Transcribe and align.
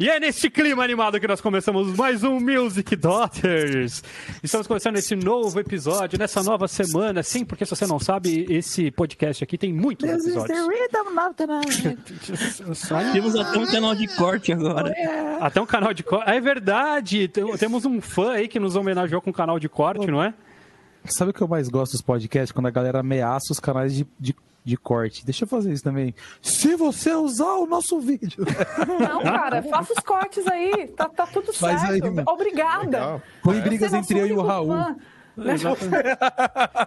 E 0.00 0.08
é 0.08 0.18
neste 0.18 0.48
clima 0.48 0.82
animado 0.82 1.20
que 1.20 1.28
nós 1.28 1.42
começamos 1.42 1.94
mais 1.94 2.24
um 2.24 2.40
Music 2.40 2.96
Daughters. 2.96 4.02
Estamos 4.42 4.66
começando 4.66 4.96
esse 4.96 5.14
novo 5.14 5.60
episódio, 5.60 6.18
nessa 6.18 6.42
nova 6.42 6.66
semana. 6.66 7.22
Sim, 7.22 7.44
porque 7.44 7.66
se 7.66 7.76
você 7.76 7.86
não 7.86 7.98
sabe, 8.00 8.46
esse 8.48 8.90
podcast 8.90 9.44
aqui 9.44 9.58
tem 9.58 9.74
muitos 9.74 10.08
episódios. 10.08 10.58
Temos 13.12 13.36
até 13.36 13.58
um 13.58 13.66
canal 13.66 13.94
de 13.94 14.08
corte 14.16 14.52
agora. 14.54 14.90
Até 15.38 15.60
um 15.60 15.66
canal 15.66 15.92
de 15.92 16.02
corte. 16.02 16.30
É 16.30 16.40
verdade, 16.40 17.28
tem- 17.28 17.54
temos 17.58 17.84
um 17.84 18.00
fã 18.00 18.30
aí 18.32 18.48
que 18.48 18.58
nos 18.58 18.76
homenageou 18.76 19.20
com 19.20 19.28
um 19.28 19.34
canal 19.34 19.58
de 19.60 19.68
corte, 19.68 20.06
não 20.10 20.22
é? 20.22 20.32
Sabe 21.04 21.30
o 21.30 21.34
que 21.34 21.42
eu 21.42 21.48
mais 21.48 21.68
gosto 21.68 21.92
dos 21.92 22.00
podcasts? 22.00 22.52
Quando 22.52 22.66
a 22.66 22.70
galera 22.70 23.00
ameaça 23.00 23.52
os 23.52 23.60
canais 23.60 23.94
de, 23.94 24.06
de, 24.18 24.34
de 24.64 24.76
corte. 24.76 25.24
Deixa 25.24 25.44
eu 25.44 25.48
fazer 25.48 25.72
isso 25.72 25.82
também. 25.82 26.14
Se 26.42 26.76
você 26.76 27.12
usar 27.14 27.54
o 27.54 27.66
nosso 27.66 27.98
vídeo. 28.00 28.44
Não, 29.00 29.22
cara, 29.22 29.62
faça 29.62 29.92
os 29.92 30.00
cortes 30.00 30.46
aí. 30.46 30.88
Tá, 30.88 31.08
tá 31.08 31.26
tudo 31.26 31.52
Faz 31.52 31.80
certo. 31.80 32.04
aí. 32.06 32.24
Obrigada. 32.26 33.22
Põe 33.42 33.56
Você 33.56 33.60
brigas 33.62 33.92
é 33.92 33.98
entre 33.98 34.18
eu 34.18 34.26
e 34.26 34.32
o 34.32 34.42
Raul. 34.42 34.70
único 34.70 35.00
fã. 35.40 35.90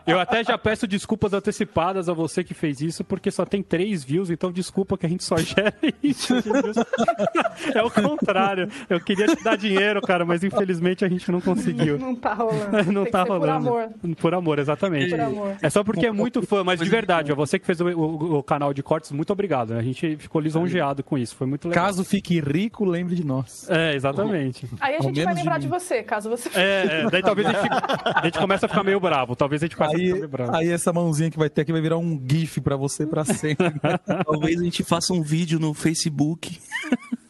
Eu 0.07 0.19
até 0.19 0.43
já 0.43 0.57
peço 0.57 0.87
desculpas 0.87 1.33
antecipadas 1.33 2.09
a 2.09 2.13
você 2.13 2.43
que 2.43 2.53
fez 2.53 2.81
isso, 2.81 3.03
porque 3.03 3.31
só 3.31 3.45
tem 3.45 3.61
três 3.63 4.03
views, 4.03 4.29
então 4.29 4.51
desculpa 4.51 4.97
que 4.97 5.05
a 5.05 5.09
gente 5.09 5.23
só 5.23 5.37
gera 5.37 5.73
isso. 6.01 6.33
de. 6.41 7.77
É 7.77 7.81
o 7.83 7.89
contrário. 7.91 8.69
Eu 8.89 8.99
queria 8.99 9.27
te 9.27 9.43
dar 9.43 9.57
dinheiro, 9.57 10.01
cara, 10.01 10.25
mas 10.25 10.43
infelizmente 10.43 11.03
a 11.05 11.09
gente 11.09 11.31
não 11.31 11.41
conseguiu. 11.41 11.97
Não 11.97 12.15
tá 12.15 12.33
rolando. 12.33 12.63
Não 12.93 13.03
Tem 13.03 13.11
tá 13.11 13.21
que 13.23 13.27
ser 13.27 13.33
rolando. 13.33 13.39
Por 13.69 13.79
amor. 13.79 13.89
Por 14.19 14.33
amor, 14.33 14.59
exatamente. 14.59 15.09
Por 15.09 15.19
amor. 15.19 15.55
É 15.61 15.69
só 15.69 15.83
porque 15.83 16.05
é 16.07 16.11
muito 16.11 16.41
fã, 16.41 16.63
mas 16.63 16.79
de 16.79 16.89
verdade, 16.89 17.31
ó, 17.31 17.35
você 17.35 17.57
que 17.57 17.65
fez 17.65 17.79
o, 17.81 17.87
o- 17.87 18.37
o 18.39 18.43
canal 18.43 18.73
de 18.73 18.83
cortes, 18.83 19.11
muito 19.11 19.31
obrigado. 19.33 19.73
né? 19.73 19.79
A 19.79 19.83
gente 19.83 20.15
ficou 20.17 20.39
lisonjeado 20.41 21.03
com 21.03 21.17
isso, 21.17 21.35
foi 21.35 21.47
muito 21.47 21.67
legal. 21.67 21.85
Caso 21.85 22.03
fique 22.03 22.39
rico, 22.39 22.85
lembre 22.85 23.15
de 23.15 23.25
nós. 23.25 23.67
É, 23.69 23.95
exatamente. 23.95 24.67
Aí 24.79 24.95
a 24.95 25.01
gente 25.01 25.23
vai 25.23 25.33
de 25.33 25.39
lembrar 25.39 25.57
de, 25.59 25.67
mim. 25.67 25.71
você, 25.73 26.03
caso 26.03 26.29
você. 26.29 26.49
É, 26.55 27.01
é, 27.05 27.09
daí 27.09 27.21
talvez 27.21 27.47
a 27.47 27.51
gente, 27.53 27.67
a 28.15 28.21
gente 28.25 28.37
comece 28.43 28.65
a 28.65 28.67
ficar 28.69 28.83
meio 28.83 28.99
bravo. 28.99 29.35
Talvez 29.35 29.61
a 29.63 29.65
gente 29.65 29.75
comece 29.75 29.95
a 29.95 29.97
Aí, 29.97 30.05
ficar 30.05 30.15
meio 30.17 30.27
bravo. 30.29 30.55
aí 30.55 30.69
essa 30.69 30.93
mãozinha 30.93 31.31
que 31.31 31.37
vai 31.37 31.49
ter 31.49 31.61
aqui 31.61 31.71
vai 31.71 31.81
virar 31.81 31.97
um 31.97 32.21
GIF 32.29 32.61
pra 32.61 32.75
você 32.75 33.05
pra 33.07 33.23
sempre. 33.25 33.67
Talvez 34.25 34.59
a 34.59 34.63
gente 34.63 34.83
faça 34.83 35.13
um 35.13 35.21
vídeo 35.21 35.59
no 35.59 35.73
Facebook 35.73 36.59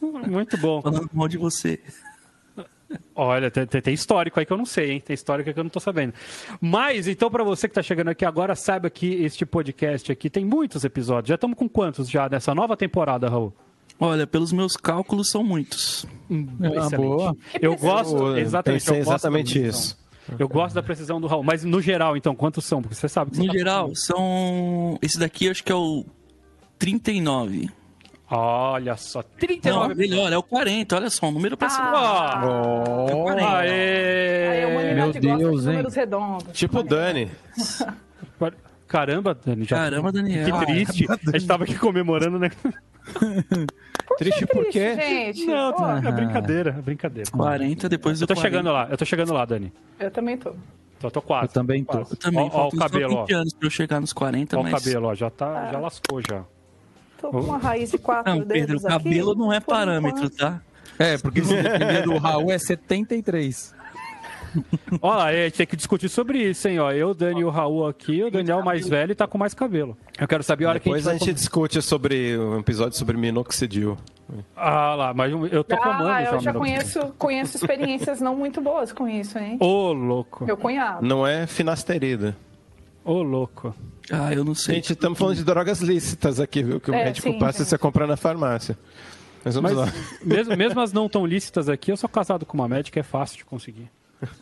Muito 0.28 0.56
bom. 0.58 0.80
falando 0.82 1.08
mal 1.12 1.28
de 1.28 1.38
você. 1.38 1.80
Olha, 3.14 3.50
tem, 3.50 3.66
tem- 3.66 3.80
tem 3.82 3.94
histórico 3.94 4.38
aí 4.38 4.46
que 4.46 4.52
eu 4.52 4.56
não 4.56 4.64
sei, 4.66 4.92
hein? 4.92 5.00
Tem 5.04 5.14
histórico 5.14 5.48
aí 5.48 5.54
que 5.54 5.58
eu 5.58 5.64
não 5.64 5.70
tô 5.70 5.80
sabendo. 5.80 6.12
Mas, 6.60 7.08
então, 7.08 7.30
pra 7.30 7.42
você 7.42 7.68
que 7.68 7.74
tá 7.74 7.82
chegando 7.82 8.08
aqui 8.08 8.24
agora, 8.24 8.54
saiba 8.54 8.88
que 8.88 9.06
este 9.24 9.44
podcast 9.44 10.12
aqui 10.12 10.30
tem 10.30 10.44
muitos 10.44 10.84
episódios. 10.84 11.28
Já 11.28 11.34
estamos 11.34 11.56
com 11.58 11.68
quantos 11.68 12.08
já 12.08 12.28
nessa 12.28 12.54
nova 12.54 12.76
temporada, 12.76 13.28
Raul? 13.28 13.52
Olha, 13.98 14.26
pelos 14.26 14.52
meus 14.52 14.76
cálculos 14.76 15.30
são 15.30 15.42
muitos. 15.42 16.04
Ah, 16.30 16.66
Excelente. 16.84 16.96
boa. 16.96 17.36
Eu 17.60 17.76
gosto, 17.76 18.36
exatamente. 18.36 18.88
Eu 18.88 18.94
gosto 18.96 19.08
exatamente 19.08 19.64
isso. 19.66 19.98
Eu 20.38 20.48
gosto 20.48 20.74
da 20.74 20.82
precisão 20.82 21.20
do 21.20 21.26
Raul. 21.26 21.42
Mas 21.42 21.64
no 21.64 21.80
geral, 21.80 22.16
então, 22.16 22.34
quantos 22.34 22.64
são? 22.64 22.80
Porque 22.80 22.94
você 22.94 23.08
sabe 23.08 23.30
que 23.30 23.36
você 23.36 23.42
No 23.42 23.48
tá- 23.48 23.58
geral, 23.58 23.94
são. 23.94 24.98
Esse 25.02 25.18
daqui 25.18 25.46
eu 25.46 25.50
acho 25.50 25.62
que 25.64 25.70
é 25.70 25.74
o 25.74 26.04
39. 26.78 27.68
Olha 28.30 28.96
só, 28.96 29.20
Não, 29.20 29.26
39. 29.38 29.94
melhor, 29.94 30.32
é 30.32 30.36
o 30.38 30.42
40. 30.42 30.96
Olha 30.96 31.10
só, 31.10 31.26
um 31.26 31.30
número 31.32 31.56
pra 31.56 31.68
cima. 31.68 31.92
Ah, 31.94 32.42
Ó. 32.46 33.28
aí 33.28 33.68
Aê! 33.70 34.64
a 34.64 34.68
humanidade 34.68 34.94
Meu 34.96 35.06
gosta 35.06 35.20
Deus, 35.20 35.62
de 35.62 35.68
hein? 35.68 35.72
números 35.76 35.94
redondos. 35.94 36.46
Tipo 36.58 36.78
o 36.78 36.82
Dani. 36.82 37.30
Caramba, 38.94 39.34
Dani, 39.44 39.64
já... 39.64 39.76
Caramba, 39.76 40.12
Daniel. 40.12 40.44
Que 40.60 40.66
triste. 40.66 41.06
A 41.10 41.32
gente 41.36 41.46
tava 41.48 41.64
aqui 41.64 41.76
comemorando, 41.76 42.38
né? 42.38 42.48
Triste 44.18 44.46
por 44.46 44.64
quê? 44.66 44.94
gente. 44.94 45.46
Não, 45.46 45.72
Pô, 45.72 45.84
é 45.84 46.12
brincadeira, 46.12 46.70
é 46.78 46.80
brincadeira. 46.80 47.28
40 47.28 47.88
depois 47.88 48.20
do 48.20 48.22
Eu 48.22 48.28
tô 48.28 48.34
40. 48.34 48.48
chegando 48.56 48.72
lá, 48.72 48.86
eu 48.88 48.96
tô 48.96 49.04
chegando 49.04 49.32
lá, 49.32 49.44
Dani. 49.44 49.72
eu 49.98 50.10
também 50.12 50.36
tô. 50.38 50.54
Tô, 51.00 51.10
tô 51.10 51.20
quase. 51.20 51.46
Eu 51.46 51.48
também 51.48 51.82
tô. 51.82 51.92
quase. 51.92 52.12
Eu 52.12 52.16
também, 52.16 52.48
Ó, 52.52 52.66
ó 52.66 52.68
o 52.68 52.76
cabelo, 52.76 53.14
ó. 53.16 53.20
20 53.24 53.34
anos 53.34 53.52
pra 53.54 53.66
eu 53.66 53.70
chegar 53.70 54.00
nos 54.00 54.12
40, 54.12 54.56
Ó 54.56 54.60
o 54.60 54.62
mas... 54.62 54.72
cabelo, 54.84 55.08
ó. 55.08 55.14
Já, 55.16 55.28
tá, 55.28 55.72
já 55.72 55.78
lascou 55.80 56.20
já. 56.22 56.44
Tô 57.20 57.30
com 57.30 57.40
uma 57.40 57.58
raiz 57.58 57.90
de 57.90 57.98
quatro 57.98 58.32
Não, 58.32 58.46
Pedro, 58.46 58.78
o 58.78 58.82
cabelo 58.82 59.30
aqui, 59.32 59.40
não 59.40 59.52
é 59.52 59.58
por 59.58 59.66
parâmetro, 59.74 60.18
enquanto. 60.26 60.36
tá? 60.36 60.60
É, 61.00 61.18
porque 61.18 61.42
se 61.42 61.52
depender 61.52 62.02
do 62.02 62.16
Raul 62.16 62.52
é 62.52 62.58
73. 62.58 63.73
Lá, 65.02 65.24
a 65.26 65.32
gente 65.32 65.56
tem 65.56 65.66
que 65.66 65.76
discutir 65.76 66.08
sobre 66.08 66.38
isso, 66.38 66.68
hein? 66.68 66.78
Ó, 66.78 66.90
eu, 66.92 67.10
o 67.10 67.14
Dani 67.14 67.40
e 67.40 67.44
o 67.44 67.50
Raul 67.50 67.86
aqui, 67.86 68.22
o 68.22 68.30
Daniel 68.30 68.62
mais 68.62 68.88
velho 68.88 69.14
tá 69.14 69.26
com 69.26 69.36
mais 69.38 69.54
cabelo. 69.54 69.96
Eu 70.18 70.28
quero 70.28 70.42
saber 70.42 70.66
a 70.66 70.70
hora 70.70 70.80
que 70.80 70.88
a 70.88 70.92
Depois 70.92 71.04
gente 71.04 71.22
a 71.22 71.26
gente 71.26 71.34
discute 71.34 71.80
sobre 71.82 72.36
um 72.38 72.58
episódio 72.60 72.96
sobre 72.98 73.16
minoxidil. 73.16 73.96
Ah 74.56 74.94
lá, 74.94 75.14
mas 75.14 75.30
eu 75.52 75.62
tô 75.62 75.76
tomando 75.76 76.08
Ah, 76.08 76.22
eu 76.22 76.40
já 76.40 76.52
conheço, 76.52 77.14
conheço 77.18 77.56
experiências 77.56 78.20
não 78.20 78.34
muito 78.36 78.60
boas 78.60 78.92
com 78.92 79.06
isso, 79.08 79.38
hein? 79.38 79.56
Ô, 79.60 79.92
louco. 79.92 80.44
Meu 80.44 80.56
cunhado. 80.56 81.04
Não 81.06 81.26
é 81.26 81.46
finasterida. 81.46 82.36
Ô, 83.04 83.22
louco. 83.22 83.74
Ah, 84.10 84.32
eu 84.32 84.44
não 84.44 84.54
sei. 84.54 84.76
Gente, 84.76 84.92
estamos 84.94 85.18
falando 85.18 85.36
de 85.36 85.44
drogas 85.44 85.80
lícitas 85.80 86.40
aqui, 86.40 86.62
viu? 86.62 86.80
Que 86.80 86.90
o 86.90 86.94
É, 86.94 87.04
médico 87.04 87.28
sim, 87.30 87.38
passa 87.38 87.62
e 87.62 87.64
sim. 87.64 87.70
você 87.70 87.78
compra 87.78 88.06
na 88.06 88.16
farmácia. 88.16 88.78
Mas 89.44 89.54
vamos 89.56 89.72
Mas 89.72 89.86
lá. 89.86 89.92
mesmo, 90.24 90.56
mesmo 90.56 90.80
as 90.80 90.92
não 90.92 91.06
tão 91.06 91.26
lícitas 91.26 91.68
aqui, 91.68 91.92
eu 91.92 91.96
sou 91.98 92.08
casado 92.08 92.46
com 92.46 92.56
uma 92.56 92.66
médica, 92.66 92.98
é 93.00 93.02
fácil 93.02 93.36
de 93.36 93.44
conseguir. 93.44 93.90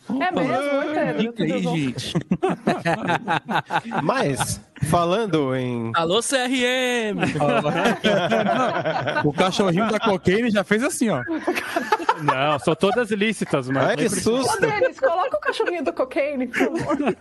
É 0.08 0.30
mesmo, 0.30 0.94
Pedro? 0.94 1.32
Fica 1.32 1.44
aí, 1.44 1.62
gente. 1.62 2.14
Mas, 4.02 4.60
falando 4.84 5.54
em. 5.54 5.92
Alô, 5.94 6.20
CRM! 6.20 7.18
o 9.24 9.32
cachorrinho 9.32 9.90
da 9.90 9.98
cocaína 9.98 10.50
já 10.50 10.64
fez 10.64 10.82
assim, 10.82 11.08
ó. 11.08 11.22
Não, 12.22 12.58
são 12.58 12.74
todas 12.74 13.10
lícitas, 13.10 13.68
mas... 13.68 13.88
Ai, 13.88 13.96
que 13.96 14.06
Ô, 14.06 14.10
susto! 14.10 14.60
Denis, 14.60 15.00
coloca 15.00 15.36
o 15.36 15.40
cachorrinho 15.40 15.82
do 15.82 15.92
cocaine, 15.92 16.46
por 16.46 16.58
favor. 16.58 17.16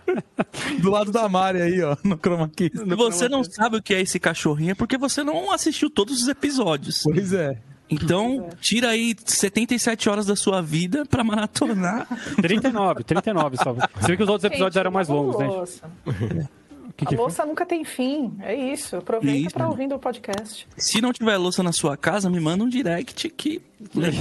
Do 0.80 0.90
lado 0.90 1.10
da 1.10 1.28
Mari 1.28 1.60
aí, 1.60 1.82
ó, 1.82 1.96
no 2.04 2.16
chroma 2.16 2.48
key. 2.48 2.70
Se 2.72 2.84
você 2.94 3.28
não 3.28 3.42
sabe 3.42 3.78
o 3.78 3.82
que 3.82 3.94
é 3.94 4.00
esse 4.00 4.20
cachorrinho, 4.20 4.72
é 4.72 4.74
porque 4.74 4.96
você 4.96 5.24
não 5.24 5.50
assistiu 5.50 5.90
todos 5.90 6.22
os 6.22 6.28
episódios. 6.28 7.02
Pois 7.02 7.32
é. 7.32 7.58
Então, 7.92 8.48
tira 8.60 8.90
aí 8.90 9.14
77 9.24 10.08
horas 10.08 10.26
da 10.26 10.36
sua 10.36 10.60
vida 10.62 11.04
pra 11.06 11.22
maratonar. 11.22 12.06
39, 12.40 13.04
39 13.04 13.56
só. 13.56 13.72
Você 13.72 14.06
viu 14.06 14.16
que 14.16 14.22
os 14.22 14.28
outros 14.28 14.44
episódios 14.44 14.74
Gente, 14.74 14.80
eram 14.80 14.90
mais 14.90 15.08
longos, 15.08 15.38
né? 15.38 15.46
louça. 15.46 15.90
Que 16.94 17.04
A 17.04 17.08
que 17.08 17.16
foi? 17.16 17.24
louça 17.24 17.46
nunca 17.46 17.64
tem 17.64 17.84
fim. 17.86 18.34
É 18.40 18.54
isso. 18.54 18.96
Aproveita 18.96 19.46
Isso. 19.46 19.54
pra 19.54 19.66
ouvir 19.66 19.90
o 19.90 19.98
podcast. 19.98 20.68
Se 20.76 21.00
não 21.00 21.10
tiver 21.10 21.38
louça 21.38 21.62
na 21.62 21.72
sua 21.72 21.96
casa, 21.96 22.28
me 22.28 22.38
manda 22.38 22.62
um 22.62 22.68
direct 22.68 23.30
que 23.30 23.62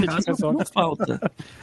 casa 0.05 0.53
não 0.53 0.65
falta. 0.65 1.19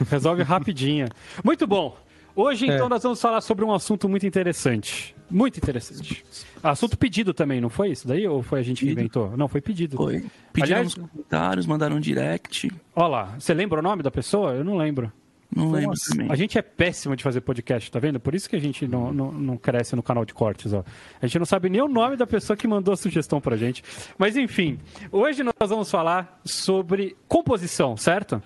Resolve 0.07 0.43
rapidinho. 0.43 1.07
Muito 1.43 1.65
bom. 1.65 1.97
Hoje, 2.35 2.65
então, 2.67 2.85
É. 2.85 2.89
nós 2.89 3.01
vamos 3.01 3.19
falar 3.19 3.41
sobre 3.41 3.65
um 3.65 3.73
assunto 3.73 4.07
muito 4.07 4.27
interessante. 4.27 5.15
Muito 5.29 5.57
interessante. 5.57 6.25
Assunto 6.63 6.97
pedido 6.97 7.33
também, 7.33 7.61
não 7.61 7.69
foi 7.69 7.91
isso 7.91 8.07
daí? 8.07 8.27
Ou 8.27 8.41
foi 8.41 8.59
a 8.59 8.63
gente 8.63 8.79
que 8.79 8.85
Pedido. 8.85 8.99
inventou? 9.01 9.37
Não, 9.37 9.47
foi 9.47 9.61
pedido. 9.61 9.97
Foi. 9.97 10.25
Pediram 10.53 10.77
Aliás- 10.79 10.95
nos 10.95 11.07
comentários, 11.07 11.65
mandaram 11.65 11.95
um 11.97 11.99
direct. 11.99 12.71
Olha 12.95 13.07
lá, 13.07 13.35
você 13.39 13.53
lembra 13.53 13.79
o 13.79 13.83
nome 13.83 14.01
da 14.03 14.09
pessoa? 14.11 14.53
Eu 14.53 14.63
não 14.63 14.75
lembro. 14.77 15.11
Não 15.55 15.71
lembro 15.71 15.95
também. 16.07 16.27
A 16.31 16.35
gente 16.35 16.59
é 16.59 16.61
péssimo 16.61 17.15
de 17.15 17.23
fazer 17.23 17.41
podcast, 17.41 17.89
tá 17.89 17.97
vendo? 17.97 18.19
Por 18.19 18.35
isso 18.35 18.47
que 18.47 18.55
a 18.55 18.59
gente 18.59 18.87
não, 18.87 19.11
não, 19.11 19.31
não 19.31 19.57
cresce 19.57 19.95
no 19.95 20.03
canal 20.03 20.23
de 20.23 20.31
cortes, 20.31 20.73
ó. 20.73 20.83
A 21.19 21.25
gente 21.25 21.39
não 21.39 21.45
sabe 21.45 21.69
nem 21.69 21.81
o 21.81 21.87
nome 21.87 22.15
da 22.15 22.27
pessoa 22.27 22.55
que 22.55 22.67
mandou 22.67 22.93
a 22.93 22.97
sugestão 22.97 23.41
pra 23.41 23.57
gente. 23.57 23.83
Mas 24.15 24.37
enfim, 24.37 24.77
hoje 25.11 25.41
nós 25.41 25.69
vamos 25.69 25.89
falar 25.89 26.39
sobre 26.45 27.17
composição, 27.27 27.97
certo? 27.97 28.39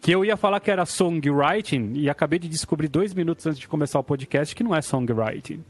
Que 0.00 0.12
eu 0.12 0.24
ia 0.24 0.36
falar 0.36 0.60
que 0.60 0.70
era 0.70 0.86
songwriting 0.86 1.92
e 1.94 2.08
acabei 2.08 2.38
de 2.38 2.48
descobrir 2.48 2.88
dois 2.88 3.12
minutos 3.12 3.46
antes 3.46 3.58
de 3.58 3.68
começar 3.68 3.98
o 3.98 4.04
podcast 4.04 4.54
que 4.54 4.62
não 4.64 4.74
é 4.74 4.80
songwriting, 4.80 5.62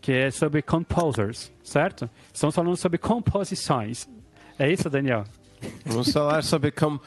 que 0.00 0.12
é 0.12 0.30
sobre 0.30 0.62
composers, 0.62 1.50
certo? 1.62 2.08
Estamos 2.32 2.54
falando 2.54 2.76
sobre 2.76 2.98
composições. 2.98 4.08
É 4.58 4.70
isso, 4.70 4.88
Daniel? 4.90 5.24
Vamos 5.84 6.10
falar 6.12 6.42
sobre 6.42 6.70
como. 6.70 7.00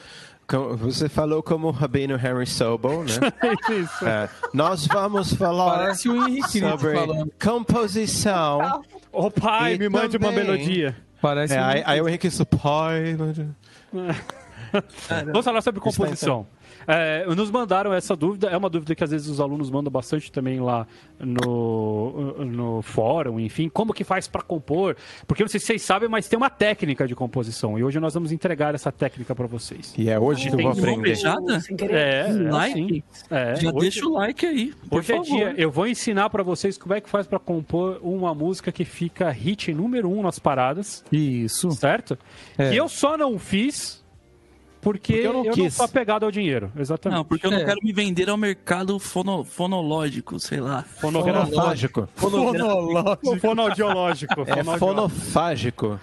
como- 0.46 0.76
você 0.76 1.08
falou 1.08 1.42
como 1.42 1.68
o 1.68 1.70
Rabino 1.70 2.14
Henry 2.14 2.46
Sobel, 2.46 3.02
né? 3.04 3.14
isso. 3.82 4.06
É, 4.06 4.28
nós 4.52 4.86
vamos 4.86 5.32
falar 5.34 5.78
Parece 5.78 6.08
o 6.08 6.16
Henrique 6.16 6.30
Nietzsche 6.60 6.60
sobre 6.60 7.30
composição. 7.42 8.82
Ô 9.12 9.30
pai, 9.30 9.76
me 9.78 9.88
mande 9.88 10.16
uma 10.16 10.30
melodia. 10.32 10.96
Parece 11.20 11.54
É, 11.54 11.60
o 11.60 11.64
aí, 11.64 11.82
aí 11.86 12.00
o 12.00 12.08
Henrique 12.08 12.28
disse, 12.28 12.44
pai. 12.44 13.16
Vamos 15.26 15.44
falar 15.44 15.60
sobre 15.62 15.78
Está 15.80 15.90
composição. 16.02 16.46
É, 16.86 17.24
nos 17.34 17.50
mandaram 17.50 17.92
essa 17.94 18.14
dúvida, 18.16 18.48
é 18.48 18.56
uma 18.56 18.68
dúvida 18.68 18.94
que 18.94 19.02
às 19.04 19.10
vezes 19.10 19.28
os 19.28 19.40
alunos 19.40 19.70
mandam 19.70 19.90
bastante 19.90 20.30
também 20.30 20.60
lá 20.60 20.86
no, 21.18 22.44
no 22.44 22.82
fórum, 22.82 23.38
enfim, 23.40 23.68
como 23.68 23.92
que 23.92 24.04
faz 24.04 24.26
para 24.28 24.42
compor? 24.42 24.96
Porque 25.26 25.42
não 25.42 25.48
sei 25.48 25.60
se 25.60 25.66
vocês 25.66 25.82
sabem, 25.82 26.08
mas 26.08 26.28
tem 26.28 26.36
uma 26.36 26.50
técnica 26.50 27.06
de 27.06 27.14
composição 27.14 27.78
e 27.78 27.84
hoje 27.84 27.98
nós 28.00 28.14
vamos 28.14 28.32
entregar 28.32 28.74
essa 28.74 28.90
técnica 28.92 29.34
para 29.34 29.46
vocês. 29.46 29.94
E 29.96 30.10
é 30.10 30.18
hoje 30.18 30.48
que 30.50 30.54
eu 30.56 30.62
vou 30.62 30.72
aprender. 30.72 31.02
beijada? 31.02 31.58
É, 31.90 32.26
é 32.28 32.50
like? 32.50 33.04
assim. 33.12 33.24
É, 33.30 33.54
Já 33.56 33.68
hoje- 33.70 33.78
deixa 33.80 34.06
o 34.06 34.12
like 34.12 34.44
aí, 34.46 34.72
por 34.88 34.98
Hoje 34.98 35.12
é 35.12 35.16
favor. 35.16 35.24
dia, 35.36 35.54
eu 35.56 35.70
vou 35.70 35.86
ensinar 35.86 36.28
para 36.30 36.42
vocês 36.42 36.76
como 36.76 36.94
é 36.94 37.00
que 37.00 37.08
faz 37.08 37.26
para 37.26 37.38
compor 37.38 37.98
uma 38.02 38.34
música 38.34 38.70
que 38.72 38.84
fica 38.84 39.30
hit 39.30 39.72
número 39.72 40.10
um 40.10 40.22
nas 40.22 40.38
paradas, 40.38 41.04
Isso. 41.10 41.70
certo? 41.72 42.18
É. 42.58 42.70
Que 42.70 42.76
eu 42.76 42.88
só 42.88 43.16
não 43.16 43.38
fiz 43.38 44.03
Porque, 44.84 45.14
eu 45.14 45.32
não 45.32 45.40
eu 45.40 45.44
não 45.46 45.52
quis. 45.52 45.74
sou 45.74 45.86
apegado 45.86 46.24
ao 46.24 46.30
dinheiro, 46.30 46.70
exatamente. 46.78 47.16
Não, 47.18 47.24
porque 47.24 47.46
eu 47.46 47.50
não 47.50 47.58
É. 47.58 47.64
quero 47.64 47.80
me 47.82 47.92
vender 47.92 48.28
ao 48.28 48.36
mercado 48.36 48.98
fono- 48.98 49.42
fonológico, 49.42 50.38
sei 50.38 50.60
lá. 50.60 50.84
Fonográfico. 51.00 51.56
Fonológico. 51.56 52.08
Fonológico. 52.14 53.40
Fonoaudiológico. 53.40 54.40
É 54.46 54.62
fonofágico. 54.78 55.98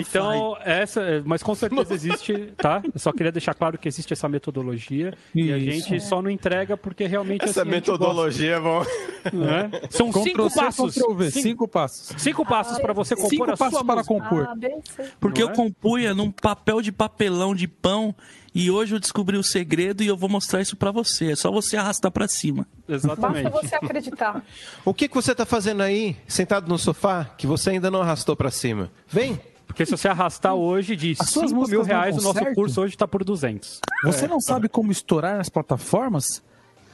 Então, 0.00 0.56
essa, 0.64 1.22
mas 1.24 1.42
com 1.42 1.54
certeza 1.54 1.92
existe, 1.94 2.52
tá? 2.56 2.82
Eu 2.92 2.98
só 2.98 3.12
queria 3.12 3.32
deixar 3.32 3.54
claro 3.54 3.78
que 3.78 3.88
existe 3.88 4.12
essa 4.12 4.28
metodologia 4.28 5.14
e 5.34 5.52
a 5.52 5.58
Isso. 5.58 5.88
gente 5.88 6.00
só 6.02 6.20
não 6.22 6.30
entrega 6.30 6.76
porque 6.76 7.06
realmente 7.06 7.44
Essa 7.44 7.62
assim, 7.62 7.70
metodologia 7.70 8.54
é 8.56 8.60
bom. 8.60 8.78
gosta, 8.78 9.36
né? 9.36 9.70
São 9.90 10.12
cinco 10.12 10.52
passos. 10.54 10.94
Cinco, 10.94 11.30
cinco 11.30 11.68
passos. 11.68 12.14
cinco 12.22 12.44
passos 12.46 12.78
para 12.78 12.92
você 12.92 13.14
compor 13.14 13.30
Cinco 13.30 13.44
a 13.50 13.56
passos 13.56 13.74
sua 13.78 13.84
para 13.84 13.96
música. 13.96 14.14
compor. 14.14 14.48
A, 14.48 14.54
B, 14.54 14.74
C. 14.84 15.04
Porque 15.20 15.40
Não 15.42 15.48
eu 15.48 15.52
é? 15.52 15.56
compunha 15.56 16.14
num 16.14 16.30
papel 16.30 16.80
de 16.80 16.92
papelão 16.92 17.54
de 17.54 17.66
pão 17.68 18.14
e 18.54 18.70
hoje 18.70 18.94
eu 18.94 19.00
descobri 19.00 19.36
o 19.36 19.42
segredo 19.42 20.02
e 20.02 20.06
eu 20.06 20.16
vou 20.16 20.28
mostrar 20.28 20.60
isso 20.62 20.76
pra 20.76 20.90
você. 20.90 21.32
É 21.32 21.36
só 21.36 21.50
você 21.50 21.76
arrastar 21.76 22.10
pra 22.10 22.26
cima. 22.26 22.66
Exatamente. 22.88 23.50
Basta 23.50 23.68
você 23.68 23.74
acreditar. 23.74 24.42
O 24.84 24.94
que, 24.94 25.08
que 25.08 25.14
você 25.14 25.34
tá 25.34 25.44
fazendo 25.44 25.82
aí, 25.82 26.16
sentado 26.26 26.68
no 26.68 26.78
sofá, 26.78 27.24
que 27.36 27.46
você 27.46 27.70
ainda 27.70 27.90
não 27.90 28.00
arrastou 28.00 28.34
pra 28.36 28.50
cima? 28.50 28.90
Vem! 29.08 29.38
Porque 29.66 29.84
se 29.84 29.90
você 29.92 30.08
arrastar 30.08 30.54
hoje 30.54 30.94
de 30.96 31.16
As 31.18 31.28
suas 31.30 31.50
5 31.50 31.68
mil 31.68 31.82
reais, 31.82 32.16
o 32.16 32.22
nosso 32.22 32.38
certo? 32.38 32.54
curso 32.54 32.80
hoje 32.80 32.94
está 32.94 33.06
por 33.06 33.22
200. 33.24 33.80
Você 34.04 34.26
não 34.26 34.40
sabe 34.40 34.68
como 34.68 34.90
estourar 34.92 35.36
nas 35.36 35.48
plataformas? 35.48 36.42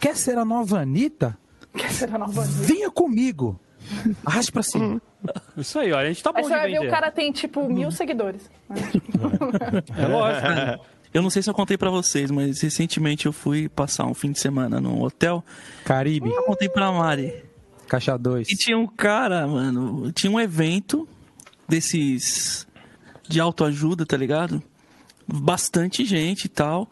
Quer 0.00 0.16
ser 0.16 0.38
a 0.38 0.44
nova 0.44 0.80
Anitta? 0.80 1.38
Quer 1.76 1.90
ser 1.92 2.12
a 2.14 2.18
nova 2.18 2.42
vida. 2.42 2.66
Venha 2.66 2.90
comigo. 2.90 3.58
Arraste 4.24 4.50
pra 4.52 4.62
cima. 4.62 5.00
Isso 5.56 5.78
aí, 5.78 5.92
ó. 5.92 5.98
A 5.98 6.06
gente 6.06 6.22
tá 6.22 6.32
bom 6.32 6.38
Aí 6.38 6.44
de 6.44 6.48
você 6.48 6.54
vai 6.56 6.70
ver, 6.70 6.86
o 6.86 6.90
cara 6.90 7.10
tem, 7.10 7.30
tipo, 7.30 7.68
mil 7.68 7.90
seguidores. 7.90 8.50
É 9.96 10.06
lógico. 10.06 10.84
Eu 11.12 11.20
não 11.20 11.28
sei 11.28 11.42
se 11.42 11.50
eu 11.50 11.52
contei 11.52 11.76
pra 11.76 11.90
vocês, 11.90 12.30
mas 12.30 12.62
recentemente 12.62 13.26
eu 13.26 13.34
fui 13.34 13.68
passar 13.68 14.06
um 14.06 14.14
fim 14.14 14.32
de 14.32 14.38
semana 14.40 14.80
num 14.80 15.02
hotel. 15.02 15.44
Caribe, 15.84 16.30
Eu 16.30 16.44
contei 16.44 16.70
pra 16.70 16.90
Mari. 16.90 17.34
caixa 17.86 18.16
2. 18.16 18.48
E 18.48 18.56
tinha 18.56 18.78
um 18.78 18.86
cara, 18.86 19.46
mano, 19.46 20.10
tinha 20.12 20.32
um 20.32 20.40
evento 20.40 21.06
desses 21.68 22.66
de 23.28 23.40
autoajuda, 23.40 24.04
tá 24.04 24.16
ligado? 24.16 24.62
Bastante 25.26 26.04
gente 26.04 26.44
e 26.46 26.48
tal. 26.48 26.90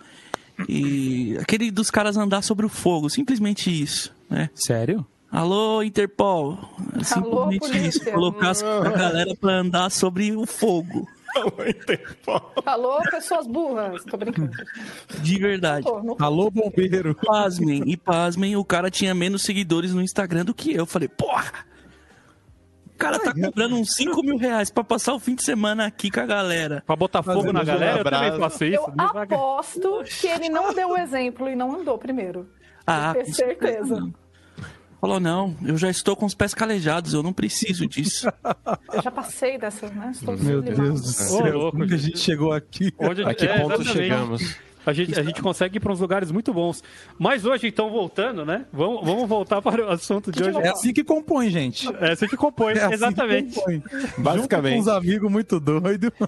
E 0.68 1.36
aquele 1.40 1.70
dos 1.70 1.90
caras 1.90 2.16
andar 2.16 2.42
sobre 2.42 2.66
o 2.66 2.68
fogo, 2.68 3.08
simplesmente 3.08 3.70
isso, 3.70 4.14
né? 4.28 4.50
Sério? 4.54 5.06
Alô, 5.32 5.82
Interpol. 5.82 6.58
É 7.00 7.04
Simplesmente 7.04 7.58
polícia. 7.60 7.88
isso. 7.88 8.04
Colocar 8.10 8.50
a 8.50 8.90
galera 8.90 9.34
pra 9.36 9.52
andar 9.60 9.90
sobre 9.90 10.34
o 10.34 10.44
fogo. 10.44 11.08
Alô, 12.66 12.98
pessoas 13.10 13.46
burras. 13.46 14.02
Tô 14.04 14.16
brincando. 14.16 14.50
De 15.22 15.38
verdade. 15.38 15.84
Pô, 15.86 16.02
não- 16.02 16.16
Alô, 16.18 16.50
bombeiro. 16.50 17.14
Pasmem, 17.14 17.84
e 17.86 17.96
pasmem, 17.96 18.56
o 18.56 18.64
cara 18.64 18.90
tinha 18.90 19.14
menos 19.14 19.42
seguidores 19.42 19.94
no 19.94 20.02
Instagram 20.02 20.44
do 20.44 20.52
que 20.52 20.72
eu. 20.72 20.78
Eu 20.78 20.86
falei, 20.86 21.08
porra! 21.08 21.52
O 23.00 23.12
cara 23.12 23.18
tá 23.18 23.32
cobrando 23.32 23.76
uns 23.76 23.94
5 23.94 24.22
mil 24.22 24.36
reais 24.36 24.70
pra 24.70 24.84
passar 24.84 25.14
o 25.14 25.18
fim 25.18 25.34
de 25.34 25.42
semana 25.42 25.86
aqui 25.86 26.10
com 26.10 26.20
a 26.20 26.26
galera. 26.26 26.82
Pra 26.86 26.94
botar 26.94 27.22
fogo 27.22 27.38
Fazendo 27.40 27.54
na 27.54 27.64
galera, 27.64 27.98
eu 28.00 28.04
também 28.04 28.20
brasa. 28.20 28.38
faço 28.38 28.64
isso. 28.64 28.76
Eu 28.76 29.18
aposto 29.20 30.04
que 30.20 30.26
ele 30.26 30.48
não 30.50 30.74
deu 30.74 30.90
o 30.90 30.96
exemplo 30.98 31.48
e 31.48 31.56
não 31.56 31.80
andou 31.80 31.96
primeiro. 31.96 32.46
Ah, 32.86 33.14
com 33.14 33.32
certeza. 33.32 33.96
não. 34.00 34.14
Falou, 35.00 35.18
não, 35.18 35.56
eu 35.64 35.78
já 35.78 35.88
estou 35.88 36.14
com 36.14 36.26
os 36.26 36.34
pés 36.34 36.52
calejados, 36.52 37.14
eu 37.14 37.22
não 37.22 37.32
preciso 37.32 37.86
disso. 37.86 38.28
Eu 38.92 39.00
já 39.00 39.10
passei 39.10 39.56
dessa, 39.56 39.88
né? 39.88 40.10
Estou 40.12 40.36
Meu. 40.36 40.60
Deus 40.60 41.00
do 41.00 41.06
céu. 41.08 41.56
louco, 41.58 41.70
Como 41.78 41.86
que 41.88 41.94
a 41.94 41.96
gente 41.96 42.18
chegou 42.18 42.52
aqui? 42.52 42.92
Onde, 42.98 43.22
A 43.24 43.32
que 43.32 43.46
é, 43.46 43.60
ponto 43.60 43.80
exatamente. 43.80 43.92
chegamos? 43.92 44.56
A 44.86 44.92
gente, 44.92 45.18
a 45.18 45.22
gente 45.22 45.42
consegue 45.42 45.76
ir 45.76 45.80
para 45.80 45.92
uns 45.92 46.00
lugares 46.00 46.30
muito 46.30 46.52
bons. 46.52 46.82
Mas 47.18 47.44
hoje, 47.44 47.68
então, 47.68 47.90
voltando, 47.90 48.44
né? 48.44 48.64
Vamos, 48.72 49.04
vamos 49.04 49.28
voltar 49.28 49.60
para 49.60 49.86
o 49.86 49.90
assunto 49.90 50.32
de 50.32 50.42
hoje. 50.42 50.58
É 50.58 50.68
assim 50.68 50.92
que 50.92 51.04
compõe, 51.04 51.50
gente. 51.50 51.88
É 52.00 52.12
assim 52.12 52.26
que 52.26 52.36
compõe, 52.36 52.74
É 52.78 52.84
assim 52.84 52.94
exatamente. 52.94 53.54
Que 53.54 53.60
compõe. 53.60 53.82
Basicamente. 54.18 54.76
Junto 54.76 54.84
com 54.84 54.90
uns 54.90 54.96
amigos 54.96 55.30
muito 55.30 55.60
doidos. 55.60 56.10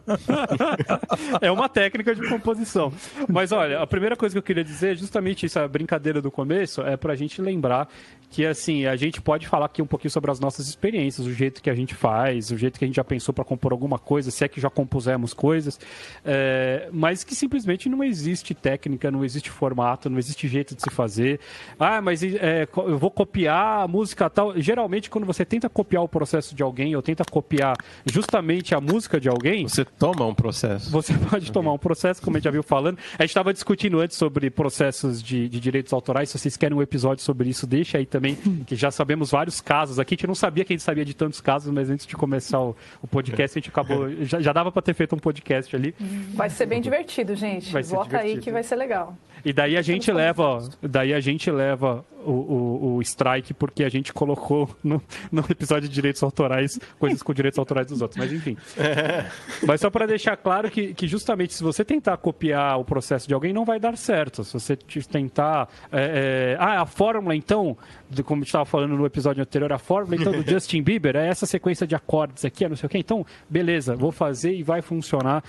É 1.41 1.51
uma 1.51 1.69
técnica 1.69 2.15
de 2.15 2.29
composição. 2.29 2.93
Mas 3.29 3.53
olha, 3.53 3.81
a 3.81 3.87
primeira 3.87 4.17
coisa 4.17 4.35
que 4.35 4.39
eu 4.39 4.43
queria 4.43 4.65
dizer 4.65 4.93
é 4.93 4.95
justamente 4.97 5.47
isso, 5.47 5.59
a 5.59 5.67
brincadeira 5.67 6.21
do 6.21 6.31
começo, 6.31 6.83
é 6.83 6.97
pra 6.97 7.15
gente 7.15 7.41
lembrar 7.41 7.89
que 8.33 8.47
assim, 8.47 8.87
a 8.87 8.97
gente 8.97 9.21
pode 9.21 9.47
falar 9.47 9.67
aqui 9.67 9.83
um 9.83 9.87
pouquinho 9.87 10.11
sobre 10.11 10.31
as 10.31 10.41
nossas 10.41 10.67
experiências, 10.67 11.27
o 11.27 11.33
jeito 11.35 11.63
que 11.63 11.69
a 11.69 11.75
gente 11.75 11.95
faz, 11.95 12.51
o 12.51 12.57
jeito 12.57 12.79
que 12.79 12.85
a 12.85 12.89
gente 12.89 12.97
já 12.97 13.05
pensou 13.05 13.35
pra 13.35 13.45
compor 13.45 13.73
alguma 13.73 13.99
coisa, 13.99 14.31
se 14.31 14.43
é 14.43 14.49
que 14.49 14.59
já 14.59 14.71
compusemos 14.71 15.35
coisas, 15.35 15.79
é, 16.25 16.89
mas 16.91 17.25
que 17.25 17.35
simplesmente 17.35 17.91
não 17.91 18.03
existe 18.03 18.55
técnica, 18.55 19.11
não 19.11 19.23
existe 19.23 19.51
formato, 19.51 20.09
não 20.09 20.19
existe 20.19 20.49
jeito 20.49 20.75
de 20.75 20.81
se 20.81 20.89
fazer. 20.89 21.41
Ah, 21.79 22.01
mas 22.01 22.23
é, 22.23 22.67
eu 22.75 22.99
vou 22.99 23.11
copiar 23.11 23.83
a 23.83 23.89
música 23.89 24.31
tal. 24.31 24.59
Geralmente, 24.59 25.11
quando 25.11 25.27
você 25.27 25.45
tenta 25.45 25.69
copiar 25.69 26.03
o 26.03 26.09
processo 26.09 26.55
de 26.55 26.63
alguém 26.63 26.97
ou 26.97 27.03
tenta 27.03 27.25
copiar 27.31 27.77
justamente 28.07 28.75
a 28.75 28.81
música 28.81 29.21
de 29.21 29.29
alguém, 29.29 29.69
Você 29.69 29.85
toma 29.85 30.25
um 30.25 30.35
processo. 30.35 30.91
você 30.91 31.13
pode 31.29 31.53
tomar 31.53 31.73
um 31.75 31.79
processo, 31.79 32.23
como 32.23 32.37
a 32.37 32.39
gente 32.39 32.45
já 32.45 32.51
viu 32.51 32.63
falando. 32.63 32.99
A 33.19 33.23
gente 33.25 33.31
estava 33.31 33.53
discutindo 33.53 34.01
antes 34.01 34.17
sobre 34.17 34.49
processos 34.49 35.23
de, 35.23 35.51
de 35.51 35.61
direitos 35.61 35.93
autorais. 35.93 36.31
Se 36.31 36.39
vocês 36.39 36.57
querem 36.57 36.79
um 36.79 36.81
episódio 36.83 37.23
sobre 37.23 37.51
isso, 37.51 37.67
deixa 37.67 37.99
aí 37.99 38.07
também, 38.07 38.22
que 38.67 38.77
já 38.77 38.91
sabemos 38.91 39.31
vários 39.31 39.61
casos 39.61 39.99
aqui. 39.99 40.15
A 40.15 40.17
gente 40.17 40.27
não 40.27 40.35
sabia 40.35 40.65
que 40.65 40.73
a 40.73 40.75
gente 40.75 40.83
sabia 40.83 41.05
de 41.05 41.15
tantos 41.15 41.41
casos, 41.41 41.73
mas 41.73 41.91
antes 41.91 42.07
de 42.07 42.15
começar 42.17 42.61
o, 42.61 42.77
o 43.03 43.07
podcast, 43.07 43.59
a 43.59 43.61
gente 43.61 43.71
acabou. 43.71 44.11
Já, 44.25 44.41
já 44.41 44.53
dava 44.53 44.71
para 44.71 44.83
ter 44.83 44.95
feito 44.95 45.15
um 45.15 45.19
podcast 45.19 45.75
ali. 45.75 45.95
Vai 46.35 46.51
ser 46.51 46.67
bem 46.67 46.81
divertido, 46.81 47.35
gente. 47.35 47.73
Vai 47.73 47.83
Bota 47.83 48.17
aí 48.17 48.23
divertido. 48.23 48.45
que 48.45 48.53
vai 48.53 48.63
ser 48.63 48.77
legal. 48.77 49.17
E 49.45 49.53
daí 49.53 49.77
a 49.77 49.83
gente 49.83 50.11
leva, 50.13 50.43
ó, 50.43 50.69
daí 50.81 51.13
a 51.13 51.21
gente 51.21 51.51
leva 51.51 52.05
o, 52.25 52.31
o, 52.31 52.95
o 52.97 53.03
strike 53.03 53.53
porque 53.55 53.83
a 53.85 53.89
gente 53.89 54.13
colocou 54.13 54.71
no, 54.83 55.03
no 55.31 55.45
episódio 55.51 55.89
de 55.89 55.95
direitos 55.95 56.23
autorais 56.23 56.79
coisas 56.99 57.23
com 57.23 57.35
direitos 57.35 57.59
autorais 57.59 57.87
dos 57.89 58.01
outros. 58.01 58.19
Mas 58.19 58.33
enfim. 58.33 58.57
Mas 59.67 59.81
só 59.81 59.91
para 59.91 60.07
deixar 60.07 60.37
claro 60.37 60.71
que, 60.71 60.95
que 60.95 61.07
justamente 61.07 61.55
se 61.55 61.63
você 61.63 61.85
tentar 61.85 62.17
copiar 62.17 62.79
o 62.79 62.85
processo 62.85 63.27
de 63.27 63.35
alguém, 63.35 63.53
não 63.53 63.65
vai 63.65 63.79
dar 63.81 63.97
certo. 63.97 64.45
Se 64.45 64.53
você 64.53 64.77
te- 64.77 65.07
tentar. 65.09 65.69
é, 65.91 66.55
é, 66.55 66.57
ah, 66.59 66.83
a 66.83 66.87
fórmula 66.87 67.35
então, 67.35 67.77
de- 68.09 68.23
como 68.23 68.41
a 68.41 68.43
gente 68.43 68.49
estava 68.49 68.65
falando 68.65 68.97
no 68.97 69.05
episódio 69.07 69.43
anterior, 69.43 69.73
a 69.73 69.79
fórmula 69.79 70.17
então 70.17 70.33
do 70.33 70.43
Justin 70.49 70.83
Bieber 70.83 71.17
é 71.17 71.27
essa 71.29 71.47
sequência 71.47 71.87
de 71.87 71.95
acordes 71.95 72.45
aqui, 72.45 72.65
é 72.65 72.69
não 72.69 72.77
sei 72.77 72.87
o 72.87 72.91
quê. 72.91 72.99
Então, 72.99 73.27
beleza, 73.49 73.97
vou 73.97 74.13
fazer 74.13 74.55
e 74.55 74.63
vai 74.63 74.81
funcionar. 74.83 75.43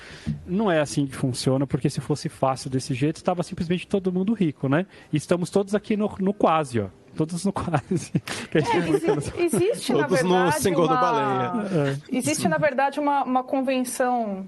Não 0.48 0.72
é 0.72 0.80
assim 0.80 1.06
que 1.06 1.16
funciona, 1.16 1.68
porque 1.68 1.90
se 1.90 2.02
fosse 2.02 2.30
fácil 2.30 2.70
desse 2.70 2.94
jeito, 2.94 3.18
estava 3.18 3.44
simplesmente 3.44 3.83
todo 3.88 4.12
mundo 4.12 4.34
rico, 4.34 4.68
né? 4.70 4.86
E 5.12 5.18
estamos 5.18 5.50
todos 5.50 5.74
aqui 5.76 5.96
no, 5.98 6.12
no 6.20 6.34
quase, 6.34 6.80
ó. 6.80 6.88
Todos 7.16 7.46
no 7.46 7.54
quase. 7.54 8.12
No- 8.54 9.18
Exi- 9.18 9.34
existe, 9.38 9.94
na 9.94 10.08
Todos 10.08 10.24
no 10.24 10.30
verdade, 10.30 10.70
uma... 10.70 10.88
Baleia. 10.88 12.02
Existe, 12.12 12.48
na 12.48 12.58
verdade, 12.58 13.00
uma, 13.00 13.24
uma 13.24 13.44
convenção 13.44 14.48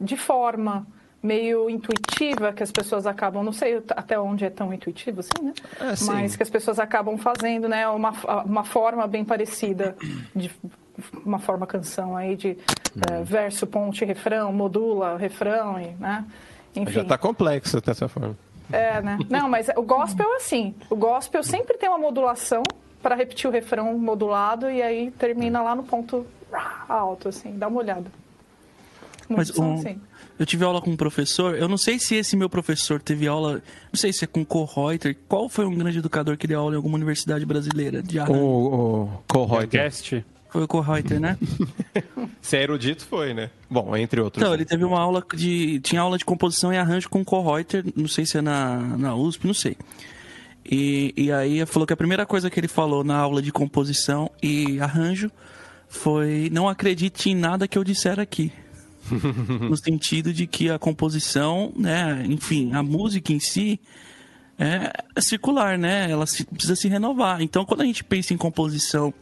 de 0.00 0.16
forma 0.16 0.86
meio 1.22 1.70
intuitiva 1.70 2.52
que 2.52 2.62
as 2.62 2.70
pessoas 2.70 3.06
acabam, 3.06 3.42
não 3.42 3.52
sei 3.52 3.82
até 3.90 4.18
onde 4.18 4.44
é 4.44 4.50
tão 4.50 4.72
intuitivo 4.74 5.20
assim, 5.20 5.30
né? 5.42 5.52
É, 5.80 5.96
sim. 5.96 6.06
Mas 6.06 6.36
que 6.36 6.42
as 6.42 6.50
pessoas 6.50 6.78
acabam 6.78 7.16
fazendo, 7.16 7.66
né? 7.68 7.88
Uma, 7.88 8.12
uma 8.44 8.64
forma 8.64 9.06
bem 9.06 9.24
parecida 9.24 9.96
de 10.36 10.50
uma 11.24 11.38
forma 11.38 11.66
canção 11.66 12.14
aí 12.16 12.36
de 12.36 12.50
eh, 13.10 13.22
verso, 13.24 13.66
ponte, 13.66 14.04
refrão, 14.04 14.52
modula, 14.52 15.16
refrão 15.16 15.80
e, 15.80 15.88
né? 15.98 16.24
Enfim. 16.74 16.92
Já 16.92 17.04
tá 17.04 17.18
complexo 17.18 17.80
dessa 17.80 18.08
forma. 18.08 18.36
É, 18.72 19.00
né? 19.00 19.18
Não, 19.28 19.48
mas 19.48 19.68
o 19.76 19.82
gospel 19.82 20.26
é 20.32 20.36
assim. 20.36 20.74
O 20.88 20.96
gospel 20.96 21.42
sempre 21.42 21.76
tem 21.76 21.88
uma 21.88 21.98
modulação 21.98 22.62
para 23.02 23.14
repetir 23.14 23.48
o 23.48 23.52
refrão 23.52 23.96
modulado 23.98 24.70
e 24.70 24.82
aí 24.82 25.10
termina 25.10 25.62
lá 25.62 25.74
no 25.74 25.82
ponto 25.82 26.26
alto, 26.88 27.28
assim. 27.28 27.56
Dá 27.56 27.68
uma 27.68 27.80
olhada. 27.80 28.10
Mas 29.28 29.50
Muitos 29.50 29.56
são 29.56 29.70
um, 29.70 29.74
assim. 29.74 30.00
eu 30.38 30.46
tive 30.46 30.64
aula 30.64 30.80
com 30.82 30.90
um 30.90 30.96
professor, 30.96 31.56
eu 31.56 31.66
não 31.68 31.78
sei 31.78 31.98
se 31.98 32.14
esse 32.14 32.36
meu 32.36 32.48
professor 32.48 33.00
teve 33.00 33.26
aula, 33.26 33.62
não 33.90 33.98
sei 33.98 34.12
se 34.12 34.24
é 34.24 34.26
com 34.26 34.44
Kohreuter, 34.44 35.16
qual 35.26 35.48
foi 35.48 35.64
um 35.64 35.74
grande 35.74 35.98
educador 35.98 36.36
que 36.36 36.46
deu 36.46 36.60
aula 36.60 36.74
em 36.74 36.76
alguma 36.76 36.96
universidade 36.96 37.44
brasileira 37.46 38.02
de 38.02 38.18
arranjo? 38.18 38.38
O, 38.38 39.02
o 39.04 39.22
Kohreuter. 39.26 39.90
Foi 40.54 40.62
o 40.62 40.68
Kohreuter, 40.68 41.18
né? 41.18 41.36
Se 42.40 42.56
é 42.56 42.62
erudito, 42.62 43.04
foi, 43.04 43.34
né? 43.34 43.50
Bom, 43.68 43.96
entre 43.96 44.20
outros. 44.20 44.40
Então, 44.40 44.54
ele 44.54 44.64
teve 44.64 44.84
uma 44.84 45.00
aula 45.00 45.20
de. 45.34 45.80
Tinha 45.80 46.00
aula 46.00 46.16
de 46.16 46.24
composição 46.24 46.72
e 46.72 46.76
arranjo 46.76 47.08
com 47.10 47.22
o 47.22 47.24
Kohreuter, 47.24 47.84
não 47.96 48.06
sei 48.06 48.24
se 48.24 48.38
é 48.38 48.40
na, 48.40 48.76
na 48.96 49.16
USP, 49.16 49.48
não 49.48 49.52
sei. 49.52 49.76
E, 50.64 51.12
e 51.16 51.32
aí 51.32 51.56
ele 51.58 51.66
falou 51.66 51.84
que 51.88 51.92
a 51.92 51.96
primeira 51.96 52.24
coisa 52.24 52.48
que 52.48 52.60
ele 52.60 52.68
falou 52.68 53.02
na 53.02 53.16
aula 53.16 53.42
de 53.42 53.50
composição 53.50 54.30
e 54.40 54.78
arranjo 54.78 55.28
foi 55.88 56.48
não 56.52 56.68
acredite 56.68 57.30
em 57.30 57.34
nada 57.34 57.66
que 57.66 57.76
eu 57.76 57.82
disser 57.82 58.20
aqui. 58.20 58.52
no 59.60 59.76
sentido 59.76 60.32
de 60.32 60.46
que 60.46 60.70
a 60.70 60.78
composição, 60.78 61.72
né, 61.76 62.24
enfim, 62.28 62.72
a 62.74 62.80
música 62.82 63.32
em 63.32 63.40
si 63.40 63.80
é, 64.56 64.92
é 65.16 65.20
circular, 65.20 65.76
né? 65.76 66.08
Ela 66.08 66.26
se- 66.26 66.44
precisa 66.44 66.76
se 66.76 66.86
renovar. 66.86 67.42
Então, 67.42 67.64
quando 67.64 67.80
a 67.80 67.84
gente 67.84 68.04
pensa 68.04 68.32
em 68.32 68.36
composição 68.36 69.12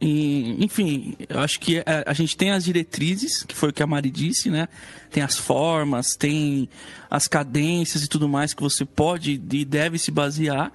E, 0.00 0.62
enfim, 0.62 1.16
eu 1.28 1.40
acho 1.40 1.58
que 1.58 1.78
a, 1.78 2.10
a, 2.10 2.12
gente 2.12 2.36
tem 2.36 2.50
as 2.50 2.64
diretrizes, 2.64 3.42
que 3.42 3.54
foi 3.54 3.70
o 3.70 3.72
que 3.72 3.82
a 3.82 3.86
Mari 3.86 4.10
disse, 4.10 4.50
né? 4.50 4.68
Tem 5.10 5.22
as 5.22 5.38
formas, 5.38 6.14
tem 6.16 6.68
as 7.10 7.26
cadências 7.26 8.04
e 8.04 8.08
tudo 8.08 8.28
mais 8.28 8.52
que 8.52 8.62
você 8.62 8.84
pode 8.84 9.32
e 9.32 9.64
deve 9.64 9.98
se 9.98 10.10
basear, 10.10 10.70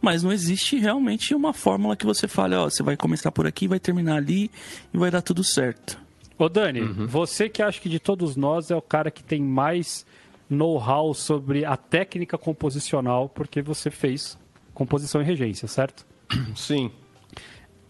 mas 0.00 0.22
não 0.22 0.32
existe 0.32 0.78
realmente 0.78 1.34
uma 1.34 1.52
fórmula 1.52 1.96
que 1.96 2.04
você 2.04 2.28
fale, 2.28 2.54
ó, 2.54 2.68
você 2.68 2.82
vai 2.82 2.96
começar 2.96 3.32
por 3.32 3.46
aqui, 3.46 3.66
vai 3.66 3.80
terminar 3.80 4.16
ali 4.16 4.50
e 4.92 4.98
vai 4.98 5.10
dar 5.10 5.22
tudo 5.22 5.42
certo. 5.42 5.98
Ô 6.38 6.48
Dani, 6.48 6.82
uhum. 6.82 7.06
você 7.06 7.48
que 7.48 7.62
acha 7.62 7.80
que 7.80 7.88
de 7.88 7.98
todos 7.98 8.36
nós 8.36 8.70
é 8.70 8.76
o 8.76 8.82
cara 8.82 9.10
que 9.10 9.24
tem 9.24 9.40
mais 9.40 10.04
know-how 10.50 11.14
sobre 11.14 11.64
a 11.64 11.76
técnica 11.76 12.36
composicional, 12.36 13.28
porque 13.28 13.62
você 13.62 13.90
fez 13.90 14.38
composição 14.74 15.22
e 15.22 15.24
regência, 15.24 15.66
certo? 15.66 16.06
Sim. 16.54 16.90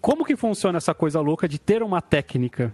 Como 0.06 0.24
que 0.24 0.36
funciona 0.36 0.78
essa 0.78 0.94
coisa 0.94 1.20
louca 1.20 1.48
de 1.48 1.58
ter 1.58 1.82
uma 1.82 2.00
técnica? 2.00 2.72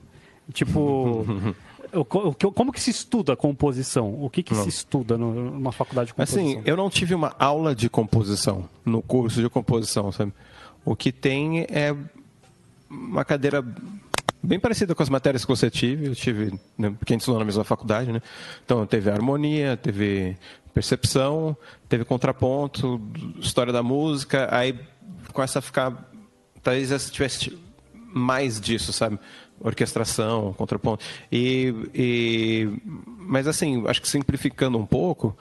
Tipo, 0.53 1.25
como 2.55 2.71
que 2.71 2.79
se 2.79 2.91
estuda 2.91 3.35
composição? 3.35 4.23
O 4.23 4.29
que, 4.29 4.43
que 4.43 4.55
se 4.55 4.69
estuda 4.69 5.17
numa 5.17 5.73
faculdade 5.73 6.09
de 6.09 6.13
composição? 6.13 6.45
Assim, 6.45 6.63
eu 6.67 6.77
não 6.77 6.91
tive 6.91 7.15
uma 7.15 7.35
aula 7.39 7.75
de 7.75 7.89
composição 7.89 8.69
no 8.85 9.01
curso 9.01 9.41
de 9.41 9.49
composição, 9.49 10.13
sabe? 10.13 10.31
O 10.85 10.95
que 10.95 11.11
tem 11.11 11.61
é 11.71 11.97
uma 12.91 13.25
cadeira 13.25 13.65
bem 14.43 14.61
parecida 14.61 14.95
com 14.95 15.03
as 15.03 15.09
matérias 15.09 15.43
que 15.43 15.51
você 15.51 15.71
tive. 15.71 16.09
Eu 16.09 16.15
tive, 16.15 16.53
né, 16.77 16.95
porque 16.99 17.15
a 17.15 17.15
gente 17.15 17.23
estudou 17.23 17.39
na 17.39 17.47
mesma 17.47 17.65
faculdade, 17.65 18.13
né? 18.13 18.21
Então, 18.63 18.85
teve 18.85 19.09
harmonia, 19.11 19.75
teve 19.75 20.37
percepção, 20.75 21.57
teve 21.89 22.05
contraponto, 22.05 23.01
história 23.39 23.73
da 23.73 23.83
música. 23.83 24.55
Aí 24.55 24.79
começa 25.33 25.61
a 25.61 25.63
ficar. 25.63 26.12
Talvez 26.63 26.89
se 27.03 27.11
tivesse 27.11 27.59
mais 27.95 28.61
disso, 28.61 28.93
sabe? 28.93 29.19
Orquestração, 29.61 30.53
contraponto. 30.55 31.05
E, 31.31 31.75
e, 31.95 32.69
mas, 33.19 33.47
assim, 33.47 33.85
acho 33.87 34.01
que 34.03 34.09
simplificando 34.09 34.79
um 34.79 34.87
pouco, 34.87 35.37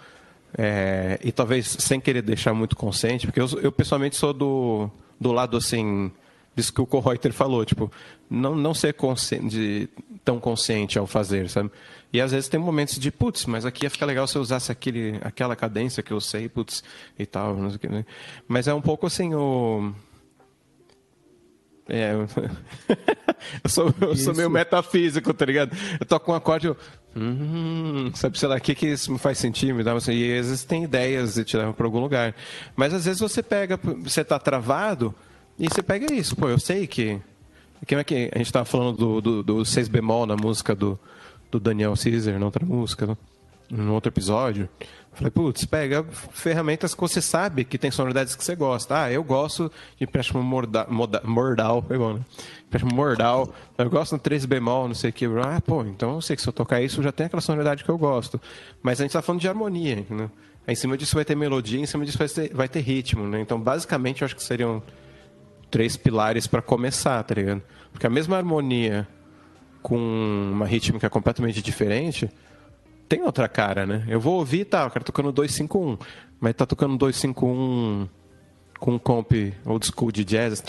é, 0.58 1.20
e 1.24 1.32
talvez 1.32 1.68
sem 1.80 2.00
querer 2.00 2.22
deixar 2.22 2.54
muito 2.54 2.76
consciente, 2.76 3.26
porque 3.26 3.42
eu, 3.42 3.48
eu 3.62 3.72
pessoalmente 3.72 4.16
sou 4.16 4.34
do, 4.34 4.90
do 5.20 5.32
lado 5.32 5.58
assim 5.58 6.12
isso 6.56 6.74
que 6.74 6.82
o 6.82 6.86
Kohreuter 6.86 7.32
falou, 7.32 7.64
tipo, 7.64 7.92
não, 8.30 8.56
não 8.56 8.74
ser 8.74 8.94
consciente, 8.94 9.90
tão 10.24 10.40
consciente 10.40 11.00
ao 11.00 11.08
fazer, 11.08 11.50
sabe? 11.50 11.72
E 12.12 12.20
às 12.20 12.32
vezes 12.32 12.50
tem 12.50 12.60
momentos 12.60 13.00
de, 13.00 13.10
putz, 13.10 13.46
mas 13.46 13.66
aqui 13.66 13.86
ia 13.86 13.90
ficar 13.90 14.06
legal 14.06 14.28
se 14.28 14.38
eu 14.38 14.42
usasse 14.42 14.72
aquele, 14.72 15.18
aquela 15.22 15.56
cadência 15.56 16.04
que 16.04 16.12
eu 16.12 16.20
sei, 16.20 16.50
putz, 16.50 16.84
e 17.18 17.26
tal, 17.26 17.56
não 17.56 17.70
sei 17.70 17.78
o 17.78 17.80
que, 17.80 17.88
né? 17.88 18.06
Mas 18.48 18.68
é 18.68 18.74
um 18.74 18.82
pouco 18.82 19.08
assim 19.08 19.34
o... 19.34 19.94
É, 21.94 22.14
eu 23.64 23.70
sou, 23.70 23.94
eu 24.00 24.16
sou 24.16 24.34
meio 24.34 24.50
metafísico, 24.50 25.34
tá 25.34 25.46
ligado? 25.46 25.76
Eu 26.00 26.06
toco 26.06 26.32
um 26.32 26.36
acorde, 26.36 26.68
eu, 26.68 26.78
hum, 27.14 28.10
sabe, 28.16 28.40
sei 28.40 28.48
lá, 28.48 28.56
o 28.56 28.62
que, 28.62 28.74
que 28.74 28.88
isso 28.88 29.12
me 29.12 29.20
faz 29.20 29.38
sentir, 29.38 29.74
me 29.74 29.84
dá 29.84 29.92
assim, 29.92 30.14
e 30.14 30.40
às 30.40 30.48
vezes 30.48 30.64
tem 30.64 30.86
ideias 30.86 31.38
e 31.38 31.44
te 31.44 31.58
levam 31.58 31.74
para 31.74 31.86
algum 31.86 32.00
lugar. 32.00 32.34
Mas 32.78 32.94
às 32.94 33.04
vezes 33.04 33.20
você 33.20 33.44
pega, 33.44 33.78
você 34.02 34.24
tá 34.24 34.40
travado, 34.40 35.14
e 35.60 35.68
você 35.68 35.84
pega 35.84 36.14
isso, 36.14 36.34
pô, 36.34 36.48
eu 36.48 36.58
sei 36.58 36.88
que. 36.88 37.20
Como 37.88 38.00
é 38.00 38.04
que 38.06 38.30
a 38.34 38.38
gente 38.38 38.48
estava 38.48 38.64
falando 38.64 38.96
do, 38.96 39.22
do, 39.22 39.44
do 39.44 39.66
seis 39.66 39.90
bemol 39.90 40.26
na 40.26 40.38
música 40.38 40.74
do, 40.74 40.98
do 41.52 41.60
Daniel 41.60 41.96
Caesar, 42.02 42.40
na 42.40 42.46
outra 42.46 42.66
música, 42.66 43.06
né? 43.06 43.18
no 43.72 43.94
outro 43.94 44.10
episódio. 44.10 44.70
Falei, 45.14 45.30
putz, 45.30 45.66
pega 45.66 46.06
ferramentas 46.32 46.96
que 46.96 47.02
você 47.02 47.22
sabe 47.22 47.66
que 47.66 47.78
tem 47.78 47.92
sonoridades 47.92 48.34
que 48.34 48.44
você 48.44 48.56
gosta. 48.56 49.04
Ah, 49.04 49.12
eu 49.12 49.24
gosto 49.24 49.72
de 49.98 50.06
empréstimo 50.06 50.42
mordal, 50.42 50.88
né? 50.90 52.22
Empréstimo 52.68 52.96
mordal. 52.96 53.54
Eu 53.78 53.90
gosto 53.90 54.14
no 54.14 54.20
3 54.20 54.46
bemol, 54.46 54.88
não 54.88 54.96
sei 54.96 55.10
o 55.10 55.14
que. 55.14 55.26
Ah, 55.26 55.62
pô, 55.62 55.84
então 55.84 56.16
eu 56.16 56.22
sei 56.22 56.36
que 56.36 56.42
se 56.42 56.48
eu 56.48 56.54
tocar 56.54 56.82
isso 56.82 57.04
já 57.04 57.12
tem 57.12 57.26
aquela 57.26 57.42
sonoridade 57.42 57.84
que 57.84 57.90
eu 57.90 57.98
gosto. 57.98 58.40
Mas 58.82 59.00
a 59.00 59.04
gente 59.04 59.10
está 59.10 59.22
falando 59.22 59.42
de 59.42 59.50
harmonia, 59.50 60.06
né? 60.10 60.30
Aí, 60.66 60.74
em 60.74 60.76
cima 60.76 60.96
disso 60.96 61.16
vai 61.16 61.26
ter 61.26 61.36
melodia, 61.36 61.80
em 61.80 61.86
cima 61.86 62.06
disso 62.06 62.18
vai 62.18 62.30
ter, 62.30 62.54
vai 62.54 62.70
ter 62.70 62.80
ritmo, 62.80 63.28
né? 63.28 63.42
Então, 63.42 63.60
basicamente, 63.60 64.22
eu 64.22 64.26
acho 64.26 64.36
que 64.36 64.44
seriam 64.44 64.82
três 65.70 65.98
pilares 65.98 66.48
para 66.48 66.62
começar, 66.62 67.22
tá 67.24 67.36
ligado? 67.36 67.62
Porque 67.92 68.08
a 68.08 68.10
mesma 68.10 68.38
harmonia 68.38 69.08
com 69.82 69.98
uma 69.98 70.66
rítmica 70.66 71.10
completamente 71.10 71.62
diferente 71.62 72.30
tem 73.12 73.24
outra 73.24 73.50
cara, 73.50 73.86
né? 73.86 74.06
Eu 74.08 74.22
vou 74.22 74.36
ouvir, 74.36 74.64
tá, 74.64 74.88
o 74.88 74.90
cara 74.90 75.04
tocando 75.04 75.34
251, 75.34 75.98
mas 76.40 76.56
tá 76.56 76.66
tocando 76.66 76.96
251 76.96 78.08
com 78.80 78.94
um 78.94 78.98
comp 78.98 79.34
old 79.66 79.86
school 79.86 80.14
de 80.14 80.24
jazz, 80.24 80.64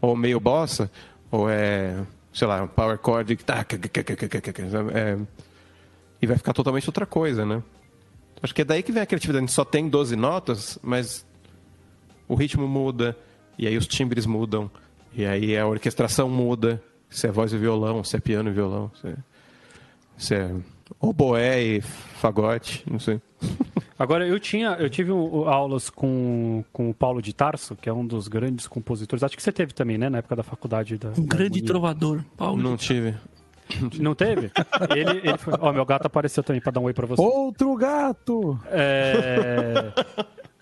ou 0.00 0.16
meio 0.16 0.40
bossa, 0.40 0.90
ou 1.30 1.48
é, 1.48 2.04
sei 2.32 2.48
lá, 2.48 2.64
um 2.64 2.66
power 2.66 2.98
chord 3.00 3.36
que 3.36 3.44
tá, 3.44 3.64
é, 4.92 5.18
e 6.20 6.26
vai 6.26 6.36
ficar 6.36 6.52
totalmente 6.52 6.88
outra 6.88 7.06
coisa, 7.06 7.46
né? 7.46 7.62
Acho 8.42 8.52
que 8.52 8.62
é 8.62 8.64
daí 8.64 8.82
que 8.82 8.90
vem 8.90 9.04
a 9.04 9.06
criatividade. 9.06 9.44
A 9.44 9.46
gente 9.46 9.54
só 9.54 9.64
tem 9.64 9.88
12 9.88 10.16
notas, 10.16 10.80
mas 10.82 11.24
o 12.26 12.34
ritmo 12.34 12.66
muda, 12.66 13.16
e 13.56 13.68
aí 13.68 13.76
os 13.76 13.86
timbres 13.86 14.26
mudam, 14.26 14.68
e 15.14 15.24
aí 15.24 15.56
a 15.56 15.64
orquestração 15.64 16.28
muda, 16.28 16.82
se 17.10 17.26
é 17.26 17.30
voz 17.30 17.52
e 17.52 17.58
violão, 17.58 18.02
se 18.04 18.16
é 18.16 18.20
piano 18.20 18.48
e 18.48 18.52
violão, 18.52 18.90
se 19.00 19.08
é, 19.08 19.16
se 20.16 20.34
é 20.36 20.54
oboé 20.98 21.62
e 21.62 21.80
fagote, 21.80 22.84
não 22.90 22.98
sei. 22.98 23.20
Agora, 23.98 24.26
eu 24.26 24.40
tinha, 24.40 24.76
eu 24.78 24.88
tive 24.88 25.10
aulas 25.10 25.90
com, 25.90 26.64
com 26.72 26.88
o 26.88 26.94
Paulo 26.94 27.20
de 27.20 27.34
Tarso, 27.34 27.76
que 27.76 27.86
é 27.86 27.92
um 27.92 28.06
dos 28.06 28.28
grandes 28.28 28.66
compositores. 28.66 29.22
Acho 29.22 29.36
que 29.36 29.42
você 29.42 29.52
teve 29.52 29.74
também, 29.74 29.98
né, 29.98 30.08
na 30.08 30.18
época 30.18 30.36
da 30.36 30.42
faculdade. 30.42 30.96
Da, 30.96 31.08
um 31.10 31.12
da 31.12 31.20
grande 31.20 31.58
harmonia. 31.58 31.66
trovador, 31.66 32.24
Paulo. 32.34 32.62
Não 32.62 32.78
tive. 32.78 33.14
Não 34.00 34.14
teve? 34.14 34.50
Ele, 34.96 35.18
ele 35.18 35.38
foi... 35.38 35.54
Ó, 35.60 35.72
meu 35.72 35.84
gato 35.84 36.06
apareceu 36.06 36.42
também 36.42 36.62
para 36.62 36.72
dar 36.72 36.80
um 36.80 36.84
oi 36.84 36.94
para 36.94 37.06
você. 37.06 37.20
Outro 37.20 37.76
gato! 37.76 38.58
É... 38.66 39.92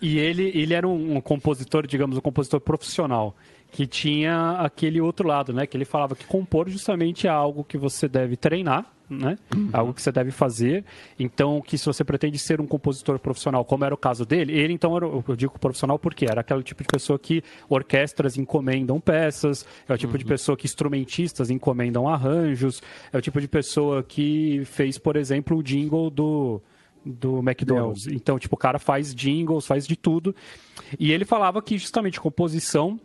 E 0.01 0.17
ele, 0.17 0.51
ele 0.53 0.73
era 0.73 0.87
um, 0.87 1.17
um 1.17 1.21
compositor, 1.21 1.85
digamos, 1.87 2.17
um 2.17 2.21
compositor 2.21 2.59
profissional 2.61 3.35
que 3.71 3.85
tinha 3.85 4.51
aquele 4.59 4.99
outro 4.99 5.27
lado, 5.27 5.53
né? 5.53 5.65
Que 5.65 5.77
ele 5.77 5.85
falava 5.85 6.15
que 6.15 6.25
compor 6.25 6.69
justamente 6.69 7.27
é 7.27 7.29
algo 7.29 7.63
que 7.63 7.77
você 7.77 8.07
deve 8.07 8.35
treinar, 8.35 8.85
né? 9.09 9.37
Uhum. 9.55 9.69
Algo 9.71 9.93
que 9.93 10.01
você 10.01 10.11
deve 10.11 10.31
fazer. 10.31 10.83
Então, 11.19 11.61
que 11.61 11.77
se 11.77 11.85
você 11.85 12.03
pretende 12.03 12.37
ser 12.37 12.59
um 12.59 12.67
compositor 12.67 13.19
profissional, 13.19 13.63
como 13.65 13.85
era 13.85 13.93
o 13.93 13.97
caso 13.97 14.25
dele, 14.25 14.53
ele 14.57 14.73
então 14.73 14.95
era, 14.95 15.05
eu 15.05 15.35
digo 15.35 15.57
profissional 15.59 15.97
porque 15.99 16.25
era 16.25 16.41
aquele 16.41 16.63
tipo 16.63 16.83
de 16.83 16.87
pessoa 16.87 17.17
que 17.19 17.43
orquestras 17.67 18.37
encomendam 18.37 18.99
peças, 18.99 19.65
é 19.87 19.93
o 19.93 19.97
tipo 19.97 20.13
uhum. 20.13 20.19
de 20.19 20.25
pessoa 20.25 20.57
que 20.57 20.65
instrumentistas 20.65 21.49
encomendam 21.49 22.07
arranjos, 22.07 22.81
é 23.13 23.17
o 23.17 23.21
tipo 23.21 23.39
de 23.39 23.47
pessoa 23.47 24.03
que 24.03 24.63
fez, 24.65 24.97
por 24.97 25.15
exemplo, 25.15 25.57
o 25.57 25.63
jingle 25.63 26.09
do 26.09 26.61
do 27.05 27.39
McDonald's. 27.39 28.07
Então, 28.07 28.37
tipo, 28.37 28.55
o 28.55 28.57
cara 28.57 28.77
faz 28.77 29.15
jingles, 29.15 29.65
faz 29.65 29.87
de 29.87 29.95
tudo. 29.95 30.35
E 30.99 31.13
ele 31.13 31.23
falava 31.23 31.61
que 31.61 31.77
justamente 31.77 32.19
composição 32.19 32.99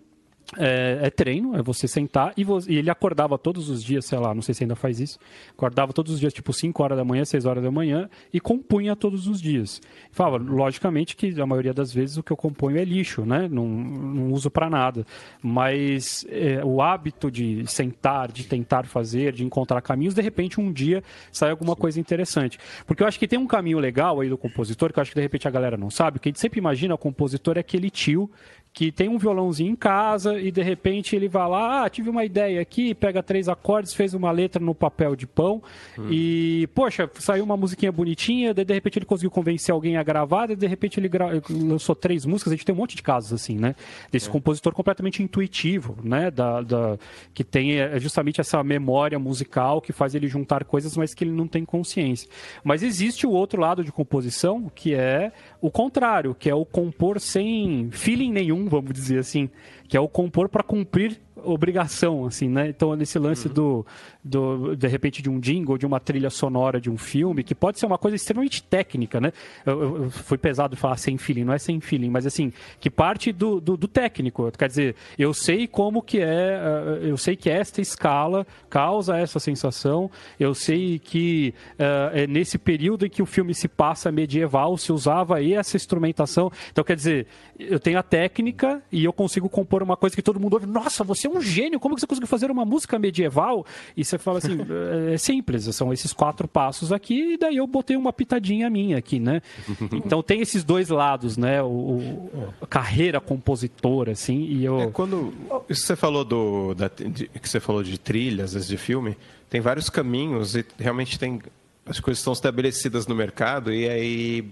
é, 0.58 0.98
é, 1.02 1.10
treino, 1.10 1.56
é 1.56 1.62
você 1.62 1.88
sentar 1.88 2.32
e, 2.36 2.44
e, 2.68 2.76
ele 2.76 2.90
acordava 2.90 3.38
todos 3.38 3.70
os 3.70 3.82
dias, 3.82 4.04
sei 4.04 4.18
lá, 4.18 4.34
não 4.34 4.42
sei 4.42 4.54
se 4.54 4.62
ainda 4.62 4.76
faz 4.76 5.00
isso, 5.00 5.18
acordava 5.50 5.92
todos 5.92 6.12
os 6.12 6.20
dias, 6.20 6.32
tipo 6.32 6.52
5 6.52 6.82
horas 6.82 6.98
da 6.98 7.04
manhã, 7.04 7.24
6 7.24 7.46
horas 7.46 7.62
da 7.62 7.70
manhã 7.70 8.08
e 8.32 8.38
compunha 8.40 8.94
todos 8.94 9.26
os 9.26 9.40
dias. 9.40 9.80
Falava, 10.12 10.36
logicamente 10.36 11.16
que 11.16 11.40
a 11.40 11.46
maioria 11.46 11.72
das 11.72 11.92
vezes 11.92 12.16
o 12.16 12.22
que 12.22 12.30
eu 12.30 12.36
componho 12.36 12.78
é 12.78 12.84
lixo, 12.84 13.24
né? 13.24 13.48
Não, 13.50 13.66
não 13.66 14.32
uso 14.32 14.50
para 14.50 14.68
nada. 14.68 15.06
Mas 15.42 16.26
é, 16.28 16.64
o 16.64 16.82
hábito 16.82 17.30
de 17.30 17.64
sentar, 17.66 18.30
de 18.30 18.44
tentar 18.44 18.86
fazer, 18.86 19.32
de 19.32 19.44
encontrar 19.44 19.80
caminhos, 19.80 20.14
de 20.14 20.22
repente 20.22 20.60
um 20.60 20.72
dia 20.72 21.02
sai 21.32 21.50
alguma 21.50 21.74
coisa 21.74 21.98
interessante. 21.98 22.58
Porque 22.86 23.02
eu 23.02 23.06
acho 23.06 23.18
que 23.18 23.26
tem 23.26 23.38
um 23.38 23.46
caminho 23.46 23.78
legal 23.78 24.20
aí 24.20 24.28
do 24.28 24.38
compositor, 24.38 24.92
que 24.92 24.98
eu 24.98 25.02
acho 25.02 25.10
que 25.10 25.16
de 25.16 25.22
repente 25.22 25.48
a 25.48 25.50
galera 25.50 25.76
não 25.76 25.90
sabe, 25.90 26.18
que 26.18 26.28
a 26.28 26.30
gente 26.30 26.40
sempre 26.40 26.58
imagina 26.58 26.94
o 26.94 26.98
compositor 26.98 27.56
é 27.56 27.60
aquele 27.60 27.90
tio 27.90 28.30
que 28.74 28.90
tem 28.90 29.08
um 29.08 29.16
violãozinho 29.16 29.70
em 29.70 29.76
casa 29.76 30.36
e 30.36 30.50
de 30.50 30.60
repente 30.60 31.14
ele 31.14 31.28
vai 31.28 31.48
lá, 31.48 31.84
ah, 31.84 31.88
tive 31.88 32.10
uma 32.10 32.24
ideia 32.24 32.60
aqui, 32.60 32.92
pega 32.92 33.22
três 33.22 33.48
acordes, 33.48 33.94
fez 33.94 34.14
uma 34.14 34.32
letra 34.32 34.60
no 34.60 34.74
papel 34.74 35.14
de 35.14 35.28
pão 35.28 35.62
hum. 35.96 36.08
e, 36.10 36.68
poxa, 36.74 37.08
saiu 37.14 37.44
uma 37.44 37.56
musiquinha 37.56 37.92
bonitinha, 37.92 38.52
de, 38.52 38.64
de 38.64 38.74
repente 38.74 38.98
ele 38.98 39.06
conseguiu 39.06 39.30
convencer 39.30 39.72
alguém 39.72 39.96
a 39.96 40.02
gravar, 40.02 40.50
e 40.50 40.56
de 40.56 40.66
repente 40.66 40.98
ele 40.98 41.08
lançou 41.48 41.94
três 41.94 42.26
músicas, 42.26 42.52
a 42.52 42.56
gente 42.56 42.66
tem 42.66 42.74
um 42.74 42.78
monte 42.78 42.96
de 42.96 43.02
casos 43.02 43.32
assim, 43.32 43.56
né? 43.56 43.76
Desse 44.10 44.28
é. 44.28 44.32
compositor 44.32 44.74
completamente 44.74 45.22
intuitivo, 45.22 45.96
né? 46.02 46.28
Da, 46.32 46.60
da, 46.60 46.98
que 47.32 47.44
tem 47.44 47.78
é, 47.78 48.00
justamente 48.00 48.40
essa 48.40 48.60
memória 48.64 49.20
musical 49.20 49.80
que 49.80 49.92
faz 49.92 50.16
ele 50.16 50.26
juntar 50.26 50.64
coisas, 50.64 50.96
mas 50.96 51.14
que 51.14 51.22
ele 51.22 51.30
não 51.30 51.46
tem 51.46 51.64
consciência. 51.64 52.28
Mas 52.64 52.82
existe 52.82 53.24
o 53.24 53.30
outro 53.30 53.60
lado 53.60 53.84
de 53.84 53.92
composição, 53.92 54.68
que 54.74 54.94
é 54.94 55.30
o 55.64 55.70
contrário, 55.70 56.34
que 56.34 56.50
é 56.50 56.54
o 56.54 56.66
compor 56.66 57.18
sem 57.18 57.88
feeling 57.90 58.30
nenhum, 58.30 58.68
vamos 58.68 58.92
dizer 58.92 59.18
assim, 59.18 59.48
que 59.88 59.96
é 59.96 60.00
o 60.00 60.06
compor 60.06 60.46
para 60.46 60.62
cumprir 60.62 61.18
obrigação, 61.44 62.26
assim, 62.26 62.48
né? 62.48 62.68
Então, 62.68 62.94
nesse 62.94 63.18
lance 63.18 63.48
uhum. 63.48 63.54
do, 63.54 63.86
do, 64.22 64.76
de 64.76 64.88
repente, 64.88 65.22
de 65.22 65.30
um 65.30 65.38
jingle, 65.38 65.78
de 65.78 65.86
uma 65.86 66.00
trilha 66.00 66.30
sonora 66.30 66.80
de 66.80 66.90
um 66.90 66.96
filme, 66.96 67.42
que 67.42 67.54
pode 67.54 67.78
ser 67.78 67.86
uma 67.86 67.98
coisa 67.98 68.16
extremamente 68.16 68.62
técnica, 68.62 69.20
né? 69.20 69.32
Eu, 69.64 70.04
eu, 70.04 70.10
foi 70.10 70.38
pesado 70.38 70.76
falar 70.76 70.96
sem 70.96 71.16
feeling, 71.18 71.44
não 71.44 71.54
é 71.54 71.58
sem 71.58 71.80
feeling, 71.80 72.10
mas 72.10 72.26
assim, 72.26 72.52
que 72.80 72.90
parte 72.90 73.32
do, 73.32 73.60
do, 73.60 73.76
do 73.76 73.88
técnico. 73.88 74.50
Quer 74.52 74.68
dizer, 74.68 74.96
eu 75.18 75.32
sei 75.32 75.66
como 75.66 76.02
que 76.02 76.20
é, 76.20 76.60
uh, 76.60 77.06
eu 77.06 77.16
sei 77.16 77.36
que 77.36 77.50
esta 77.50 77.80
escala 77.80 78.46
causa 78.68 79.16
essa 79.16 79.38
sensação, 79.38 80.10
eu 80.38 80.54
sei 80.54 80.98
que 80.98 81.54
uh, 81.78 82.16
é 82.16 82.26
nesse 82.26 82.58
período 82.58 83.06
em 83.06 83.10
que 83.10 83.22
o 83.22 83.26
filme 83.26 83.54
se 83.54 83.68
passa 83.68 84.10
medieval, 84.10 84.76
se 84.76 84.92
usava 84.92 85.42
essa 85.42 85.76
instrumentação. 85.76 86.50
Então, 86.70 86.84
quer 86.84 86.96
dizer, 86.96 87.26
eu 87.58 87.78
tenho 87.78 87.98
a 87.98 88.02
técnica 88.02 88.82
e 88.90 89.04
eu 89.04 89.12
consigo 89.12 89.48
compor 89.48 89.82
uma 89.82 89.96
coisa 89.96 90.16
que 90.16 90.22
todo 90.22 90.40
mundo 90.40 90.54
ouve. 90.54 90.66
Nossa, 90.66 91.04
você 91.04 91.26
é 91.26 91.30
um 91.30 91.40
gênio, 91.40 91.78
como 91.78 91.94
que 91.94 92.00
você 92.00 92.06
conseguiu 92.06 92.26
fazer 92.26 92.50
uma 92.50 92.64
música 92.64 92.98
medieval? 92.98 93.64
E 93.96 94.04
você 94.04 94.18
fala 94.18 94.38
assim, 94.38 94.58
é 95.12 95.16
simples, 95.16 95.64
são 95.74 95.92
esses 95.92 96.12
quatro 96.12 96.48
passos 96.48 96.92
aqui, 96.92 97.34
e 97.34 97.38
daí 97.38 97.56
eu 97.56 97.66
botei 97.66 97.96
uma 97.96 98.12
pitadinha 98.12 98.68
minha 98.68 98.98
aqui, 98.98 99.18
né? 99.20 99.40
Então 99.94 100.22
tem 100.22 100.40
esses 100.40 100.64
dois 100.64 100.88
lados, 100.88 101.36
né? 101.36 101.62
O, 101.62 101.66
o 101.66 102.54
a 102.60 102.66
carreira 102.66 103.20
compositora, 103.20 104.12
assim, 104.12 104.42
e 104.42 104.64
eu... 104.64 104.80
É 104.80 104.86
quando... 104.88 105.32
Isso 105.68 105.82
que 105.82 105.86
você 105.86 105.96
falou 105.96 106.24
do... 106.24 106.74
Da, 106.74 106.88
de, 106.88 107.28
que 107.28 107.48
você 107.48 107.60
falou 107.60 107.82
de 107.82 107.98
trilhas, 107.98 108.66
de 108.66 108.76
filme, 108.76 109.16
tem 109.48 109.60
vários 109.60 109.88
caminhos 109.88 110.56
e 110.56 110.64
realmente 110.78 111.18
tem... 111.18 111.40
As 111.86 112.00
coisas 112.00 112.18
estão 112.18 112.32
estabelecidas 112.32 113.06
no 113.06 113.14
mercado 113.14 113.72
e 113.72 113.88
aí 113.88 114.50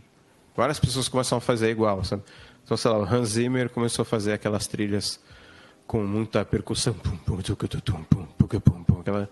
várias 0.56 0.78
pessoas 0.78 1.09
começam 1.09 1.38
a 1.38 1.40
fazer 1.40 1.71
igual, 1.71 2.04
sabe? 2.04 2.23
Então, 2.64 2.76
sei 2.76 2.90
lá, 2.90 2.99
o 2.99 3.04
Hans 3.04 3.31
Zimmer 3.31 3.69
começou 3.69 4.02
a 4.02 4.07
fazer 4.07 4.33
aquelas 4.33 4.66
trilhas 4.66 5.21
com 5.87 6.04
muita 6.04 6.45
percussão, 6.45 6.95
aquela 9.00 9.28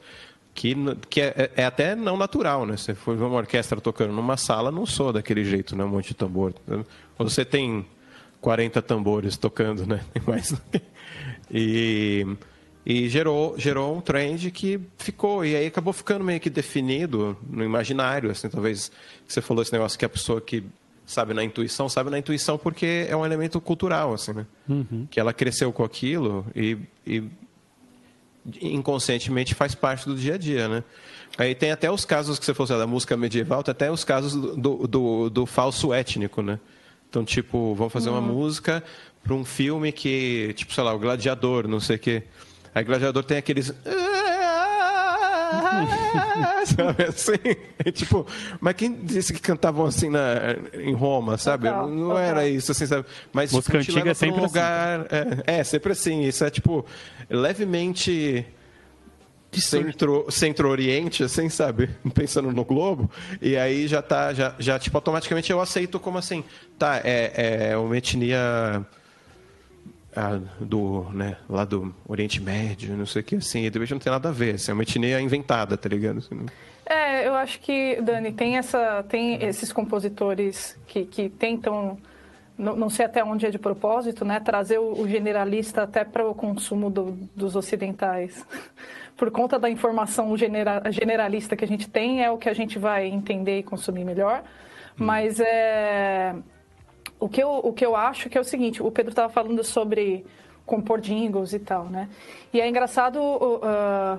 que, 0.53 0.75
que 1.09 1.21
é, 1.21 1.51
é, 1.57 1.65
até 1.65 1.95
não 1.95 2.17
natural, 2.17 2.67
né? 2.67 2.77
Se 2.77 2.95
for 2.95 3.17
uma 3.17 3.37
orquestra 3.37 3.81
tocando 3.81 4.13
numa 4.13 4.37
sala, 4.37 4.71
não 4.71 4.85
soa 4.85 5.13
daquele 5.13 5.45
jeito, 5.45 5.77
né? 5.77 5.85
Um 5.85 5.89
monte 5.89 6.09
de 6.09 6.15
tambor. 6.15 6.53
Quando 7.17 7.31
você 7.31 7.45
tem 7.45 7.87
40 8.41 8.83
tambores 8.83 9.37
tocando, 9.37 9.87
né? 9.87 10.01
Mais... 10.27 10.55
e, 11.51 12.27
e 12.85 13.09
gerou, 13.09 13.59
gerou 13.59 13.97
um 13.97 14.01
trend 14.01 14.51
que 14.51 14.81
ficou, 14.99 15.45
e 15.45 15.55
aí 15.55 15.67
acabou 15.67 15.93
ficando 15.93 16.25
meio 16.25 16.41
que 16.41 16.51
definido 16.51 17.37
no 17.49 17.65
imaginário, 17.65 18.31
assim, 18.31 18.49
talvez 18.49 18.91
você 19.27 19.41
falou 19.41 19.63
esse 19.63 19.73
negócio 19.73 19.99
que 19.99 20.05
a 20.05 20.09
pessoa 20.09 20.41
que 20.41 20.65
sabe 21.11 21.35
na 21.35 21.43
intuição, 21.43 21.89
sabe 21.89 22.09
na 22.09 22.19
intuição 22.19 22.57
porque 22.57 23.07
é 23.09 23.17
um 23.17 23.27
elemento 23.27 23.61
cultural, 23.61 24.15
assim, 24.15 24.33
né? 24.33 24.47
Uhum. 24.69 25.07
Que 25.11 25.19
ela 25.19 25.33
cresceu 25.33 25.73
com 25.73 25.83
aquilo 25.83 26.47
e, 26.55 26.79
e, 27.05 27.25
inconscientemente 28.63 29.55
faz 29.55 29.75
parte 29.75 30.07
do 30.07 30.15
dia 30.15 30.35
a 30.35 30.39
dia, 30.39 30.69
né? 30.69 30.85
Aí 31.37 31.55
tem 31.55 31.73
até 31.73 31.91
os 31.91 32.05
casos 32.05 32.39
que 32.39 32.47
você 32.47 32.55
falou 32.55 32.79
da 32.79 32.87
música 32.87 33.17
medieval, 33.17 33.63
tem 33.63 33.73
até 33.73 33.91
os 33.91 34.05
casos 34.05 34.35
do, 34.35 34.87
do, 34.87 35.31
do 35.31 35.47
falso 35.47 35.93
étnico, 35.93 36.43
né? 36.43 36.61
Então, 37.09 37.25
tipo, 37.25 37.75
vamos 37.75 37.93
fazer 37.93 38.09
uhum. 38.11 38.19
uma 38.19 38.33
música 38.33 38.83
para 39.23 39.35
um 39.35 39.45
filme 39.45 39.91
que, 39.91 40.53
tipo, 40.55 40.73
sei 40.73 40.85
lá, 40.85 40.95
o 40.95 40.99
Gladiador, 40.99 41.67
não 41.67 41.81
sei 41.81 41.97
o 41.97 41.99
quê. 41.99 42.23
Aí 42.73 42.85
Gladiador 42.85 43.25
tem 43.25 43.37
aqueles 43.37 43.75
sabe 46.67 47.05
assim? 47.05 47.57
É 47.85 47.91
tipo, 47.91 48.27
mas 48.61 48.75
quem 48.75 48.93
disse 49.03 49.33
que 49.33 49.41
cantavam 49.41 49.87
assim 49.87 50.09
na, 50.09 50.57
em 50.75 50.93
Roma, 50.93 51.39
sabe? 51.39 51.69
Total, 51.69 51.89
não 51.89 52.09
total. 52.09 52.19
era 52.19 52.49
isso, 52.49 52.73
assim, 52.73 52.87
sabe? 52.87 53.07
Mas 53.33 53.53
música 53.53 53.79
tipo, 53.81 53.93
antiga 53.93 54.11
é 54.11 54.15
sempre 54.15 54.41
um 54.41 54.45
assim. 54.45 54.47
lugar, 54.47 55.01
assim. 55.01 55.43
É, 55.47 55.59
é, 55.59 55.65
sempre 55.65 55.93
assim. 55.93 56.23
Isso 56.23 56.45
é 56.45 56.51
tipo 56.51 56.85
levemente 57.29 58.47
centro-oriente, 60.31 61.25
assim, 61.25 61.49
sabe? 61.49 61.91
Pensando 62.15 62.53
no 62.53 62.65
globo. 62.65 63.11
E 63.43 63.57
aí 63.57 63.89
já 63.89 64.01
tá, 64.01 64.33
já, 64.33 64.55
já 64.59 64.79
tipo, 64.79 64.97
automaticamente 64.97 65.51
eu 65.51 65.61
aceito 65.61 65.99
como 65.99 66.19
assim, 66.19 66.45
tá, 66.79 67.01
é, 67.03 67.71
é 67.71 67.77
uma 67.77 67.97
etnia 67.97 68.87
do, 70.61 71.05
né, 71.13 71.37
lá 71.49 71.65
do 71.65 71.95
Oriente 72.07 72.41
Médio, 72.41 72.97
não 72.97 73.07
sei 73.07 73.23
o 73.23 73.25
que, 73.25 73.37
assim, 73.37 73.65
e 73.65 73.71
de 73.71 73.79
repente 73.79 73.93
não 73.93 74.01
tem 74.01 74.13
nada 74.13 74.29
a 74.29 74.33
ver, 74.33 74.57
assim, 74.57 74.71
é 74.71 74.75
uma 74.75 74.83
etnia 74.83 75.21
inventada, 75.21 75.77
tá 75.77 75.89
ligado? 75.89 76.19
Assim, 76.19 76.47
é, 76.85 77.29
eu 77.29 77.35
acho 77.35 77.61
que, 77.61 78.01
Dani, 78.03 78.33
tem, 78.33 78.59
essa, 78.59 79.05
tem 79.09 79.43
esses 79.45 79.73
compositores 79.73 80.77
que, 80.89 81.05
que 81.05 81.29
tentam, 81.29 81.97
não, 82.59 82.75
não 82.75 82.91
sei 82.91 83.07
até 83.07 83.23
onde 83.23 83.47
é 83.47 83.51
de 83.51 83.59
propósito, 83.59 84.25
né, 84.25 84.41
trazer 84.41 84.79
o, 84.79 85.01
o 85.01 85.09
generalista 85.09 85.85
até 85.85 86.05
para 86.05 86.29
o 86.29 86.35
consumo 86.35 86.91
do, 86.91 87.13
dos 87.37 87.55
ocidentais. 87.55 88.45
Por 89.17 89.31
conta 89.31 89.59
da 89.59 89.71
informação 89.71 90.37
genera, 90.37 90.83
generalista 90.91 91.55
que 91.55 91.65
a 91.65 91.69
gente 91.69 91.89
tem, 91.89 92.25
é 92.25 92.31
o 92.31 92.39
que 92.39 92.49
a 92.49 92.55
gente 92.55 92.79
vai 92.79 93.07
entender 93.07 93.59
e 93.59 93.63
consumir 93.63 94.05
melhor. 94.05 94.43
Hum. 94.99 95.05
Mas 95.05 95.39
é 95.39 96.35
o 97.21 97.29
que, 97.29 97.43
eu, 97.43 97.51
o 97.51 97.73
que 97.73 97.85
eu 97.85 97.95
acho 97.95 98.31
que 98.31 98.39
é 98.39 98.41
o 98.41 98.45
seguinte, 98.45 98.83
o 98.83 98.91
Pedro 98.91 99.11
estava 99.11 99.29
falando 99.29 99.63
sobre 99.63 100.25
compor 100.65 101.01
jingles 101.01 101.53
e 101.53 101.59
tal, 101.59 101.85
né? 101.85 102.09
E 102.53 102.61
é 102.61 102.69
engraçado 102.69 103.21
uh, 103.21 104.19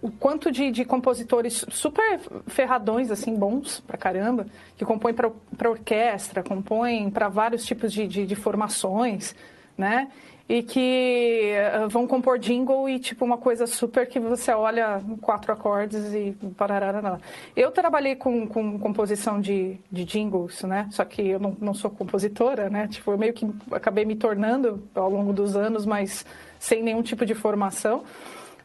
o 0.00 0.10
quanto 0.10 0.50
de, 0.50 0.70
de, 0.70 0.84
compositores 0.84 1.64
super 1.68 2.20
ferradões, 2.46 3.10
assim, 3.10 3.34
bons 3.34 3.80
pra 3.80 3.98
caramba, 3.98 4.46
que 4.76 4.84
compõem 4.84 5.14
para 5.14 5.70
orquestra, 5.70 6.42
compõem 6.42 7.10
para 7.10 7.28
vários 7.28 7.64
tipos 7.64 7.92
de, 7.92 8.06
de, 8.06 8.26
de 8.26 8.34
formações, 8.34 9.34
né? 9.76 10.08
E 10.48 10.62
que 10.62 11.52
uh, 11.84 11.88
vão 11.88 12.06
compor 12.06 12.38
jingle 12.38 12.88
e 12.88 12.98
tipo 12.98 13.24
uma 13.24 13.36
coisa 13.36 13.66
super 13.66 14.06
que 14.06 14.20
você 14.20 14.52
olha 14.52 15.02
quatro 15.20 15.52
acordes 15.52 16.14
e 16.14 16.36
parará. 16.56 17.18
Eu 17.56 17.70
trabalhei 17.72 18.14
com, 18.14 18.46
com 18.46 18.78
composição 18.78 19.40
de, 19.40 19.76
de 19.90 20.04
jingles, 20.04 20.62
né? 20.62 20.88
Só 20.92 21.04
que 21.04 21.26
eu 21.28 21.40
não, 21.40 21.56
não 21.60 21.74
sou 21.74 21.90
compositora, 21.90 22.70
né? 22.70 22.86
Tipo, 22.86 23.12
eu 23.12 23.18
meio 23.18 23.32
que 23.32 23.48
acabei 23.72 24.04
me 24.04 24.14
tornando 24.14 24.82
ao 24.94 25.10
longo 25.10 25.32
dos 25.32 25.56
anos, 25.56 25.84
mas 25.84 26.24
sem 26.58 26.82
nenhum 26.82 27.02
tipo 27.02 27.26
de 27.26 27.34
formação. 27.34 28.04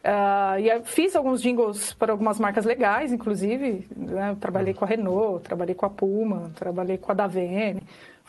Uh, 0.02 0.58
e 0.58 0.82
fiz 0.82 1.14
alguns 1.14 1.40
jingles 1.40 1.92
para 1.92 2.10
algumas 2.10 2.38
marcas 2.38 2.64
legais, 2.64 3.12
inclusive. 3.12 3.86
Né? 3.96 4.36
Trabalhei 4.40 4.74
com 4.74 4.84
a 4.84 4.88
Renault, 4.88 5.44
trabalhei 5.44 5.74
com 5.74 5.86
a 5.86 5.90
Puma, 5.90 6.50
trabalhei 6.56 6.98
com 6.98 7.12
a 7.12 7.14
Davene. 7.14 7.82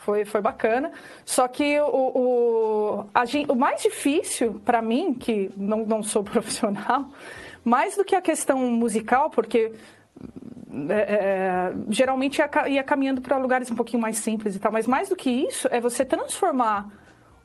Foi, 0.04 0.26
foi 0.26 0.42
bacana. 0.42 0.92
Só 1.24 1.48
que 1.48 1.80
o, 1.80 1.86
o, 1.86 3.06
a, 3.14 3.24
o 3.48 3.56
mais 3.56 3.82
difícil 3.82 4.60
para 4.62 4.82
mim, 4.82 5.14
que 5.14 5.50
não, 5.56 5.86
não 5.86 6.02
sou 6.02 6.22
profissional, 6.24 7.08
mais 7.64 7.96
do 7.96 8.04
que 8.04 8.14
a 8.14 8.20
questão 8.20 8.58
musical, 8.58 9.30
porque 9.30 9.72
é, 10.90 11.14
é, 11.14 11.72
geralmente 11.88 12.38
ia, 12.38 12.68
ia 12.68 12.82
caminhando 12.82 13.22
para 13.22 13.38
lugares 13.38 13.70
um 13.70 13.74
pouquinho 13.74 14.02
mais 14.02 14.18
simples 14.18 14.54
e 14.54 14.58
tal, 14.58 14.70
mas 14.70 14.86
mais 14.86 15.08
do 15.08 15.16
que 15.16 15.30
isso 15.30 15.66
é 15.70 15.80
você 15.80 16.04
transformar 16.04 16.90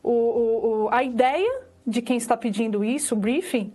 o, 0.03 0.11
o, 0.11 0.89
a 0.91 1.01
ideia 1.01 1.61
de 1.87 2.01
quem 2.01 2.17
está 2.17 2.35
pedindo 2.35 2.83
isso, 2.83 3.15
o 3.15 3.17
briefing, 3.17 3.71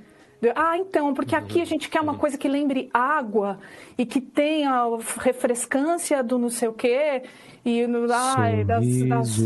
ah, 0.55 0.77
então, 0.77 1.15
porque 1.15 1.35
aqui 1.35 1.61
a 1.61 1.65
gente 1.65 1.89
quer 1.89 2.01
uma 2.01 2.17
coisa 2.17 2.37
que 2.37 2.49
lembre 2.49 2.91
água 2.93 3.59
e 3.97 4.05
que 4.05 4.21
tenha 4.21 4.85
refrescância 5.19 6.23
do 6.23 6.39
não 6.39 6.51
sei 6.51 6.69
o 6.69 6.73
quê. 6.73 7.23
E 7.65 7.87
no, 7.87 8.13
ai, 8.13 8.65
das, 8.65 8.85
das... 9.09 9.39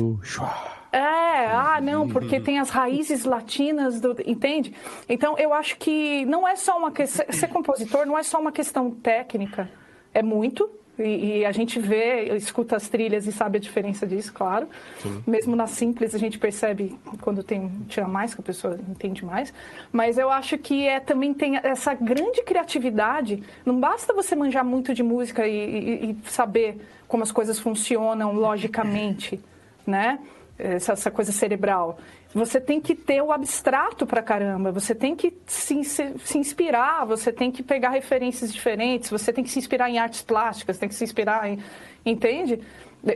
É, 0.91 1.47
ah, 1.47 1.81
não, 1.83 2.09
porque 2.09 2.41
tem 2.41 2.59
as 2.59 2.71
raízes 2.71 3.25
latinas, 3.25 4.01
do, 4.01 4.17
entende? 4.27 4.75
Então, 5.09 5.37
eu 5.39 5.53
acho 5.53 5.77
que 5.77 6.25
não 6.25 6.49
é 6.49 6.57
só 6.57 6.79
uma 6.79 6.91
questão. 6.91 7.27
Ser 7.31 7.49
compositor 7.49 8.07
não 8.07 8.17
é 8.17 8.23
só 8.23 8.41
uma 8.41 8.51
questão 8.51 8.91
técnica. 8.91 9.71
É 10.15 10.23
muito, 10.23 10.69
e, 10.99 11.39
e, 11.39 11.47
a 11.47 11.53
gente 11.53 11.79
vê, 11.79 12.35
escuta 12.35 12.77
as 12.77 12.89
trilhas 12.89 13.27
e 13.27 13.33
sabe 13.33 13.59
a 13.59 13.61
diferença 13.61 14.07
disso, 14.07 14.33
claro. 14.33 14.69
Sim. 15.01 15.23
Mesmo 15.27 15.55
na 15.55 15.67
simples, 15.67 16.15
a 16.15 16.19
gente 16.19 16.39
percebe 16.39 16.99
quando 17.21 17.43
tem 17.43 17.71
tira 17.89 18.09
mais, 18.09 18.35
que 18.35 18.41
a 18.41 18.45
pessoa 18.45 18.79
entende 18.89 19.25
mais. 19.25 19.53
Mas 19.93 20.19
eu 20.19 20.31
acho 20.31 20.59
que 20.59 20.87
é, 20.87 20.99
também 20.99 21.33
tem 21.33 21.57
essa 21.57 21.95
grande 21.95 22.43
criatividade. 22.43 23.43
Não 23.65 23.79
basta 23.79 24.13
você 24.13 24.35
manjar 24.35 24.65
muito 24.65 24.93
de 24.93 25.03
música 25.03 25.47
e, 25.47 25.55
e, 25.55 26.11
e 26.11 26.31
saber 26.31 26.81
como 27.07 27.23
as 27.23 27.31
coisas 27.31 27.59
funcionam 27.59 28.33
logicamente, 28.33 29.41
né? 29.87 30.19
Essa, 30.59 30.93
essa 30.93 31.11
coisa 31.11 31.31
cerebral. 31.31 31.99
Você 32.35 32.61
tem 32.61 32.81
que 32.81 32.95
ter 32.95 33.23
o 33.23 33.33
abstrato 33.33 34.07
pra 34.07 34.23
caramba, 34.23 34.71
você 34.71 34.95
tem 34.95 35.17
que 35.17 35.33
se, 35.47 35.83
se, 35.83 36.15
se, 36.23 36.39
inspirar, 36.39 37.07
você 37.07 37.33
tem 37.33 37.51
que 37.51 37.63
pegar 37.63 37.89
referências 37.89 38.53
diferentes, 38.53 39.09
você 39.09 39.33
tem 39.33 39.43
que 39.43 39.51
se 39.51 39.59
inspirar 39.59 39.89
em 39.89 39.99
artes 39.99 40.21
plásticas, 40.21 40.77
tem 40.77 40.89
que 40.89 40.95
se 40.95 41.05
inspirar 41.05 41.49
em. 41.49 41.59
Entende? 42.05 42.61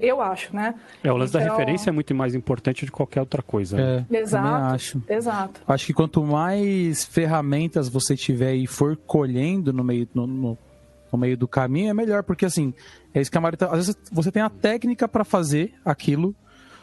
Eu 0.00 0.20
acho, 0.20 0.54
né? 0.54 0.74
É, 1.02 1.12
o 1.12 1.16
lance 1.16 1.36
então... 1.36 1.46
da 1.46 1.52
referência 1.52 1.90
é 1.90 1.92
muito 1.92 2.14
mais 2.14 2.34
importante 2.34 2.84
de 2.86 2.92
qualquer 2.92 3.20
outra 3.20 3.42
coisa. 3.42 3.76
Né? 3.76 4.06
É, 4.10 4.16
exato. 4.18 4.74
Acho. 4.74 5.02
Exato. 5.08 5.60
Acho 5.66 5.86
que 5.86 5.92
quanto 5.92 6.22
mais 6.22 7.04
ferramentas 7.04 7.88
você 7.88 8.16
tiver 8.16 8.54
e 8.54 8.66
for 8.66 8.96
colhendo 8.96 9.72
no 9.72 9.82
meio, 9.82 10.08
no, 10.14 10.26
no, 10.26 10.58
no 11.12 11.18
meio 11.18 11.36
do 11.36 11.48
caminho, 11.48 11.90
é 11.90 11.94
melhor, 11.94 12.22
porque 12.22 12.46
assim, 12.46 12.72
é 13.12 13.20
isso 13.20 13.30
que 13.30 13.36
a 13.36 13.40
Mari 13.40 13.56
tá... 13.56 13.66
Às 13.66 13.86
vezes 13.86 13.96
você 14.10 14.30
tem 14.30 14.42
a 14.42 14.48
técnica 14.48 15.08
para 15.08 15.24
fazer 15.24 15.74
aquilo, 15.84 16.34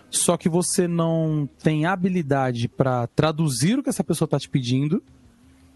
só 0.10 0.38
que 0.38 0.50
você 0.50 0.88
não 0.88 1.48
tem 1.62 1.86
habilidade 1.86 2.67
para 2.67 3.08
traduzir 3.08 3.78
o 3.78 3.84
que 3.84 3.89
essa 3.89 4.04
pessoa 4.04 4.26
está 4.26 4.39
te 4.39 4.50
pedindo, 4.50 5.02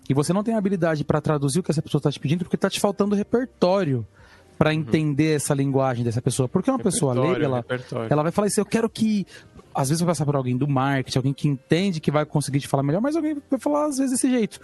e 0.09 0.13
você 0.13 0.33
não 0.33 0.43
tem 0.43 0.55
habilidade 0.55 1.03
para 1.03 1.21
traduzir 1.21 1.59
o 1.59 1.63
que 1.63 1.71
essa 1.71 1.81
pessoa 1.81 1.99
está 1.99 2.11
te 2.11 2.19
pedindo 2.19 2.43
porque 2.43 2.55
está 2.55 2.69
te 2.69 2.79
faltando 2.79 3.15
repertório 3.15 4.05
para 4.57 4.69
uhum. 4.69 4.77
entender 4.77 5.35
essa 5.35 5.53
linguagem 5.53 6.03
dessa 6.03 6.21
pessoa. 6.21 6.47
Porque 6.47 6.69
uma 6.69 6.79
pessoa 6.79 7.13
leiga, 7.13 7.45
ela, 7.45 7.65
ela 8.09 8.23
vai 8.23 8.31
falar 8.31 8.47
assim, 8.47 8.61
eu 8.61 8.65
quero 8.65 8.89
que 8.89 9.25
às 9.73 9.89
vezes 9.89 10.01
vai 10.01 10.09
passar 10.09 10.25
por 10.25 10.35
alguém 10.35 10.55
do 10.55 10.67
marketing, 10.67 11.17
alguém 11.17 11.33
que 11.33 11.47
entende 11.47 11.99
que 11.99 12.11
vai 12.11 12.25
conseguir 12.25 12.59
te 12.59 12.67
falar 12.67 12.83
melhor, 12.83 13.01
mas 13.01 13.15
alguém 13.15 13.41
vai 13.49 13.59
falar 13.59 13.85
às 13.85 13.97
vezes 13.97 14.11
desse 14.11 14.29
jeito. 14.29 14.59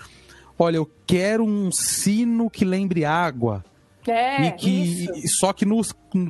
Olha, 0.58 0.76
eu 0.76 0.90
quero 1.08 1.44
um 1.44 1.72
sino 1.72 2.50
que 2.50 2.66
lembre 2.66 3.06
água. 3.06 3.64
É, 4.08 4.48
e 4.48 4.52
que 4.54 4.70
isso. 4.70 5.40
só 5.40 5.52
que 5.52 5.66
no, 5.66 5.82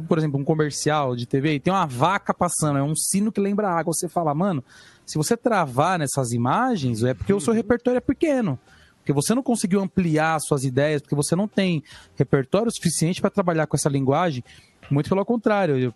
por 0.08 0.18
exemplo, 0.18 0.40
um 0.40 0.44
comercial 0.44 1.16
de 1.16 1.26
TV 1.26 1.60
tem 1.60 1.72
uma 1.72 1.86
vaca 1.86 2.34
passando, 2.34 2.80
é 2.80 2.84
um 2.84 2.96
sino 2.96 3.32
que 3.32 3.40
lembra 3.40 3.70
água. 3.70 3.94
Você 3.94 4.10
fala, 4.10 4.34
mano, 4.34 4.64
se 5.06 5.18
você 5.18 5.38
travar 5.38 6.00
nessas 6.00 6.32
imagens, 6.32 7.04
é 7.04 7.14
porque 7.14 7.32
uhum. 7.32 7.38
o 7.38 7.42
seu 7.42 7.52
uhum. 7.52 7.58
repertório 7.58 7.98
é 7.98 8.02
pequeno. 8.02 8.60
Porque 8.98 9.14
você 9.14 9.34
não 9.34 9.42
conseguiu 9.42 9.82
ampliar 9.82 10.40
suas 10.40 10.64
ideias, 10.64 11.02
porque 11.02 11.16
você 11.16 11.36
não 11.36 11.48
tem 11.48 11.84
repertório 12.16 12.72
suficiente 12.72 13.22
para 13.22 13.30
trabalhar 13.30 13.66
com 13.66 13.76
essa 13.76 13.90
linguagem. 13.90 14.44
Muito 14.90 15.10
pelo 15.10 15.26
contrário, 15.26 15.78
eu 15.78 15.94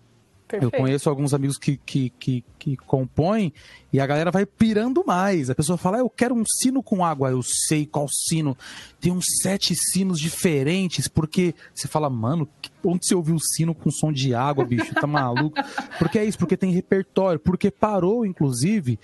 Perfeito. 0.53 0.75
Eu 0.75 0.79
conheço 0.79 1.09
alguns 1.09 1.33
amigos 1.33 1.57
que, 1.57 1.77
que, 1.77 2.11
que, 2.19 2.43
que, 2.59 2.77
compõem 2.77 3.51
e 3.91 3.99
a 3.99 4.05
galera 4.05 4.29
vai 4.29 4.45
pirando 4.45 5.03
mais. 5.05 5.49
A 5.49 5.55
pessoa 5.55 5.77
fala, 5.77 5.97
ah, 5.97 5.99
eu 6.01 6.09
quero 6.09 6.35
um 6.35 6.43
sino 6.45 6.83
com 6.83 7.03
água. 7.03 7.31
Eu 7.31 7.41
sei 7.41 7.87
qual 7.87 8.07
sino. 8.07 8.55
Tem 9.01 9.11
uns 9.11 9.25
sete 9.41 9.75
sinos 9.75 10.19
diferentes, 10.19 11.07
porque 11.07 11.55
você 11.73 11.87
fala, 11.87 12.07
mano, 12.07 12.47
onde 12.83 13.07
você 13.07 13.15
ouviu 13.15 13.35
o 13.35 13.39
sino 13.39 13.73
com 13.73 13.89
som 13.89 14.11
de 14.11 14.35
água, 14.35 14.63
bicho? 14.63 14.93
Tá 14.93 15.07
maluco? 15.07 15.55
Porque 15.97 16.19
é 16.19 16.25
isso, 16.25 16.37
porque 16.37 16.57
tem 16.57 16.71
repertório. 16.71 17.39
Porque 17.39 17.71
parou, 17.71 18.25
inclusive, 18.25 18.99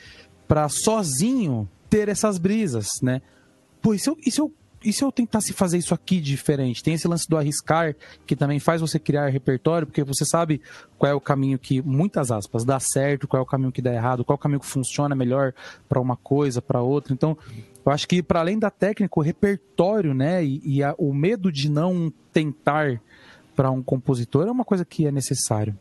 para 0.48 0.68
sozinho 0.70 1.68
ter 1.90 2.10
essas 2.10 2.38
brisas, 2.38 2.88
né? 3.02 3.22
Pô, 3.82 3.94
e 3.94 4.00
se 4.00 4.10
eu, 4.10 4.18
e 4.26 4.32
se 4.32 4.42
eu 4.42 4.54
e 4.84 4.94
se 4.94 5.04
eu 5.04 5.12
tentasse 5.12 5.52
fazer 5.52 5.78
isso 5.78 5.94
aqui 5.94 6.22
diferente? 6.22 6.84
Tem 6.84 6.94
esse 6.94 7.08
lance 7.08 7.28
do 7.28 7.38
arriscar, 7.38 7.96
que 8.26 8.36
também 8.36 8.60
faz 8.60 8.82
você 8.82 8.98
criar 8.98 9.28
repertório, 9.28 9.86
porque 9.86 10.04
você 10.04 10.24
sabe 10.26 10.62
qual 10.98 11.12
é 11.12 11.14
o 11.14 11.20
caminho 11.20 11.60
que, 11.60 11.82
muitas 11.82 12.32
aspas, 12.32 12.64
dá 12.64 12.80
certo, 12.80 13.28
qual 13.28 13.40
é 13.40 13.44
o 13.44 13.46
caminho 13.46 13.72
que 13.72 13.82
dá 13.82 13.94
errado, 13.94 14.24
qual 14.24 14.36
é 14.36 14.40
o 14.40 14.42
caminho 14.42 14.60
que 14.60 14.66
funciona 14.66 15.14
melhor 15.16 15.54
para 15.88 16.00
uma 16.00 16.16
coisa, 16.16 16.62
para 16.62 16.82
outra. 16.82 17.14
Então, 17.14 17.38
eu 17.86 17.92
acho 17.92 18.08
que 18.08 18.24
para 18.24 18.40
além 18.40 18.58
da 18.58 18.70
técnica, 18.70 19.20
o 19.20 19.24
repertório, 19.24 20.14
né, 20.14 20.44
e, 20.44 20.62
e 20.64 20.84
a, 20.84 20.96
o 20.98 21.14
medo 21.14 21.52
de 21.52 21.70
não 21.70 22.12
tentar 22.32 23.02
para 23.56 23.70
um 23.72 23.84
compositor 23.84 24.48
é 24.48 24.52
uma 24.52 24.64
coisa 24.64 24.86
que 24.86 25.06
é 25.06 25.12
necessário. 25.12 25.78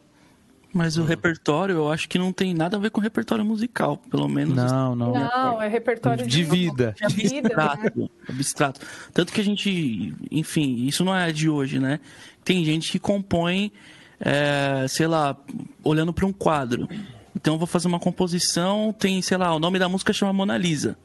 Mas 0.72 0.98
o 0.98 1.04
repertório, 1.04 1.76
eu 1.76 1.90
acho 1.90 2.09
que 2.09 2.18
não 2.18 2.33
tem 2.33 2.52
nada 2.52 2.76
a 2.76 2.81
ver 2.81 2.90
com 2.90 3.00
repertório 3.00 3.44
musical, 3.44 3.96
pelo 4.11 4.28
menos. 4.28 4.54
Não, 4.54 4.94
não. 4.94 5.12
Não, 5.12 5.62
é 5.62 5.66
repertório 5.66 6.26
de, 6.26 6.31
de 6.31 6.44
vida. 6.44 6.94
De 6.98 7.28
vida, 7.28 7.48
abstrato, 7.48 8.00
né? 8.00 8.09
abstrato. 8.28 8.81
Tanto 9.14 9.33
que 9.33 9.40
a 9.40 9.44
gente, 9.44 10.14
enfim, 10.31 10.87
isso 10.87 11.04
não 11.04 11.16
é 11.16 11.33
de 11.33 11.48
hoje, 11.48 11.78
né? 11.78 12.00
Tem 12.44 12.64
gente 12.64 12.92
que 12.92 12.98
compõe, 12.98 13.72
é, 14.20 14.85
sei 14.88 15.07
lá, 15.07 15.37
olhando 15.83 16.12
para 16.12 16.26
um 16.26 16.33
quadro. 16.33 16.87
Então 17.35 17.54
eu 17.54 17.59
vou 17.59 17.66
fazer 17.66 17.88
uma 17.88 18.00
composição, 18.00 18.94
tem, 18.96 19.22
sei 19.22 19.38
lá, 19.38 19.54
o 19.54 19.59
nome 19.59 19.78
da 19.78 19.88
música 19.88 20.12
chama 20.12 20.33
Mona 20.33 20.59
Lisa. 20.59 20.98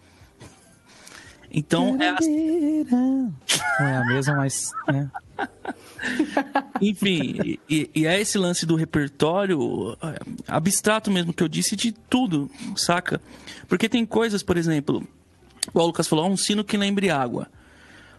Então 1.54 2.02
é 2.02 2.10
a... 2.10 2.18
Não 3.80 3.88
é 3.88 3.98
a 3.98 4.06
mesma, 4.06 4.36
mas. 4.36 4.72
Né? 4.88 5.12
Enfim, 6.82 7.60
e, 7.70 7.90
e, 7.96 8.06
é 8.06 8.20
esse 8.20 8.38
lance 8.38 8.66
do 8.66 8.76
repertório 8.76 9.96
é, 10.02 10.20
abstrato 10.48 11.10
mesmo 11.10 11.34
que 11.34 11.44
eu 11.44 11.48
disse 11.48 11.76
de 11.76 11.92
tudo, 11.92 12.50
saca? 12.76 13.22
Porque 13.68 13.88
tem 13.88 14.06
coisas, 14.06 14.44
por 14.44 14.58
exemplo, 14.58 15.08
o 15.74 15.82
Lucas 15.86 16.08
falou, 16.08 16.28
um 16.28 16.36
sino 16.36 16.64
que 16.64 16.76
lembre 16.76 17.10
água. 17.10 17.48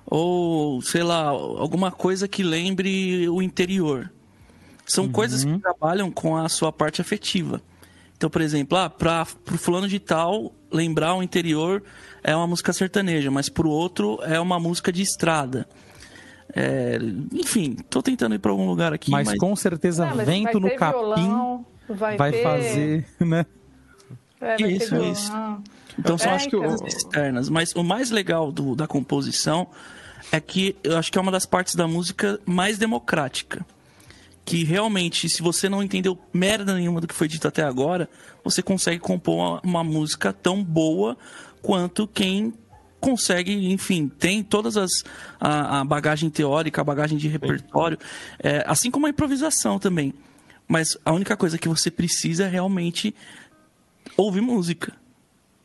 Ou, 0.07 0.81
sei 0.83 1.03
lá, 1.03 1.29
alguma 1.29 1.91
coisa 1.91 2.29
que 2.29 2.43
lembre 2.43 3.29
o 3.29 3.43
interior. 3.43 4.11
São 4.87 5.05
uhum. 5.05 5.13
coisas 5.13 5.45
que 5.45 5.59
trabalham 5.59 6.11
com 6.11 6.37
a 6.37 6.49
sua 6.49 6.71
parte 6.71 7.01
afetiva. 7.01 7.61
Então, 8.17 8.31
por 8.31 8.41
exemplo, 8.41 8.79
ah, 8.79 8.89
para 8.89 9.27
o 9.53 9.59
fulano 9.59 9.89
de 9.89 9.99
tal 9.99 10.55
lembrar 10.71 11.15
o 11.15 11.23
interior 11.23 11.83
é 12.23 12.35
uma 12.35 12.47
música 12.47 12.73
sertaneja, 12.73 13.31
mas 13.31 13.49
para 13.49 13.67
o 13.67 13.71
outro 13.71 14.19
é 14.23 14.41
uma 14.41 14.59
música 14.59 14.93
de 14.93 15.03
estrada. 15.03 15.67
É, 16.55 16.99
enfim, 17.33 17.77
tô 17.91 18.01
tentando 18.01 18.35
ir 18.35 18.39
para 18.39 18.51
algum 18.51 18.67
lugar 18.67 18.93
aqui. 18.93 19.11
Mas, 19.11 19.29
mas... 19.29 19.39
com 19.39 19.55
certeza 19.57 20.07
ah, 20.07 20.15
mas 20.15 20.27
vento 20.27 20.61
no 20.61 20.71
capim 20.77 20.99
violão, 20.99 21.67
vai, 21.89 22.17
vai 22.17 22.31
ter... 22.31 22.43
fazer, 22.43 23.07
né? 23.21 23.47
É, 24.41 24.57
isso, 24.63 24.95
isso. 24.97 25.33
Então 25.99 26.19
são 26.19 26.33
é, 26.33 26.37
as 26.37 26.47
coisas 26.47 26.75
então. 26.75 26.87
externas. 26.87 27.49
Mas 27.49 27.73
o 27.73 27.83
mais 27.83 28.11
legal 28.11 28.53
do, 28.53 28.77
da 28.77 28.87
composição 28.87 29.69
é 30.31 30.41
que 30.41 30.77
eu 30.83 30.97
acho 30.97 31.11
que 31.11 31.19
é 31.19 31.21
uma 31.21 31.33
das 31.33 31.47
partes 31.47 31.75
da 31.75 31.89
música 31.89 32.39
mais 32.45 32.79
democrática. 32.79 33.65
Que 34.45 34.63
realmente, 34.63 35.29
se 35.29 35.43
você 35.43 35.69
não 35.69 35.83
entendeu 35.83 36.19
merda 36.33 36.75
nenhuma 36.75 37.01
do 37.01 37.07
que 37.07 37.15
foi 37.15 37.27
dito 37.27 37.49
até 37.49 37.63
agora, 37.63 38.09
você 38.43 38.63
consegue 38.63 38.99
compor 38.99 39.37
uma, 39.37 39.61
uma 39.63 39.85
música 39.85 40.33
tão 40.33 40.63
boa 40.63 41.17
quanto 41.63 42.07
quem 42.07 42.53
consegue, 43.01 43.71
enfim, 43.71 44.09
tem 44.09 44.43
todas 44.43 44.79
as 44.79 45.05
a, 45.39 45.81
a 45.81 45.85
bagagem 45.85 46.31
teórica, 46.31 46.81
a 46.81 46.85
bagagem 46.85 47.19
de 47.19 47.29
repertório, 47.29 47.99
é, 48.39 48.65
assim 48.67 48.91
como 48.91 49.07
a 49.07 49.11
improvisação 49.11 49.79
também. 49.79 50.15
Mas 50.67 50.97
a 51.05 51.13
única 51.13 51.37
coisa 51.37 51.59
que 51.59 51.69
você 51.69 51.91
precisa 51.91 52.45
é 52.45 52.49
realmente 52.49 53.15
ouvir 54.17 54.41
música, 54.41 54.95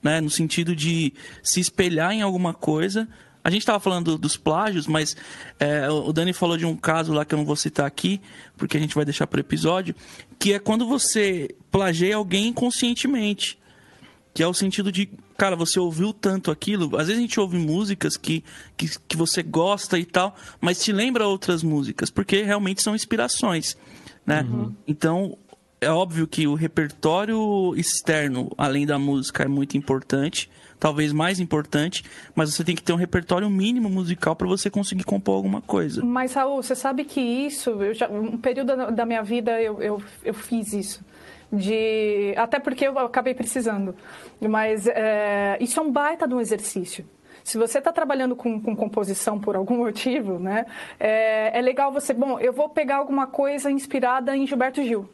né? 0.03 0.19
No 0.19 0.29
sentido 0.29 0.75
de 0.75 1.13
se 1.41 1.61
espelhar 1.61 2.11
em 2.11 2.21
alguma 2.21 2.53
coisa. 2.53 3.07
A 3.43 3.49
gente 3.49 3.61
estava 3.61 3.79
falando 3.79 4.17
dos 4.17 4.35
plágios, 4.35 4.85
mas 4.85 5.15
é, 5.59 5.89
o 5.89 6.11
Dani 6.11 6.33
falou 6.33 6.57
de 6.57 6.65
um 6.65 6.75
caso 6.75 7.13
lá 7.13 7.23
que 7.23 7.33
eu 7.33 7.37
não 7.37 7.45
vou 7.45 7.55
citar 7.55 7.85
aqui, 7.85 8.21
porque 8.57 8.77
a 8.77 8.79
gente 8.79 8.95
vai 8.95 9.05
deixar 9.05 9.27
para 9.27 9.37
o 9.37 9.41
episódio, 9.41 9.95
que 10.37 10.53
é 10.53 10.59
quando 10.59 10.85
você 10.85 11.55
plageia 11.71 12.15
alguém 12.15 12.47
inconscientemente. 12.47 13.57
Que 14.33 14.43
é 14.43 14.47
o 14.47 14.53
sentido 14.53 14.91
de, 14.91 15.09
cara, 15.37 15.55
você 15.55 15.79
ouviu 15.79 16.13
tanto 16.13 16.51
aquilo. 16.51 16.95
Às 16.97 17.07
vezes 17.07 17.17
a 17.17 17.21
gente 17.21 17.39
ouve 17.39 17.57
músicas 17.57 18.15
que, 18.15 18.43
que, 18.77 18.87
que 19.07 19.17
você 19.17 19.41
gosta 19.41 19.97
e 19.97 20.05
tal, 20.05 20.35
mas 20.61 20.81
te 20.83 20.91
lembra 20.91 21.27
outras 21.27 21.63
músicas, 21.63 22.09
porque 22.09 22.43
realmente 22.43 22.83
são 22.83 22.95
inspirações, 22.95 23.75
né? 24.25 24.41
Uhum. 24.43 24.73
Então, 24.87 25.37
é 25.81 25.89
óbvio 25.89 26.27
que 26.27 26.45
o 26.45 26.55
repertório 26.55 27.73
externo, 27.75 28.51
além 28.57 28.85
da 28.85 28.99
música, 28.99 29.43
é 29.43 29.47
muito 29.47 29.77
importante, 29.77 30.49
talvez 30.79 31.11
mais 31.11 31.39
importante, 31.39 32.03
mas 32.33 32.53
você 32.53 32.63
tem 32.63 32.75
que 32.75 32.81
ter 32.81 32.93
um 32.93 32.97
repertório 32.97 33.49
mínimo 33.49 33.89
musical 33.89 34.35
para 34.35 34.47
você 34.47 34.69
conseguir 34.69 35.03
compor 35.03 35.35
alguma 35.35 35.61
coisa. 35.61 36.03
Mas, 36.03 36.33
Raul, 36.33 36.63
você 36.63 36.75
sabe 36.75 37.03
que 37.03 37.19
isso, 37.19 37.93
já, 37.93 38.07
um 38.07 38.37
período 38.37 38.91
da 38.91 39.05
minha 39.05 39.21
vida 39.21 39.61
eu, 39.61 39.81
eu, 39.81 40.01
eu 40.23 40.33
fiz 40.33 40.73
isso 40.73 41.03
de 41.51 42.33
até 42.37 42.59
porque 42.59 42.87
eu 42.87 42.97
acabei 42.99 43.33
precisando. 43.33 43.95
Mas 44.39 44.87
é, 44.87 45.57
isso 45.59 45.79
é 45.79 45.83
um 45.83 45.91
baita 45.91 46.27
de 46.27 46.33
um 46.33 46.39
exercício. 46.39 47.05
Se 47.43 47.57
você 47.57 47.79
está 47.79 47.91
trabalhando 47.91 48.35
com, 48.35 48.61
com, 48.61 48.75
composição 48.75 49.39
por 49.39 49.55
algum 49.55 49.77
motivo, 49.83 50.39
né, 50.39 50.65
é, 50.99 51.57
é, 51.57 51.61
legal 51.61 51.91
você. 51.91 52.13
Bom, 52.13 52.39
eu 52.39 52.53
vou 52.53 52.69
pegar 52.69 52.97
alguma 52.97 53.27
coisa 53.27 53.71
inspirada 53.71 54.35
em 54.35 54.45
Gilberto 54.45 54.83
Gil. 54.83 55.09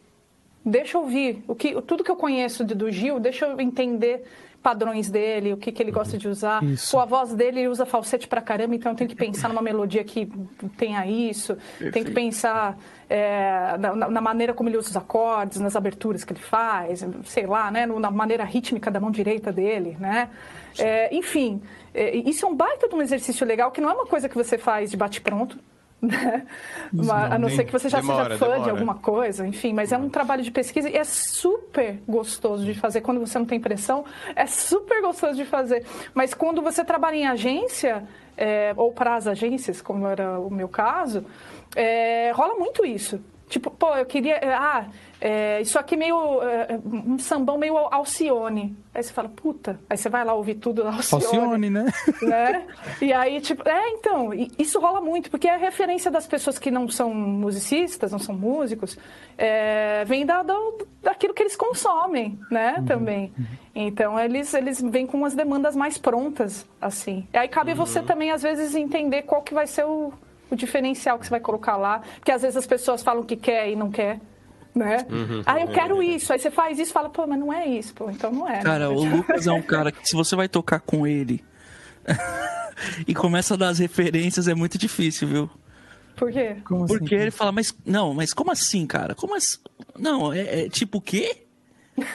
Deixa 0.65 0.97
eu 0.97 1.01
ouvir 1.01 1.43
o 1.47 1.53
que, 1.53 1.79
tudo 1.83 2.03
que 2.03 2.09
eu 2.09 2.15
conheço 2.15 2.63
do 2.63 2.91
Gil, 2.91 3.19
deixa 3.19 3.45
eu 3.45 3.61
entender 3.61 4.25
padrões 4.65 5.11
dele, 5.11 5.53
o 5.53 5.57
que, 5.57 5.71
que 5.71 5.83
ele 5.83 5.91
gosta 5.91 6.17
de 6.17 6.27
usar. 6.27 6.63
Isso. 6.63 6.97
a 6.97 7.05
voz 7.05 7.35
dele 7.35 7.59
ele 7.59 7.67
usa 7.67 7.85
falsete 7.85 8.27
pra 8.27 8.41
caramba, 8.41 8.73
então 8.73 8.93
eu 8.93 8.95
tenho 8.95 9.07
que 9.07 9.15
pensar 9.15 9.47
numa 9.47 9.61
melodia 9.61 10.03
que 10.03 10.27
tenha 10.75 11.05
isso. 11.05 11.53
Perfeito. 11.53 11.93
Tem 11.93 12.03
que 12.03 12.09
pensar 12.09 12.75
é, 13.07 13.77
na, 13.77 14.09
na, 14.09 14.21
maneira 14.21 14.55
como 14.55 14.67
ele 14.67 14.77
usa 14.77 14.89
os 14.89 14.97
acordes, 14.97 15.59
nas 15.59 15.75
aberturas 15.75 16.23
que 16.23 16.33
ele 16.33 16.39
faz, 16.39 17.05
sei 17.25 17.45
lá, 17.45 17.69
né? 17.69 17.85
Na 17.85 18.09
maneira 18.09 18.43
rítmica 18.43 18.89
da 18.89 18.99
mão 18.99 19.11
direita 19.11 19.51
dele, 19.51 19.95
né? 19.99 20.29
É, 20.79 21.15
enfim, 21.15 21.61
é, 21.93 22.15
isso 22.17 22.43
é 22.43 22.49
um 22.49 22.55
baita 22.55 22.89
de 22.89 22.95
um 22.95 23.03
exercício 23.03 23.45
legal, 23.45 23.69
que 23.69 23.79
não 23.79 23.91
é 23.91 23.93
uma 23.93 24.07
coisa 24.07 24.27
que 24.27 24.35
você 24.35 24.57
faz 24.57 24.89
de 24.89 24.97
bate-pronto. 24.97 25.59
Né? 26.01 26.45
Não, 26.91 27.15
a 27.15 27.39
não 27.39 27.49
ser 27.49 27.63
que 27.63 27.71
você 27.71 27.89
já 27.89 27.99
demora, 27.99 28.25
seja 28.25 28.37
fã 28.37 28.45
demora. 28.45 28.63
de 28.63 28.69
alguma 28.69 28.95
coisa, 28.95 29.47
enfim, 29.47 29.73
mas 29.73 29.91
é 29.91 29.97
um 29.97 30.09
trabalho 30.09 30.43
de 30.43 30.51
pesquisa 30.51 30.89
e 30.89 30.95
é 30.95 31.03
super 31.03 31.99
gostoso 32.07 32.63
de 32.65 32.73
fazer 32.73 33.01
quando 33.01 33.19
você 33.19 33.39
não 33.39 33.45
tem 33.45 33.59
pressão, 33.59 34.05
é 34.35 34.45
super 34.45 35.01
gostoso 35.01 35.35
de 35.35 35.45
fazer. 35.45 35.85
Mas 36.13 36.33
quando 36.33 36.61
você 36.61 36.83
trabalha 36.83 37.15
em 37.15 37.25
agência, 37.25 38.03
é, 38.37 38.73
ou 38.75 38.91
para 38.91 39.15
as 39.15 39.27
agências, 39.27 39.81
como 39.81 40.05
era 40.07 40.39
o 40.39 40.49
meu 40.49 40.67
caso, 40.67 41.25
é, 41.75 42.31
rola 42.31 42.55
muito 42.55 42.85
isso. 42.85 43.19
Tipo, 43.47 43.69
pô, 43.69 43.95
eu 43.95 44.05
queria. 44.05 44.39
Ah, 44.57 44.87
é, 45.19 45.61
isso 45.61 45.79
aqui 45.79 45.95
meio. 45.95 46.41
É, 46.43 46.79
um 46.85 47.17
sambão 47.17 47.57
meio 47.57 47.77
Alcione. 47.77 48.75
Aí 48.93 49.03
você 49.03 49.11
fala, 49.11 49.29
puta. 49.29 49.79
Aí 49.89 49.97
você 49.97 50.09
vai 50.09 50.23
lá 50.23 50.33
ouvir 50.33 50.55
tudo 50.55 50.83
da 50.83 50.93
Alcione. 50.93 51.25
Alcione, 51.25 51.69
né? 51.69 51.85
né? 52.21 52.65
E 53.01 53.11
aí, 53.11 53.41
tipo, 53.41 53.67
é, 53.67 53.89
então, 53.89 54.31
isso 54.57 54.79
rola 54.79 55.01
muito, 55.01 55.29
porque 55.29 55.47
a 55.47 55.57
referência 55.57 56.09
das 56.11 56.27
pessoas 56.27 56.57
que 56.57 56.71
não 56.71 56.87
são 56.87 57.13
musicistas, 57.13 58.11
não 58.11 58.19
são 58.19 58.35
músicos, 58.35 58.97
é, 59.37 60.05
vem 60.05 60.25
da, 60.25 60.43
da, 60.43 60.55
daquilo 61.01 61.33
que 61.33 61.43
eles 61.43 61.55
consomem, 61.55 62.39
né? 62.51 62.75
Uhum. 62.77 62.85
Também. 62.85 63.33
Então, 63.73 64.19
eles, 64.19 64.53
eles 64.53 64.81
vêm 64.81 65.05
com 65.05 65.25
as 65.25 65.33
demandas 65.33 65.75
mais 65.75 65.97
prontas, 65.97 66.65
assim. 66.79 67.27
E 67.33 67.37
aí 67.37 67.47
cabe 67.47 67.71
uhum. 67.71 67.77
você 67.77 68.01
também, 68.01 68.31
às 68.31 68.41
vezes, 68.41 68.75
entender 68.75 69.23
qual 69.23 69.41
que 69.41 69.53
vai 69.53 69.67
ser 69.67 69.85
o 69.85 70.13
o 70.49 70.55
diferencial 70.55 71.17
que 71.17 71.25
você 71.25 71.31
vai 71.31 71.39
colocar 71.39 71.75
lá. 71.75 72.01
Porque 72.15 72.31
às 72.31 72.41
vezes 72.41 72.55
as 72.55 72.67
pessoas 72.67 73.01
falam 73.01 73.23
que 73.23 73.35
quer 73.35 73.69
e 73.69 73.75
não 73.75 73.89
quer. 73.89 74.19
Né? 74.75 75.07
Uhum, 75.09 75.41
ah, 75.45 75.59
eu 75.61 75.69
quero 75.69 76.03
isso. 76.03 76.33
Aí 76.33 76.39
você 76.39 76.51
faz 76.51 76.77
isso 76.77 76.91
e 76.91 76.93
fala, 76.93 77.09
pô, 77.09 77.25
mas 77.25 77.39
não 77.39 77.51
é 77.51 77.65
isso, 77.65 77.93
pô, 77.93 78.09
então 78.11 78.29
não 78.29 78.47
é. 78.47 78.57
Né? 78.57 78.63
Cara, 78.63 78.89
né? 78.89 78.95
o 78.95 79.03
Lucas 79.03 79.47
é 79.47 79.51
um 79.51 79.61
cara 79.61 79.89
que 79.89 80.07
se 80.07 80.13
você 80.13 80.35
vai 80.35 80.49
tocar 80.49 80.81
com 80.81 81.07
ele 81.07 81.41
e 83.07 83.15
começa 83.15 83.53
a 83.53 83.57
dar 83.57 83.69
as 83.69 83.79
referências, 83.79 84.49
é 84.49 84.53
muito 84.53 84.77
difícil, 84.77 85.29
viu? 85.29 85.49
Por 86.17 86.31
quê? 86.31 86.57
Como 86.65 86.85
Porque 86.87 87.15
assim? 87.15 87.23
ele 87.23 87.31
fala, 87.31 87.53
mas 87.53 87.73
não, 87.85 88.13
mas 88.13 88.33
como 88.33 88.51
assim, 88.51 88.85
cara? 88.85 89.15
Como 89.15 89.35
assim? 89.35 89.57
Não, 89.97 90.33
é, 90.33 90.65
é 90.65 90.69
tipo 90.69 90.97
o 90.97 91.01
quê? 91.01 91.43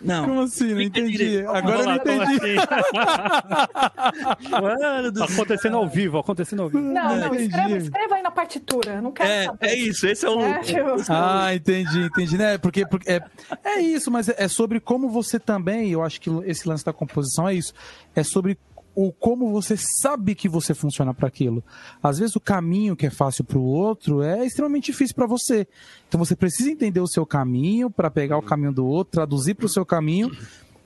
Não. 0.00 0.24
Como 0.26 0.40
assim? 0.42 0.74
Não 0.74 0.80
entendi. 0.80 1.44
Agora 1.46 1.80
eu 1.80 1.86
não 1.86 1.96
entendi. 1.96 2.56
Mano 4.50 5.12
do 5.12 5.24
acontecendo 5.24 5.76
ao 5.76 5.88
vivo, 5.88 6.18
acontecendo 6.18 6.62
ao 6.62 6.68
vivo. 6.68 6.82
Não, 6.82 7.16
não, 7.16 7.34
escreva, 7.34 7.76
escreva 7.76 8.14
aí 8.14 8.22
na 8.22 8.30
partitura. 8.30 9.00
Não 9.00 9.12
quero 9.12 9.28
é, 9.28 9.44
saber. 9.46 9.66
É 9.66 9.74
isso, 9.74 10.06
esse 10.06 10.24
é 10.24 10.30
o. 10.30 10.40
É, 10.40 10.60
tipo... 10.60 10.80
Ah, 11.08 11.54
entendi, 11.54 12.00
entendi. 12.00 12.38
Né? 12.38 12.58
Porque, 12.58 12.86
porque 12.86 13.10
é, 13.10 13.20
é 13.64 13.80
isso, 13.80 14.10
mas 14.10 14.28
é 14.28 14.48
sobre 14.48 14.80
como 14.80 15.08
você 15.08 15.38
também, 15.38 15.90
eu 15.90 16.02
acho 16.02 16.20
que 16.20 16.30
esse 16.44 16.68
lance 16.68 16.84
da 16.84 16.92
composição 16.92 17.48
é 17.48 17.54
isso. 17.54 17.72
É 18.14 18.22
sobre 18.22 18.58
o 19.00 19.12
como 19.12 19.52
você 19.52 19.76
sabe 19.76 20.34
que 20.34 20.48
você 20.48 20.74
funciona 20.74 21.14
para 21.14 21.28
aquilo. 21.28 21.62
Às 22.02 22.18
vezes 22.18 22.34
o 22.34 22.40
caminho 22.40 22.96
que 22.96 23.06
é 23.06 23.10
fácil 23.10 23.44
para 23.44 23.56
o 23.56 23.62
outro 23.62 24.22
é 24.22 24.44
extremamente 24.44 24.86
difícil 24.86 25.14
para 25.14 25.24
você. 25.24 25.68
Então 26.08 26.18
você 26.18 26.34
precisa 26.34 26.68
entender 26.68 26.98
o 26.98 27.06
seu 27.06 27.24
caminho 27.24 27.88
para 27.88 28.10
pegar 28.10 28.36
o 28.36 28.42
caminho 28.42 28.72
do 28.72 28.84
outro, 28.84 29.12
traduzir 29.12 29.54
para 29.54 29.66
o 29.66 29.68
seu 29.68 29.86
caminho 29.86 30.36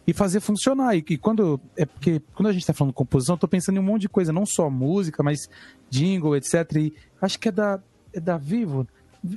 e 0.06 0.12
fazer 0.12 0.40
funcionar. 0.40 0.94
E, 0.94 1.02
e, 1.08 1.16
quando 1.16 1.58
é 1.74 1.86
porque 1.86 2.20
quando 2.34 2.48
a 2.48 2.52
gente 2.52 2.60
está 2.60 2.74
falando 2.74 2.92
composição, 2.92 3.34
estou 3.34 3.48
pensando 3.48 3.76
em 3.76 3.80
um 3.80 3.84
monte 3.84 4.02
de 4.02 4.10
coisa, 4.10 4.30
não 4.30 4.44
só 4.44 4.68
música, 4.68 5.22
mas 5.22 5.48
jingle, 5.88 6.36
etc. 6.36 6.70
E 6.76 6.94
acho 7.18 7.38
que 7.38 7.48
é 7.48 7.52
da 7.52 7.80
é 8.12 8.20
da 8.20 8.36
Vivo, 8.36 8.86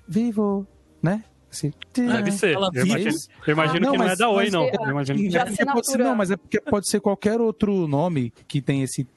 Vivo, 0.05 0.67
né? 1.01 1.23
Assim, 1.55 1.71
Deve 1.93 2.31
ser. 2.31 2.55
Eu 2.55 2.85
imagino, 2.85 3.17
eu 3.47 3.53
imagino 3.53 3.87
ah, 3.87 3.91
que 3.91 3.97
não, 3.97 4.07
é 4.07 4.15
da 4.15 4.29
Oi, 4.29 4.49
não. 4.49 4.65
Eu 4.67 4.89
imagino 4.89 5.19
que... 5.19 5.37
é 5.37 5.65
pode 5.65 5.89
ser, 5.89 5.97
não, 5.99 6.15
mas 6.15 6.31
é 6.31 6.37
porque 6.37 6.59
pode 6.59 6.89
ser 6.89 6.99
qualquer 6.99 7.39
outro 7.39 7.87
nome 7.87 8.33
que 8.47 8.61
tem 8.61 8.83
esse. 8.83 9.07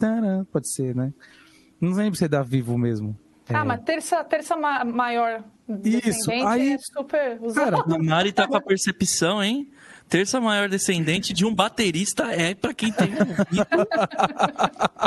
Pode 0.52 0.72
ser, 0.72 0.94
né? 0.94 1.12
Não 1.80 1.92
lembro 1.92 2.16
se 2.16 2.24
é 2.24 2.28
da 2.28 2.42
Vivo 2.42 2.78
mesmo. 2.78 3.18
Ah, 3.48 3.60
é... 3.60 3.64
mas 3.64 3.80
terça, 3.82 4.22
terça 4.24 4.56
maior 4.56 5.42
Isso, 5.84 6.30
aí, 6.30 6.74
é 6.74 6.78
super 6.78 7.38
usado. 7.40 7.82
Cara, 7.82 7.96
a 7.96 7.98
Mari 8.02 8.32
tá 8.32 8.46
com 8.46 8.56
a 8.56 8.60
percepção, 8.60 9.42
hein? 9.42 9.70
Terça 10.08 10.40
maior 10.40 10.68
descendente 10.68 11.32
de 11.32 11.44
um 11.44 11.54
baterista 11.54 12.32
é 12.32 12.54
para 12.54 12.72
quem 12.72 12.90
tem 12.90 13.10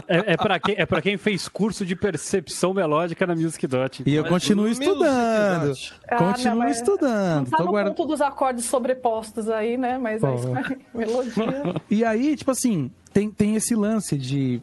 é, 0.07 0.33
é 0.33 0.37
para 0.37 0.59
quem 0.59 0.75
é 0.77 0.85
para 0.85 1.01
quem 1.01 1.17
fez 1.17 1.47
curso 1.47 1.85
de 1.85 1.95
percepção 1.95 2.73
melódica 2.73 3.25
na 3.25 3.35
Music 3.35 3.65
Dot. 3.67 4.03
E 4.05 4.13
eu 4.13 4.23
continuo 4.25 4.67
estudando. 4.67 5.73
Ah, 6.07 6.15
continuo 6.17 6.59
não, 6.59 6.69
estudando. 6.69 7.49
Não 7.49 7.57
tá 7.57 7.63
no 7.63 7.71
guarda... 7.71 7.91
ponto 7.91 8.07
dos 8.07 8.21
acordes 8.21 8.65
sobrepostos 8.65 9.49
aí, 9.49 9.77
né? 9.77 9.97
Mas 9.97 10.23
é 10.23 10.35
isso, 10.35 10.47
melodia. 10.93 11.81
E 11.89 12.05
aí, 12.05 12.35
tipo 12.35 12.51
assim, 12.51 12.91
tem, 13.11 13.29
tem 13.29 13.55
esse 13.55 13.75
lance 13.75 14.17
de 14.17 14.61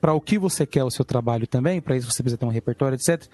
para 0.00 0.12
o 0.12 0.20
que 0.20 0.38
você 0.38 0.66
quer 0.66 0.84
o 0.84 0.90
seu 0.90 1.04
trabalho 1.04 1.46
também, 1.46 1.80
para 1.80 1.96
isso 1.96 2.10
você 2.10 2.22
precisa 2.22 2.36
ter 2.36 2.44
um 2.44 2.50
repertório, 2.50 2.94
etc. 2.94 3.26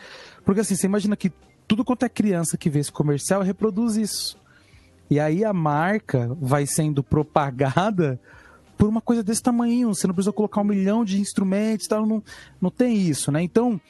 Porque 0.44 0.60
assim, 0.60 0.76
você 0.76 0.86
imagina 0.86 1.16
que 1.16 1.32
tudo 1.66 1.84
quanto 1.84 2.04
é 2.04 2.08
criança 2.08 2.56
que 2.56 2.70
vê 2.70 2.80
esse 2.80 2.92
comercial 2.92 3.42
reproduz 3.42 3.96
isso. 3.96 4.39
E 5.10 5.18
aí 5.18 5.44
a 5.44 5.52
marca 5.52 6.36
vai 6.40 6.64
sendo 6.66 7.02
propagada 7.02 8.20
por 8.78 8.88
uma 8.88 9.00
coisa 9.00 9.22
desse 9.22 9.42
tamanho. 9.42 9.92
Você 9.92 10.06
não 10.06 10.14
precisa 10.14 10.32
colocar 10.32 10.60
um 10.60 10.64
milhão 10.64 11.04
de 11.04 11.20
instrumentos, 11.20 11.88
tal, 11.88 12.06
não, 12.06 12.22
não 12.60 12.70
tem 12.70 12.96
isso, 12.96 13.32
né? 13.32 13.42
Então, 13.42 13.80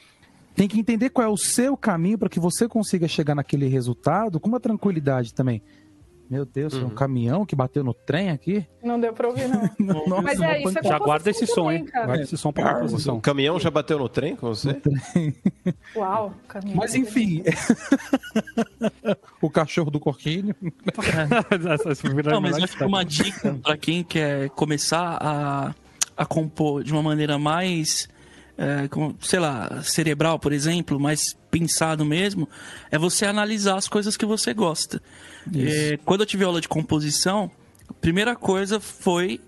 tem 0.55 0.67
que 0.67 0.79
entender 0.79 1.09
qual 1.09 1.25
é 1.25 1.29
o 1.29 1.37
seu 1.37 1.77
caminho 1.77 2.17
para 2.17 2.27
que 2.27 2.39
você 2.39 2.67
consiga 2.67 3.07
chegar 3.07 3.35
naquele 3.35 3.67
resultado 3.67 4.39
com 4.39 4.49
uma 4.49 4.59
tranquilidade 4.59 5.33
também. 5.33 5.61
Meu 6.31 6.45
Deus, 6.45 6.73
uhum. 6.75 6.85
um 6.85 6.89
caminhão 6.89 7.45
que 7.45 7.53
bateu 7.53 7.83
no 7.83 7.93
trem 7.93 8.29
aqui? 8.29 8.65
Não 8.81 8.97
deu 8.97 9.11
pra 9.11 9.27
ouvir, 9.27 9.49
não. 9.49 9.69
Nossa, 10.07 10.21
Mas 10.21 10.39
é, 10.39 10.63
isso 10.63 10.79
é 10.79 10.83
Já 10.83 10.97
guarda 10.97 11.29
esse 11.29 11.45
som, 11.45 11.69
hein? 11.69 11.85
Guarda 11.91 12.23
esse 12.23 12.37
som 12.37 12.53
pra 12.53 12.73
composição. 12.75 13.17
O 13.17 13.21
caminhão 13.21 13.59
já 13.59 13.69
bateu 13.69 13.99
no 13.99 14.07
trem 14.07 14.37
com 14.37 14.47
você? 14.47 14.81
Uau, 15.93 16.33
caminhão. 16.47 16.77
Mas 16.77 16.95
enfim. 16.95 17.43
o 19.41 19.49
cachorro 19.49 19.91
do 19.91 19.99
Corquinho. 19.99 20.55
não, 22.23 22.39
mas 22.39 22.63
acho 22.63 22.77
que 22.77 22.83
uma 22.85 23.03
dica 23.03 23.59
pra 23.61 23.75
quem 23.75 24.01
quer 24.01 24.49
começar 24.51 25.17
a, 25.19 25.75
a 26.15 26.25
compor 26.25 26.81
de 26.81 26.93
uma 26.93 27.03
maneira 27.03 27.37
mais 27.37 28.07
é, 28.57 28.87
como, 28.87 29.17
sei 29.19 29.39
lá, 29.39 29.81
cerebral, 29.83 30.39
por 30.39 30.53
exemplo, 30.53 30.97
mais 30.97 31.35
pensado 31.49 32.05
mesmo, 32.05 32.47
é 32.89 32.97
você 32.97 33.25
analisar 33.25 33.75
as 33.75 33.89
coisas 33.89 34.15
que 34.15 34.25
você 34.25 34.53
gosta. 34.53 35.01
É, 35.55 35.97
quando 36.05 36.21
eu 36.21 36.25
tive 36.25 36.43
aula 36.43 36.61
de 36.61 36.67
composição, 36.67 37.49
a 37.87 37.93
primeira 37.93 38.35
coisa 38.35 38.79
foi, 38.79 39.39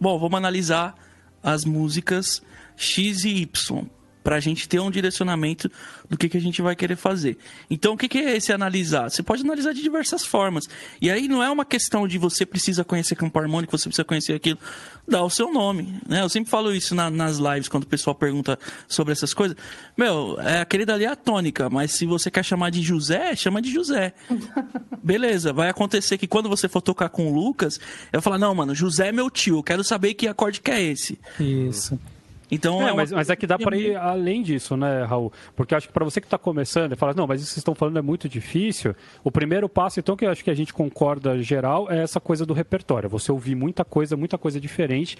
bom, 0.00 0.18
vamos 0.18 0.36
analisar 0.36 0.94
as 1.42 1.64
músicas 1.64 2.42
X 2.76 3.24
e 3.24 3.42
Y 3.42 3.88
para 4.24 4.36
a 4.36 4.40
gente 4.40 4.66
ter 4.66 4.80
um 4.80 4.90
direcionamento 4.90 5.70
do 6.08 6.16
que, 6.16 6.30
que 6.30 6.38
a 6.38 6.40
gente 6.40 6.62
vai 6.62 6.74
querer 6.74 6.96
fazer. 6.96 7.36
Então, 7.68 7.92
o 7.92 7.96
que, 7.96 8.08
que 8.08 8.18
é 8.18 8.36
esse 8.36 8.52
analisar? 8.52 9.10
Você 9.10 9.22
pode 9.22 9.42
analisar 9.42 9.74
de 9.74 9.82
diversas 9.82 10.24
formas. 10.24 10.64
E 11.00 11.10
aí 11.10 11.28
não 11.28 11.42
é 11.42 11.50
uma 11.50 11.64
questão 11.64 12.08
de 12.08 12.16
você 12.16 12.46
precisa 12.46 12.82
conhecer 12.82 13.14
campo 13.14 13.38
harmônico, 13.38 13.76
você 13.76 13.84
precisa 13.84 14.04
conhecer 14.04 14.32
aquilo. 14.32 14.58
Dá 15.06 15.22
o 15.22 15.28
seu 15.28 15.52
nome. 15.52 16.00
Né? 16.08 16.22
Eu 16.22 16.28
sempre 16.30 16.50
falo 16.50 16.74
isso 16.74 16.94
na, 16.94 17.10
nas 17.10 17.36
lives, 17.36 17.68
quando 17.68 17.84
o 17.84 17.86
pessoal 17.86 18.14
pergunta 18.14 18.58
sobre 18.88 19.12
essas 19.12 19.34
coisas. 19.34 19.54
Meu, 19.94 20.40
é, 20.40 20.60
aquele 20.60 20.86
dali 20.86 21.04
é 21.04 21.08
a 21.08 21.16
tônica, 21.16 21.68
mas 21.68 21.92
se 21.92 22.06
você 22.06 22.30
quer 22.30 22.44
chamar 22.44 22.70
de 22.70 22.80
José, 22.80 23.36
chama 23.36 23.60
de 23.60 23.70
José. 23.70 24.14
Beleza, 25.04 25.52
vai 25.52 25.68
acontecer 25.68 26.16
que 26.16 26.26
quando 26.26 26.48
você 26.48 26.66
for 26.66 26.80
tocar 26.80 27.10
com 27.10 27.30
o 27.30 27.34
Lucas, 27.34 27.78
eu 28.10 28.22
falar, 28.22 28.38
não, 28.38 28.54
mano, 28.54 28.74
José 28.74 29.08
é 29.08 29.12
meu 29.12 29.28
tio, 29.28 29.58
eu 29.58 29.62
quero 29.62 29.84
saber 29.84 30.14
que 30.14 30.26
acorde 30.26 30.62
que 30.62 30.70
é 30.70 30.82
esse. 30.82 31.18
Isso. 31.38 31.98
Então, 32.54 32.86
é, 32.86 32.90
é 32.90 32.92
mas, 32.92 33.12
mas 33.12 33.30
é 33.30 33.36
que 33.36 33.46
dá 33.46 33.58
para 33.58 33.76
ir 33.76 33.96
além 33.96 34.42
disso, 34.42 34.76
né, 34.76 35.04
Raul? 35.04 35.32
Porque 35.56 35.74
acho 35.74 35.88
que 35.88 35.92
para 35.92 36.04
você 36.04 36.20
que 36.20 36.26
está 36.26 36.38
começando 36.38 36.92
e 36.92 36.96
fala, 36.96 37.12
não, 37.14 37.26
mas 37.26 37.40
isso 37.40 37.50
que 37.50 37.54
vocês 37.54 37.60
estão 37.60 37.74
falando 37.74 37.98
é 37.98 38.02
muito 38.02 38.28
difícil. 38.28 38.94
O 39.22 39.30
primeiro 39.30 39.68
passo, 39.68 39.98
então, 40.00 40.16
que 40.16 40.24
eu 40.24 40.30
acho 40.30 40.44
que 40.44 40.50
a 40.50 40.54
gente 40.54 40.72
concorda 40.72 41.42
geral, 41.42 41.90
é 41.90 42.02
essa 42.02 42.20
coisa 42.20 42.46
do 42.46 42.54
repertório. 42.54 43.08
Você 43.08 43.32
ouvir 43.32 43.54
muita 43.54 43.84
coisa, 43.84 44.16
muita 44.16 44.38
coisa 44.38 44.60
diferente 44.60 45.18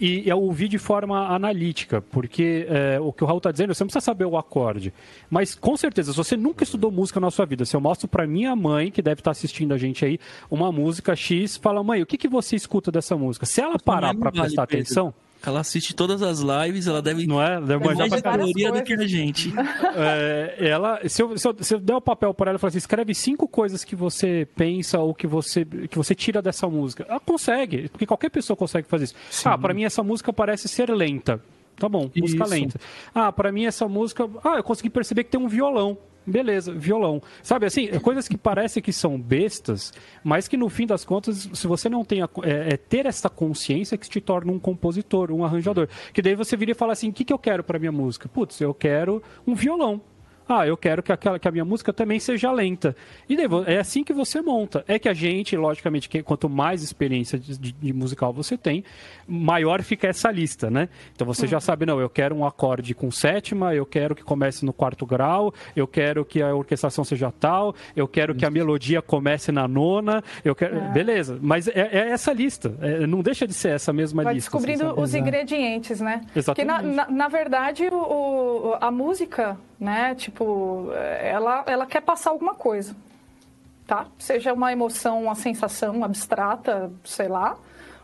e, 0.00 0.28
e 0.28 0.32
ouvir 0.32 0.68
de 0.68 0.78
forma 0.78 1.28
analítica, 1.28 2.00
porque 2.00 2.66
é, 2.68 2.98
o 2.98 3.12
que 3.12 3.22
o 3.22 3.26
Raul 3.26 3.38
está 3.38 3.52
dizendo, 3.52 3.74
você 3.74 3.84
não 3.84 3.88
precisa 3.88 4.04
saber 4.04 4.24
o 4.24 4.36
acorde. 4.36 4.92
Mas 5.30 5.54
com 5.54 5.76
certeza, 5.76 6.12
se 6.12 6.16
você 6.16 6.36
nunca 6.36 6.64
estudou 6.64 6.90
música 6.90 7.20
na 7.20 7.30
sua 7.30 7.46
vida, 7.46 7.64
se 7.64 7.76
eu 7.76 7.80
mostro 7.80 8.08
para 8.08 8.26
minha 8.26 8.56
mãe, 8.56 8.90
que 8.90 9.00
deve 9.00 9.20
estar 9.20 9.30
tá 9.30 9.30
assistindo 9.30 9.72
a 9.72 9.78
gente 9.78 10.04
aí, 10.04 10.18
uma 10.50 10.72
música 10.72 11.14
X, 11.14 11.56
fala, 11.56 11.82
mãe, 11.84 12.02
o 12.02 12.06
que, 12.06 12.18
que 12.18 12.28
você 12.28 12.56
escuta 12.56 12.90
dessa 12.90 13.16
música? 13.16 13.46
Se 13.46 13.60
ela 13.60 13.78
parar 13.78 14.14
para 14.14 14.32
prestar 14.32 14.64
atenção. 14.64 15.14
Ela 15.44 15.60
assiste 15.60 15.94
todas 15.94 16.22
as 16.22 16.40
lives, 16.40 16.86
ela 16.86 17.02
deve. 17.02 17.26
Não 17.26 17.42
é? 17.42 17.60
Deve 17.60 17.84
é 17.84 17.94
mais 17.94 18.12
de 18.12 18.22
caloria 18.22 18.72
do 18.72 18.82
que 18.82 18.94
a 18.94 19.06
gente. 19.06 19.52
É, 19.94 20.68
ela, 20.68 21.00
se 21.08 21.22
eu, 21.22 21.36
se, 21.36 21.46
eu, 21.46 21.56
se 21.58 21.74
eu 21.74 21.80
der 21.80 21.94
o 21.94 22.00
papel 22.00 22.32
para 22.32 22.50
ela 22.50 22.56
e 22.56 22.60
falar 22.60 22.68
assim, 22.68 22.78
escreve 22.78 23.14
cinco 23.14 23.46
coisas 23.48 23.84
que 23.84 23.94
você 23.94 24.48
pensa 24.56 24.98
ou 24.98 25.14
que 25.14 25.26
você, 25.26 25.64
que 25.64 25.96
você 25.96 26.14
tira 26.14 26.40
dessa 26.40 26.68
música. 26.68 27.04
Ela 27.08 27.20
consegue, 27.20 27.88
porque 27.88 28.06
qualquer 28.06 28.30
pessoa 28.30 28.56
consegue 28.56 28.88
fazer 28.88 29.04
isso. 29.04 29.14
Sim. 29.30 29.48
Ah, 29.48 29.58
para 29.58 29.74
mim 29.74 29.84
essa 29.84 30.02
música 30.02 30.32
parece 30.32 30.68
ser 30.68 30.90
lenta. 30.90 31.40
Tá 31.76 31.88
bom, 31.88 32.10
música 32.16 32.44
isso. 32.44 32.54
lenta. 32.54 32.80
Ah, 33.14 33.32
para 33.32 33.50
mim 33.50 33.66
essa 33.66 33.88
música. 33.88 34.28
Ah, 34.44 34.56
eu 34.56 34.62
consegui 34.62 34.90
perceber 34.90 35.24
que 35.24 35.30
tem 35.30 35.40
um 35.40 35.48
violão. 35.48 35.98
Beleza, 36.26 36.72
violão. 36.72 37.20
Sabe 37.42 37.66
assim, 37.66 37.88
é 37.90 37.98
coisas 37.98 38.28
que 38.28 38.36
parecem 38.36 38.82
que 38.82 38.92
são 38.92 39.20
bestas, 39.20 39.92
mas 40.22 40.46
que 40.46 40.56
no 40.56 40.68
fim 40.68 40.86
das 40.86 41.04
contas, 41.04 41.48
se 41.52 41.66
você 41.66 41.88
não 41.88 42.04
tem 42.04 42.22
a, 42.22 42.28
é, 42.44 42.74
é, 42.74 42.76
ter 42.76 43.06
essa 43.06 43.28
consciência 43.28 43.98
que 43.98 44.08
te 44.08 44.20
torna 44.20 44.52
um 44.52 44.58
compositor, 44.58 45.32
um 45.32 45.44
arranjador. 45.44 45.88
Que 46.12 46.22
daí 46.22 46.34
você 46.34 46.56
viria 46.56 46.72
e 46.72 46.76
fala 46.76 46.92
assim: 46.92 47.08
o 47.08 47.12
que, 47.12 47.24
que 47.24 47.32
eu 47.32 47.38
quero 47.38 47.64
para 47.64 47.78
minha 47.78 47.92
música? 47.92 48.28
Putz, 48.28 48.60
eu 48.60 48.72
quero 48.72 49.22
um 49.46 49.54
violão. 49.54 50.00
Ah, 50.48 50.66
eu 50.66 50.76
quero 50.76 51.02
que, 51.02 51.12
aquela, 51.12 51.38
que 51.38 51.48
a 51.48 51.50
minha 51.50 51.64
música 51.64 51.92
também 51.92 52.18
seja 52.18 52.50
lenta. 52.52 52.94
E 53.28 53.36
daí, 53.36 53.46
é 53.66 53.78
assim 53.78 54.02
que 54.02 54.12
você 54.12 54.40
monta. 54.40 54.84
É 54.88 54.98
que 54.98 55.08
a 55.08 55.14
gente, 55.14 55.56
logicamente, 55.56 56.08
que, 56.08 56.22
quanto 56.22 56.48
mais 56.48 56.82
experiência 56.82 57.38
de, 57.38 57.58
de, 57.58 57.72
de, 57.72 57.92
musical 57.92 58.32
você 58.32 58.56
tem, 58.56 58.84
maior 59.26 59.82
fica 59.82 60.08
essa 60.08 60.30
lista, 60.30 60.70
né? 60.70 60.88
Então 61.14 61.26
você 61.26 61.46
já 61.46 61.60
sabe, 61.60 61.86
não, 61.86 62.00
eu 62.00 62.10
quero 62.10 62.34
um 62.34 62.44
acorde 62.44 62.94
com 62.94 63.10
sétima, 63.10 63.74
eu 63.74 63.86
quero 63.86 64.14
que 64.14 64.22
comece 64.22 64.64
no 64.64 64.72
quarto 64.72 65.06
grau, 65.06 65.54
eu 65.76 65.86
quero 65.86 66.24
que 66.24 66.42
a 66.42 66.54
orquestração 66.54 67.04
seja 67.04 67.32
tal, 67.32 67.74
eu 67.94 68.08
quero 68.08 68.34
que 68.34 68.44
a 68.44 68.50
melodia 68.50 69.00
comece 69.00 69.52
na 69.52 69.68
nona, 69.68 70.22
eu 70.44 70.54
quero. 70.54 70.78
É. 70.78 70.88
Beleza, 70.92 71.38
mas 71.40 71.68
é, 71.68 71.88
é 71.92 72.10
essa 72.10 72.32
lista. 72.32 72.76
É, 72.80 73.06
não 73.06 73.20
deixa 73.20 73.46
de 73.46 73.54
ser 73.54 73.70
essa 73.70 73.92
mesma 73.92 74.22
Vai 74.22 74.34
lista. 74.34 74.56
Assim, 74.56 74.66
descobrindo 74.66 75.00
os 75.00 75.14
ingredientes, 75.14 76.00
né? 76.00 76.22
Exatamente. 76.34 76.72
Porque, 76.72 76.86
na, 76.86 77.06
na, 77.06 77.10
na 77.10 77.28
verdade, 77.28 77.88
o, 77.90 77.94
o, 77.94 78.76
a 78.80 78.90
música 78.90 79.58
né? 79.82 80.14
Tipo, 80.14 80.92
ela, 81.20 81.64
ela 81.66 81.86
quer 81.86 82.02
passar 82.02 82.30
alguma 82.30 82.54
coisa, 82.54 82.94
tá? 83.84 84.06
Seja 84.16 84.52
uma 84.52 84.70
emoção, 84.70 85.24
uma 85.24 85.34
sensação 85.34 86.04
abstrata, 86.04 86.88
sei 87.02 87.26
lá, 87.26 87.58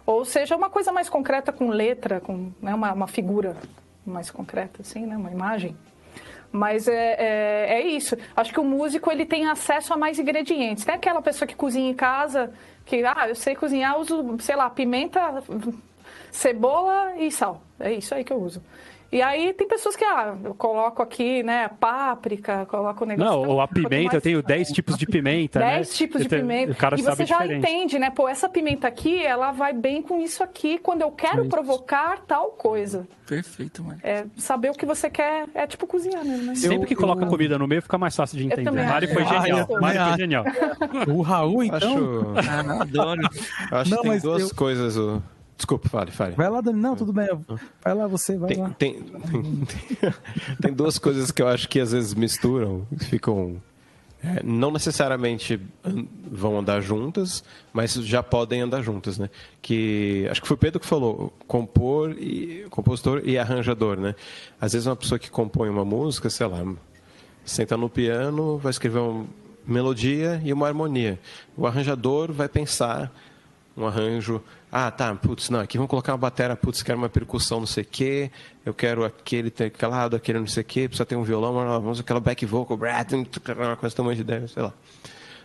ou 0.05 0.25
seja 0.25 0.57
uma 0.57 0.69
coisa 0.69 0.91
mais 0.91 1.09
concreta 1.09 1.53
com 1.53 1.69
letra, 1.69 2.21
com 2.21 2.51
né, 2.61 2.75
uma, 2.75 2.93
uma 2.93 3.07
figura 3.07 3.57
mais 4.05 4.29
concreta, 4.29 4.83
assim, 4.83 5.07
né? 5.07 5.17
Uma 5.17 5.31
imagem. 5.31 5.77
Mas 6.51 6.89
é, 6.89 7.15
é, 7.17 7.67
é, 7.75 7.87
isso. 7.87 8.17
Acho 8.35 8.53
que 8.53 8.59
o 8.59 8.65
músico 8.65 9.09
ele 9.13 9.25
tem 9.25 9.47
acesso 9.47 9.95
a 9.95 9.97
mais 9.97 10.19
ingredientes. 10.19 10.85
Tem 10.85 10.97
aquela 10.97 11.23
pessoa 11.23 11.47
que 11.47 11.55
cozinha 11.55 11.91
em 11.91 11.95
casa, 11.95 12.53
que, 12.87 13.05
ah, 13.05 13.29
eu 13.29 13.37
sei 13.37 13.55
cozinhar, 13.55 13.97
uso, 14.01 14.37
sei 14.41 14.57
lá, 14.57 14.69
pimenta, 14.69 15.45
cebola 16.33 17.15
e 17.19 17.31
sal. 17.31 17.63
É 17.79 17.93
isso 17.93 18.13
aí 18.15 18.25
que 18.25 18.33
eu 18.33 18.43
uso. 18.43 18.61
E 19.11 19.23
aí 19.23 19.55
tem 19.55 19.67
pessoas 19.67 19.97
que, 19.97 20.05
ah, 20.05 20.37
eu 20.45 20.55
coloco 20.55 21.03
aqui, 21.03 21.43
né, 21.43 21.69
páprica, 21.81 22.67
coloco 22.67 23.05
o 23.05 23.07
negócio. 23.07 23.33
Não, 23.33 23.49
ou 23.49 23.61
a 23.61 23.67
pimenta, 23.67 23.95
mais... 24.05 24.15
eu 24.15 24.21
tenho 24.21 24.43
10 24.43 24.69
tipos 24.69 24.99
de 24.99 25.07
pimenta, 25.07 25.61
10 25.61 25.89
né? 25.89 25.95
tipos 25.95 26.23
de 26.23 26.29
pimenta. 26.29 26.73
O 26.73 26.77
cara 26.77 26.99
e 26.99 27.03
você 27.03 27.25
já 27.25 27.39
diferente. 27.39 27.67
entende, 27.67 27.99
né? 27.99 28.11
Pô, 28.11 28.29
essa 28.29 28.51
pimenta 28.51 28.87
aqui, 28.87 29.25
ela 29.25 29.51
vai 29.51 29.73
bem 29.73 30.03
com 30.03 30.21
isso 30.21 30.43
aqui 30.43 30.77
quando 30.77 31.01
eu 31.01 31.11
quero 31.11 31.47
provocar 31.47 32.21
tal 32.27 32.51
coisa. 32.51 33.09
Perfeito, 33.27 33.83
mano. 33.83 33.99
É 34.03 34.27
saber 34.37 34.71
o 34.71 34.75
que 34.75 34.85
você 34.85 35.09
quer, 35.09 35.49
é 35.55 35.67
tipo 35.67 35.87
cozinhar 35.87 36.23
mesmo, 36.23 36.45
né? 36.45 36.55
Sempre 36.55 36.87
que 36.87 36.95
coloca 36.95 37.25
eu... 37.25 37.29
comida 37.29 37.59
no 37.59 37.67
meio, 37.67 37.81
fica 37.81 37.97
mais 37.97 38.15
fácil 38.15 38.37
de 38.37 38.45
entender. 38.45 38.71
Mário 38.71 39.09
foi 39.09 39.25
genial. 39.25 39.69
Mário 39.81 40.05
foi 40.05 40.17
genial. 40.19 40.45
O 41.09 41.23
Raul, 41.23 41.65
então... 41.65 42.35
Acho... 42.37 42.51
Ah, 42.51 42.83
adoro. 42.83 43.21
Acho 43.73 43.91
Não, 43.91 44.03
que 44.03 44.11
tem 44.11 44.21
duas 44.21 44.43
eu... 44.43 44.55
coisas... 44.55 44.97
O... 44.99 45.23
Desculpa, 45.59 45.89
fale, 45.89 46.13
fale. 46.13 46.37
Vai 46.37 46.49
lá, 46.49 46.61
Dani. 46.61 46.81
Não, 46.81 46.95
tudo 46.95 47.13
bem. 47.13 47.29
Vai 47.83 47.93
lá, 47.93 48.07
você, 48.07 48.39
vai 48.39 48.55
tem, 48.55 48.63
lá. 48.63 48.71
Tem, 48.79 49.03
tem, 49.03 50.15
tem, 50.63 50.73
duas 50.73 50.99
coisas 51.01 51.33
que 51.33 51.43
eu 51.43 51.49
acho 51.49 51.69
que 51.69 51.81
às 51.81 51.91
vezes 51.91 52.15
misturam, 52.15 52.87
ficam. 52.97 53.61
É, 54.23 54.41
não 54.43 54.71
necessariamente 54.71 55.61
vão 56.31 56.59
andar 56.59 56.81
juntas, 56.81 57.43
mas 57.73 57.95
já 57.95 58.23
podem 58.23 58.61
andar 58.61 58.83
juntas, 58.83 59.19
né? 59.19 59.29
Que 59.61 60.29
acho 60.31 60.41
que 60.41 60.47
foi 60.47 60.55
o 60.55 60.59
Pedro 60.59 60.79
que 60.79 60.87
falou, 60.87 61.33
compor 61.47 62.17
e 62.19 62.65
compositor 62.71 63.23
e 63.25 63.37
arranjador, 63.37 63.99
né? 63.99 64.15
Às 64.61 64.73
vezes 64.73 64.87
uma 64.87 64.97
pessoa 64.97 65.19
que 65.19 65.31
compõe 65.31 65.69
uma 65.69 65.85
música, 65.85 66.31
sei 66.31 66.47
lá, 66.47 66.65
senta 67.45 67.77
no 67.77 67.89
piano, 67.89 68.59
vai 68.59 68.71
escrever 68.71 68.99
uma 68.99 69.27
melodia 69.67 70.41
e 70.45 70.53
uma 70.53 70.69
harmonia. 70.69 71.19
O 71.57 71.67
arranjador 71.67 72.33
vai 72.33 72.49
pensar 72.49 73.13
um 73.77 73.87
arranjo 73.87 74.43
ah, 74.71 74.91
tá, 74.91 75.15
putz, 75.15 75.49
não, 75.49 75.61
aqui 75.61 75.79
vamos 75.79 75.89
colocar 75.89 76.13
uma 76.13 76.19
bateria, 76.19 76.55
putz, 76.55 76.83
quero 76.83 76.99
uma 76.99 77.09
percussão, 77.09 77.61
não 77.61 77.67
sei 77.67 77.85
o 77.85 77.87
quê, 77.87 78.31
eu 78.67 78.75
quero 78.75 79.03
aquele 79.03 79.51
teclado, 79.51 80.15
aquele 80.15 80.39
não 80.39 80.47
sei 80.47 80.63
o 80.63 80.67
quê, 80.67 80.89
precisa 80.89 81.07
ter 81.07 81.17
um 81.17 81.23
violão, 81.23 81.55
vamos 81.81 82.01
aquela 82.01 82.21
back 82.21 82.45
vocal, 82.45 82.77
uma 82.77 83.77
coisa 83.77 83.97
tamanho 83.97 84.17
de 84.17 84.21
ideia, 84.21 84.47
sei 84.47 84.63
lá. 84.63 84.73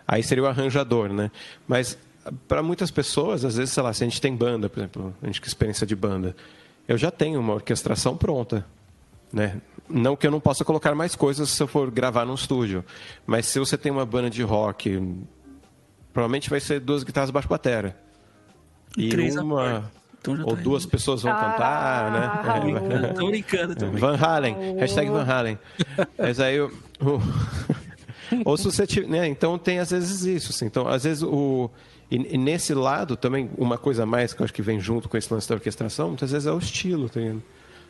Aí 0.06 0.22
seria 0.22 0.44
o 0.44 0.48
arranjador, 0.48 1.14
né? 1.14 1.32
Mas 1.66 1.98
para 2.50 2.62
muitas 2.62 2.92
pessoas, 2.92 3.46
às 3.46 3.56
vezes, 3.56 3.74
sei 3.74 3.82
lá, 3.82 3.94
se 3.94 4.04
a 4.04 4.08
gente 4.08 4.20
tem 4.20 4.36
banda, 4.36 4.70
por 4.70 4.80
exemplo, 4.80 5.16
a 5.22 5.26
gente 5.26 5.40
que 5.40 5.48
experiência 5.48 5.88
de 5.88 5.96
banda, 5.96 6.36
eu 6.86 6.98
já 6.98 7.10
tenho 7.10 7.40
uma 7.40 7.54
orquestração 7.54 8.18
pronta, 8.18 8.66
né? 9.32 9.62
Não 9.88 10.18
que 10.18 10.28
eu 10.28 10.32
não 10.32 10.40
possa 10.42 10.66
colocar 10.66 10.94
mais 10.94 11.16
coisas 11.16 11.50
se 11.50 11.64
eu 11.64 11.68
for 11.68 11.90
gravar 11.90 12.26
num 12.26 12.36
estúdio, 12.36 12.84
mas 13.26 13.46
se 13.46 13.58
você 13.58 13.78
tem 13.78 13.92
uma 13.92 14.06
banda 14.06 14.30
de 14.30 14.44
rock, 14.44 15.02
provavelmente 16.12 16.50
vai 16.50 16.60
ser 16.60 16.82
duas 16.82 17.04
guitarras 17.04 17.32
baixo 17.32 17.48
bateria 17.48 17.96
e 18.98 19.10
Três 19.10 19.36
uma 19.36 19.92
então 20.24 20.40
ou 20.46 20.56
tá 20.56 20.62
duas 20.62 20.86
pessoas 20.86 21.22
vão 21.22 21.34
ah, 21.34 21.36
cantar, 21.36 22.12
né? 22.12 23.12
Tô 23.20 23.28
brincando 23.28 23.76
também. 23.76 24.00
Van 24.00 24.16
Halen, 24.16 24.78
hashtag 24.80 25.10
Van 25.10 25.26
Halen. 25.26 25.60
Mas 26.18 26.40
aí 26.40 26.62
o, 26.62 26.72
o 27.02 27.22
ou 28.46 28.56
se 28.56 28.64
você 28.64 28.88
tiver, 28.88 29.08
né? 29.08 29.28
Então 29.28 29.58
tem 29.58 29.80
às 29.80 29.92
vezes 29.92 30.24
isso, 30.24 30.52
assim. 30.52 30.66
Então 30.66 30.88
às 30.88 31.04
vezes 31.04 31.24
o 31.24 31.70
e, 32.10 32.36
e, 32.36 32.38
nesse 32.38 32.74
lado 32.74 33.18
também 33.18 33.50
uma 33.58 33.78
coisa 33.78 34.06
mais 34.06 34.34
que 34.34 34.42
eu 34.42 34.46
acho 34.46 34.54
que 34.54 34.62
vem 34.62 34.80
junto 34.80 35.10
com 35.10 35.18
esse 35.18 35.34
lance 35.34 35.50
da 35.50 35.56
orquestração, 35.56 36.08
muitas 36.10 36.32
vezes 36.32 36.48
é 36.48 36.52
o 36.54 36.58
estilo, 36.58 37.10
tá 37.10 37.20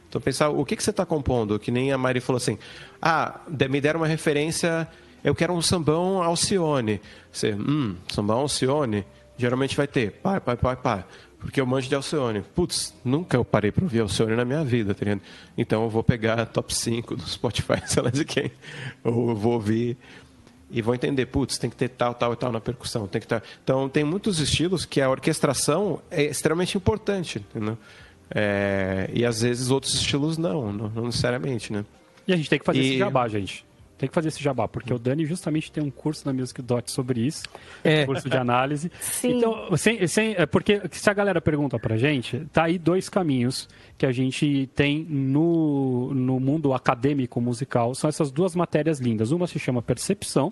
Então 0.09 0.19
pensar 0.19 0.49
o 0.49 0.65
que 0.65 0.75
que 0.75 0.83
você 0.83 0.89
está 0.89 1.05
compondo, 1.05 1.59
que 1.59 1.69
nem 1.69 1.91
a 1.91 1.99
Mari 1.99 2.19
falou 2.19 2.37
assim, 2.37 2.57
ah, 2.99 3.41
me 3.69 3.79
deram 3.79 3.99
uma 3.99 4.07
referência, 4.07 4.87
eu 5.23 5.35
quero 5.35 5.53
um 5.53 5.61
sambão 5.61 6.23
Alcione. 6.23 6.99
Você, 7.31 7.53
hum, 7.53 7.95
sambão 8.07 8.39
Alcione 8.39 9.05
geralmente 9.37 9.75
vai 9.75 9.87
ter 9.87 10.11
pai, 10.11 10.39
pai, 10.39 10.55
pai, 10.55 10.75
pai. 10.75 11.05
Porque 11.39 11.59
eu 11.59 11.65
manjo 11.65 11.89
de 11.89 11.95
Alcione. 11.95 12.41
Putz, 12.55 12.93
nunca 13.03 13.35
eu 13.35 13.43
parei 13.43 13.69
para 13.69 13.83
ouvir 13.83 13.99
Alcione 13.99 14.33
na 14.33 14.45
minha 14.45 14.63
vida, 14.63 14.95
tá 14.95 15.05
Então 15.57 15.83
eu 15.83 15.89
vou 15.89 16.01
pegar 16.01 16.39
a 16.39 16.45
top 16.45 16.73
5 16.73 17.17
do 17.17 17.27
Spotify, 17.27 17.81
sei 17.85 18.01
lá 18.01 18.09
de 18.09 18.23
quem. 18.23 18.49
Ou 19.03 19.31
eu 19.31 19.35
vou 19.35 19.53
ouvir 19.53 19.97
e 20.71 20.81
vou 20.81 20.95
entender, 20.95 21.25
putz, 21.27 21.57
tem 21.57 21.69
que 21.69 21.75
ter 21.75 21.89
tal, 21.89 22.15
tal 22.15 22.33
e 22.33 22.35
tal 22.35 22.51
na 22.51 22.61
percussão. 22.61 23.07
Tem 23.07 23.19
que 23.19 23.27
ter... 23.27 23.43
Então 23.61 23.89
tem 23.89 24.03
muitos 24.05 24.39
estilos 24.39 24.85
que 24.85 25.01
a 25.01 25.09
orquestração 25.09 26.01
é 26.09 26.23
extremamente 26.23 26.77
importante, 26.77 27.39
entendeu? 27.39 27.77
É... 28.33 29.09
E 29.13 29.25
às 29.25 29.41
vezes 29.41 29.69
outros 29.69 29.93
estilos 29.93 30.37
não, 30.37 30.71
não 30.71 31.05
necessariamente, 31.05 31.73
né? 31.73 31.83
E 32.25 32.33
a 32.33 32.37
gente 32.37 32.49
tem 32.49 32.57
que 32.57 32.65
fazer 32.65 32.79
e... 32.79 32.87
esse 32.87 32.97
jabá, 32.97 33.27
gente. 33.27 33.65
Tem 33.97 34.09
que 34.09 34.15
fazer 34.15 34.29
esse 34.29 34.43
jabá, 34.43 34.67
porque 34.67 34.93
o 34.93 34.99
Dani 34.99 35.25
justamente 35.25 35.71
tem 35.71 35.83
um 35.83 35.91
curso 35.91 36.25
na 36.25 36.33
Music 36.33 36.61
Dot 36.61 36.91
sobre 36.91 37.21
isso, 37.21 37.43
é. 37.83 38.03
um 38.03 38.05
curso 38.07 38.29
de 38.29 38.35
análise. 38.35 38.91
Sim. 38.99 39.37
Então, 39.37 39.77
sem, 39.77 40.05
sem, 40.07 40.35
é 40.37 40.45
porque 40.45 40.81
se 40.91 41.09
a 41.09 41.13
galera 41.13 41.39
pergunta 41.39 41.79
pra 41.79 41.95
gente, 41.95 42.45
tá 42.51 42.63
aí 42.63 42.77
dois 42.77 43.07
caminhos 43.07 43.69
que 43.97 44.05
a 44.05 44.11
gente 44.11 44.69
tem 44.75 45.05
no, 45.07 46.13
no 46.13 46.39
mundo 46.39 46.73
acadêmico 46.73 47.39
musical. 47.39 47.93
São 47.95 48.09
essas 48.09 48.31
duas 48.31 48.55
matérias 48.55 48.99
lindas. 48.99 49.31
Uma 49.31 49.47
se 49.47 49.59
chama 49.59 49.81
Percepção, 49.81 50.51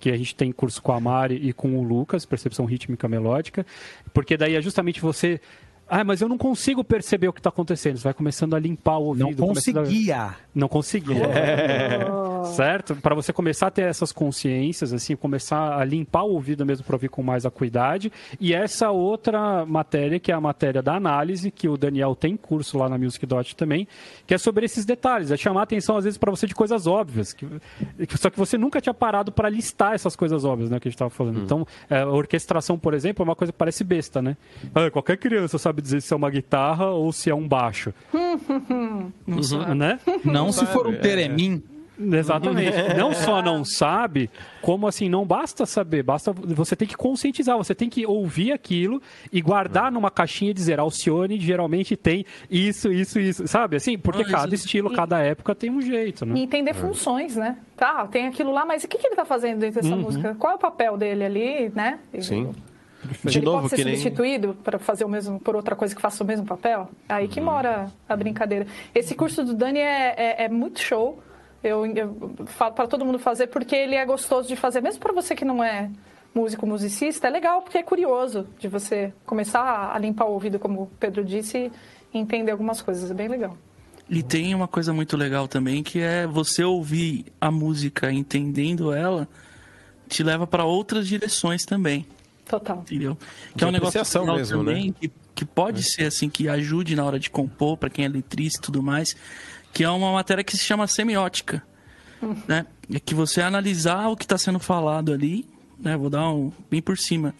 que 0.00 0.10
a 0.10 0.16
gente 0.16 0.34
tem 0.34 0.50
curso 0.50 0.82
com 0.82 0.92
a 0.92 1.00
Mari 1.00 1.36
e 1.36 1.52
com 1.52 1.78
o 1.78 1.82
Lucas, 1.82 2.24
Percepção 2.24 2.64
Rítmica 2.64 3.06
Melódica, 3.06 3.66
porque 4.12 4.36
daí 4.36 4.56
é 4.56 4.62
justamente 4.62 5.00
você 5.00 5.40
ah, 5.88 6.04
mas 6.04 6.20
eu 6.20 6.28
não 6.28 6.36
consigo 6.36 6.84
perceber 6.84 7.28
o 7.28 7.32
que 7.32 7.40
está 7.40 7.48
acontecendo. 7.48 7.96
Você 7.96 8.04
vai 8.04 8.12
começando 8.12 8.54
a 8.54 8.58
limpar 8.58 8.98
o 8.98 9.06
ouvido. 9.06 9.24
Não 9.24 9.34
conseguia. 9.34 10.22
A... 10.22 10.34
Não 10.54 10.68
conseguia. 10.68 11.24
É. 11.24 12.04
Certo? 12.44 12.96
Para 12.96 13.14
você 13.14 13.32
começar 13.32 13.68
a 13.68 13.70
ter 13.70 13.82
essas 13.82 14.12
consciências, 14.12 14.92
assim, 14.92 15.16
começar 15.16 15.78
a 15.78 15.84
limpar 15.84 16.22
o 16.22 16.32
ouvido 16.32 16.64
mesmo 16.64 16.84
para 16.84 16.96
ouvir 16.96 17.08
com 17.08 17.22
mais 17.22 17.44
acuidade. 17.46 18.12
E 18.40 18.54
essa 18.54 18.90
outra 18.90 19.64
matéria, 19.66 20.18
que 20.18 20.32
é 20.32 20.34
a 20.34 20.40
matéria 20.40 20.82
da 20.82 20.94
análise, 20.94 21.50
que 21.50 21.68
o 21.68 21.76
Daniel 21.76 22.14
tem 22.14 22.36
curso 22.36 22.78
lá 22.78 22.88
na 22.88 22.98
Music 22.98 23.24
Dot 23.26 23.56
também, 23.56 23.86
que 24.26 24.34
é 24.34 24.38
sobre 24.38 24.64
esses 24.64 24.84
detalhes. 24.84 25.30
É 25.30 25.36
chamar 25.36 25.62
atenção, 25.62 25.96
às 25.96 26.04
vezes, 26.04 26.18
para 26.18 26.30
você 26.30 26.46
de 26.46 26.54
coisas 26.54 26.86
óbvias. 26.86 27.32
Que... 27.32 27.46
Só 28.16 28.30
que 28.30 28.38
você 28.38 28.56
nunca 28.58 28.80
tinha 28.80 28.94
parado 28.94 29.32
para 29.32 29.48
listar 29.48 29.94
essas 29.94 30.16
coisas 30.16 30.44
óbvias, 30.44 30.70
né, 30.70 30.80
que 30.80 30.88
a 30.88 30.90
gente 30.90 30.96
estava 30.96 31.10
falando. 31.10 31.40
Hum. 31.40 31.42
Então, 31.44 31.66
é, 31.88 32.00
a 32.00 32.08
orquestração, 32.08 32.78
por 32.78 32.94
exemplo, 32.94 33.22
é 33.22 33.24
uma 33.24 33.36
coisa 33.36 33.52
que 33.52 33.58
parece 33.58 33.84
besta, 33.84 34.20
né? 34.20 34.36
Ah, 34.74 34.90
qualquer 34.90 35.16
criança 35.16 35.58
sabe 35.58 35.82
dizer 35.82 36.00
se 36.02 36.12
é 36.12 36.16
uma 36.16 36.30
guitarra 36.30 36.90
ou 36.90 37.12
se 37.12 37.30
é 37.30 37.34
um 37.34 37.46
baixo. 37.46 37.92
não 38.12 39.36
uhum. 39.36 39.42
sabe. 39.42 39.74
Né? 39.74 40.00
Não, 40.24 40.52
se 40.52 40.66
for 40.66 40.86
um 40.86 40.96
teremim. 40.96 41.62
Exatamente. 41.98 42.94
não 42.96 43.12
só 43.12 43.42
não 43.42 43.64
sabe, 43.64 44.30
como 44.62 44.86
assim, 44.86 45.08
não 45.08 45.26
basta 45.26 45.66
saber, 45.66 46.02
basta 46.02 46.32
você 46.32 46.76
tem 46.76 46.86
que 46.86 46.96
conscientizar, 46.96 47.56
você 47.56 47.74
tem 47.74 47.88
que 47.88 48.06
ouvir 48.06 48.52
aquilo 48.52 49.02
e 49.32 49.40
guardar 49.40 49.90
numa 49.90 50.10
caixinha 50.10 50.50
e 50.50 50.54
dizer, 50.54 50.78
Alcione 50.78 51.40
geralmente 51.40 51.96
tem 51.96 52.24
isso, 52.50 52.92
isso, 52.92 53.18
isso, 53.18 53.46
sabe? 53.48 53.76
Assim, 53.76 53.98
porque 53.98 54.22
ah, 54.22 54.30
cada 54.30 54.54
estilo, 54.54 54.92
e, 54.92 54.96
cada 54.96 55.18
época 55.20 55.54
tem 55.54 55.70
um 55.70 55.80
jeito, 55.80 56.24
né? 56.24 56.38
E 56.38 56.42
entender 56.42 56.74
funções, 56.74 57.36
né? 57.36 57.56
Tá, 57.76 58.06
tem 58.06 58.26
aquilo 58.26 58.52
lá, 58.52 58.64
mas 58.64 58.84
o 58.84 58.88
que, 58.88 58.98
que 58.98 59.06
ele 59.06 59.14
está 59.14 59.24
fazendo 59.24 59.60
dentro 59.60 59.80
dessa 59.80 59.94
uhum. 59.94 60.02
música? 60.02 60.36
Qual 60.38 60.52
é 60.52 60.56
o 60.56 60.58
papel 60.58 60.96
dele 60.96 61.24
ali, 61.24 61.72
né? 61.74 61.98
Sim. 62.20 62.52
De 63.24 63.38
ele 63.38 63.44
novo, 63.44 63.62
pode 63.62 63.76
ser 63.76 63.84
nem... 63.84 63.94
substituído 63.94 64.56
para 64.64 64.78
fazer 64.78 65.04
o 65.04 65.08
mesmo 65.08 65.38
por 65.38 65.54
outra 65.54 65.76
coisa 65.76 65.94
que 65.94 66.00
faça 66.00 66.22
o 66.24 66.26
mesmo 66.26 66.44
papel? 66.44 66.88
Aí 67.08 67.28
que 67.28 67.38
uhum. 67.38 67.46
mora 67.46 67.86
a 68.08 68.16
brincadeira. 68.16 68.66
Esse 68.94 69.14
curso 69.14 69.44
do 69.44 69.54
Dani 69.54 69.78
é, 69.78 70.14
é, 70.16 70.44
é 70.44 70.48
muito 70.48 70.80
show. 70.80 71.22
Eu, 71.62 71.84
eu 71.86 72.46
falo 72.46 72.74
para 72.74 72.86
todo 72.86 73.04
mundo 73.04 73.18
fazer 73.18 73.48
porque 73.48 73.74
ele 73.74 73.96
é 73.96 74.04
gostoso 74.04 74.46
de 74.46 74.56
fazer, 74.56 74.80
mesmo 74.80 75.00
para 75.00 75.12
você 75.12 75.34
que 75.34 75.44
não 75.44 75.62
é 75.62 75.90
músico, 76.34 76.66
musicista, 76.66 77.26
é 77.26 77.30
legal 77.30 77.62
porque 77.62 77.78
é 77.78 77.82
curioso 77.82 78.46
de 78.58 78.68
você 78.68 79.12
começar 79.26 79.92
a 79.92 79.98
limpar 79.98 80.26
o 80.26 80.32
ouvido, 80.32 80.58
como 80.58 80.82
o 80.82 80.86
Pedro 81.00 81.24
disse, 81.24 81.72
e 82.14 82.18
entender 82.18 82.52
algumas 82.52 82.80
coisas. 82.80 83.10
É 83.10 83.14
bem 83.14 83.28
legal. 83.28 83.56
E 84.08 84.22
tem 84.22 84.54
uma 84.54 84.68
coisa 84.68 84.92
muito 84.92 85.16
legal 85.16 85.46
também, 85.46 85.82
que 85.82 86.00
é 86.00 86.26
você 86.26 86.64
ouvir 86.64 87.26
a 87.40 87.50
música 87.50 88.10
entendendo 88.10 88.92
ela, 88.92 89.28
te 90.08 90.22
leva 90.22 90.46
para 90.46 90.64
outras 90.64 91.06
direções 91.06 91.64
também. 91.64 92.06
Total. 92.46 92.78
Entendeu? 92.78 93.18
Que 93.54 93.64
é 93.64 93.66
um 93.66 93.70
negócio 93.70 94.00
mesmo, 94.34 94.62
né? 94.62 94.72
também, 94.72 94.92
que, 94.92 95.12
que 95.34 95.44
pode 95.44 95.82
ser 95.82 96.04
assim, 96.04 96.30
que 96.30 96.48
ajude 96.48 96.96
na 96.96 97.04
hora 97.04 97.18
de 97.18 97.28
compor, 97.28 97.76
para 97.76 97.90
quem 97.90 98.06
é 98.06 98.08
letrista 98.08 98.58
e 98.58 98.62
tudo 98.62 98.82
mais, 98.82 99.14
que 99.72 99.84
é 99.84 99.90
uma 99.90 100.12
matéria 100.12 100.44
que 100.44 100.56
se 100.56 100.64
chama 100.64 100.86
semiótica. 100.86 101.62
Né? 102.46 102.66
É 102.92 102.98
que 102.98 103.14
você 103.14 103.40
analisar 103.40 104.08
o 104.08 104.16
que 104.16 104.24
está 104.24 104.36
sendo 104.36 104.58
falado 104.58 105.12
ali, 105.12 105.48
né? 105.78 105.96
Vou 105.96 106.10
dar 106.10 106.30
um 106.30 106.52
bem 106.70 106.82
por 106.82 106.98
cima. 106.98 107.34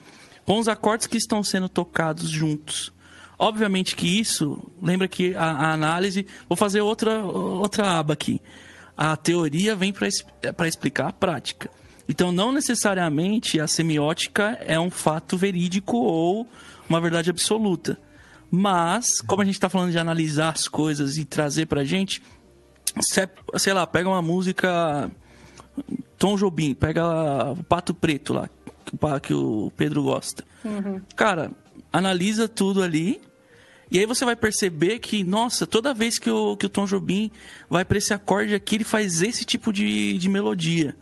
Com 0.45 0.59
os 0.59 0.69
acordes 0.69 1.07
que 1.07 1.17
estão 1.17 1.43
sendo 1.43 1.69
tocados 1.69 2.29
juntos. 2.29 2.93
Obviamente 3.39 3.95
que 3.95 4.07
isso, 4.19 4.61
lembra 4.83 5.07
que 5.07 5.35
a, 5.35 5.45
a 5.45 5.73
análise. 5.73 6.27
Vou 6.49 6.57
fazer 6.57 6.81
outra, 6.81 7.23
outra 7.23 7.99
aba 7.99 8.13
aqui. 8.13 8.41
A 8.97 9.17
teoria 9.17 9.77
vem 9.77 9.93
para 9.93 10.69
explicar 10.69 11.09
a 11.09 11.13
prática. 11.13 11.71
Então, 12.09 12.33
não 12.33 12.53
necessariamente 12.53 13.61
a 13.61 13.67
semiótica 13.67 14.59
é 14.63 14.81
um 14.81 14.91
fato 14.91 15.37
verídico 15.37 15.99
ou 15.99 16.49
uma 16.89 17.01
verdade 17.01 17.31
absoluta. 17.31 18.01
Mas, 18.51 19.21
como 19.21 19.43
a 19.43 19.45
gente 19.45 19.55
está 19.55 19.69
falando 19.69 19.91
de 19.91 19.99
analisar 19.99 20.51
as 20.51 20.67
coisas 20.67 21.19
e 21.19 21.25
trazer 21.25 21.67
para 21.67 21.83
a 21.83 21.85
gente, 21.85 22.23
sei 23.57 23.73
lá, 23.73 23.87
pega 23.87 24.09
uma 24.09 24.23
música 24.23 25.11
Tom 26.19 26.37
Jobim, 26.37 26.75
pega 26.75 27.53
o 27.53 27.63
Pato 27.65 27.95
Preto 27.95 28.33
lá, 28.33 28.49
que 29.23 29.35
o 29.35 29.73
Pedro 29.77 30.03
gosta. 30.03 30.45
Uhum. 30.65 31.01
Cara, 31.15 31.51
analisa 31.93 32.49
tudo 32.49 32.83
ali. 32.83 33.21
E 33.91 33.99
aí 33.99 34.05
você 34.05 34.25
vai 34.25 34.37
perceber 34.37 34.99
que, 34.99 35.25
nossa, 35.25 35.67
toda 35.67 35.95
vez 35.95 36.19
que 36.19 36.31
o, 36.31 36.57
que 36.57 36.67
o 36.67 36.69
Tom 36.69 36.85
Jobim 36.85 37.31
vai 37.71 37.85
para 37.85 37.97
esse 37.97 38.13
acorde 38.13 38.55
aqui, 38.55 38.75
ele 38.77 38.85
faz 38.85 39.23
esse 39.23 39.45
tipo 39.45 39.73
de, 39.73 40.19
de 40.19 40.29
melodia. 40.29 40.95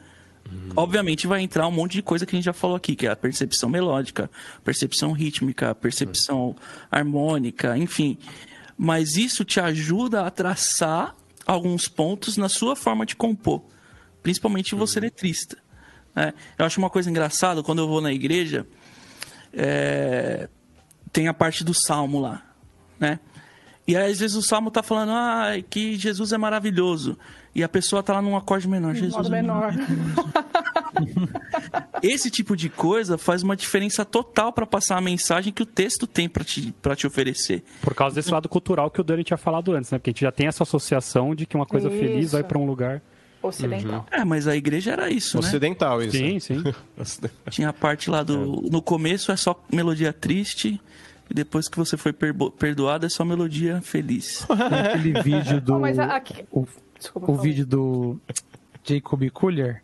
Uhum. 0.56 0.72
Obviamente 0.76 1.26
vai 1.26 1.42
entrar 1.42 1.66
um 1.68 1.72
monte 1.72 1.92
de 1.92 2.02
coisa 2.02 2.24
que 2.24 2.34
a 2.34 2.36
gente 2.36 2.44
já 2.44 2.52
falou 2.52 2.76
aqui, 2.76 2.96
que 2.96 3.06
é 3.06 3.10
a 3.10 3.16
percepção 3.16 3.68
melódica, 3.68 4.30
percepção 4.64 5.12
rítmica, 5.12 5.74
percepção 5.74 6.48
uhum. 6.48 6.54
harmônica, 6.90 7.76
enfim. 7.76 8.18
Mas 8.76 9.16
isso 9.16 9.44
te 9.44 9.60
ajuda 9.60 10.26
a 10.26 10.30
traçar 10.30 11.14
alguns 11.46 11.88
pontos 11.88 12.36
na 12.36 12.48
sua 12.48 12.74
forma 12.74 13.06
de 13.06 13.14
compor, 13.14 13.62
principalmente 14.22 14.74
você 14.74 14.98
letrista. 14.98 15.56
Né? 16.14 16.32
Eu 16.58 16.64
acho 16.64 16.78
uma 16.78 16.90
coisa 16.90 17.08
engraçada, 17.08 17.62
quando 17.62 17.80
eu 17.80 17.88
vou 17.88 18.00
na 18.00 18.12
igreja, 18.12 18.66
é... 19.52 20.48
tem 21.12 21.28
a 21.28 21.34
parte 21.34 21.62
do 21.62 21.74
salmo 21.74 22.20
lá, 22.20 22.42
né? 22.98 23.20
E 23.88 23.96
aí, 23.96 24.10
às 24.10 24.18
vezes 24.18 24.36
o 24.36 24.42
salmo 24.42 24.68
tá 24.68 24.82
falando 24.82 25.12
ah, 25.12 25.52
que 25.70 25.96
Jesus 25.96 26.32
é 26.32 26.38
maravilhoso. 26.38 27.16
E 27.56 27.64
a 27.64 27.68
pessoa 27.70 28.02
tá 28.02 28.12
lá 28.12 28.20
num 28.20 28.36
acorde 28.36 28.68
menor. 28.68 28.94
Jesus 28.94 29.14
modo 29.14 29.30
menor. 29.30 29.72
Esse 32.02 32.30
tipo 32.30 32.54
de 32.54 32.68
coisa 32.68 33.16
faz 33.16 33.42
uma 33.42 33.56
diferença 33.56 34.04
total 34.04 34.52
para 34.52 34.66
passar 34.66 34.98
a 34.98 35.00
mensagem 35.00 35.50
que 35.54 35.62
o 35.62 35.66
texto 35.66 36.06
tem 36.06 36.28
para 36.28 36.44
te, 36.44 36.70
pra 36.82 36.94
te 36.94 37.06
oferecer. 37.06 37.64
Por 37.80 37.94
causa 37.94 38.14
desse 38.14 38.30
lado 38.30 38.46
cultural 38.46 38.90
que 38.90 39.00
o 39.00 39.04
Dani 39.04 39.24
tinha 39.24 39.38
falado 39.38 39.72
antes, 39.72 39.90
né? 39.90 39.96
Porque 39.96 40.10
a 40.10 40.12
gente 40.12 40.20
já 40.20 40.30
tem 40.30 40.48
essa 40.48 40.64
associação 40.64 41.34
de 41.34 41.46
que 41.46 41.56
uma 41.56 41.64
coisa 41.64 41.88
isso. 41.88 41.98
feliz 41.98 42.32
vai 42.32 42.44
para 42.44 42.58
um 42.58 42.66
lugar. 42.66 43.00
Ocidental. 43.40 44.00
Uhum. 44.12 44.20
É, 44.20 44.22
mas 44.22 44.46
a 44.46 44.54
igreja 44.54 44.92
era 44.92 45.08
isso, 45.08 45.38
Ocidental, 45.38 46.00
né? 46.00 46.08
Ocidental, 46.08 46.38
isso. 46.38 46.52
Sim, 46.52 47.22
sim. 47.22 47.30
Tinha 47.48 47.70
a 47.70 47.72
parte 47.72 48.10
lá 48.10 48.22
do. 48.22 48.66
É. 48.66 48.70
No 48.70 48.82
começo 48.82 49.32
é 49.32 49.36
só 49.36 49.58
melodia 49.72 50.12
triste. 50.12 50.78
E 51.28 51.34
depois 51.34 51.68
que 51.68 51.76
você 51.76 51.96
foi 51.96 52.12
perdoado, 52.12 53.06
é 53.06 53.08
só 53.08 53.24
melodia 53.24 53.80
feliz. 53.80 54.46
aquele 54.92 55.22
vídeo 55.22 55.58
do. 55.58 55.74
Oh, 55.74 55.84
aqui... 55.84 56.44
O, 56.52 56.66
Desculpa, 56.98 57.30
o 57.30 57.36
vídeo 57.36 57.66
do 57.66 58.18
Jacob 58.84 59.28
Collier 59.30 59.82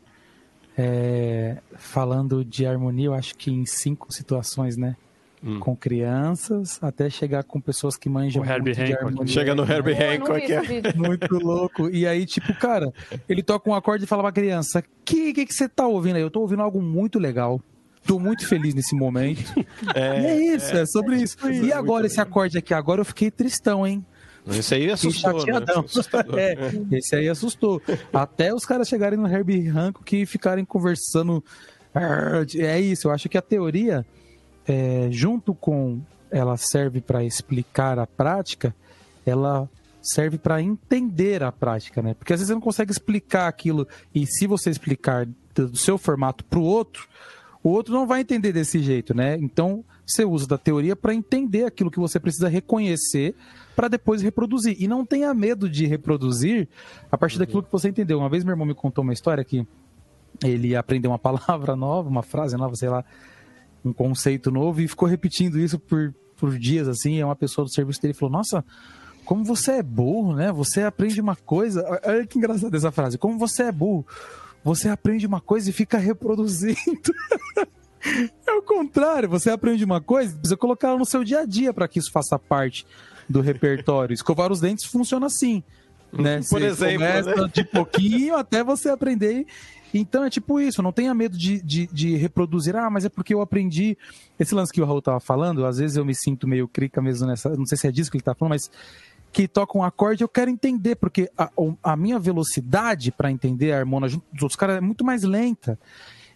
é, 0.76 1.58
falando 1.76 2.44
de 2.44 2.66
harmonia, 2.66 3.06
eu 3.06 3.14
acho 3.14 3.34
que 3.36 3.50
em 3.50 3.66
cinco 3.66 4.12
situações, 4.12 4.76
né? 4.76 4.96
Hum. 5.44 5.58
Com 5.58 5.74
crianças, 5.74 6.78
até 6.80 7.10
chegar 7.10 7.42
com 7.42 7.60
pessoas 7.60 7.96
que 7.96 8.08
manjam 8.08 8.42
o 8.42 8.46
muito 8.46 8.68
Herbie 8.68 8.84
de 8.84 8.94
harmonia. 8.94 9.26
Chega 9.26 9.54
no 9.56 9.70
Herbie 9.70 9.92
Hancock. 9.92 10.52
É. 10.52 10.92
Muito 10.94 11.34
louco. 11.34 11.90
E 11.90 12.06
aí, 12.06 12.24
tipo, 12.24 12.54
cara, 12.54 12.92
ele 13.28 13.42
toca 13.42 13.68
um 13.68 13.74
acorde 13.74 14.04
e 14.04 14.06
fala 14.06 14.22
pra 14.22 14.30
criança, 14.30 14.84
que 15.04 15.32
que, 15.32 15.46
que 15.46 15.52
você 15.52 15.68
tá 15.68 15.84
ouvindo 15.84 16.14
aí? 16.14 16.22
Eu 16.22 16.30
tô 16.30 16.40
ouvindo 16.40 16.62
algo 16.62 16.80
muito 16.80 17.18
legal. 17.18 17.60
Tô 18.06 18.20
muito 18.20 18.46
feliz 18.46 18.74
nesse 18.74 18.94
momento. 18.94 19.42
É, 19.94 20.20
e 20.20 20.26
é 20.26 20.54
isso, 20.54 20.76
é, 20.76 20.82
é 20.82 20.86
sobre 20.86 21.16
é, 21.16 21.22
isso. 21.22 21.36
E 21.50 21.72
agora 21.72 22.06
esse 22.06 22.20
acorde 22.20 22.56
aqui? 22.56 22.72
Agora 22.72 23.00
eu 23.00 23.04
fiquei 23.04 23.30
tristão, 23.30 23.84
hein? 23.84 24.04
Esse 24.47 24.74
aí 24.74 24.90
assustou, 24.90 25.47
né? 25.47 25.53
é, 26.36 26.97
esse 26.97 27.14
aí 27.14 27.28
assustou. 27.28 27.80
Até 28.12 28.53
os 28.53 28.64
caras 28.64 28.88
chegarem 28.88 29.18
no 29.18 29.28
Herbie 29.28 29.68
Hancock 29.68 30.16
e 30.16 30.26
ficarem 30.26 30.64
conversando. 30.64 31.43
É 32.57 32.80
isso, 32.80 33.09
eu 33.09 33.12
acho 33.12 33.28
que 33.28 33.38
a 33.38 33.43
teoria, 33.43 34.05
é, 34.66 35.09
junto 35.11 35.55
com 35.55 36.01
ela 36.30 36.57
serve 36.57 37.01
para 37.01 37.22
explicar 37.22 37.99
a 37.99 38.07
prática, 38.07 38.74
ela 39.26 39.68
serve 40.01 40.38
para 40.38 40.61
entender 40.61 41.43
a 41.43 41.53
prática, 41.53 42.03
né? 42.03 42.14
Porque 42.14 42.32
às 42.32 42.40
vezes 42.40 42.49
você 42.49 42.55
não 42.55 42.61
consegue 42.61 42.90
explicar 42.90 43.47
aquilo 43.47 43.86
e 44.14 44.26
se 44.26 44.47
você 44.47 44.70
explicar 44.70 45.28
do 45.55 45.76
seu 45.76 45.97
formato 45.99 46.45
para 46.45 46.59
o 46.59 46.64
outro, 46.64 47.07
o 47.62 47.70
outro 47.70 47.95
não 47.95 48.07
vai 48.07 48.22
entender 48.22 48.53
desse 48.53 48.82
jeito, 48.82 49.14
né? 49.14 49.36
Então, 49.38 49.84
você 50.05 50.24
usa 50.24 50.47
da 50.47 50.59
teoria 50.59 50.97
para 50.97 51.14
entender 51.14 51.64
aquilo 51.64 51.90
que 51.90 52.01
você 52.01 52.18
precisa 52.18 52.49
reconhecer 52.49 53.36
para 53.74 53.88
depois 53.88 54.22
reproduzir. 54.22 54.76
E 54.78 54.86
não 54.86 55.04
tenha 55.04 55.32
medo 55.34 55.68
de 55.68 55.86
reproduzir 55.86 56.68
a 57.10 57.18
partir 57.18 57.36
uhum. 57.36 57.40
daquilo 57.40 57.62
que 57.62 57.72
você 57.72 57.88
entendeu. 57.88 58.18
Uma 58.18 58.28
vez 58.28 58.44
meu 58.44 58.52
irmão 58.52 58.66
me 58.66 58.74
contou 58.74 59.02
uma 59.02 59.12
história 59.12 59.44
que 59.44 59.66
ele 60.42 60.74
aprendeu 60.76 61.10
uma 61.10 61.18
palavra 61.20 61.76
nova, 61.76 62.08
uma 62.08 62.22
frase 62.22 62.56
nova, 62.56 62.74
sei 62.76 62.88
lá, 62.88 63.04
um 63.84 63.92
conceito 63.92 64.50
novo 64.50 64.80
e 64.80 64.88
ficou 64.88 65.08
repetindo 65.08 65.58
isso 65.58 65.78
por, 65.78 66.14
por 66.36 66.58
dias 66.58 66.88
assim. 66.88 67.14
E 67.14 67.24
uma 67.24 67.36
pessoa 67.36 67.64
do 67.64 67.72
serviço 67.72 68.00
dele 68.00 68.14
falou: 68.14 68.32
Nossa, 68.32 68.64
como 69.24 69.44
você 69.44 69.72
é 69.72 69.82
burro, 69.82 70.34
né? 70.34 70.52
Você 70.52 70.82
aprende 70.82 71.20
uma 71.20 71.36
coisa. 71.36 71.84
Olha 72.04 72.26
que 72.26 72.38
engraçada 72.38 72.76
essa 72.76 72.90
frase. 72.90 73.18
Como 73.18 73.38
você 73.38 73.64
é 73.64 73.72
burro 73.72 74.06
você 74.64 74.88
aprende 74.88 75.26
uma 75.26 75.40
coisa 75.40 75.70
e 75.70 75.72
fica 75.72 75.98
reproduzindo. 75.98 76.76
é 78.46 78.52
o 78.52 78.62
contrário, 78.62 79.28
você 79.28 79.50
aprende 79.50 79.84
uma 79.84 80.00
coisa, 80.00 80.34
precisa 80.34 80.56
colocar 80.56 80.88
ela 80.88 80.98
no 80.98 81.06
seu 81.06 81.24
dia 81.24 81.40
a 81.40 81.44
dia 81.44 81.72
para 81.72 81.88
que 81.88 81.98
isso 81.98 82.12
faça 82.12 82.38
parte 82.38 82.86
do 83.32 83.40
repertório. 83.40 84.14
Escovar 84.14 84.52
os 84.52 84.60
dentes 84.60 84.84
funciona 84.84 85.26
assim. 85.26 85.62
Né? 86.12 86.36
Por 86.48 86.60
você 86.60 86.66
exemplo, 86.66 86.94
começa 86.94 87.34
né? 87.34 87.50
de 87.52 87.64
pouquinho 87.64 88.36
até 88.36 88.62
você 88.62 88.90
aprender. 88.90 89.46
Então 89.94 90.24
é 90.24 90.30
tipo 90.30 90.58
isso, 90.58 90.82
não 90.82 90.92
tenha 90.92 91.12
medo 91.12 91.36
de, 91.36 91.60
de, 91.62 91.86
de, 91.86 92.16
reproduzir. 92.16 92.76
Ah, 92.76 92.88
mas 92.88 93.04
é 93.04 93.08
porque 93.08 93.34
eu 93.34 93.40
aprendi. 93.40 93.96
Esse 94.38 94.54
lance 94.54 94.72
que 94.72 94.80
o 94.80 94.84
Raul 94.84 95.02
tava 95.02 95.20
falando, 95.20 95.66
às 95.66 95.78
vezes 95.78 95.96
eu 95.96 96.04
me 96.04 96.14
sinto 96.14 96.48
meio 96.48 96.66
crica 96.66 97.02
mesmo 97.02 97.26
nessa. 97.26 97.50
Não 97.50 97.66
sei 97.66 97.76
se 97.76 97.86
é 97.86 97.90
disso 97.90 98.10
que 98.10 98.16
ele 98.16 98.24
tá 98.24 98.34
falando, 98.34 98.52
mas 98.52 98.70
que 99.32 99.48
toca 99.48 99.76
um 99.76 99.82
acorde, 99.82 100.22
eu 100.22 100.28
quero 100.28 100.50
entender, 100.50 100.94
porque 100.96 101.30
a, 101.36 101.50
a 101.82 101.96
minha 101.96 102.18
velocidade 102.18 103.10
para 103.10 103.30
entender 103.30 103.72
a 103.72 103.78
harmonia 103.78 104.08
junto 104.08 104.26
dos 104.30 104.42
outros 104.42 104.56
caras 104.56 104.76
é 104.76 104.80
muito 104.80 105.04
mais 105.04 105.22
lenta. 105.22 105.78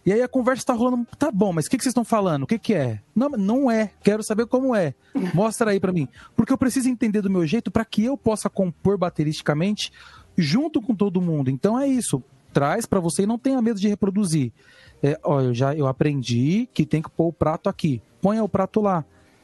E 0.07 0.13
aí 0.13 0.21
a 0.21 0.27
conversa 0.27 0.67
tá 0.67 0.73
rolando, 0.73 1.05
tá 1.19 1.29
bom, 1.29 1.51
mas 1.51 1.65
o 1.65 1.69
que, 1.69 1.75
que 1.75 1.83
vocês 1.83 1.91
estão 1.91 2.05
falando? 2.05 2.43
O 2.43 2.47
que, 2.47 2.57
que 2.57 2.73
é? 2.73 3.01
Não, 3.13 3.27
não 3.27 3.69
é, 3.69 3.91
quero 4.01 4.23
saber 4.23 4.45
como 4.45 4.73
é. 4.73 4.93
Mostra 5.33 5.71
aí 5.71 5.81
para 5.81 5.91
mim. 5.91 6.07
Porque 6.33 6.53
eu 6.53 6.57
preciso 6.57 6.87
entender 6.87 7.21
do 7.21 7.29
meu 7.29 7.45
jeito 7.45 7.69
para 7.69 7.83
que 7.83 8.05
eu 8.05 8.17
possa 8.17 8.49
compor 8.49 8.97
bateristicamente 8.97 9.91
junto 10.37 10.81
com 10.81 10.95
todo 10.95 11.21
mundo. 11.21 11.49
Então 11.49 11.77
é 11.77 11.85
isso. 11.85 12.23
Traz 12.53 12.85
para 12.85 13.01
você 13.01 13.23
e 13.23 13.27
não 13.27 13.37
tenha 13.37 13.61
medo 13.61 13.81
de 13.81 13.89
reproduzir. 13.89 14.53
É, 15.03 15.19
ó, 15.21 15.41
eu 15.41 15.53
já 15.53 15.75
eu 15.75 15.87
aprendi 15.87 16.69
que 16.73 16.85
tem 16.85 17.01
que 17.01 17.09
pôr 17.09 17.27
o 17.27 17.33
prato 17.33 17.67
aqui. 17.67 18.01
Ponha 18.21 18.41
o 18.41 18.47
prato 18.47 18.79
lá. 18.79 19.03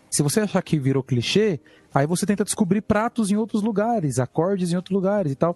Se 0.10 0.24
você 0.24 0.40
achar 0.40 0.62
que 0.62 0.80
virou 0.80 1.04
clichê, 1.04 1.60
Aí 1.94 2.08
você 2.08 2.26
tenta 2.26 2.44
descobrir 2.44 2.82
pratos 2.82 3.30
em 3.30 3.36
outros 3.36 3.62
lugares, 3.62 4.18
acordes 4.18 4.72
em 4.72 4.76
outros 4.76 4.94
lugares 4.94 5.32
e 5.32 5.36
tal. 5.36 5.56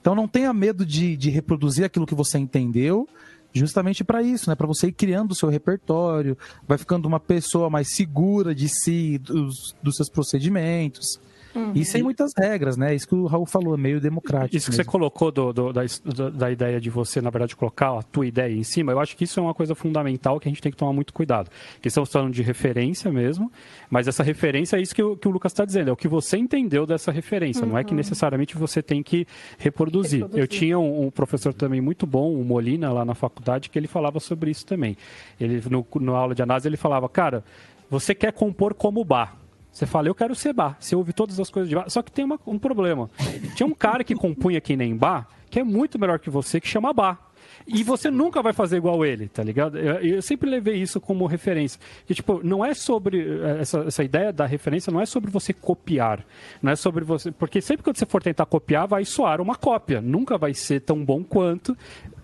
Então 0.00 0.14
não 0.14 0.28
tenha 0.28 0.52
medo 0.52 0.84
de, 0.84 1.16
de 1.16 1.30
reproduzir 1.30 1.84
aquilo 1.84 2.06
que 2.06 2.14
você 2.14 2.38
entendeu, 2.38 3.08
justamente 3.52 4.04
para 4.04 4.22
isso, 4.22 4.48
né? 4.48 4.54
Para 4.56 4.66
você 4.66 4.88
ir 4.88 4.92
criando 4.92 5.32
o 5.32 5.34
seu 5.34 5.48
repertório, 5.48 6.36
vai 6.66 6.78
ficando 6.78 7.06
uma 7.06 7.20
pessoa 7.20 7.70
mais 7.70 7.94
segura 7.94 8.54
de 8.54 8.68
si, 8.68 9.18
dos, 9.18 9.74
dos 9.82 9.96
seus 9.96 10.08
procedimentos. 10.08 11.18
Uhum. 11.54 11.72
E 11.74 11.84
sem 11.84 12.02
muitas 12.02 12.32
regras, 12.36 12.76
né? 12.76 12.94
Isso 12.94 13.08
que 13.08 13.14
o 13.14 13.26
Raul 13.26 13.46
falou, 13.46 13.76
meio 13.76 14.00
democrático. 14.00 14.56
Isso 14.56 14.66
que 14.66 14.76
mesmo. 14.76 14.84
você 14.84 14.90
colocou 14.90 15.30
do, 15.30 15.52
do, 15.52 15.72
da, 15.72 15.82
da 16.30 16.50
ideia 16.50 16.80
de 16.80 16.90
você, 16.90 17.20
na 17.20 17.30
verdade, 17.30 17.56
colocar 17.56 17.98
a 17.98 18.02
tua 18.02 18.26
ideia 18.26 18.54
em 18.54 18.62
cima, 18.62 18.92
eu 18.92 19.00
acho 19.00 19.16
que 19.16 19.24
isso 19.24 19.40
é 19.40 19.42
uma 19.42 19.54
coisa 19.54 19.74
fundamental 19.74 20.38
que 20.38 20.48
a 20.48 20.50
gente 20.50 20.62
tem 20.62 20.70
que 20.70 20.78
tomar 20.78 20.92
muito 20.92 21.12
cuidado. 21.12 21.50
Que 21.80 21.88
estamos 21.88 22.10
falando 22.10 22.32
de 22.32 22.42
referência 22.42 23.10
mesmo, 23.10 23.50
mas 23.90 24.08
essa 24.08 24.22
referência 24.22 24.76
é 24.76 24.80
isso 24.80 24.94
que 24.94 25.02
o, 25.02 25.16
que 25.16 25.26
o 25.26 25.30
Lucas 25.30 25.52
está 25.52 25.64
dizendo, 25.64 25.90
é 25.90 25.92
o 25.92 25.96
que 25.96 26.08
você 26.08 26.36
entendeu 26.36 26.86
dessa 26.86 27.10
referência, 27.10 27.64
uhum. 27.64 27.70
não 27.70 27.78
é 27.78 27.84
que 27.84 27.92
uhum. 27.92 27.96
necessariamente 27.96 28.56
você 28.56 28.82
tem 28.82 29.02
que 29.02 29.26
reproduzir. 29.58 30.20
reproduzir. 30.20 30.40
Eu 30.40 30.46
tinha 30.46 30.78
um, 30.78 31.06
um, 31.06 31.10
professor 31.10 31.52
também 31.52 31.80
muito 31.80 32.06
bom, 32.06 32.34
o 32.34 32.44
Molina, 32.44 32.92
lá 32.92 33.04
na 33.04 33.14
faculdade, 33.14 33.70
que 33.70 33.78
ele 33.78 33.88
falava 33.88 34.20
sobre 34.20 34.50
isso 34.50 34.66
também. 34.66 34.96
Ele, 35.40 35.62
no, 35.70 35.86
no 36.00 36.14
aula 36.14 36.34
de 36.34 36.42
análise, 36.42 36.68
ele 36.68 36.76
falava, 36.76 37.08
cara, 37.08 37.42
você 37.90 38.14
quer 38.14 38.32
compor 38.32 38.74
como 38.74 39.04
bar 39.04 39.36
Você 39.72 39.86
fala, 39.86 40.08
eu 40.08 40.14
quero 40.14 40.34
ser 40.34 40.52
Bach. 40.52 40.76
Você 40.80 40.96
ouve 40.96 41.12
todas 41.12 41.38
as 41.38 41.50
coisas 41.50 41.68
de 41.68 41.74
Bach. 41.74 41.88
Só 41.88 42.02
que 42.02 42.10
tem 42.10 42.24
uma, 42.24 42.38
um 42.46 42.58
problema. 42.58 43.08
Tinha 43.54 43.66
um 43.66 43.74
cara 43.74 44.02
que 44.02 44.14
compunha 44.14 44.58
aqui 44.58 44.76
nem 44.76 44.96
Bach, 44.96 45.26
que 45.50 45.60
é 45.60 45.64
muito 45.64 45.98
melhor 45.98 46.18
que 46.18 46.30
você, 46.30 46.60
que 46.60 46.66
chama 46.68 46.92
Bach. 46.92 47.18
E 47.66 47.82
você 47.84 48.10
nunca 48.10 48.40
vai 48.42 48.52
fazer 48.54 48.78
igual 48.78 49.04
ele, 49.04 49.28
tá 49.28 49.42
ligado? 49.42 49.78
Eu, 49.78 49.96
eu 50.00 50.22
sempre 50.22 50.48
levei 50.48 50.76
isso 50.76 51.00
como 51.00 51.26
referência. 51.26 51.78
Que, 52.06 52.14
tipo, 52.14 52.40
não 52.42 52.64
é 52.64 52.72
sobre. 52.72 53.20
eh, 53.20 53.58
Essa, 53.60 53.80
essa 53.80 54.02
ideia 54.02 54.32
da 54.32 54.46
referência 54.46 54.90
não 54.92 55.00
é 55.00 55.06
sobre 55.06 55.30
você 55.30 55.52
copiar. 55.52 56.24
Não 56.62 56.72
é 56.72 56.76
sobre 56.76 57.04
você. 57.04 57.30
Porque 57.30 57.60
sempre 57.60 57.84
que 57.84 57.98
você 57.98 58.06
for 58.06 58.22
tentar 58.22 58.46
copiar, 58.46 58.86
vai 58.88 59.04
soar 59.04 59.40
uma 59.40 59.54
cópia. 59.54 60.00
Nunca 60.00 60.38
vai 60.38 60.54
ser 60.54 60.80
tão 60.80 61.04
bom 61.04 61.22
quanto. 61.22 61.76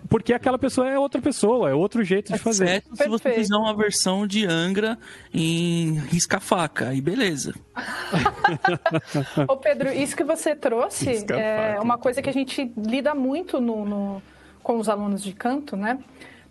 Porque 0.09 0.33
aquela 0.33 0.57
pessoa 0.57 0.87
é 0.89 0.97
outra 0.99 1.21
pessoa, 1.21 1.69
é 1.69 1.73
outro 1.73 2.03
jeito 2.03 2.31
de 2.31 2.39
fazer. 2.39 2.65
Exceto 2.65 2.95
se 2.95 3.07
você 3.07 3.23
Perfeito. 3.23 3.35
fizer 3.35 3.55
uma 3.55 3.75
versão 3.75 4.27
de 4.27 4.45
Angra 4.45 4.97
em 5.33 5.93
risca-faca, 6.09 6.89
aí 6.89 7.01
beleza. 7.01 7.53
Ô 9.47 9.57
Pedro, 9.57 9.91
isso 9.91 10.15
que 10.15 10.23
você 10.23 10.55
trouxe 10.55 11.25
é 11.31 11.79
uma 11.81 11.97
coisa 11.97 12.21
que 12.21 12.29
a 12.29 12.33
gente 12.33 12.71
lida 12.77 13.13
muito 13.15 13.59
no, 13.59 13.85
no- 13.85 14.21
com 14.61 14.77
os 14.77 14.89
alunos 14.89 15.23
de 15.23 15.33
canto, 15.33 15.75
né? 15.75 15.99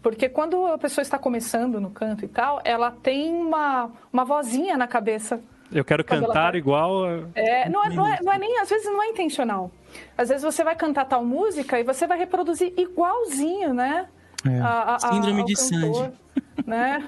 Porque 0.02 0.28
quando 0.28 0.66
a 0.66 0.76
pessoa 0.78 1.02
está 1.02 1.18
começando 1.18 1.80
no 1.80 1.90
canto 1.90 2.24
e 2.24 2.28
tal, 2.28 2.60
ela 2.64 2.90
tem 2.90 3.32
uma, 3.32 3.90
uma 4.12 4.24
vozinha 4.24 4.76
na 4.76 4.86
cabeça. 4.86 5.40
Eu 5.72 5.84
quero 5.84 6.04
Quando 6.04 6.26
cantar 6.26 6.50
vai- 6.52 6.58
igual. 6.60 7.04
a- 7.04 7.22
É, 7.34 7.68
não, 7.68 7.84
é, 7.84 7.88
não, 7.90 8.06
é, 8.06 8.18
não 8.22 8.32
é 8.32 8.38
nem, 8.38 8.58
às 8.60 8.68
vezes 8.68 8.86
não 8.86 9.02
é 9.02 9.08
intencional. 9.08 9.70
Às 10.16 10.28
vezes 10.28 10.42
você 10.44 10.62
vai 10.62 10.76
cantar 10.76 11.04
tal 11.06 11.24
música 11.24 11.78
e 11.80 11.82
você 11.84 12.06
vai 12.06 12.18
reproduzir 12.18 12.72
igualzinho, 12.76 13.72
né? 13.74 14.06
É. 14.46 14.60
A- 14.60 14.66
a- 14.66 14.94
a- 14.96 14.98
Síndrome 15.12 15.44
de 15.44 15.54
cantor, 15.54 15.94
Sandy. 15.94 16.12
Né? 16.66 17.04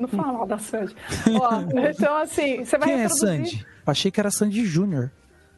Não 0.00 0.08
fala 0.08 0.32
mal 0.32 0.46
da 0.46 0.58
Sandy. 0.58 0.94
Ó, 1.40 1.60
então, 1.90 2.16
assim, 2.16 2.64
você 2.64 2.78
vai 2.78 2.88
Quem 2.88 2.98
é 2.98 3.02
reproduzir. 3.02 3.28
Sandy? 3.28 3.66
Achei 3.86 4.10
que 4.10 4.20
era 4.20 4.30
Sandy 4.30 4.64
Júnior. 4.64 5.10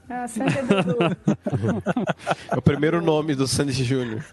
É, 0.09 0.15
a 0.15 0.29
Sandy 0.29 0.59
é 0.59 0.63
do, 0.63 0.97
É 2.51 2.57
o 2.57 2.63
primeiro 2.63 3.03
nome 3.03 3.35
do 3.35 3.47
Sandy 3.47 3.85
Júnior. 3.85 4.25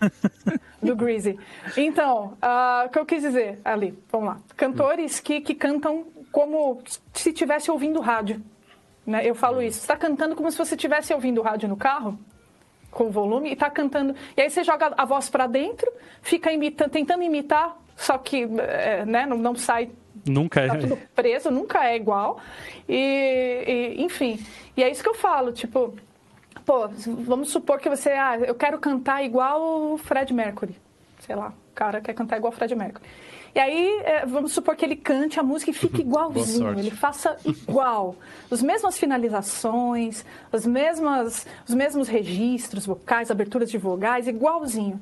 do 0.81 0.95
Greasy. 0.95 1.37
Então, 1.75 2.37
ah, 2.41 2.85
o 2.87 2.89
que 2.89 2.99
eu 2.99 3.05
quis 3.05 3.21
dizer 3.21 3.59
ali, 3.65 3.97
vamos 4.11 4.27
lá. 4.29 4.37
Cantores 4.55 5.19
que, 5.19 5.41
que 5.41 5.53
cantam 5.53 6.05
como 6.35 6.81
se 7.13 7.29
estivesse 7.29 7.71
ouvindo 7.71 8.01
rádio. 8.01 8.41
Né? 9.07 9.25
Eu 9.25 9.33
falo 9.33 9.61
isso. 9.61 9.77
Você 9.77 9.83
está 9.83 9.95
cantando 9.95 10.35
como 10.35 10.51
se 10.51 10.57
você 10.57 10.75
estivesse 10.75 11.13
ouvindo 11.13 11.41
rádio 11.41 11.69
no 11.69 11.77
carro, 11.77 12.19
com 12.91 13.09
volume, 13.09 13.51
e 13.51 13.53
está 13.53 13.69
cantando. 13.69 14.13
E 14.35 14.41
aí 14.41 14.49
você 14.49 14.61
joga 14.61 14.93
a 14.97 15.05
voz 15.05 15.29
para 15.29 15.47
dentro, 15.47 15.89
fica 16.21 16.51
imitando, 16.51 16.89
tentando 16.89 17.23
imitar, 17.23 17.77
só 17.95 18.17
que 18.17 18.49
é, 18.59 19.05
né, 19.05 19.25
não, 19.25 19.37
não 19.37 19.55
sai 19.55 19.89
Nunca 20.27 20.67
tá 20.67 20.75
tudo 20.75 20.95
é. 20.95 21.07
preso, 21.15 21.49
nunca 21.49 21.85
é 21.85 21.95
igual. 21.95 22.41
E, 22.89 23.95
e, 23.95 24.03
enfim, 24.03 24.45
e 24.75 24.83
é 24.83 24.91
isso 24.91 25.01
que 25.01 25.09
eu 25.09 25.15
falo, 25.15 25.53
tipo, 25.53 25.93
pô, 26.65 26.89
vamos 26.89 27.49
supor 27.49 27.79
que 27.79 27.87
você, 27.89 28.09
ah, 28.09 28.37
eu 28.39 28.55
quero 28.55 28.77
cantar 28.77 29.23
igual 29.23 29.93
o 29.93 29.97
Fred 29.97 30.33
Mercury. 30.33 30.75
Sei 31.19 31.33
lá, 31.33 31.53
o 31.71 31.73
cara 31.73 32.01
quer 32.01 32.13
cantar 32.13 32.35
igual 32.35 32.51
o 32.51 32.55
Fred 32.55 32.75
Mercury. 32.75 33.05
E 33.55 33.59
aí, 33.59 34.01
é, 34.03 34.25
vamos 34.25 34.51
supor 34.51 34.75
que 34.75 34.83
ele 34.83 34.97
cante 34.97 35.39
a 35.39 35.43
música 35.43 35.71
e 35.71 35.73
fique 35.73 36.01
igualzinho, 36.03 36.77
ele 36.77 36.91
faça 36.91 37.37
igual. 37.45 38.17
As 38.51 38.61
mesmas 38.61 38.97
finalizações, 38.97 40.25
as 40.51 40.65
mesmas, 40.65 41.47
os 41.65 41.73
mesmos 41.73 42.09
registros 42.09 42.85
vocais, 42.85 43.31
aberturas 43.31 43.71
de 43.71 43.77
vogais, 43.77 44.27
igualzinho. 44.27 44.99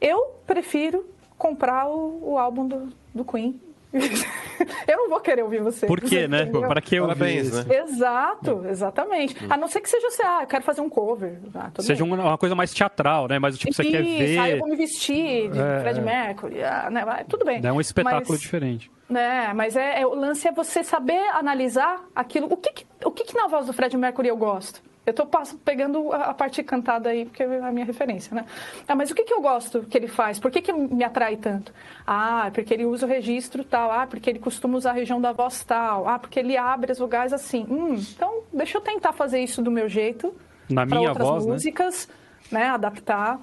Eu 0.00 0.36
prefiro 0.46 1.04
comprar 1.36 1.88
o, 1.88 2.34
o 2.34 2.38
álbum 2.38 2.68
do, 2.68 2.92
do 3.12 3.24
Queen. 3.24 3.60
Eu 3.92 4.96
não 4.96 5.08
vou 5.08 5.20
querer 5.20 5.42
ouvir 5.42 5.60
você. 5.62 5.86
Por 5.86 6.00
quê, 6.00 6.28
né? 6.28 6.42
entendeu? 6.42 6.62
Para 6.68 6.80
que 6.80 6.96
eu 6.96 7.06
Parabéns, 7.06 7.46
ouvir 7.52 7.58
isso? 7.60 7.68
né? 7.68 7.78
Exato, 7.80 8.64
exatamente. 8.68 9.36
A 9.48 9.56
não 9.56 9.68
ser 9.68 9.80
que 9.80 9.88
seja 9.88 10.06
assim, 10.08 10.22
ah, 10.22 10.38
eu 10.42 10.46
quero 10.46 10.62
fazer 10.62 10.80
um 10.80 10.88
cover. 10.88 11.38
Ah, 11.54 11.70
Seja 11.78 12.04
bem. 12.04 12.12
uma, 12.14 12.36
coisa 12.38 12.54
mais 12.54 12.72
teatral, 12.72 13.28
né? 13.28 13.38
Mas 13.38 13.56
tipo, 13.58 13.72
você 13.72 13.84
quer 13.84 14.02
Isso, 14.02 14.40
aí 14.40 14.50
eu 14.50 14.56
ver. 14.56 14.58
vou 14.58 14.68
me 14.68 14.76
vestir 14.76 15.50
de 15.50 15.58
É, 15.58 15.80
Fred 15.80 15.98
é. 16.00 16.02
Mercury, 16.02 16.62
ah, 16.62 16.88
né, 16.90 17.24
tudo 17.28 17.44
bem. 17.44 17.60
É 17.64 17.72
um 17.72 17.80
espetáculo 17.80 18.24
Mas- 18.30 18.40
diferente. 18.40 18.90
né, 19.08 19.52
mas 19.54 19.74
é, 19.76 20.02
é- 20.02 20.06
o 20.06 20.14
lance 20.14 20.46
é 20.46 20.52
você 20.52 20.84
saber 20.84 21.20
analisar 21.32 22.04
aquilo. 22.14 22.46
O 22.50 22.56
que, 22.56 22.72
que- 22.72 22.86
o 23.04 23.10
que, 23.10 23.24
que 23.24 23.34
na 23.34 23.46
voz 23.46 23.66
do 23.66 23.72
Fred 23.72 23.96
Mercury 23.96 24.28
eu 24.28 24.36
gosto? 24.36 24.82
Eu 25.16 25.26
passo- 25.26 25.56
pegando 25.58 26.12
a, 26.12 26.24
a 26.26 26.34
parte 26.34 26.62
cantada 26.62 27.08
aí, 27.08 27.24
porque 27.24 27.42
é 27.42 27.60
a 27.60 27.72
minha 27.72 27.86
referência, 27.86 28.34
né? 28.34 28.44
Ah, 28.86 28.94
mas 28.94 29.10
o 29.10 29.14
que, 29.14 29.24
que 29.24 29.32
eu 29.32 29.40
gosto 29.40 29.82
que 29.84 29.96
ele 29.96 30.08
faz? 30.08 30.38
Por 30.38 30.50
que, 30.50 30.60
que 30.60 30.72
me 30.72 31.02
atrai 31.02 31.36
tanto? 31.36 31.72
Ah, 32.06 32.44
é 32.48 32.50
porque 32.50 32.74
ele 32.74 32.84
usa 32.84 33.06
o 33.06 33.08
registro 33.08 33.64
tal. 33.64 33.90
Ah, 33.90 34.06
porque 34.06 34.28
ele 34.28 34.38
costuma 34.38 34.76
usar 34.76 34.90
a 34.90 34.94
região 34.94 35.20
da 35.20 35.32
voz 35.32 35.64
tal. 35.64 36.06
Ah, 36.06 36.18
porque 36.18 36.38
ele 36.38 36.56
abre 36.56 36.92
as 36.92 36.98
vogais 36.98 37.32
assim. 37.32 37.66
Hum, 37.70 37.94
então, 37.94 38.42
deixa 38.52 38.76
eu 38.78 38.82
tentar 38.82 39.12
fazer 39.12 39.40
isso 39.40 39.62
do 39.62 39.70
meu 39.70 39.88
jeito. 39.88 40.34
Na 40.68 40.84
minha 40.84 41.08
outras 41.08 41.26
voz, 41.26 41.46
né? 41.46 41.52
músicas, 41.52 42.08
né? 42.52 42.68
Adaptar. 42.68 43.40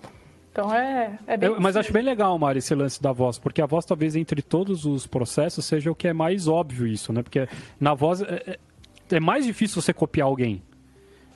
Então, 0.52 0.74
é, 0.74 1.18
é 1.28 1.36
bem 1.36 1.50
Eu- 1.50 1.60
mas 1.60 1.72
isso 1.72 1.80
acho 1.80 1.92
bem 1.94 2.04
legal, 2.04 2.38
Mari, 2.40 2.60
esse 2.60 2.74
lance 2.74 3.02
da 3.02 3.12
voz, 3.12 3.38
porque 3.38 3.62
a 3.62 3.66
voz, 3.66 3.84
talvez, 3.86 4.16
entre 4.16 4.42
todos 4.42 4.86
os 4.86 5.06
processos, 5.06 5.66
seja 5.66 5.92
o 5.92 5.96
que 5.96 6.08
é 6.08 6.14
mais 6.14 6.48
óbvio 6.48 6.88
isso, 6.88 7.12
né? 7.12 7.22
Porque 7.24 7.48
na 7.80 7.94
voz 7.94 8.22
é, 8.22 8.42
é- 9.10 9.16
é 9.18 9.20
mais 9.20 9.46
difícil 9.46 9.82
você 9.82 9.92
copiar 9.92 10.28
alguém. 10.28 10.62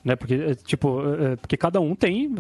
Né? 0.04 0.16
Porque, 0.16 0.34
é, 0.34 0.56
tipo, 0.56 1.02
é, 1.14 1.36
porque 1.36 1.58
cada 1.58 1.80
um 1.82 1.96
tem. 1.96 2.34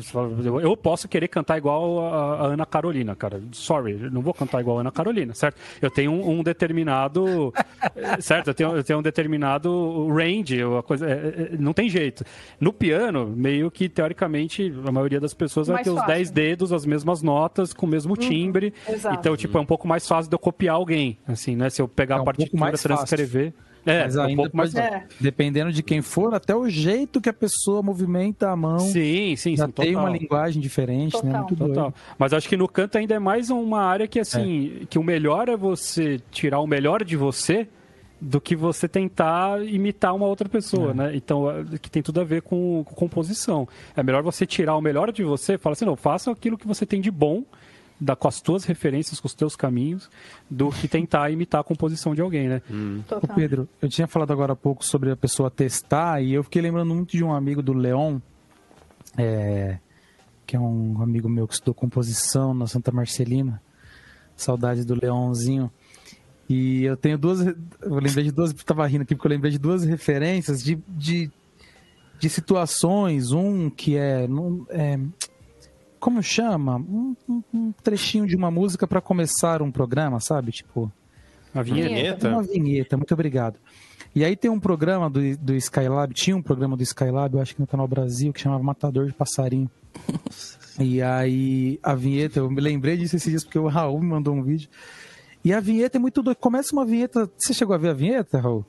Eu 0.62 0.78
posso 0.78 1.07
querer 1.07 1.28
cantar 1.28 1.57
igual 1.57 2.05
a, 2.14 2.36
a 2.36 2.45
Ana 2.47 2.66
Carolina, 2.66 3.16
cara. 3.16 3.41
Sorry, 3.51 3.93
não 4.12 4.22
vou 4.22 4.34
cantar 4.34 4.62
igual 4.62 4.78
a 4.78 4.82
Ana 4.82 4.91
Carolina, 4.91 5.34
certo? 5.34 5.57
Eu 5.82 5.89
tenho 5.91 6.12
um, 6.12 6.39
um 6.39 6.43
determinado. 6.43 7.53
é, 7.95 8.20
certo? 8.22 8.47
Eu 8.47 8.53
tenho, 8.53 8.76
eu 8.78 8.84
tenho 8.84 8.99
um 8.99 9.01
determinado 9.01 10.07
range, 10.07 10.64
uma 10.64 10.84
coisa, 10.84 11.10
é, 11.10 11.14
é, 11.53 11.57
não 11.57 11.74
tem 11.74 11.89
jeito. 11.89 12.24
No 12.60 12.72
piano, 12.72 13.28
meio 13.28 13.70
que, 13.70 13.89
teoricamente, 13.89 14.74
a 14.86 14.91
maioria 14.91 15.20
das 15.20 15.34
pessoas 15.34 15.68
vai 15.68 15.84
ter 15.84 15.89
os 15.89 15.97
fácil. 15.97 16.14
10 16.14 16.32
dedos, 16.32 16.74
as 16.74 16.86
mesmas 16.86 17.22
notas, 17.22 17.74
com 17.74 17.86
o 17.86 17.89
mesmo 17.89 18.16
timbre. 18.16 18.74
exato. 18.88 19.16
Então, 19.20 19.36
tipo, 19.36 19.57
é 19.57 19.62
um 19.62 19.66
pouco 19.66 19.88
mais 19.88 20.07
fácil 20.07 20.30
de 20.30 20.36
eu 20.36 20.39
copiar 20.39 20.76
alguém, 20.76 21.18
assim, 21.28 21.55
né? 21.55 21.70
Se 21.70 21.82
eu 21.82 21.88
pegar 21.88 22.16
É 22.16 22.18
a 22.20 22.22
um 22.22 22.26
pouco 22.26 22.38
partitura, 22.38 22.60
mais 22.62 22.82
fácil. 22.82 23.53
É, 23.90 24.04
Mas 24.04 24.16
é 24.16 24.20
um 24.20 24.24
ainda, 24.24 24.42
pouco 24.44 24.58
mais 24.58 24.74
mas, 24.74 24.84
É. 24.84 25.04
dependendo 25.20 25.72
de 25.72 25.82
quem 25.84 26.02
for, 26.02 26.34
até 26.34 26.56
o 26.56 26.70
jeito 26.70 27.20
que 27.20 27.30
a 27.30 27.34
pessoa 27.34 27.82
movimenta 27.82 28.50
a 28.50 28.56
mão 28.56 28.80
Sim, 28.80 29.36
sim, 29.36 29.56
já 29.56 29.66
sim, 29.66 29.72
tem 29.72 29.94
total. 29.94 30.08
uma 30.10 30.18
linguagem 30.18 30.62
diferente, 30.62 31.16
né? 31.16 31.22
Total. 31.22 31.40
Muito 31.40 31.56
doido. 31.56 31.74
Total. 31.74 31.94
Mas 32.18 32.34
acho 32.34 32.48
que 32.48 32.58
no 32.58 32.68
canto 32.68 32.98
ainda 32.98 33.16
é 33.16 33.20
mais 33.20 33.50
uma 33.50 33.82
área 33.82 34.08
que, 34.08 34.20
assim, 34.20 34.86
que 34.90 34.98
o 35.00 35.04
melhor 35.04 35.50
é 35.50 35.58
você 35.58 36.20
tirar 36.32 36.60
o 36.60 36.68
melhor 36.68 37.04
de 37.04 37.16
você 37.16 37.68
do 38.22 38.42
que 38.42 38.54
você 38.56 38.86
tentar 38.88 39.64
imitar 39.66 40.14
uma 40.14 40.26
outra 40.26 40.50
pessoa, 40.50 40.94
né? 40.94 41.16
Então, 41.16 41.50
é, 41.50 41.64
que 41.82 41.90
tem 41.90 42.02
tudo 42.02 42.20
a 42.20 42.24
ver 42.26 42.42
com, 42.42 42.84
com 42.84 42.94
composição. 42.94 43.66
É 43.96 44.04
melhor 44.04 44.22
você 44.22 44.46
tirar 44.46 44.76
o 44.76 44.82
melhor 44.82 45.12
de 45.12 45.24
você 45.24 45.54
e 45.54 45.58
falar 45.58 45.74
assim, 45.74 45.86
não, 45.86 45.96
faça 45.96 46.30
aquilo 46.30 46.58
que 46.58 46.68
você 46.68 46.86
tem 46.86 47.00
de 47.00 47.10
bom, 47.10 47.44
da, 48.00 48.16
com 48.16 48.28
as 48.28 48.39
tuas 48.41 48.64
referências, 48.64 49.20
com 49.20 49.28
os 49.28 49.34
teus 49.34 49.56
caminhos, 49.56 50.10
do 50.50 50.70
que 50.70 50.88
tentar 50.88 51.30
imitar 51.32 51.62
a 51.62 51.64
composição 51.64 52.16
de 52.16 52.22
alguém, 52.22 52.47
né? 52.47 52.62
Ô, 52.70 53.04
Total. 53.04 53.36
Pedro, 53.36 53.70
eu 53.82 53.89
tinha 53.89 54.08
falado 54.08 54.32
agora 54.32 54.54
há 54.54 54.56
pouco 54.56 54.86
sobre 54.86 55.12
a 55.12 55.18
pessoa 55.18 55.52
testar 55.52 56.22
e 56.22 56.34
eu 56.34 56.43
fiquei 56.43 56.62
lembrando 56.62 56.93
muito 56.95 57.12
de 57.18 57.24
um 57.24 57.34
amigo 57.34 57.62
do 57.62 57.74
Leon, 57.74 58.20
é, 59.18 59.78
que 60.47 60.56
é 60.56 60.60
um 60.60 61.02
amigo 61.02 61.28
meu 61.28 61.47
que 61.47 61.54
estudou 61.54 61.74
composição 61.74 62.54
na 62.54 62.68
Santa 62.68 62.91
Marcelina. 62.91 63.62
Saudade 64.36 64.86
do 64.86 64.95
Leonzinho. 64.95 65.70
E 66.47 66.84
eu 66.86 66.95
tenho 66.95 67.18
duas. 67.18 67.41
Eu 67.41 67.56
lembrei 68.00 68.24
de 68.24 68.32
duas. 68.32 68.54
Tava 68.54 68.88
rindo 68.88 69.02
aqui 69.02 69.14
porque 69.14 69.28
eu 69.28 69.32
lembrei 69.32 69.52
de 69.52 69.60
duas 69.60 69.84
referências 69.84 70.64
de, 70.64 70.80
de, 70.88 71.30
de 72.18 72.30
situações. 72.30 73.32
Um 73.34 73.70
que 73.70 73.97
é. 73.97 74.28
não- 74.30 74.66
é, 74.70 74.97
como 76.00 76.22
chama? 76.24 76.78
Um, 76.78 77.16
um- 77.54 77.72
trechinho 77.84 78.26
de 78.26 78.36
uma 78.36 78.50
música 78.50 78.88
para 78.88 79.02
começar 79.02 79.62
um 79.62 79.72
programa, 79.72 80.20
sabe? 80.20 80.52
Tipo. 80.52 80.91
A 81.54 81.62
vinheta. 81.62 81.89
Vinheta? 81.89 82.30
Uma 82.30 82.43
vinheta, 82.43 82.97
muito 82.97 83.14
obrigado. 83.14 83.58
E 84.16 84.24
aí 84.24 84.36
tem 84.36 84.50
um 84.50 84.60
programa 84.60 85.10
do, 85.10 85.20
do 85.38 85.54
Skylab, 85.56 86.14
tinha 86.14 86.36
um 86.36 86.41
programa 86.41 86.76
do 86.76 86.84
Skylab, 86.84 87.36
eu 87.36 87.41
acho 87.41 87.54
que 87.56 87.62
no 87.62 87.68
Canal 87.68 87.88
Brasil, 87.88 88.32
que 88.34 88.39
chamava 88.41 88.64
Matador 88.64 89.06
de 89.08 89.14
Passarinho. 89.14 89.70
E 90.80 91.02
aí 91.02 91.80
a 91.84 91.93
vinheta, 91.93 92.39
eu 92.39 92.50
me 92.50 92.62
lembrei 92.62 92.97
disso 92.97 93.16
esses 93.16 93.30
dias 93.30 93.43
porque 93.43 93.60
o 93.60 93.68
Raul 93.68 94.00
me 94.00 94.08
mandou 94.08 94.34
um 94.34 94.41
vídeo. 94.43 94.70
E 95.43 95.54
a 95.54 95.60
vinheta 95.60 95.97
é 95.97 96.00
muito 96.00 96.22
doida. 96.22 96.39
Começa 96.39 96.74
uma 96.74 96.86
vinheta. 96.86 97.30
Você 97.38 97.54
chegou 97.54 97.74
a 97.74 97.78
ver 97.78 97.89
a 97.89 97.93
vinheta, 97.93 98.39
Raul? 98.39 98.66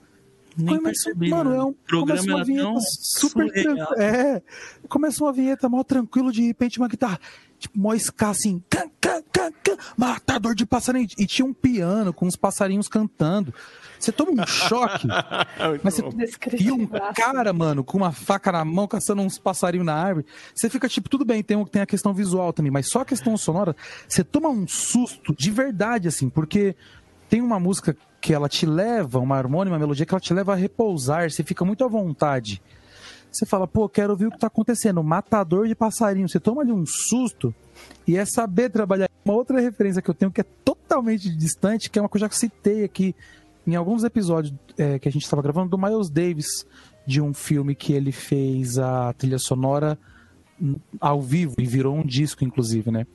Nem 0.57 0.77
Começa- 0.77 1.05
percebi, 1.05 1.31
mano, 1.31 1.51
mano. 1.51 1.63
é 1.63 1.65
um, 1.65 1.73
programa 1.73 2.21
começa 2.21 2.37
uma 2.37 2.45
vinheta 2.45 2.81
super 3.01 3.47
surreal. 3.49 3.87
tranquila. 3.87 4.03
É, 4.05 4.43
começa 4.89 5.25
uma 5.25 5.33
vinheta 5.33 5.69
mal 5.69 5.85
tranquilo, 5.85 6.33
de 6.33 6.43
repente 6.43 6.79
uma 6.79 6.89
guitarra, 6.89 7.19
tipo, 7.59 7.79
mó 7.79 7.95
ska 7.95 8.31
assim, 8.31 8.63
can, 8.69 8.89
can, 9.01 9.23
can, 9.33 9.53
can, 9.63 9.77
matador 9.97 10.55
de 10.55 10.67
passarinho. 10.67 11.07
E 11.19 11.27
tinha 11.27 11.47
um 11.47 11.53
piano 11.55 12.13
com 12.13 12.27
uns 12.27 12.37
passarinhos 12.37 12.89
cantando. 12.89 13.55
Você 13.99 14.11
toma 14.11 14.33
um 14.33 14.47
choque. 14.47 15.07
Mas 15.85 15.95
você, 15.99 16.03
e 16.59 16.73
um 16.73 16.87
cara, 17.15 17.53
mano, 17.53 17.85
com 17.85 17.99
uma 17.99 18.13
faca 18.13 18.51
na 18.51 18.65
mão, 18.65 18.89
caçando 18.89 19.21
uns 19.23 19.39
passarinhos 19.39 19.85
na 19.87 19.95
árvore. 19.95 20.27
Você 20.55 20.69
fica 20.71 20.89
tipo, 20.89 21.09
tudo 21.09 21.25
bem, 21.25 21.43
tem, 21.43 21.63
tem 21.67 21.83
a 21.83 21.87
questão 21.87 22.15
visual 22.15 22.53
também, 22.53 22.73
mas 22.73 22.89
só 22.89 23.01
a 23.03 23.05
questão 23.05 23.37
sonora, 23.37 23.77
você 24.09 24.25
toma 24.25 24.49
um 24.49 24.67
susto 24.67 25.35
de 25.39 25.51
verdade, 25.51 26.09
assim, 26.09 26.29
porque 26.31 26.75
tem 27.31 27.41
uma 27.41 27.61
música 27.61 27.97
que 28.21 28.35
ela 28.35 28.49
te 28.49 28.67
leva, 28.67 29.21
uma 29.21 29.37
harmonia, 29.37 29.73
uma 29.73 29.79
melodia 29.79 30.05
que 30.05 30.13
ela 30.13 30.21
te 30.21 30.35
leva 30.35 30.53
a 30.53 30.57
repousar, 30.57 31.31
você 31.31 31.45
fica 31.45 31.65
muito 31.65 31.85
à 31.85 31.89
vontade. 31.89 32.61
Você 33.31 33.47
fala, 33.47 33.67
pô, 33.67 33.89
quero 33.89 34.11
ouvir 34.11 34.27
o 34.27 34.31
que 34.31 34.37
está 34.37 34.49
acontecendo. 34.49 35.03
Matador 35.05 35.69
de 35.69 35.75
passarinho. 35.77 36.29
Você 36.29 36.41
toma 36.41 36.63
ali 36.63 36.73
um 36.73 36.85
susto 36.85 37.55
e 38.05 38.17
é 38.17 38.25
saber 38.25 38.71
trabalhar. 38.71 39.09
Uma 39.25 39.35
outra 39.35 39.61
referência 39.61 40.03
que 40.03 40.11
eu 40.11 40.15
tenho 40.15 40.33
que 40.33 40.41
é 40.41 40.45
totalmente 40.65 41.31
distante, 41.31 41.89
que 41.89 41.99
é 41.99 42.03
uma 42.03 42.09
coisa 42.09 42.29
que 42.29 42.35
eu 42.35 42.39
citei 42.39 42.83
aqui 42.83 43.15
em 43.65 43.77
alguns 43.77 44.03
episódios 44.03 44.53
é, 44.77 44.99
que 44.99 45.09
a 45.09 45.13
gente 45.13 45.23
estava 45.23 45.41
gravando, 45.41 45.71
do 45.71 45.79
Miles 45.79 46.11
Davis, 46.11 46.67
de 47.07 47.21
um 47.21 47.33
filme 47.33 47.77
que 47.77 47.93
ele 47.93 48.11
fez 48.11 48.77
a 48.79 49.13
trilha 49.13 49.39
sonora 49.39 49.97
ao 51.01 51.23
vivo 51.23 51.55
e 51.59 51.65
virou 51.65 51.97
um 51.97 52.05
disco, 52.05 52.43
inclusive, 52.43 52.91
né? 52.91 53.07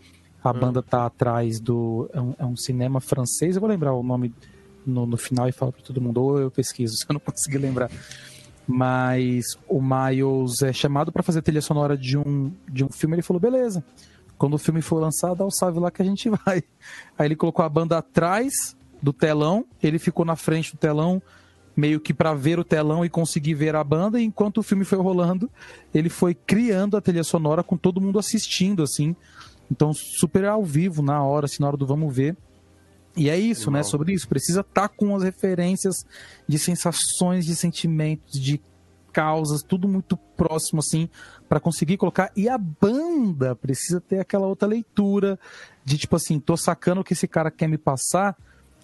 A 0.46 0.52
hum. 0.52 0.60
banda 0.60 0.82
tá 0.84 1.06
atrás 1.06 1.60
do. 1.60 2.10
É 2.14 2.22
um, 2.22 2.36
é 2.40 2.46
um, 2.46 2.56
cinema 2.56 3.02
francês, 3.02 3.56
eu 3.56 3.60
vou 3.60 3.70
lembrar 3.70 3.94
o 3.94 4.04
nome 4.04 4.34
no, 4.86 5.06
no 5.06 5.18
final 5.18 5.50
e 5.50 5.52
falo 5.52 5.72
para 5.72 5.82
todo 5.82 6.00
mundo, 6.00 6.22
ou 6.22 6.40
eu 6.40 6.52
pesquiso, 6.52 6.96
se 6.98 7.06
eu 7.08 7.14
não 7.14 7.20
conseguir 7.20 7.58
lembrar. 7.58 7.90
Mas 8.68 9.58
o 9.68 9.82
Miles 9.82 10.62
é 10.62 10.74
chamado 10.74 11.12
para 11.12 11.24
fazer 11.24 11.42
trilha 11.42 11.62
sonora 11.62 11.98
de 11.98 12.18
um, 12.18 12.52
de 12.72 12.84
um 12.84 12.90
filme, 12.90 13.16
ele 13.16 13.22
falou, 13.22 13.40
beleza. 13.40 13.84
Quando 14.38 14.56
o 14.56 14.58
filme 14.58 14.82
for 14.82 15.00
lançado, 15.00 15.36
dá 15.36 15.46
o 15.46 15.52
salve 15.52 15.80
lá 15.80 15.90
que 15.90 16.02
a 16.02 16.06
gente 16.06 16.30
vai. 16.46 16.64
Aí 17.18 17.28
ele 17.28 17.36
colocou 17.36 17.64
a 17.64 17.70
banda 17.70 17.98
atrás 17.98 18.76
do 19.02 19.14
telão, 19.14 19.66
ele 19.82 20.00
ficou 20.00 20.26
na 20.26 20.36
frente 20.36 20.72
do 20.72 20.78
telão, 20.78 21.22
meio 21.76 22.00
que 22.00 22.14
para 22.14 22.34
ver 22.34 22.58
o 22.60 22.64
telão 22.64 23.04
e 23.04 23.10
conseguir 23.10 23.54
ver 23.54 23.76
a 23.76 23.84
banda, 23.84 24.20
e 24.20 24.24
enquanto 24.24 24.60
o 24.60 24.64
filme 24.64 24.86
foi 24.86 24.98
rolando, 24.98 25.50
ele 25.94 26.10
foi 26.10 26.34
criando 26.34 26.96
a 26.96 27.02
trilha 27.02 27.24
sonora 27.24 27.64
com 27.64 27.78
todo 27.78 28.02
mundo 28.02 28.18
assistindo, 28.18 28.82
assim. 28.82 29.16
Então, 29.72 29.94
super 29.94 30.46
ao 30.46 30.64
vivo, 30.64 31.02
na 31.02 31.24
hora, 31.24 31.46
assim, 31.46 31.62
na 31.62 31.68
hora 31.68 31.78
do 31.78 31.86
vamos 31.86 32.16
ver. 32.16 32.38
E 33.18 33.30
é 33.30 33.38
isso, 33.38 33.72
né? 33.72 33.82
Sobre 33.82 34.14
isso. 34.14 34.28
Precisa 34.28 34.62
estar 34.62 34.88
tá 34.88 34.90
com 34.90 35.16
as 35.16 35.24
referências 35.24 36.06
de 36.48 36.60
sensações, 36.60 37.46
de 37.46 37.56
sentimentos, 37.56 38.40
de 38.40 38.62
causas, 39.16 39.64
tudo 39.64 39.88
muito 39.88 40.18
próximo, 40.18 40.80
assim, 40.80 41.10
para 41.48 41.60
conseguir 41.60 41.96
colocar. 41.96 42.30
E 42.36 42.50
a 42.50 42.58
banda 42.58 43.56
precisa 43.56 44.02
ter 44.02 44.20
aquela 44.20 44.46
outra 44.46 44.68
leitura 44.68 45.40
de 45.86 45.98
tipo 45.98 46.18
assim, 46.18 46.38
tô 46.38 46.58
sacando 46.58 47.00
o 47.00 47.04
que 47.04 47.14
esse 47.14 47.26
cara 47.26 47.50
quer 47.50 47.70
me 47.70 47.78
passar, 47.78 48.36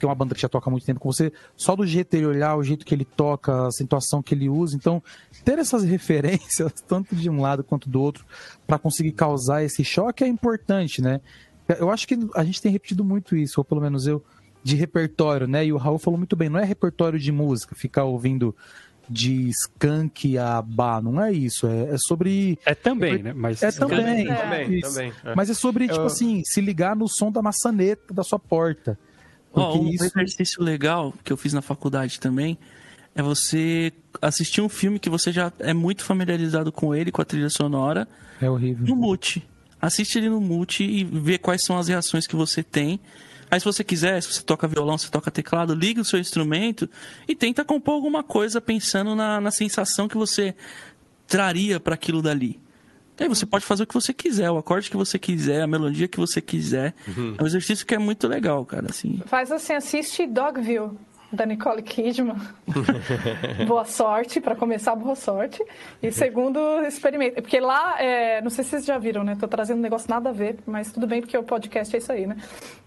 que 0.01 0.05
é 0.05 0.09
uma 0.09 0.15
banda 0.15 0.33
que 0.33 0.41
já 0.41 0.49
toca 0.49 0.67
há 0.67 0.71
muito 0.71 0.85
tempo 0.85 0.99
com 0.99 1.11
você, 1.11 1.31
só 1.55 1.75
do 1.75 1.85
jeito 1.85 2.09
dele 2.09 2.25
olhar, 2.25 2.55
o 2.55 2.63
jeito 2.63 2.83
que 2.83 2.95
ele 2.95 3.05
toca, 3.05 3.67
a 3.67 3.71
situação 3.71 4.21
que 4.21 4.33
ele 4.33 4.49
usa. 4.49 4.75
Então, 4.75 5.01
ter 5.45 5.59
essas 5.59 5.83
referências, 5.85 6.73
tanto 6.87 7.15
de 7.15 7.29
um 7.29 7.39
lado 7.39 7.63
quanto 7.63 7.87
do 7.87 8.01
outro, 8.01 8.25
para 8.65 8.79
conseguir 8.79 9.11
causar 9.11 9.63
esse 9.63 9.83
choque 9.83 10.23
é 10.23 10.27
importante, 10.27 11.03
né? 11.03 11.21
Eu 11.79 11.91
acho 11.91 12.07
que 12.07 12.17
a 12.35 12.43
gente 12.43 12.59
tem 12.59 12.71
repetido 12.71 13.05
muito 13.05 13.35
isso, 13.35 13.61
ou 13.61 13.63
pelo 13.63 13.79
menos 13.79 14.07
eu, 14.07 14.23
de 14.63 14.75
repertório, 14.75 15.47
né? 15.47 15.63
E 15.65 15.71
o 15.71 15.77
Raul 15.77 15.99
falou 15.99 16.17
muito 16.17 16.35
bem, 16.35 16.49
não 16.49 16.59
é 16.59 16.65
repertório 16.65 17.19
de 17.19 17.31
música, 17.31 17.75
ficar 17.75 18.03
ouvindo 18.03 18.55
de 19.07 19.49
skunk 19.49 20.35
a 20.37 20.61
bar, 20.61 21.01
não 21.01 21.21
é 21.21 21.31
isso, 21.31 21.67
é, 21.67 21.93
é 21.93 21.97
sobre... 21.97 22.57
É 22.65 22.73
também, 22.73 23.21
né? 23.21 23.33
Mas... 23.33 23.61
É 23.61 23.71
também, 23.71 24.27
é. 24.27 24.35
também, 24.35 24.81
também 24.81 25.13
é. 25.23 25.35
Mas 25.35 25.49
é 25.49 25.53
sobre, 25.53 25.87
tipo 25.87 25.99
Eu... 25.99 26.05
assim, 26.05 26.41
se 26.43 26.59
ligar 26.59 26.95
no 26.95 27.07
som 27.07 27.31
da 27.31 27.41
maçaneta 27.41 28.13
da 28.13 28.23
sua 28.23 28.39
porta. 28.39 28.97
Oh, 29.53 29.79
um 29.79 29.89
isso... 29.89 30.05
exercício 30.05 30.63
legal 30.63 31.13
que 31.23 31.31
eu 31.31 31.37
fiz 31.37 31.53
na 31.53 31.61
faculdade 31.61 32.19
também 32.19 32.57
é 33.13 33.21
você 33.21 33.91
assistir 34.21 34.61
um 34.61 34.69
filme 34.69 34.97
que 34.97 35.09
você 35.09 35.31
já 35.31 35.51
é 35.59 35.73
muito 35.73 36.03
familiarizado 36.03 36.71
com 36.71 36.95
ele, 36.95 37.11
com 37.11 37.21
a 37.21 37.25
trilha 37.25 37.49
sonora. 37.49 38.07
É 38.41 38.49
horrível. 38.49 38.87
No 38.87 38.95
mute 38.95 39.45
assiste 39.81 40.17
ele 40.17 40.29
no 40.29 40.39
multi 40.39 40.83
e 40.83 41.03
vê 41.03 41.37
quais 41.37 41.63
são 41.63 41.77
as 41.77 41.87
reações 41.87 42.27
que 42.27 42.35
você 42.35 42.61
tem. 42.61 42.99
Aí, 43.49 43.59
se 43.59 43.65
você 43.65 43.83
quiser, 43.83 44.21
se 44.21 44.31
você 44.31 44.41
toca 44.41 44.67
violão, 44.67 44.97
se 44.97 45.09
toca 45.11 45.31
teclado, 45.31 45.73
liga 45.73 45.99
o 45.99 46.05
seu 46.05 46.19
instrumento 46.19 46.89
e 47.27 47.35
tenta 47.35 47.65
compor 47.65 47.95
alguma 47.95 48.23
coisa 48.23 48.61
pensando 48.61 49.15
na, 49.15 49.41
na 49.41 49.51
sensação 49.51 50.07
que 50.07 50.15
você 50.15 50.55
traria 51.27 51.79
para 51.79 51.95
aquilo 51.95 52.21
dali. 52.21 52.59
Aí 53.19 53.27
você 53.27 53.45
pode 53.45 53.65
fazer 53.65 53.83
o 53.83 53.87
que 53.87 53.93
você 53.93 54.13
quiser, 54.13 54.49
o 54.49 54.57
acorde 54.57 54.89
que 54.89 54.97
você 54.97 55.19
quiser, 55.19 55.61
a 55.61 55.67
melodia 55.67 56.07
que 56.07 56.17
você 56.17 56.41
quiser. 56.41 56.95
Uhum. 57.07 57.35
É 57.37 57.43
um 57.43 57.45
exercício 57.45 57.85
que 57.85 57.93
é 57.93 57.99
muito 57.99 58.27
legal, 58.27 58.65
cara. 58.65 58.87
Assim. 58.89 59.21
Faz 59.25 59.51
assim, 59.51 59.73
assiste 59.73 60.25
Dogville 60.25 60.91
da 61.31 61.45
Nicole 61.45 61.81
Kidman. 61.81 62.35
boa 63.67 63.85
sorte, 63.85 64.41
para 64.41 64.55
começar, 64.55 64.95
boa 64.95 65.15
sorte. 65.15 65.63
E 66.01 66.11
segundo, 66.11 66.59
experimente. 66.83 67.41
Porque 67.41 67.59
lá, 67.59 68.01
é, 68.01 68.41
não 68.41 68.49
sei 68.49 68.63
se 68.63 68.71
vocês 68.71 68.85
já 68.85 68.97
viram, 68.97 69.23
né? 69.23 69.37
Tô 69.39 69.47
trazendo 69.47 69.77
um 69.77 69.81
negócio 69.81 70.09
nada 70.09 70.29
a 70.29 70.33
ver, 70.33 70.57
mas 70.65 70.91
tudo 70.91 71.07
bem, 71.07 71.21
porque 71.21 71.37
o 71.37 71.43
podcast 71.43 71.95
é 71.95 71.99
isso 71.99 72.11
aí, 72.11 72.27
né? 72.27 72.37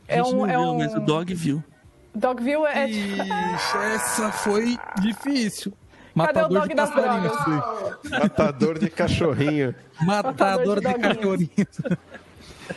É 0.07 0.23
um, 0.23 0.47
é 0.47 0.59
um... 0.59 0.79
mas 0.79 0.95
o 0.95 1.01
Dogville. 1.01 1.63
Dogville 2.15 2.67
é... 2.67 2.89
Ixi, 2.89 3.77
essa 3.95 4.31
foi 4.31 4.77
difícil. 5.01 5.73
Matador 6.15 6.43
Cadê 6.43 6.55
o 6.55 6.61
dog 6.61 6.69
de 6.69 6.75
passarinhos. 6.75 8.21
Matador 8.21 8.79
de 8.79 8.91
cachorrinho. 8.91 9.75
Matador, 10.01 10.81
de, 10.81 10.87
de 10.87 10.95
cachorrinho. 10.95 11.67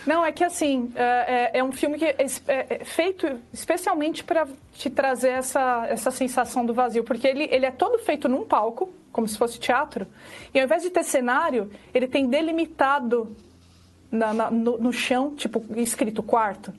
Não, 0.06 0.26
é 0.26 0.32
que 0.32 0.44
assim, 0.44 0.92
é, 0.96 1.52
é, 1.54 1.60
é 1.60 1.64
um 1.64 1.72
filme 1.72 1.98
que 1.98 2.06
é, 2.06 2.16
é, 2.48 2.76
é 2.82 2.86
feito 2.86 3.40
especialmente 3.54 4.24
para 4.24 4.48
te 4.74 4.90
trazer 4.90 5.30
essa, 5.30 5.86
essa 5.88 6.12
sensação 6.12 6.66
do 6.66 6.74
vazio, 6.74 7.04
porque 7.04 7.28
ele, 7.28 7.48
ele 7.52 7.66
é 7.66 7.72
todo 7.72 7.98
feito 8.00 8.28
num 8.28 8.44
palco, 8.44 8.92
como 9.12 9.28
se 9.28 9.38
fosse 9.38 9.60
teatro, 9.60 10.06
e 10.54 10.60
ao 10.60 10.66
invés 10.66 10.84
de 10.84 10.90
ter 10.90 11.04
cenário, 11.04 11.72
ele 11.94 12.08
tem 12.08 12.28
delimitado 12.28 13.36
na, 14.12 14.34
na, 14.34 14.52
no, 14.52 14.78
no, 14.78 14.94
chão, 14.94 15.36
tipo, 15.36 15.64
escrito 15.76 16.22
quarto. 16.22 16.74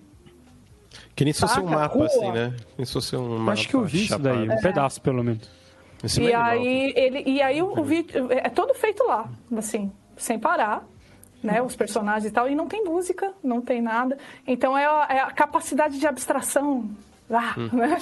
Que 1.14 1.24
nem 1.24 1.32
se 1.32 1.40
fosse 1.40 1.60
um 1.60 1.66
mapa, 1.66 1.94
Rua. 1.94 2.06
assim, 2.06 2.32
né? 2.32 2.54
Nem 2.76 2.84
se 2.84 2.92
fosse 2.92 3.16
um 3.16 3.38
mapa. 3.38 3.52
Acho 3.52 3.68
que 3.68 3.74
eu 3.74 3.84
vi 3.84 4.04
isso 4.04 4.18
daí, 4.18 4.48
um 4.48 4.52
é. 4.52 4.60
pedaço 4.60 5.00
pelo 5.00 5.22
menos. 5.22 5.48
E, 6.18 6.32
aí, 6.32 6.92
ele, 6.96 7.22
e 7.26 7.42
aí 7.42 7.62
o, 7.62 7.78
o 7.78 7.82
vídeo 7.82 8.28
é 8.30 8.48
todo 8.48 8.74
feito 8.74 9.04
lá, 9.04 9.28
assim, 9.56 9.90
sem 10.16 10.38
parar 10.38 10.86
né, 11.42 11.62
os 11.62 11.76
personagens 11.76 12.30
e 12.30 12.34
tal, 12.34 12.48
e 12.48 12.54
não 12.54 12.66
tem 12.66 12.84
música, 12.84 13.32
não 13.42 13.60
tem 13.60 13.80
nada. 13.80 14.18
Então 14.46 14.76
é 14.76 14.86
a, 14.86 15.06
é 15.08 15.20
a 15.20 15.30
capacidade 15.30 15.98
de 15.98 16.06
abstração 16.06 16.88
lá, 17.28 17.54
hum. 17.56 17.70
né? 17.72 17.98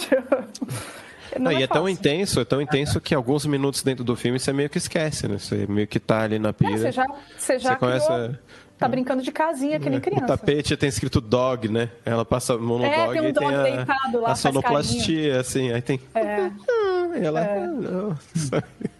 Não, 1.38 1.44
não, 1.44 1.50
é 1.50 1.60
e 1.60 1.62
é 1.62 1.66
tão 1.66 1.88
intenso, 1.88 2.40
é 2.40 2.44
tão 2.44 2.60
intenso 2.60 3.00
que 3.00 3.14
alguns 3.14 3.44
minutos 3.44 3.82
dentro 3.82 4.04
do 4.04 4.16
filme 4.16 4.38
você 4.38 4.52
meio 4.52 4.70
que 4.70 4.78
esquece, 4.78 5.28
né? 5.28 5.38
Você 5.38 5.66
meio 5.66 5.86
que 5.86 6.00
tá 6.00 6.22
ali 6.22 6.38
na 6.38 6.52
pira. 6.52 6.72
É, 6.72 6.76
você 6.76 6.92
já, 6.92 7.06
você 7.36 7.58
já 7.58 7.70
você 7.70 7.76
começa... 7.76 8.40
Tá 8.78 8.86
brincando 8.86 9.22
de 9.22 9.32
casinha, 9.32 9.80
que 9.80 9.88
nem 9.88 10.00
criança. 10.00 10.24
O 10.24 10.26
tapete 10.26 10.76
tem 10.76 10.88
escrito 10.88 11.20
dog, 11.20 11.68
né? 11.68 11.90
Ela 12.04 12.24
passa 12.24 12.58
monodog 12.58 12.92
é, 12.92 13.12
tem 13.12 13.20
um 13.22 13.28
e 13.28 13.32
tem 13.32 13.54
a, 13.54 13.62
deitado 13.62 14.20
lá, 14.20 14.32
a 14.32 14.34
sonoplastia, 14.34 15.40
assim. 15.40 15.72
Aí 15.72 15.80
tem... 15.80 15.98
É. 16.14 16.50
e 17.18 17.24
ela... 17.24 17.40
É. 17.40 18.96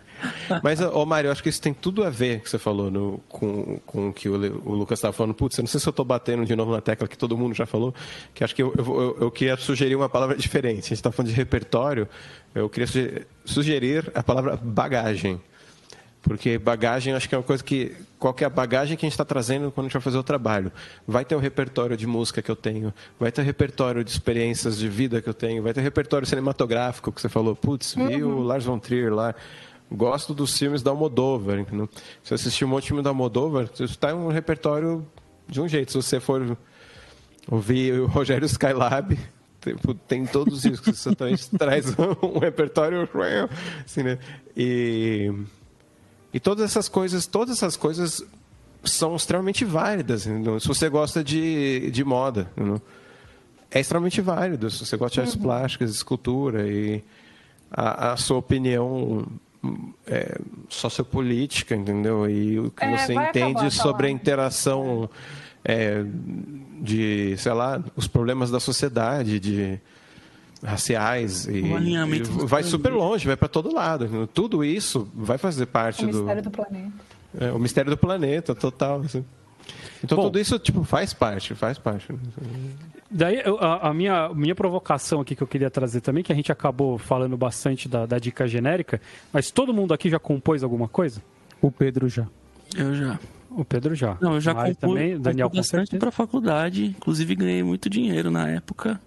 Mas, 0.63 0.81
ô 0.81 1.05
Mário, 1.05 1.29
eu 1.29 1.33
acho 1.33 1.43
que 1.43 1.49
isso 1.49 1.61
tem 1.61 1.75
tudo 1.75 2.05
a 2.05 2.11
ver, 2.11 2.41
que 2.41 2.49
você 2.49 2.59
falou, 2.59 2.91
no, 2.91 3.19
com, 3.29 3.79
com 3.85 4.09
o 4.09 4.13
que 4.13 4.29
o, 4.29 4.35
o 4.35 4.75
Lucas 4.75 4.99
estava 4.99 5.13
falando. 5.13 5.35
Putz, 5.35 5.59
eu 5.59 5.63
não 5.63 5.69
sei 5.69 5.81
se 5.81 5.87
eu 5.87 5.91
estou 5.91 6.05
batendo 6.05 6.45
de 6.45 6.57
novo 6.57 6.73
na 6.73 6.81
tecla 6.81 7.07
que 7.07 7.19
todo 7.19 7.37
mundo 7.37 7.55
já 7.55 7.67
falou, 7.67 7.95
que 8.35 8.43
acho 8.43 8.55
que 8.55 8.63
eu, 8.63 8.73
eu, 8.77 8.85
eu, 8.85 9.17
eu 9.23 9.31
queria 9.31 9.57
sugerir 9.57 9.95
uma 9.95 10.09
palavra 10.09 10.37
diferente. 10.37 10.79
A 10.79 10.89
gente 10.89 10.93
está 10.95 11.13
falando 11.13 11.31
de 11.31 11.37
repertório, 11.37 12.09
eu 12.55 12.69
queria 12.69 12.87
sugerir, 12.87 13.27
sugerir 13.45 14.13
a 14.15 14.23
palavra 14.23 14.57
bagagem. 14.57 15.41
Porque 16.27 16.59
bagagem, 16.59 17.15
acho 17.15 17.29
que 17.29 17.35
é 17.35 17.39
uma 17.39 17.45
coisa 17.45 17.63
que. 17.63 17.95
Qual 18.19 18.33
que 18.33 18.43
é 18.43 18.47
a 18.47 18.51
bagagem 18.51 18.97
que 18.97 19.05
a 19.05 19.07
gente 19.07 19.13
está 19.13 19.25
trazendo 19.25 19.71
quando 19.71 19.85
a 19.85 19.89
gente 19.89 19.93
vai 19.93 20.03
fazer 20.03 20.17
o 20.17 20.23
trabalho? 20.23 20.73
Vai 21.07 21.25
ter 21.25 21.37
o 21.37 21.39
repertório 21.39 21.97
de 21.97 22.07
música 22.07 22.41
que 22.43 22.51
eu 22.51 22.57
tenho, 22.57 22.93
vai 23.21 23.31
ter 23.31 23.43
o 23.43 23.45
repertório 23.45 24.03
de 24.03 24.11
experiências 24.11 24.79
de 24.79 24.89
vida 24.89 25.21
que 25.21 25.29
eu 25.29 25.35
tenho, 25.35 25.63
vai 25.63 25.75
ter 25.75 25.81
o 25.81 25.83
repertório 25.83 26.27
cinematográfico 26.27 27.13
que 27.13 27.21
você 27.21 27.29
falou, 27.29 27.55
putz, 27.55 27.95
vi 27.95 28.25
uhum. 28.25 28.39
o 28.39 28.43
Lars 28.43 28.65
von 28.65 28.79
Trier 28.79 29.13
lá 29.13 29.35
gosto 29.91 30.35
dos 30.35 30.57
filmes 30.59 30.83
da 30.83 30.91
Almodóvar. 30.91 31.59
Entendeu? 31.59 31.89
Se 32.23 32.35
assistir 32.35 32.65
um 32.65 32.69
monte 32.69 32.83
de 32.83 32.89
filme 32.89 33.03
da 33.03 33.11
Almodóvar, 33.11 33.69
isso 33.73 33.85
está 33.85 34.11
em 34.11 34.15
um 34.15 34.29
repertório 34.29 35.07
de 35.47 35.61
um 35.61 35.69
jeito. 35.69 35.93
Se 35.93 35.99
você 35.99 36.19
for 36.19 36.57
ouvir 37.49 38.01
o 38.01 38.07
Rogério 38.07 38.47
Skylab, 38.47 39.17
tipo, 39.61 39.95
tem 39.95 40.27
todos 40.27 40.65
isso. 40.65 40.83
Você 40.93 41.15
também 41.15 41.37
traz 41.59 41.95
um 41.99 42.39
repertório 42.39 43.09
assim, 43.85 44.03
né? 44.03 44.19
E, 44.57 45.33
e 46.37 46.41
todas 46.41 46.67
essas 46.67 46.87
coisas, 46.87 47.27
todas 47.27 47.57
essas 47.57 47.79
coisas 47.79 48.23
são 48.85 49.17
extremamente 49.17 49.65
válidas. 49.65 50.27
Entendeu? 50.27 50.61
Se 50.61 50.69
você 50.69 50.87
gosta 50.87 51.25
de, 51.25 51.91
de 51.91 52.05
moda, 52.05 52.51
entendeu? 52.55 52.79
é 53.71 53.81
extremamente 53.81 54.21
válido. 54.21 54.71
Se 54.71 54.85
você 54.85 54.99
gosta 54.99 55.15
de 55.15 55.21
artes 55.21 55.35
uhum. 55.35 55.41
plásticas, 55.41 55.91
escultura 55.91 56.69
e 56.69 57.03
a, 57.71 58.13
a 58.13 58.17
sua 58.19 58.37
opinião 58.37 59.27
é, 60.07 60.39
sociopolítica, 60.69 61.75
entendeu? 61.75 62.29
E 62.29 62.59
o 62.59 62.71
que 62.71 62.85
é, 62.85 62.99
você 62.99 63.15
entende 63.15 63.71
sobre 63.71 64.09
a 64.09 64.11
interação 64.11 65.09
é, 65.65 66.05
de, 66.83 67.35
sei 67.39 67.53
lá, 67.55 67.83
os 67.97 68.07
problemas 68.07 68.51
da 68.51 68.61
sociedade, 68.61 69.41
de 69.41 69.81
raciais 70.63 71.47
e, 71.47 71.59
e 71.59 72.23
vai 72.47 72.63
super 72.63 72.93
longe, 72.93 73.27
vai 73.27 73.37
para 73.37 73.49
todo 73.49 73.73
lado. 73.73 74.27
Tudo 74.29 74.65
isso 74.65 75.09
vai 75.15 75.39
fazer 75.39 75.67
parte 75.67 76.05
o 76.05 76.09
do 76.09 76.19
mistério 76.19 76.43
do 76.43 76.51
planeta. 76.51 76.93
É, 77.39 77.53
o 77.53 77.59
mistério 77.59 77.91
do 77.91 77.97
planeta, 77.97 78.55
total. 78.55 79.01
Assim. 79.01 79.25
Então 80.03 80.17
Bom, 80.17 80.25
tudo 80.25 80.39
isso 80.39 80.59
tipo 80.59 80.85
faz 80.85 81.13
parte, 81.13 81.55
faz 81.55 81.79
parte. 81.79 82.09
Daí 83.11 83.43
eu, 83.45 83.59
a, 83.59 83.89
a, 83.89 83.95
minha, 83.95 84.29
minha 84.31 84.55
provocação 84.55 85.21
aqui 85.21 85.37
que 85.37 85.43
eu 85.43 85.47
queria 85.47 85.71
trazer 85.71 86.01
também, 86.01 86.23
que 86.23 86.33
a 86.33 86.37
gente 86.37 86.51
acabou 86.51 86.99
falando 86.99 87.37
bastante 87.37 87.89
da, 87.89 88.07
da 88.07 88.19
dica 88.19 88.47
genérica, 88.47 89.01
mas 89.33 89.51
todo 89.51 89.73
mundo 89.73 89.95
aqui 89.95 90.11
já 90.11 90.19
compôs 90.19 90.63
alguma 90.63 90.89
coisa? 90.89 91.23
O 91.61 91.71
Pedro 91.71 92.09
já. 92.09 92.27
Eu 92.77 92.95
já. 92.95 93.19
O 93.51 93.65
Pedro 93.65 93.95
já. 93.95 94.17
Não, 94.21 94.35
eu 94.35 94.41
já 94.41 94.55
compus, 94.55 94.77
também, 94.77 95.19
Daniel 95.19 95.49
bastante 95.49 95.97
para 95.97 96.11
faculdade, 96.11 96.87
inclusive 96.87 97.35
ganhei 97.35 97.63
muito 97.63 97.89
dinheiro 97.89 98.31
na 98.31 98.49
época. 98.49 99.01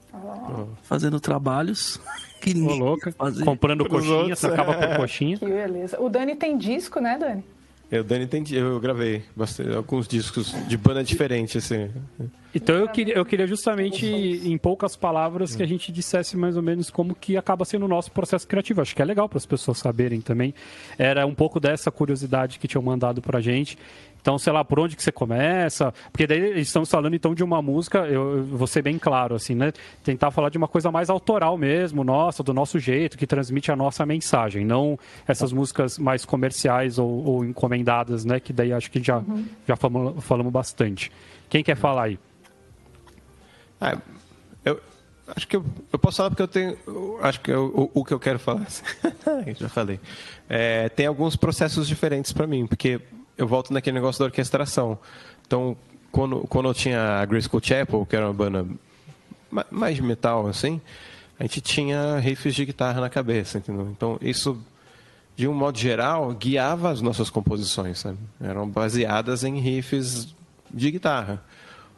Fazendo 0.84 1.20
trabalhos. 1.20 2.00
Que 2.42 2.58
Ô, 2.58 2.74
louca, 2.74 3.14
comprando 3.44 3.88
coxinha, 3.88 4.36
trocava 4.36 4.74
por 4.74 4.98
coxinha. 4.98 5.38
Que 5.38 5.46
beleza. 5.46 6.00
O 6.00 6.10
Dani 6.10 6.36
tem 6.36 6.58
disco, 6.58 7.00
né, 7.02 7.18
Dani? 7.18 7.44
Eu, 7.92 8.04
Dani, 8.04 8.28
tem, 8.28 8.44
eu 8.52 8.80
gravei 8.80 9.24
bastante, 9.36 9.76
alguns 9.76 10.08
discos 10.08 10.56
de 10.68 10.78
banda 10.78 11.04
diferente, 11.04 11.58
assim. 11.58 11.90
Então 12.54 12.76
eu 12.76 12.88
queria, 12.88 13.16
eu 13.16 13.26
queria 13.26 13.48
justamente, 13.48 14.06
em 14.06 14.56
poucas 14.60 14.96
palavras, 14.96 15.56
que 15.56 15.64
a 15.64 15.66
gente 15.66 15.92
dissesse 15.92 16.38
mais 16.38 16.56
ou 16.56 16.62
menos 16.62 16.92
como 16.92 17.16
que 17.16 17.36
acaba 17.36 17.66
sendo 17.66 17.86
o 17.86 17.88
nosso 17.88 18.12
processo 18.12 18.48
criativo. 18.48 18.82
Acho 18.82 18.96
que 18.96 19.02
é 19.02 19.06
legal 19.06 19.28
para 19.28 19.38
as 19.38 19.46
pessoas 19.46 19.80
saberem 19.80 20.22
também. 20.22 20.54
Era 21.00 21.26
um 21.26 21.34
pouco 21.34 21.60
dessa 21.60 21.90
curiosidade 21.90 22.60
que 22.60 22.68
tinham 22.68 22.84
mandado 22.84 23.24
para 23.24 23.40
a 23.40 23.42
gente. 23.42 23.76
Então, 24.22 24.38
sei 24.38 24.52
lá, 24.52 24.64
por 24.64 24.80
onde 24.80 24.96
que 24.96 25.04
você 25.04 25.12
começa? 25.12 25.94
Porque 26.12 26.28
daí 26.28 26.60
estamos 26.60 26.90
falando 26.90 27.16
então 27.16 27.34
de 27.34 27.44
uma 27.44 27.62
música, 27.62 28.00
eu, 28.00 28.44
vou 28.44 28.68
ser 28.68 28.82
bem 28.82 28.98
claro, 29.00 29.36
assim, 29.36 29.56
né? 29.56 29.72
Tentar 30.04 30.32
falar 30.32 30.50
de 30.50 30.58
uma 30.58 30.68
coisa 30.68 30.92
mais 30.92 31.10
autoral 31.10 31.58
mesmo, 31.58 32.04
nossa, 32.04 32.44
do 32.44 32.54
nosso 32.54 32.80
jeito, 32.80 33.18
que 33.18 33.26
transmite 33.26 33.72
a 33.72 33.76
nossa 33.76 34.06
mensagem, 34.06 34.66
não 34.66 35.00
essas 35.28 35.52
músicas 35.52 35.98
mais 35.98 36.26
comerciais 36.26 37.00
ou, 37.00 37.10
ou 37.26 37.46
encomendadas, 37.46 38.26
né? 38.26 38.40
Que 38.40 38.52
daí 38.52 38.74
acho 38.74 38.92
que 38.92 39.02
já, 39.02 39.18
uhum. 39.18 39.46
já 39.68 39.76
falamos, 39.76 40.24
falamos 40.24 40.52
bastante. 40.52 41.12
Quem 41.50 41.64
quer 41.64 41.76
falar 41.76 42.04
aí? 42.04 42.20
Ah, 43.80 43.98
eu 44.66 44.80
acho 45.36 45.48
que 45.48 45.56
eu, 45.56 45.66
eu, 45.92 45.98
posso 46.00 46.18
falar 46.18 46.30
porque 46.30 46.44
eu 46.44 46.48
tenho. 46.48 46.78
Acho 47.22 47.40
que 47.40 47.52
eu, 47.52 47.68
o, 47.94 48.02
o, 48.02 48.06
que 48.06 48.14
eu 48.14 48.20
quero 48.20 48.38
falar. 48.38 48.68
já 49.58 49.70
falei. 49.70 50.00
É, 50.50 50.90
tem 50.90 51.06
alguns 51.06 51.36
processos 51.36 51.88
diferentes 51.88 52.34
para 52.34 52.46
mim, 52.46 52.68
porque 52.68 53.00
eu 53.40 53.48
volto 53.48 53.72
naquele 53.72 53.96
negócio 53.96 54.20
da 54.20 54.26
orquestração. 54.26 55.00
Então, 55.48 55.76
quando, 56.12 56.42
quando 56.50 56.68
eu 56.68 56.74
tinha 56.74 57.22
a 57.22 57.26
Grayskull 57.26 57.62
Chapel, 57.64 58.06
que 58.06 58.16
era 58.16 58.26
uma 58.26 58.34
banda 58.34 58.68
mais 59.72 59.98
metal, 60.02 60.46
assim, 60.46 60.82
a 61.40 61.44
gente 61.44 61.62
tinha 61.62 62.20
riffs 62.20 62.54
de 62.54 62.66
guitarra 62.66 63.00
na 63.00 63.10
cabeça, 63.10 63.58
entendeu? 63.58 63.88
Então, 63.90 64.18
isso, 64.22 64.62
de 65.38 65.48
um 65.48 65.54
modo 65.54 65.80
geral, 65.80 66.34
guiava 66.34 66.90
as 66.90 67.00
nossas 67.02 67.30
composições, 67.30 68.00
sabe? 68.00 68.18
Eram 68.42 68.68
baseadas 68.68 69.46
em 69.46 69.58
riffs 69.58 70.36
de 70.70 70.92
guitarra. 70.92 71.42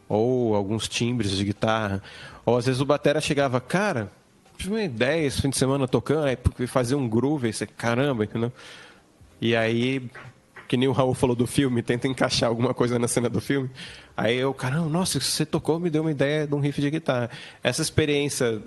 Ou 0.08 0.56
alguns 0.56 0.88
timbres 0.88 1.32
de 1.32 1.44
guitarra. 1.44 2.04
Ou, 2.46 2.56
às 2.56 2.68
vezes, 2.68 2.82
o 2.82 2.86
batera 2.86 3.20
chegava, 3.20 3.60
cara, 3.60 4.12
tive 4.60 4.76
uma 4.76 4.84
ideia 4.84 5.26
esse 5.26 5.42
fim 5.42 5.50
de 5.50 5.58
semana 5.58 5.88
tocando, 5.88 6.26
aí 6.26 6.38
fazer 6.68 6.94
um 6.94 7.10
groove, 7.10 7.48
aí 7.48 7.54
você, 7.54 7.66
caramba, 7.66 8.26
entendeu? 8.26 8.52
E 9.42 9.56
aí 9.56 10.08
que 10.72 10.78
nem 10.78 10.88
o 10.88 10.94
Raul 10.94 11.14
falou 11.14 11.36
do 11.36 11.46
filme, 11.46 11.84
tenta 11.84 12.08
encaixar 12.08 12.48
alguma 12.48 12.74
coisa 12.74 12.98
na 12.98 13.06
cena 13.06 13.30
do 13.30 13.42
filme. 13.42 13.70
Aí 14.16 14.38
eu, 14.38 14.54
caramba, 14.54 14.88
nossa, 14.88 15.20
você 15.20 15.46
tocou, 15.46 15.78
me 15.82 15.90
deu 15.90 16.02
uma 16.02 16.12
ideia 16.12 16.48
de 16.48 16.56
um 16.56 16.62
riff 16.62 16.80
de 16.80 16.90
guitarra. 16.90 17.30
Essa 17.62 17.82
experiência, 17.82 18.62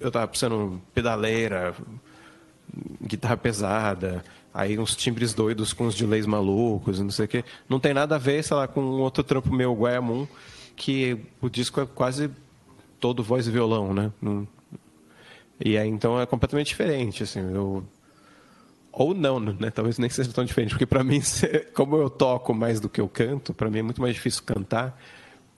eu 0.00 0.10
tava 0.10 0.26
pensando 0.26 0.80
pedaleira, 0.94 1.74
guitarra 3.02 3.36
pesada, 3.36 4.24
aí 4.54 4.78
uns 4.78 4.96
timbres 4.96 5.34
doidos 5.34 5.74
com 5.74 5.84
uns 5.84 5.94
delays 5.94 6.24
malucos, 6.24 6.98
não 6.98 7.10
sei 7.10 7.26
o 7.26 7.28
quê. 7.28 7.44
Não 7.68 7.78
tem 7.78 7.92
nada 7.92 8.14
a 8.14 8.18
ver, 8.18 8.42
sei 8.42 8.56
lá, 8.56 8.66
com 8.66 8.80
outro 8.80 9.22
trampo 9.22 9.52
meu, 9.52 9.74
Guayamun, 9.74 10.26
que 10.74 11.18
o 11.38 11.50
disco 11.50 11.82
é 11.82 11.86
quase 11.86 12.30
todo 12.98 13.22
voz 13.22 13.46
e 13.46 13.50
violão, 13.50 13.92
né? 13.92 14.10
E 15.62 15.76
aí, 15.76 15.86
então, 15.86 16.18
é 16.18 16.24
completamente 16.24 16.68
diferente, 16.68 17.24
assim. 17.24 17.40
Eu 17.40 17.84
ou 18.96 19.14
não, 19.14 19.40
né? 19.40 19.70
Talvez 19.74 19.98
nem 19.98 20.08
seja 20.08 20.32
tão 20.32 20.44
diferente, 20.44 20.70
porque 20.70 20.86
para 20.86 21.04
mim, 21.04 21.20
como 21.74 21.96
eu 21.96 22.08
toco 22.08 22.54
mais 22.54 22.80
do 22.80 22.88
que 22.88 23.00
eu 23.00 23.08
canto, 23.08 23.52
para 23.52 23.70
mim 23.70 23.78
é 23.78 23.82
muito 23.82 24.00
mais 24.00 24.14
difícil 24.14 24.42
cantar 24.44 24.98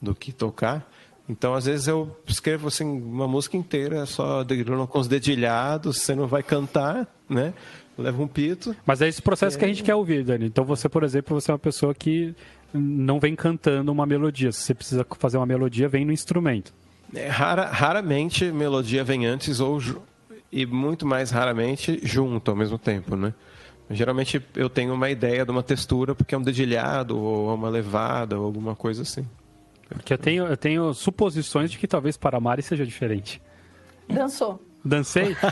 do 0.00 0.14
que 0.14 0.32
tocar. 0.32 0.90
Então, 1.28 1.54
às 1.54 1.66
vezes 1.66 1.88
eu 1.88 2.16
escrevo 2.26 2.68
assim 2.68 2.84
uma 2.84 3.26
música 3.26 3.56
inteira 3.56 4.06
só 4.06 4.44
com 4.88 4.98
os 4.98 5.08
dedilhados, 5.08 5.98
você 5.98 6.14
não 6.14 6.26
vai 6.26 6.42
cantar, 6.42 7.06
né? 7.28 7.52
Leva 7.98 8.22
um 8.22 8.28
pito. 8.28 8.76
Mas 8.84 9.00
é 9.00 9.08
esse 9.08 9.22
processo 9.22 9.56
é... 9.56 9.58
que 9.58 9.64
a 9.64 9.68
gente 9.68 9.82
quer 9.82 9.94
ouvir, 9.94 10.22
Dani. 10.22 10.46
Então, 10.46 10.64
você, 10.64 10.88
por 10.88 11.02
exemplo, 11.02 11.40
você 11.40 11.50
é 11.50 11.54
uma 11.54 11.58
pessoa 11.58 11.94
que 11.94 12.34
não 12.72 13.18
vem 13.18 13.34
cantando 13.34 13.90
uma 13.90 14.06
melodia. 14.06 14.52
Se 14.52 14.60
você 14.60 14.74
precisa 14.74 15.06
fazer 15.18 15.38
uma 15.38 15.46
melodia, 15.46 15.88
vem 15.88 16.04
no 16.04 16.12
instrumento. 16.12 16.72
É, 17.14 17.26
rara, 17.28 17.66
raramente 17.66 18.50
melodia 18.52 19.02
vem 19.02 19.26
antes 19.26 19.60
ou 19.60 19.80
e 20.50 20.64
muito 20.66 21.06
mais 21.06 21.30
raramente 21.30 22.00
junto 22.02 22.50
ao 22.50 22.56
mesmo 22.56 22.78
tempo, 22.78 23.16
né? 23.16 23.34
Geralmente 23.90 24.44
eu 24.54 24.68
tenho 24.68 24.92
uma 24.94 25.08
ideia 25.10 25.44
de 25.44 25.50
uma 25.50 25.62
textura 25.62 26.14
porque 26.14 26.34
é 26.34 26.38
um 26.38 26.42
dedilhado 26.42 27.16
ou 27.18 27.54
uma 27.54 27.68
levada 27.68 28.38
ou 28.38 28.44
alguma 28.44 28.74
coisa 28.74 29.02
assim. 29.02 29.26
Porque 29.88 30.12
eu 30.12 30.18
tenho, 30.18 30.46
eu 30.46 30.56
tenho 30.56 30.92
suposições 30.92 31.70
de 31.70 31.78
que 31.78 31.86
talvez 31.86 32.16
para 32.16 32.40
Mari 32.40 32.62
seja 32.62 32.84
diferente. 32.84 33.40
Dançou. 34.08 34.60
Dancei? 34.84 35.36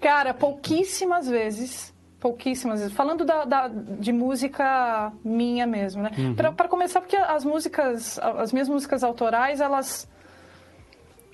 Cara, 0.00 0.34
pouquíssimas 0.34 1.28
vezes. 1.28 1.94
Pouquíssimas 2.20 2.80
vezes. 2.80 2.94
Falando 2.94 3.24
da, 3.24 3.44
da 3.44 3.68
de 3.68 4.12
música 4.12 5.12
minha 5.24 5.66
mesmo, 5.66 6.02
né? 6.02 6.10
Uhum. 6.16 6.34
Para 6.34 6.68
começar, 6.68 7.00
porque 7.00 7.16
as 7.16 7.44
músicas, 7.44 8.18
as 8.18 8.52
minhas 8.52 8.68
músicas 8.68 9.02
autorais, 9.02 9.60
elas 9.60 10.08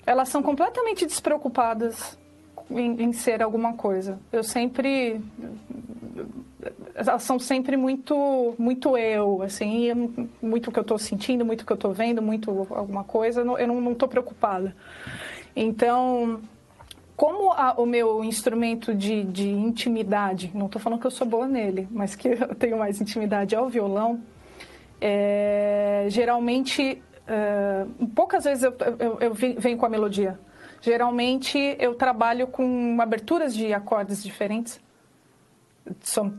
elas 0.09 0.27
são 0.29 0.41
completamente 0.41 1.05
despreocupadas 1.05 2.17
em, 2.71 3.03
em, 3.03 3.13
ser 3.13 3.43
alguma 3.43 3.73
coisa. 3.73 4.19
Eu 4.31 4.43
sempre 4.43 5.21
elas 6.95 7.21
são 7.21 7.37
sempre 7.37 7.77
muito 7.77 8.55
muito 8.57 8.97
eu, 8.97 9.43
assim, 9.43 10.27
muito 10.41 10.69
o 10.69 10.71
que 10.71 10.79
eu 10.79 10.81
estou 10.81 10.97
sentindo, 10.97 11.45
muito 11.45 11.61
o 11.61 11.65
que 11.65 11.71
eu 11.71 11.75
estou 11.75 11.93
vendo, 11.93 12.23
muito 12.23 12.49
alguma 12.71 13.03
coisa, 13.03 13.41
eu 13.41 13.67
não 13.67 13.91
estou 13.91 14.09
preocupada. 14.09 14.75
Então, 15.55 16.41
como 17.15 17.51
a, 17.51 17.75
o 17.77 17.85
meu 17.85 18.23
instrumento 18.23 18.95
de, 18.95 19.23
de 19.23 19.47
intimidade, 19.47 20.49
não 20.55 20.65
estou 20.65 20.81
falando 20.81 20.99
que 20.99 21.05
eu 21.05 21.11
sou 21.11 21.27
boa 21.27 21.47
nele, 21.47 21.87
mas 21.91 22.15
que 22.15 22.29
eu 22.29 22.55
tenho 22.55 22.79
mais 22.79 22.99
intimidade 22.99 23.53
é 23.53 23.61
o 23.61 23.69
violão, 23.69 24.19
é, 24.99 26.07
geralmente 26.09 26.99
Uh, 27.29 28.07
poucas 28.07 28.43
vezes 28.43 28.63
eu, 28.63 28.73
eu, 28.97 29.19
eu, 29.19 29.33
venho 29.33 29.77
com 29.77 29.85
a 29.85 29.89
melodia. 29.89 30.39
Geralmente 30.81 31.75
eu 31.79 31.93
trabalho 31.93 32.47
com 32.47 32.97
aberturas 32.99 33.53
de 33.53 33.71
acordes 33.71 34.23
diferentes 34.23 34.81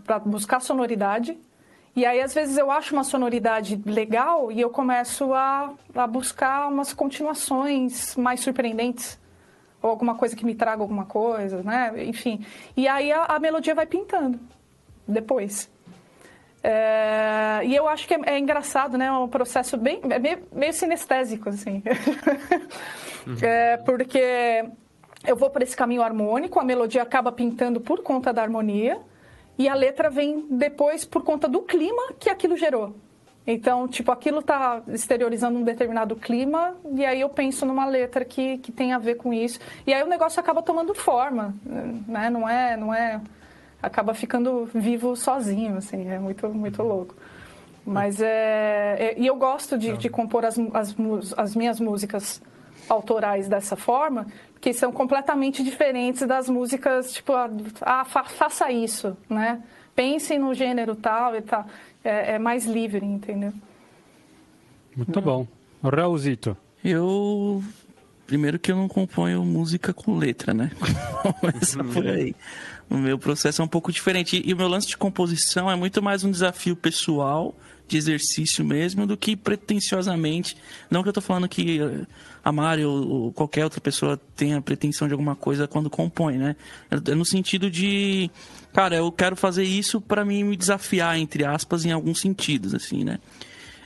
para 0.05 0.19
buscar 0.19 0.61
sonoridade. 0.61 1.39
E 1.95 2.07
aí, 2.07 2.21
às 2.21 2.33
vezes, 2.33 2.57
eu 2.57 2.71
acho 2.71 2.95
uma 2.95 3.03
sonoridade 3.03 3.81
legal 3.85 4.51
e 4.51 4.61
eu 4.61 4.71
começo 4.71 5.35
a, 5.35 5.75
a 5.95 6.07
buscar 6.07 6.69
umas 6.69 6.93
continuações 6.93 8.17
mais 8.17 8.41
surpreendentes. 8.41 9.19
Ou 9.83 9.91
alguma 9.91 10.15
coisa 10.15 10.37
que 10.37 10.45
me 10.45 10.55
traga 10.55 10.83
alguma 10.83 11.05
coisa, 11.05 11.63
né? 11.63 12.05
Enfim. 12.05 12.45
E 12.77 12.87
aí 12.87 13.11
a, 13.11 13.25
a 13.25 13.39
melodia 13.39 13.75
vai 13.75 13.87
pintando 13.87 14.39
depois. 15.07 15.71
É, 16.63 17.61
e 17.65 17.75
eu 17.75 17.89
acho 17.89 18.07
que 18.07 18.15
é, 18.15 18.21
é, 18.27 18.39
engraçado, 18.39 18.99
né? 18.99 19.07
É 19.07 19.13
um 19.13 19.29
processo 19.29 19.77
bem, 19.77 20.01
é 20.11 20.19
meio, 20.19 20.43
meio 20.53 20.73
sinestésico, 20.73 21.49
assim. 21.49 21.83
Uhum. 23.27 23.37
Porque 23.85 24.65
eu 25.27 25.37
vou 25.37 25.51
por 25.51 25.63
esse 25.63 25.77
caminho 25.77 26.03
harmônico, 26.03 26.59
a 26.61 26.65
melodia 26.65 27.03
acaba 27.03 27.33
pintando 27.33 27.81
por 27.81 28.03
conta 28.03 28.33
da 28.33 28.43
harmonia 28.43 28.99
e 29.59 29.69
a 29.69 29.75
letra 29.75 30.11
vem 30.11 30.47
depois 30.51 31.05
por 31.05 31.23
conta 31.23 31.49
do 31.49 31.63
clima 31.63 32.13
que 32.19 32.31
aquilo 32.31 32.57
gerou. 32.57 32.95
Então, 33.47 33.89
tipo, 33.89 34.13
aquilo 34.13 34.41
está 34.41 34.83
exteriorizando 34.89 35.59
um 35.59 35.63
determinado 35.63 36.15
clima 36.15 36.77
e 36.95 37.05
aí 37.05 37.21
eu 37.21 37.29
penso 37.29 37.65
numa 37.65 37.87
letra 37.87 38.25
que, 38.25 38.59
que 38.59 38.71
tem 38.71 38.93
a 38.93 38.99
ver 38.99 39.17
com 39.17 39.33
isso. 39.33 39.59
E 39.87 39.95
aí 39.95 40.03
o 40.03 40.07
negócio 40.07 40.39
acaba 40.39 40.63
tomando 40.63 40.95
forma, 40.95 41.55
né? 41.65 42.29
Não 42.31 42.49
é, 42.49 42.77
não 42.77 42.95
é 42.95 43.21
acaba 43.83 44.15
ficando 44.15 44.69
vivo 44.75 45.17
sozinho, 45.17 45.77
assim, 45.77 46.09
é 46.09 46.19
muito, 46.19 46.49
muito 46.49 46.83
louco. 46.83 47.15
Mas 47.85 48.21
é, 48.21 48.97
é 48.99 49.15
e 49.19 49.27
eu 49.27 49.37
gosto 49.37 49.79
de, 49.79 49.97
de 49.97 50.09
compor 50.09 50.45
as, 50.45 50.59
as, 50.75 50.95
as 51.37 51.57
minhas 51.57 51.81
músicas 51.81 52.43
autorais 52.89 53.49
dessa 53.49 53.77
forma, 53.77 54.27
que 54.61 54.73
são 54.73 54.93
completamente 54.93 55.63
diferentes 55.63 56.27
das 56.27 56.49
músicas, 56.49 57.13
tipo, 57.13 57.33
ah, 57.81 58.05
fa, 58.05 58.25
faça 58.25 58.71
isso, 58.71 59.17
né? 59.29 59.63
Pense 59.95 60.39
no 60.39 60.55
gênero 60.55 60.95
tal 60.95 61.35
e 61.35 61.43
tal. 61.43 61.67
É, 62.05 62.35
é 62.35 62.39
mais 62.39 62.65
livre, 62.65 63.05
entendeu? 63.05 63.53
Muito 64.97 65.21
bom. 65.21 65.47
Raulzito. 65.83 66.57
Eu 66.85 67.63
primeiro 68.27 68.59
que 68.59 68.71
eu 68.71 68.77
não 68.77 68.87
componho 68.89 69.45
música 69.45 69.93
com 69.93 70.17
letra, 70.17 70.55
né? 70.55 70.71
Começar 71.41 71.83
por 71.93 72.07
aí. 72.07 72.35
O 72.91 72.97
meu 72.97 73.17
processo 73.17 73.63
é 73.63 73.65
um 73.65 73.69
pouco 73.69 73.93
diferente. 73.93 74.43
E 74.45 74.53
o 74.53 74.57
meu 74.57 74.67
lance 74.67 74.89
de 74.89 74.97
composição 74.97 75.71
é 75.71 75.77
muito 75.77 76.03
mais 76.03 76.25
um 76.25 76.31
desafio 76.31 76.75
pessoal, 76.75 77.57
de 77.87 77.97
exercício 77.97 78.65
mesmo, 78.65 79.07
do 79.07 79.17
que 79.17 79.37
pretensiosamente. 79.37 80.57
Não 80.91 81.03
que 81.03 81.09
eu 81.09 81.13
tô 81.13 81.21
falando 81.21 81.49
que 81.49 81.81
a 82.43 82.51
Mari 82.51 82.85
ou 82.85 83.33
qualquer 83.33 83.63
outra 83.63 83.81
pessoa 83.81 84.21
tenha 84.35 84.61
pretensão 84.61 85.07
de 85.07 85.15
alguma 85.15 85.37
coisa 85.37 85.69
quando 85.69 85.89
compõe, 85.89 86.37
né? 86.37 86.57
É 86.91 87.15
no 87.15 87.25
sentido 87.25 87.71
de, 87.71 88.29
cara, 88.73 88.97
eu 88.97 89.11
quero 89.13 89.37
fazer 89.37 89.65
isso 89.65 90.01
para 90.01 90.25
mim 90.25 90.43
me 90.43 90.57
desafiar, 90.57 91.17
entre 91.17 91.45
aspas, 91.45 91.85
em 91.85 91.93
alguns 91.93 92.21
sentidos, 92.21 92.75
assim, 92.75 93.05
né? 93.05 93.19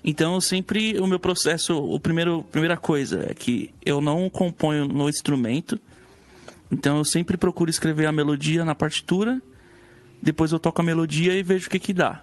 Então, 0.02 0.38
sempre, 0.40 0.98
o 0.98 1.06
meu 1.06 1.18
processo, 1.18 1.76
o 1.76 1.98
primeiro, 1.98 2.42
primeira 2.52 2.76
coisa 2.76 3.26
é 3.30 3.34
que 3.34 3.70
eu 3.84 4.02
não 4.02 4.28
componho 4.28 4.86
no 4.86 5.08
instrumento. 5.08 5.80
Então, 6.74 6.98
eu 6.98 7.04
sempre 7.04 7.36
procuro 7.36 7.70
escrever 7.70 8.06
a 8.06 8.12
melodia 8.12 8.64
na 8.64 8.74
partitura. 8.74 9.40
Depois 10.20 10.50
eu 10.50 10.58
toco 10.58 10.80
a 10.80 10.84
melodia 10.84 11.32
e 11.34 11.42
vejo 11.42 11.68
o 11.68 11.70
que 11.70 11.78
que 11.78 11.92
dá. 11.92 12.22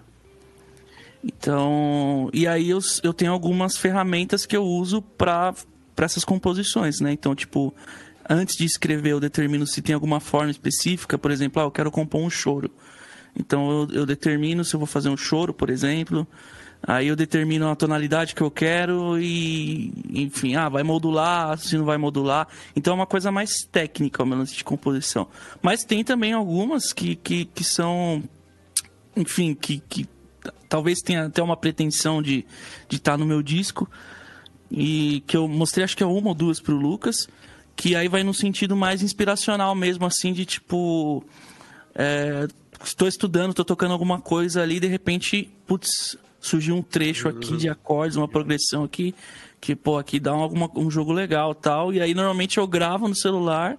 Então, 1.24 2.28
e 2.34 2.46
aí 2.46 2.68
eu, 2.68 2.80
eu 3.02 3.14
tenho 3.14 3.32
algumas 3.32 3.78
ferramentas 3.78 4.44
que 4.44 4.54
eu 4.56 4.64
uso 4.64 5.00
para 5.00 5.54
essas 5.96 6.24
composições, 6.24 7.00
né? 7.00 7.12
Então, 7.12 7.34
tipo, 7.34 7.72
antes 8.28 8.56
de 8.56 8.66
escrever 8.66 9.12
eu 9.12 9.20
determino 9.20 9.66
se 9.66 9.80
tem 9.80 9.94
alguma 9.94 10.20
forma 10.20 10.50
específica, 10.50 11.16
por 11.16 11.30
exemplo, 11.30 11.62
ah, 11.62 11.64
eu 11.64 11.70
quero 11.70 11.90
compor 11.90 12.20
um 12.20 12.28
choro. 12.28 12.70
Então 13.34 13.70
eu, 13.70 14.00
eu 14.00 14.06
determino 14.06 14.64
se 14.64 14.74
eu 14.74 14.80
vou 14.80 14.86
fazer 14.86 15.08
um 15.08 15.16
choro, 15.16 15.54
por 15.54 15.70
exemplo. 15.70 16.26
Aí 16.84 17.06
eu 17.06 17.14
determino 17.14 17.68
a 17.68 17.76
tonalidade 17.76 18.34
que 18.34 18.40
eu 18.40 18.50
quero 18.50 19.16
e, 19.18 19.92
enfim, 20.10 20.56
ah, 20.56 20.68
vai 20.68 20.82
modular, 20.82 21.56
se 21.56 21.78
não 21.78 21.84
vai 21.84 21.96
modular. 21.96 22.48
Então 22.74 22.92
é 22.92 22.96
uma 22.96 23.06
coisa 23.06 23.30
mais 23.30 23.64
técnica 23.70 24.22
o 24.22 24.26
meu 24.26 24.38
lance 24.38 24.54
de 24.54 24.64
composição. 24.64 25.28
Mas 25.62 25.84
tem 25.84 26.02
também 26.02 26.32
algumas 26.32 26.92
que, 26.92 27.14
que, 27.14 27.44
que 27.44 27.62
são, 27.62 28.24
enfim, 29.16 29.54
que, 29.54 29.78
que 29.88 30.08
talvez 30.68 31.00
tenha 31.00 31.26
até 31.26 31.40
uma 31.40 31.56
pretensão 31.56 32.20
de 32.20 32.44
estar 32.90 33.12
tá 33.12 33.18
no 33.18 33.26
meu 33.26 33.42
disco. 33.42 33.88
E 34.68 35.22
que 35.26 35.36
eu 35.36 35.46
mostrei, 35.46 35.84
acho 35.84 35.96
que 35.96 36.02
é 36.02 36.06
uma 36.06 36.30
ou 36.30 36.34
duas 36.34 36.58
pro 36.58 36.74
Lucas. 36.74 37.28
Que 37.76 37.94
aí 37.94 38.08
vai 38.08 38.24
no 38.24 38.34
sentido 38.34 38.74
mais 38.74 39.02
inspiracional 39.02 39.74
mesmo, 39.74 40.04
assim, 40.04 40.32
de 40.32 40.44
tipo. 40.44 41.24
É, 41.94 42.48
estou 42.82 43.06
estudando, 43.06 43.50
estou 43.50 43.64
tocando 43.64 43.92
alguma 43.92 44.20
coisa 44.20 44.62
ali, 44.62 44.80
de 44.80 44.86
repente, 44.86 45.48
putz, 45.66 46.16
surgiu 46.42 46.74
um 46.74 46.82
trecho 46.82 47.28
aqui 47.28 47.56
de 47.56 47.68
acordes, 47.68 48.16
uma 48.16 48.28
progressão 48.28 48.82
aqui, 48.82 49.14
que, 49.60 49.76
pô, 49.76 49.96
aqui 49.96 50.18
dá 50.18 50.32
alguma, 50.32 50.68
um 50.76 50.90
jogo 50.90 51.12
legal 51.12 51.54
tal. 51.54 51.94
E 51.94 52.00
aí 52.00 52.12
normalmente 52.12 52.58
eu 52.58 52.66
gravo 52.66 53.06
no 53.08 53.14
celular 53.14 53.78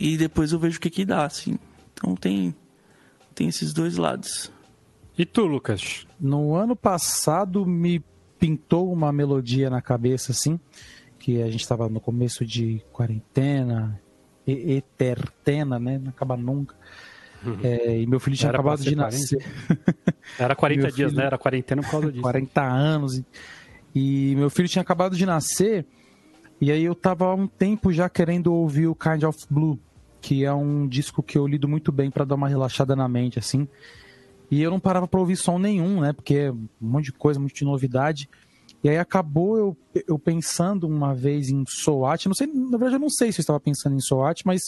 e 0.00 0.16
depois 0.16 0.52
eu 0.52 0.58
vejo 0.60 0.78
o 0.78 0.80
que 0.80 0.88
que 0.88 1.04
dá, 1.04 1.26
assim. 1.26 1.58
Então 1.92 2.14
tem, 2.14 2.54
tem 3.34 3.48
esses 3.48 3.72
dois 3.72 3.96
lados. 3.96 4.50
E 5.18 5.26
tu, 5.26 5.44
Lucas? 5.44 6.06
No 6.18 6.54
ano 6.54 6.76
passado 6.76 7.66
me 7.66 8.02
pintou 8.38 8.92
uma 8.92 9.12
melodia 9.12 9.68
na 9.68 9.82
cabeça, 9.82 10.30
assim, 10.30 10.58
que 11.18 11.42
a 11.42 11.50
gente 11.50 11.60
estava 11.60 11.88
no 11.88 12.00
começo 12.00 12.46
de 12.46 12.80
quarentena, 12.92 14.00
etertena, 14.46 15.78
né? 15.78 15.98
Não 15.98 16.10
acaba 16.10 16.36
nunca. 16.36 16.76
É, 17.62 18.00
e 18.00 18.06
meu 18.06 18.20
filho 18.20 18.36
tinha 18.36 18.48
Era 18.48 18.58
acabado 18.58 18.82
de 18.82 18.94
nascer. 18.94 19.44
Era 20.38 20.54
40 20.54 20.92
dias, 20.92 21.10
filho... 21.10 21.20
né? 21.20 21.26
Era 21.26 21.38
quarentena 21.38 21.82
por 21.82 21.90
causa 21.90 22.10
disso. 22.10 22.22
40 22.22 22.62
anos. 22.62 23.22
E 23.94 24.34
meu 24.36 24.48
filho 24.48 24.68
tinha 24.68 24.82
acabado 24.82 25.16
de 25.16 25.26
nascer. 25.26 25.84
E 26.60 26.70
aí 26.70 26.84
eu 26.84 26.94
tava 26.94 27.26
há 27.26 27.34
um 27.34 27.46
tempo 27.46 27.92
já 27.92 28.08
querendo 28.08 28.54
ouvir 28.54 28.86
o 28.86 28.94
Kind 28.94 29.24
of 29.24 29.38
Blue, 29.50 29.78
que 30.20 30.44
é 30.44 30.52
um 30.52 30.86
disco 30.86 31.22
que 31.22 31.36
eu 31.36 31.46
lido 31.46 31.66
muito 31.66 31.90
bem 31.90 32.10
para 32.10 32.24
dar 32.24 32.36
uma 32.36 32.48
relaxada 32.48 32.94
na 32.94 33.08
mente, 33.08 33.38
assim. 33.38 33.66
E 34.50 34.62
eu 34.62 34.70
não 34.70 34.78
parava 34.78 35.08
para 35.08 35.18
ouvir 35.18 35.36
som 35.36 35.58
nenhum, 35.58 36.00
né? 36.00 36.12
Porque 36.12 36.34
é 36.34 36.52
um 36.52 36.68
monte 36.80 37.06
de 37.06 37.12
coisa, 37.12 37.40
um 37.40 37.44
monte 37.44 37.54
de 37.54 37.64
novidade. 37.64 38.28
E 38.82 38.88
aí 38.88 38.98
acabou 38.98 39.56
eu, 39.56 39.76
eu 40.08 40.18
pensando 40.18 40.88
uma 40.88 41.14
vez 41.14 41.48
em 41.48 41.64
SOAT, 41.66 42.26
não 42.26 42.34
sei, 42.34 42.48
na 42.48 42.76
verdade 42.76 42.96
eu 42.96 43.00
não 43.00 43.10
sei 43.10 43.30
se 43.30 43.40
eu 43.40 43.42
estava 43.42 43.60
pensando 43.60 43.94
em 43.94 44.00
SOAT, 44.00 44.42
mas 44.44 44.60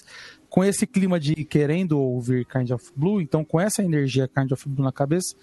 com 0.49 0.63
esse 0.63 0.87
clima 0.87 1.19
de 1.19 1.35
querendo 1.45 1.99
ouvir 1.99 2.47
Kind 2.47 2.71
of 2.71 2.85
Blue, 2.95 3.21
então 3.21 3.45
com 3.45 3.61
essa 3.61 3.83
energia 3.83 4.29
Kind 4.29 4.53
of 4.53 4.69
Blue 4.69 4.85
na 4.85 4.93
cabeça, 4.93 5.35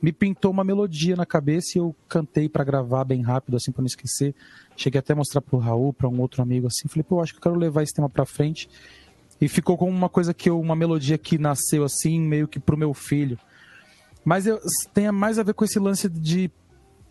me 0.00 0.12
pintou 0.12 0.50
uma 0.50 0.62
melodia 0.62 1.16
na 1.16 1.26
cabeça 1.26 1.72
e 1.74 1.78
eu 1.80 1.94
cantei 2.08 2.48
para 2.48 2.62
gravar 2.62 3.04
bem 3.04 3.22
rápido, 3.22 3.56
assim, 3.56 3.72
para 3.72 3.82
não 3.82 3.86
esquecer. 3.86 4.34
Cheguei 4.76 5.00
até 5.00 5.12
a 5.12 5.16
mostrar 5.16 5.40
pro 5.40 5.58
Raul, 5.58 5.92
para 5.92 6.08
um 6.08 6.20
outro 6.20 6.40
amigo, 6.40 6.68
assim. 6.68 6.86
Falei, 6.86 7.02
pô, 7.02 7.20
acho 7.20 7.32
que 7.32 7.38
eu 7.38 7.42
quero 7.42 7.56
levar 7.56 7.82
esse 7.82 7.92
tema 7.92 8.08
para 8.08 8.24
frente. 8.24 8.68
E 9.40 9.48
ficou 9.48 9.76
como 9.76 9.90
uma 9.90 10.08
coisa 10.08 10.32
que 10.32 10.48
eu, 10.48 10.60
uma 10.60 10.76
melodia 10.76 11.18
que 11.18 11.36
nasceu 11.36 11.84
assim, 11.84 12.20
meio 12.20 12.46
que 12.46 12.60
pro 12.60 12.76
meu 12.76 12.94
filho. 12.94 13.38
Mas 14.24 14.46
eu, 14.46 14.60
tem 14.94 15.10
mais 15.10 15.38
a 15.38 15.42
ver 15.42 15.54
com 15.54 15.64
esse 15.64 15.78
lance 15.78 16.08
de 16.08 16.50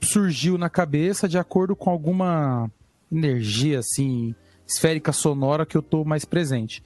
surgiu 0.02 0.58
na 0.58 0.70
cabeça 0.70 1.28
de 1.28 1.38
acordo 1.38 1.76
com 1.76 1.89
alguma 1.89 2.70
energia 3.12 3.80
assim 3.80 4.36
esférica 4.68 5.14
sonora 5.14 5.66
que 5.66 5.78
eu 5.78 5.82
tô 5.82 6.04
mais 6.04 6.26
presente. 6.26 6.84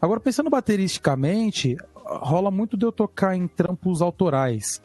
Agora 0.00 0.20
pensando 0.20 0.48
bateristicamente, 0.48 1.76
rola 1.94 2.50
muito 2.50 2.76
de 2.76 2.84
eu 2.84 2.92
tocar 2.92 3.34
em 3.34 3.48
trampos 3.48 4.00
autorais. 4.00 4.80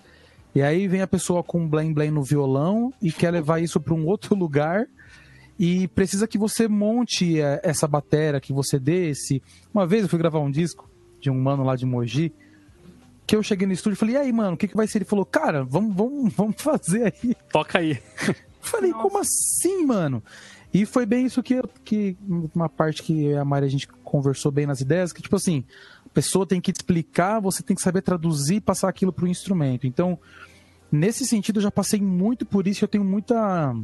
E 0.55 0.61
aí 0.61 0.87
vem 0.87 1.01
a 1.01 1.07
pessoa 1.07 1.43
com 1.43 1.59
um 1.59 1.69
blém 1.69 1.93
blém 1.93 2.09
no 2.09 2.23
violão 2.23 2.91
e 3.01 3.11
quer 3.11 3.31
levar 3.31 3.59
isso 3.59 3.79
para 3.79 3.93
um 3.93 4.05
outro 4.07 4.33
lugar 4.35 4.87
e 5.59 5.87
precisa 5.89 6.27
que 6.27 6.37
você 6.37 6.67
monte 6.67 7.39
é, 7.39 7.59
essa 7.63 7.87
bateria, 7.87 8.39
que 8.39 8.53
você 8.53 8.79
dê 8.79 9.09
esse. 9.09 9.43
Uma 9.73 9.85
vez 9.85 10.03
eu 10.03 10.09
fui 10.09 10.17
gravar 10.17 10.39
um 10.39 10.49
disco 10.49 10.89
de 11.19 11.29
um 11.29 11.39
mano 11.39 11.63
lá 11.63 11.75
de 11.75 11.85
Mogi 11.85 12.33
que 13.29 13.35
eu 13.35 13.43
cheguei 13.43 13.67
no 13.67 13.73
estúdio 13.73 13.93
e 13.93 13.99
falei, 13.99 14.15
e 14.15 14.17
aí, 14.17 14.33
mano, 14.33 14.55
o 14.55 14.57
que, 14.57 14.67
que 14.67 14.75
vai 14.75 14.87
ser? 14.87 14.97
Ele 14.97 15.05
falou, 15.05 15.23
cara, 15.23 15.63
vamos, 15.63 15.95
vamos, 15.95 16.33
vamos 16.33 16.59
fazer 16.59 17.13
aí. 17.13 17.35
Toca 17.51 17.77
aí. 17.77 18.01
falei, 18.59 18.89
Nossa. 18.89 19.03
como 19.03 19.19
assim, 19.19 19.85
mano? 19.85 20.23
E 20.73 20.83
foi 20.83 21.05
bem 21.05 21.27
isso 21.27 21.43
que, 21.43 21.61
que 21.85 22.17
uma 22.55 22.67
parte 22.67 23.03
que 23.03 23.31
a 23.35 23.45
Mari 23.45 23.67
a 23.67 23.69
gente 23.69 23.87
conversou 24.03 24.51
bem 24.51 24.65
nas 24.65 24.81
ideias, 24.81 25.13
que 25.13 25.21
tipo 25.21 25.35
assim, 25.35 25.63
a 26.03 26.09
pessoa 26.09 26.43
tem 26.43 26.59
que 26.59 26.73
te 26.73 26.77
explicar, 26.77 27.39
você 27.39 27.61
tem 27.61 27.75
que 27.75 27.83
saber 27.83 28.01
traduzir 28.01 28.55
e 28.55 28.61
passar 28.61 28.89
aquilo 28.89 29.13
para 29.13 29.25
o 29.25 29.27
instrumento. 29.27 29.85
Então, 29.85 30.17
nesse 30.91 31.23
sentido, 31.23 31.57
eu 31.57 31.63
já 31.63 31.71
passei 31.71 32.01
muito 32.01 32.47
por 32.47 32.67
isso, 32.67 32.83
eu 32.83 32.87
tenho 32.87 33.03
muita 33.03 33.75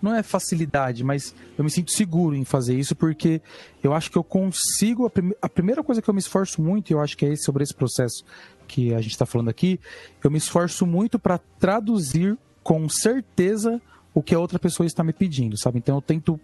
não 0.00 0.14
é 0.14 0.22
facilidade, 0.22 1.02
mas 1.02 1.34
eu 1.56 1.64
me 1.64 1.70
sinto 1.70 1.90
seguro 1.90 2.34
em 2.34 2.44
fazer 2.44 2.78
isso 2.78 2.94
porque 2.94 3.40
eu 3.82 3.92
acho 3.92 4.10
que 4.10 4.18
eu 4.18 4.24
consigo. 4.24 5.06
A, 5.06 5.10
prim 5.10 5.32
a 5.40 5.48
primeira 5.48 5.82
coisa 5.82 6.00
que 6.00 6.08
eu 6.08 6.14
me 6.14 6.20
esforço 6.20 6.62
muito, 6.62 6.90
e 6.90 6.94
eu 6.94 7.00
acho 7.00 7.16
que 7.16 7.26
é 7.26 7.36
sobre 7.36 7.62
esse 7.62 7.74
processo 7.74 8.24
que 8.66 8.94
a 8.94 9.00
gente 9.00 9.12
está 9.12 9.26
falando 9.26 9.48
aqui, 9.48 9.80
eu 10.22 10.30
me 10.30 10.38
esforço 10.38 10.86
muito 10.86 11.18
para 11.18 11.38
traduzir 11.38 12.36
com 12.62 12.88
certeza 12.88 13.80
o 14.12 14.22
que 14.22 14.34
a 14.34 14.38
outra 14.38 14.58
pessoa 14.58 14.86
está 14.86 15.02
me 15.02 15.12
pedindo, 15.12 15.58
sabe? 15.58 15.78
Então 15.78 15.96
eu 15.96 16.02
tento 16.02 16.38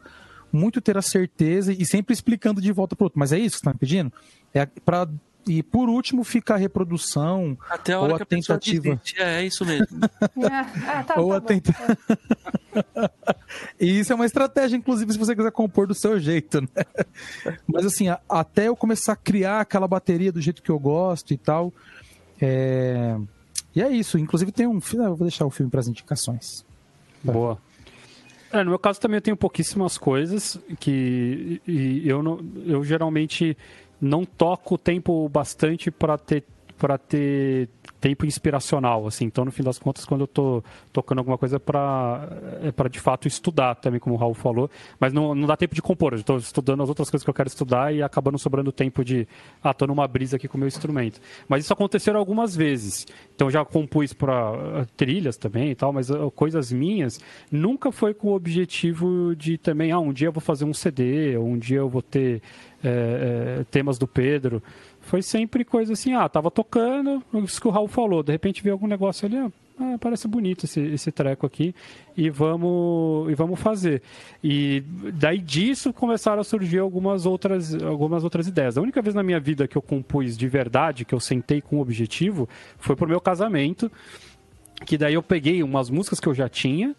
muito 0.52 0.80
ter 0.80 0.96
a 0.96 1.02
certeza 1.02 1.72
e 1.72 1.84
sempre 1.84 2.14
explicando 2.14 2.60
de 2.60 2.72
volta 2.72 2.94
para 2.94 3.06
outro. 3.06 3.18
Mas 3.18 3.32
é 3.32 3.38
isso 3.38 3.56
que 3.56 3.58
você 3.58 3.68
está 3.68 3.72
me 3.72 3.78
pedindo? 3.78 4.12
É 4.52 4.64
para 4.66 5.08
e 5.46 5.62
por 5.62 5.88
último 5.88 6.24
fica 6.24 6.54
a 6.54 6.56
reprodução 6.56 7.56
Até 7.68 7.92
a 7.92 8.00
hora 8.00 8.14
ou 8.14 8.18
a, 8.18 8.22
a 8.22 8.26
tentativa. 8.26 9.00
É, 9.16 9.42
é, 9.42 9.46
isso 9.46 9.64
mesmo. 9.64 9.98
é, 10.38 10.98
é, 10.98 11.02
tá, 11.02 11.20
ou 11.20 11.30
tá 11.30 11.36
a 11.36 11.40
tenta... 11.40 11.74
e 13.78 14.00
isso 14.00 14.12
é 14.12 14.16
uma 14.16 14.26
estratégia, 14.26 14.76
inclusive, 14.76 15.12
se 15.12 15.18
você 15.18 15.34
quiser 15.34 15.52
compor 15.52 15.86
do 15.86 15.94
seu 15.94 16.18
jeito, 16.18 16.60
né? 16.60 16.68
Mas 17.66 17.86
assim, 17.86 18.08
a, 18.08 18.20
até 18.28 18.68
eu 18.68 18.76
começar 18.76 19.12
a 19.12 19.16
criar 19.16 19.60
aquela 19.60 19.86
bateria 19.86 20.32
do 20.32 20.40
jeito 20.40 20.62
que 20.62 20.70
eu 20.70 20.78
gosto 20.78 21.32
e 21.32 21.36
tal. 21.36 21.72
É... 22.40 23.16
E 23.74 23.82
é 23.82 23.90
isso. 23.90 24.18
Inclusive 24.18 24.52
tem 24.52 24.66
um 24.66 24.80
filme. 24.80 25.04
Eu 25.04 25.16
vou 25.16 25.26
deixar 25.26 25.44
o 25.44 25.50
filme 25.50 25.70
para 25.70 25.80
as 25.80 25.88
indicações. 25.88 26.64
Boa. 27.22 27.58
É, 28.54 28.62
no 28.62 28.70
meu 28.70 28.78
caso 28.78 29.00
também 29.00 29.16
eu 29.16 29.20
tenho 29.20 29.36
pouquíssimas 29.36 29.98
coisas 29.98 30.56
que 30.78 31.60
e 31.66 32.08
eu, 32.08 32.22
não, 32.22 32.38
eu 32.64 32.84
geralmente 32.84 33.56
não 34.00 34.24
toco 34.24 34.74
o 34.74 34.78
tempo 34.78 35.28
bastante 35.28 35.90
para 35.90 36.18
ter 36.18 36.44
para 36.76 36.98
ter 36.98 37.68
tempo 38.00 38.26
inspiracional, 38.26 39.06
assim. 39.06 39.24
Então, 39.24 39.44
no 39.44 39.50
fim 39.50 39.62
das 39.62 39.78
contas, 39.78 40.04
quando 40.04 40.22
eu 40.22 40.26
tô 40.26 40.62
tocando 40.92 41.18
alguma 41.18 41.38
coisa 41.38 41.58
para 41.58 42.28
é 42.62 42.72
para 42.72 42.88
de 42.88 43.00
fato 43.00 43.26
estudar 43.26 43.76
também, 43.76 44.00
como 44.00 44.14
o 44.14 44.18
Raul 44.18 44.34
falou, 44.34 44.70
mas 44.98 45.12
não, 45.12 45.34
não 45.34 45.46
dá 45.46 45.56
tempo 45.56 45.74
de 45.74 45.80
compor. 45.80 46.12
Eu 46.12 46.18
estou 46.18 46.36
estudando 46.36 46.82
as 46.82 46.88
outras 46.88 47.08
coisas 47.08 47.24
que 47.24 47.30
eu 47.30 47.34
quero 47.34 47.48
estudar 47.48 47.94
e 47.94 48.02
acabando 48.02 48.38
sobrando 48.38 48.72
tempo 48.72 49.04
de, 49.04 49.26
ah, 49.62 49.72
tô 49.72 49.86
numa 49.86 50.06
brisa 50.06 50.36
aqui 50.36 50.48
com 50.48 50.56
o 50.56 50.60
meu 50.60 50.68
instrumento. 50.68 51.20
Mas 51.48 51.64
isso 51.64 51.72
aconteceu 51.72 52.16
algumas 52.16 52.54
vezes. 52.54 53.06
Então, 53.34 53.50
já 53.50 53.64
compus 53.64 54.12
para 54.12 54.52
uh, 54.52 54.86
trilhas 54.96 55.36
também 55.36 55.70
e 55.70 55.74
tal, 55.74 55.92
mas 55.92 56.10
uh, 56.10 56.30
coisas 56.32 56.70
minhas 56.72 57.18
nunca 57.50 57.90
foi 57.90 58.12
com 58.12 58.28
o 58.28 58.34
objetivo 58.34 59.34
de 59.34 59.56
também, 59.56 59.92
ah, 59.92 59.98
um 59.98 60.12
dia 60.12 60.28
eu 60.28 60.32
vou 60.32 60.42
fazer 60.42 60.64
um 60.64 60.74
CD, 60.74 61.36
ou 61.36 61.46
um 61.46 61.58
dia 61.58 61.78
eu 61.78 61.88
vou 61.88 62.02
ter 62.02 62.42
é, 62.84 63.60
é, 63.60 63.64
temas 63.64 63.98
do 63.98 64.06
Pedro. 64.06 64.62
Foi 65.00 65.22
sempre 65.22 65.64
coisa 65.64 65.94
assim, 65.94 66.14
ah, 66.14 66.28
tava 66.28 66.50
tocando, 66.50 67.22
isso 67.42 67.60
que 67.60 67.68
o 67.68 67.70
Raul 67.70 67.88
falou, 67.88 68.22
de 68.22 68.32
repente 68.32 68.62
veio 68.62 68.74
algum 68.74 68.86
negócio 68.86 69.26
ali, 69.26 69.36
ah, 69.80 69.96
parece 70.00 70.28
bonito 70.28 70.66
esse, 70.66 70.80
esse 70.80 71.10
treco 71.10 71.44
aqui 71.44 71.74
e 72.16 72.30
vamos 72.30 73.28
e 73.28 73.34
vamos 73.34 73.58
fazer 73.58 74.02
e 74.42 74.84
daí 75.14 75.38
disso 75.38 75.92
começaram 75.92 76.40
a 76.40 76.44
surgir 76.44 76.78
algumas 76.78 77.26
outras 77.26 77.74
algumas 77.82 78.22
outras 78.22 78.46
ideias 78.46 78.78
a 78.78 78.80
única 78.80 79.02
vez 79.02 79.16
na 79.16 79.22
minha 79.24 79.40
vida 79.40 79.66
que 79.66 79.76
eu 79.76 79.82
compus 79.82 80.36
de 80.36 80.46
verdade 80.46 81.04
que 81.04 81.12
eu 81.12 81.18
sentei 81.18 81.60
com 81.60 81.80
objetivo 81.80 82.48
foi 82.78 82.94
pro 82.94 83.08
meu 83.08 83.20
casamento 83.20 83.90
que 84.86 84.96
daí 84.96 85.14
eu 85.14 85.22
peguei 85.24 85.60
umas 85.60 85.90
músicas 85.90 86.20
que 86.20 86.28
eu 86.28 86.34
já 86.34 86.48
tinha 86.48 86.94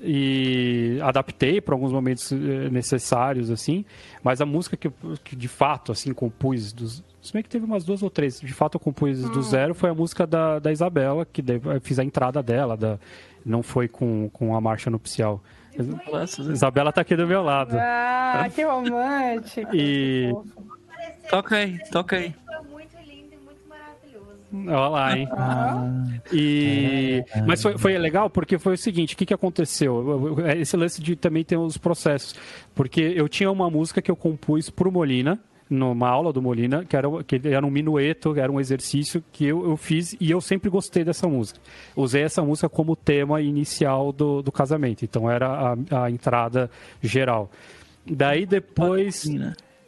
e 0.00 0.98
adaptei 1.02 1.60
para 1.60 1.74
alguns 1.74 1.92
momentos 1.92 2.30
eh, 2.32 2.68
necessários 2.70 3.50
assim 3.50 3.84
mas 4.22 4.40
a 4.40 4.46
música 4.46 4.76
que, 4.76 4.90
que 5.24 5.34
de 5.34 5.48
fato 5.48 5.90
assim 5.92 6.12
compus 6.14 6.72
dos 6.72 7.02
se 7.20 7.32
bem 7.32 7.42
que 7.42 7.48
teve 7.48 7.64
umas 7.64 7.84
duas 7.84 8.02
ou 8.02 8.08
três 8.08 8.40
de 8.40 8.52
fato 8.54 8.76
eu 8.76 8.80
compus 8.80 9.20
do 9.22 9.42
zero 9.42 9.74
foi 9.74 9.90
a 9.90 9.94
música 9.94 10.26
da, 10.26 10.58
da 10.60 10.70
Isabela 10.70 11.26
que 11.26 11.42
eu 11.42 11.80
fiz 11.80 11.98
a 11.98 12.04
entrada 12.04 12.42
dela 12.42 12.76
da 12.76 12.98
não 13.44 13.62
foi 13.62 13.88
com, 13.88 14.28
com 14.32 14.54
a 14.54 14.60
marcha 14.60 14.88
nupcial 14.90 15.42
Isabela 16.52 16.92
tá 16.92 17.00
aqui 17.00 17.14
do 17.16 17.26
meu 17.26 17.42
lado 17.42 17.76
Ah, 17.78 18.48
que 18.54 18.62
romântico. 18.64 19.74
E- 19.74 20.32
Toca 21.30 21.56
aí, 21.56 21.78
toca 21.90 22.16
aí. 22.16 22.34
Olha 24.52 24.88
lá, 24.88 25.18
hein? 25.18 25.28
Ah, 25.32 25.92
E... 26.32 27.22
Mas 27.46 27.60
foi, 27.62 27.76
foi 27.76 27.98
legal 27.98 28.30
porque 28.30 28.58
foi 28.58 28.74
o 28.74 28.78
seguinte, 28.78 29.14
o 29.14 29.16
que, 29.18 29.26
que 29.26 29.34
aconteceu? 29.34 29.96
Eu- 29.96 30.38
eu- 30.38 30.48
Esse 30.60 30.76
lance 30.76 31.02
de 31.02 31.14
também 31.16 31.44
ter 31.44 31.56
os 31.58 31.76
processos. 31.76 32.34
Porque 32.74 33.00
eu 33.00 33.28
tinha 33.28 33.50
uma 33.50 33.68
música 33.70 34.00
que 34.00 34.10
eu 34.10 34.16
compus 34.16 34.70
pro 34.70 34.90
Molina, 34.90 35.38
numa 35.68 36.08
aula 36.08 36.32
do 36.32 36.40
Molina, 36.40 36.82
que 36.84 36.96
era, 36.96 37.06
que 37.24 37.40
era 37.46 37.66
um 37.66 37.70
minueto, 37.70 38.34
era 38.38 38.50
um 38.50 38.58
exercício 38.58 39.22
que 39.30 39.44
eu, 39.44 39.64
eu 39.68 39.76
fiz 39.76 40.16
e 40.18 40.30
eu 40.30 40.40
sempre 40.40 40.70
gostei 40.70 41.04
dessa 41.04 41.28
música. 41.28 41.60
Usei 41.94 42.22
essa 42.22 42.42
música 42.42 42.70
como 42.70 42.96
tema 42.96 43.42
inicial 43.42 44.10
do, 44.12 44.40
do 44.40 44.50
casamento, 44.50 45.04
então 45.04 45.30
era 45.30 45.74
a, 45.90 46.04
a 46.04 46.10
entrada 46.10 46.70
geral. 47.02 47.50
Daí 48.10 48.46
depois? 48.46 49.24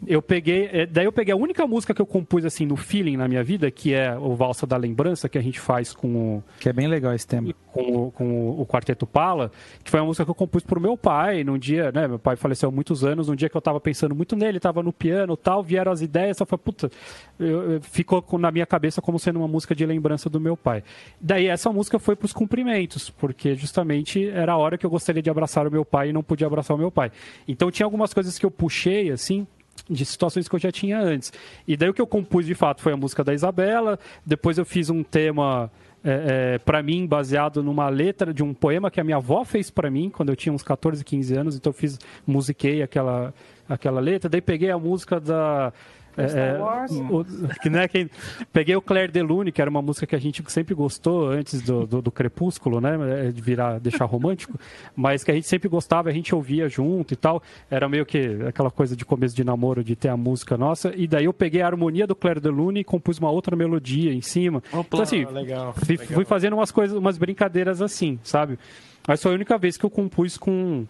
Eu 0.07 0.23
peguei, 0.23 0.69
eh, 0.73 0.87
daí 0.87 1.05
eu 1.05 1.13
peguei 1.13 1.33
a 1.33 1.37
única 1.37 1.67
música 1.67 1.93
que 1.95 2.01
eu 2.01 2.07
compus 2.07 2.45
assim 2.45 2.65
no 2.67 2.77
feeling 2.77 3.17
na 3.17 3.29
minha 3.29 3.43
vida, 3.45 3.71
que 3.71 3.93
é 3.95 4.17
o 4.17 4.35
Valsa 4.35 4.67
da 4.67 4.77
Lembrança, 4.77 5.29
que 5.29 5.37
a 5.37 5.43
gente 5.43 5.61
faz 5.61 5.93
com 5.93 6.09
o, 6.37 6.45
que 6.59 6.69
é 6.69 6.73
bem 6.73 6.87
legal 6.89 7.13
esse 7.15 7.27
tema. 7.27 7.53
com, 7.73 7.83
o, 8.07 8.11
com 8.11 8.51
o 8.61 8.67
Quarteto 8.67 9.07
Pala, 9.07 9.51
que 9.85 9.91
foi 9.91 10.01
uma 10.01 10.07
música 10.07 10.25
que 10.25 10.31
eu 10.31 10.35
compus 10.35 10.63
pro 10.65 10.81
meu 10.81 10.97
pai, 10.97 11.45
num 11.45 11.57
dia, 11.59 11.93
né, 11.93 12.09
meu 12.09 12.19
pai 12.19 12.35
faleceu 12.37 12.69
há 12.69 12.73
muitos 12.73 13.05
anos, 13.05 13.29
num 13.29 13.37
dia 13.37 13.49
que 13.49 13.57
eu 13.57 13.61
tava 13.61 13.79
pensando 13.81 14.15
muito 14.15 14.35
nele, 14.35 14.59
tava 14.59 14.83
no 14.83 14.93
piano 14.93 15.37
tal, 15.37 15.63
vieram 15.63 15.93
as 15.93 16.01
ideias, 16.03 16.37
só 16.39 16.45
falei, 16.47 16.63
puta, 16.65 16.91
eu- 17.39 17.73
eu- 17.75 17.81
ficou 17.83 18.25
na 18.39 18.51
minha 18.51 18.67
cabeça 18.67 19.01
como 19.01 19.19
sendo 19.19 19.39
uma 19.39 19.47
música 19.49 19.75
de 19.75 19.87
lembrança 19.87 20.29
do 20.29 20.41
meu 20.41 20.57
pai. 20.57 20.83
Daí 21.21 21.47
essa 21.47 21.71
música 21.73 21.99
foi 21.99 22.17
pros 22.17 22.33
cumprimentos, 22.33 23.11
porque 23.11 23.55
justamente 23.55 24.29
era 24.29 24.53
a 24.53 24.57
hora 24.57 24.77
que 24.77 24.85
eu 24.85 24.91
gostaria 24.91 25.23
de 25.23 25.31
abraçar 25.31 25.67
o 25.67 25.71
meu 25.71 25.85
pai 25.85 26.09
e 26.09 26.13
não 26.13 26.23
podia 26.23 26.47
abraçar 26.47 26.77
o 26.77 26.79
meu 26.81 26.91
pai. 26.91 27.13
Então 27.47 27.71
tinha 27.71 27.87
algumas 27.87 28.13
coisas 28.13 28.39
que 28.39 28.45
eu 28.45 28.51
puxei, 28.51 29.11
assim, 29.13 29.47
de 29.89 30.05
situações 30.05 30.49
que 30.49 30.55
eu 30.55 30.59
já 30.59 30.73
tinha 30.73 30.99
antes. 30.99 31.33
E 31.67 31.77
daí 31.77 31.89
o 31.89 31.95
que 31.95 32.01
eu 32.01 32.07
compus 32.07 32.47
de 32.47 32.55
fato 32.55 32.83
foi 32.83 32.93
a 32.93 32.97
música 32.97 33.23
da 33.23 33.35
Isabela, 33.35 33.99
depois 34.25 34.59
eu 34.59 34.65
fiz 34.65 34.91
um 34.91 35.03
tema 35.03 35.71
é, 36.03 36.59
para 36.59 36.83
mim 36.83 37.07
baseado 37.07 37.63
numa 37.63 37.89
letra 37.89 38.33
de 38.33 38.43
um 38.43 38.55
poema 38.55 38.91
que 38.91 39.01
a 39.01 39.05
minha 39.05 39.19
avó 39.19 39.45
fez 39.45 39.71
para 39.71 39.91
mim 39.91 40.11
quando 40.11 40.31
eu 40.31 40.37
tinha 40.37 40.53
uns 40.53 40.63
14, 40.63 41.05
15 41.05 41.35
anos, 41.35 41.57
então 41.57 41.71
eu 41.71 41.75
fiz, 41.75 41.99
musiquei 42.27 42.83
aquela, 42.83 43.35
aquela 43.69 44.01
letra, 44.01 44.29
daí 44.29 44.41
peguei 44.41 44.71
a 44.71 44.79
música 44.79 45.21
da 45.21 45.73
é, 46.17 46.29
Star 46.29 46.43
é, 46.43 46.59
Wars? 46.59 46.91
o- 46.93 47.25
que, 47.63 47.71
né, 47.71 47.87
que- 47.89 48.09
peguei 48.53 48.75
o 48.77 48.83
Claire 48.83 49.13
Delune, 49.13 49.53
que 49.53 49.61
era 49.61 49.71
uma 49.71 49.83
música 49.83 50.07
que 50.07 50.17
a 50.17 50.19
gente 50.21 50.43
sempre 50.49 50.75
gostou 50.75 51.29
antes 51.29 51.61
do, 51.63 51.87
do, 51.87 52.03
do 52.03 52.11
Crepúsculo, 52.11 52.81
né? 52.81 53.29
é, 53.29 53.33
De 53.33 53.41
virar, 53.41 53.79
deixar 53.79 54.05
romântico, 54.05 54.59
mas 54.97 55.23
que 55.25 55.31
a 55.31 55.35
gente 55.35 55.47
sempre 55.47 55.69
gostava, 55.69 56.09
a 56.09 56.13
gente 56.13 56.35
ouvia 56.35 56.69
junto 56.69 57.15
e 57.15 57.17
tal. 57.17 57.43
Era 57.71 57.89
meio 57.89 58.05
que 58.07 58.39
aquela 58.47 58.71
coisa 58.71 58.97
de 58.97 59.05
começo 59.05 59.35
de 59.35 59.45
namoro, 59.45 59.83
de 59.85 59.95
ter 59.97 60.09
a 60.09 60.17
música 60.17 60.57
nossa. 60.57 60.93
E 60.97 61.07
daí 61.07 61.25
eu 61.25 61.33
peguei 61.33 61.63
a 61.63 61.67
harmonia 61.67 62.07
do 62.07 62.15
Claire 62.15 62.41
Delune 62.41 62.81
e 62.81 62.85
compus 62.85 63.19
uma 63.19 63.31
outra 63.31 63.55
melodia 63.57 64.13
em 64.13 64.21
cima. 64.21 64.63
Então, 64.73 65.01
assim, 65.01 65.25
legal. 65.27 65.73
fui, 65.75 65.97
fui 65.97 66.25
fazendo 66.25 66.55
umas 66.55 66.71
coisas, 66.71 66.97
umas 66.97 67.17
brincadeiras 67.19 67.81
assim, 67.83 68.19
sabe? 68.23 68.59
Mas 69.07 69.23
foi 69.23 69.33
a 69.33 69.35
única 69.35 69.57
vez 69.57 69.77
que 69.77 69.85
eu 69.85 69.91
compus 69.91 70.37
com, 70.37 70.87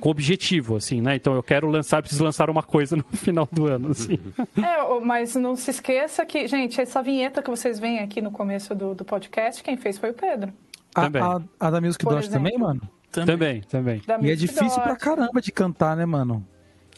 com 0.00 0.08
objetivo, 0.10 0.76
assim, 0.76 1.00
né? 1.00 1.16
Então 1.16 1.34
eu 1.34 1.42
quero 1.42 1.68
lançar, 1.68 2.02
preciso 2.02 2.24
lançar 2.24 2.50
uma 2.50 2.62
coisa 2.62 2.96
no 2.96 3.04
final 3.16 3.48
do 3.50 3.66
ano, 3.66 3.90
assim. 3.90 4.18
É, 4.56 5.00
mas 5.04 5.34
não 5.34 5.56
se 5.56 5.70
esqueça 5.70 6.24
que, 6.26 6.46
gente, 6.46 6.80
essa 6.80 7.02
vinheta 7.02 7.42
que 7.42 7.50
vocês 7.50 7.78
veem 7.78 8.00
aqui 8.00 8.20
no 8.20 8.30
começo 8.30 8.74
do, 8.74 8.94
do 8.94 9.04
podcast, 9.04 9.62
quem 9.62 9.76
fez 9.76 9.98
foi 9.98 10.10
o 10.10 10.14
Pedro. 10.14 10.52
A, 10.94 11.02
Também. 11.02 11.22
a, 11.22 11.40
a 11.60 11.70
da 11.70 11.80
Music 11.80 12.04
Por 12.04 12.14
Dot 12.14 12.26
exemplo. 12.26 12.38
também, 12.44 12.58
mano? 12.58 12.80
Também, 13.10 13.60
também. 13.62 14.02
Da 14.06 14.18
E 14.20 14.30
é 14.30 14.34
difícil 14.34 14.80
pra 14.82 14.92
Dot. 14.92 15.00
caramba 15.00 15.40
de 15.40 15.52
cantar, 15.52 15.96
né, 15.96 16.04
mano? 16.04 16.46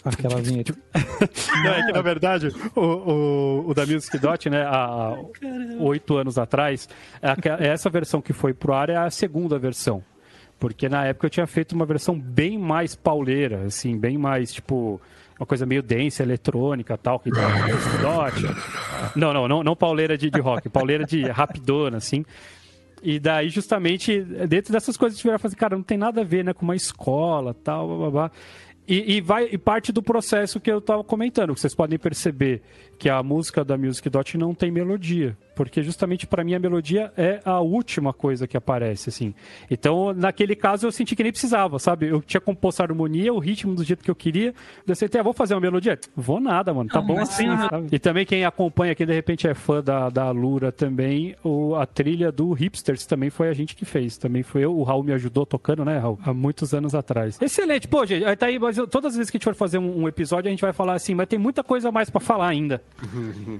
Aquela 0.04 0.40
vinheta. 0.40 0.74
Não, 1.64 1.72
é 1.72 1.86
que 1.86 1.92
na 1.92 2.00
verdade, 2.00 2.48
o, 2.76 2.80
o, 2.80 3.70
o 3.70 3.74
da 3.74 3.84
Music 3.84 4.16
Dot, 4.18 4.48
né, 4.48 4.64
há 4.64 5.16
oito 5.80 6.16
anos 6.16 6.38
atrás, 6.38 6.88
é 7.60 7.66
essa 7.66 7.90
versão 7.90 8.22
que 8.22 8.32
foi 8.32 8.54
pro 8.54 8.72
ar 8.72 8.88
é 8.88 8.96
a 8.96 9.10
segunda 9.10 9.58
versão. 9.58 10.02
Porque 10.58 10.88
na 10.88 11.04
época 11.04 11.26
eu 11.26 11.30
tinha 11.30 11.46
feito 11.46 11.72
uma 11.72 11.84
versão 11.84 12.18
bem 12.18 12.58
mais 12.58 12.94
pauleira, 12.94 13.64
assim, 13.64 13.98
bem 13.98 14.16
mais, 14.16 14.52
tipo, 14.52 15.00
uma 15.38 15.46
coisa 15.46 15.66
meio 15.66 15.82
densa, 15.82 16.22
eletrônica 16.22 16.96
tal, 16.96 17.20
que. 17.20 17.30
Não, 19.14 19.32
não, 19.34 19.46
não, 19.46 19.62
não 19.62 19.76
pauleira 19.76 20.16
de, 20.16 20.30
de 20.30 20.40
rock, 20.40 20.68
pauleira 20.68 21.04
de 21.04 21.22
rapidona, 21.28 21.98
assim. 21.98 22.24
E 23.02 23.20
daí, 23.20 23.50
justamente, 23.50 24.20
dentro 24.48 24.72
dessas 24.72 24.96
coisas, 24.96 25.18
tiveram 25.18 25.36
a 25.36 25.38
fazer, 25.38 25.56
cara, 25.56 25.76
não 25.76 25.82
tem 25.82 25.98
nada 25.98 26.22
a 26.22 26.24
ver, 26.24 26.42
né, 26.42 26.54
com 26.54 26.62
uma 26.62 26.74
escola, 26.74 27.54
tal, 27.54 27.86
blá, 27.86 27.96
blá, 27.96 28.10
blá. 28.10 28.30
E, 28.88 29.16
e 29.16 29.20
vai, 29.20 29.48
e 29.50 29.58
parte 29.58 29.92
do 29.92 30.02
processo 30.02 30.60
que 30.60 30.70
eu 30.70 30.80
tava 30.80 31.04
comentando, 31.04 31.52
que 31.54 31.60
vocês 31.60 31.74
podem 31.74 31.98
perceber 31.98 32.62
que 32.98 33.10
a 33.10 33.22
música 33.22 33.64
da 33.64 33.76
Music 33.76 34.08
Dot 34.08 34.38
não 34.38 34.54
tem 34.54 34.70
melodia. 34.70 35.36
Porque 35.56 35.82
justamente 35.82 36.26
para 36.26 36.44
mim 36.44 36.54
a 36.54 36.58
melodia 36.58 37.10
é 37.16 37.40
a 37.44 37.60
última 37.60 38.12
coisa 38.12 38.46
que 38.46 38.56
aparece, 38.58 39.08
assim. 39.08 39.34
Então, 39.70 40.12
naquele 40.12 40.54
caso, 40.54 40.86
eu 40.86 40.92
senti 40.92 41.16
que 41.16 41.22
nem 41.22 41.32
precisava, 41.32 41.78
sabe? 41.78 42.06
Eu 42.08 42.20
tinha 42.20 42.40
composto 42.40 42.82
a 42.82 42.84
harmonia, 42.84 43.32
o 43.32 43.38
ritmo 43.38 43.74
do 43.74 43.82
jeito 43.82 44.04
que 44.04 44.10
eu 44.10 44.14
queria. 44.14 44.54
Eu 44.86 44.94
sentei, 44.94 45.18
ah, 45.18 45.24
vou 45.24 45.32
fazer 45.32 45.54
uma 45.54 45.60
melodia? 45.62 45.98
Vou 46.14 46.38
nada, 46.40 46.74
mano. 46.74 46.90
Tá 46.90 47.00
Não, 47.00 47.06
bom 47.06 47.18
assim, 47.18 47.50
sim, 47.50 47.56
sabe? 47.70 47.88
E 47.90 47.98
também 47.98 48.26
quem 48.26 48.44
acompanha 48.44 48.92
aqui, 48.92 49.06
de 49.06 49.14
repente, 49.14 49.48
é 49.48 49.54
fã 49.54 49.82
da, 49.82 50.10
da 50.10 50.30
Lura 50.30 50.70
também, 50.70 51.34
o, 51.42 51.74
a 51.74 51.86
trilha 51.86 52.30
do 52.30 52.52
Hipsters 52.52 53.06
também 53.06 53.30
foi 53.30 53.48
a 53.48 53.54
gente 53.54 53.74
que 53.74 53.86
fez. 53.86 54.18
Também 54.18 54.42
foi 54.42 54.62
eu, 54.62 54.76
o 54.76 54.82
Raul 54.82 55.02
me 55.02 55.14
ajudou 55.14 55.46
tocando, 55.46 55.86
né, 55.86 55.96
Raul? 55.96 56.18
Há 56.22 56.34
muitos 56.34 56.74
anos 56.74 56.94
atrás. 56.94 57.40
Excelente. 57.40 57.88
Pô, 57.88 58.04
gente, 58.04 58.26
aí 58.26 58.36
tá 58.36 58.44
aí, 58.46 58.58
mas 58.58 58.76
eu- 58.76 58.86
todas 58.86 59.12
as 59.12 59.16
vezes 59.16 59.30
que 59.30 59.36
a 59.36 59.38
gente 59.38 59.44
for 59.44 59.54
fazer 59.54 59.78
um, 59.78 60.02
um 60.02 60.06
episódio, 60.06 60.48
a 60.48 60.50
gente 60.50 60.60
vai 60.60 60.74
falar 60.74 60.92
assim, 60.92 61.14
mas 61.14 61.26
tem 61.26 61.38
muita 61.38 61.64
coisa 61.64 61.90
mais 61.90 62.10
pra 62.10 62.20
falar 62.20 62.48
ainda. 62.48 62.82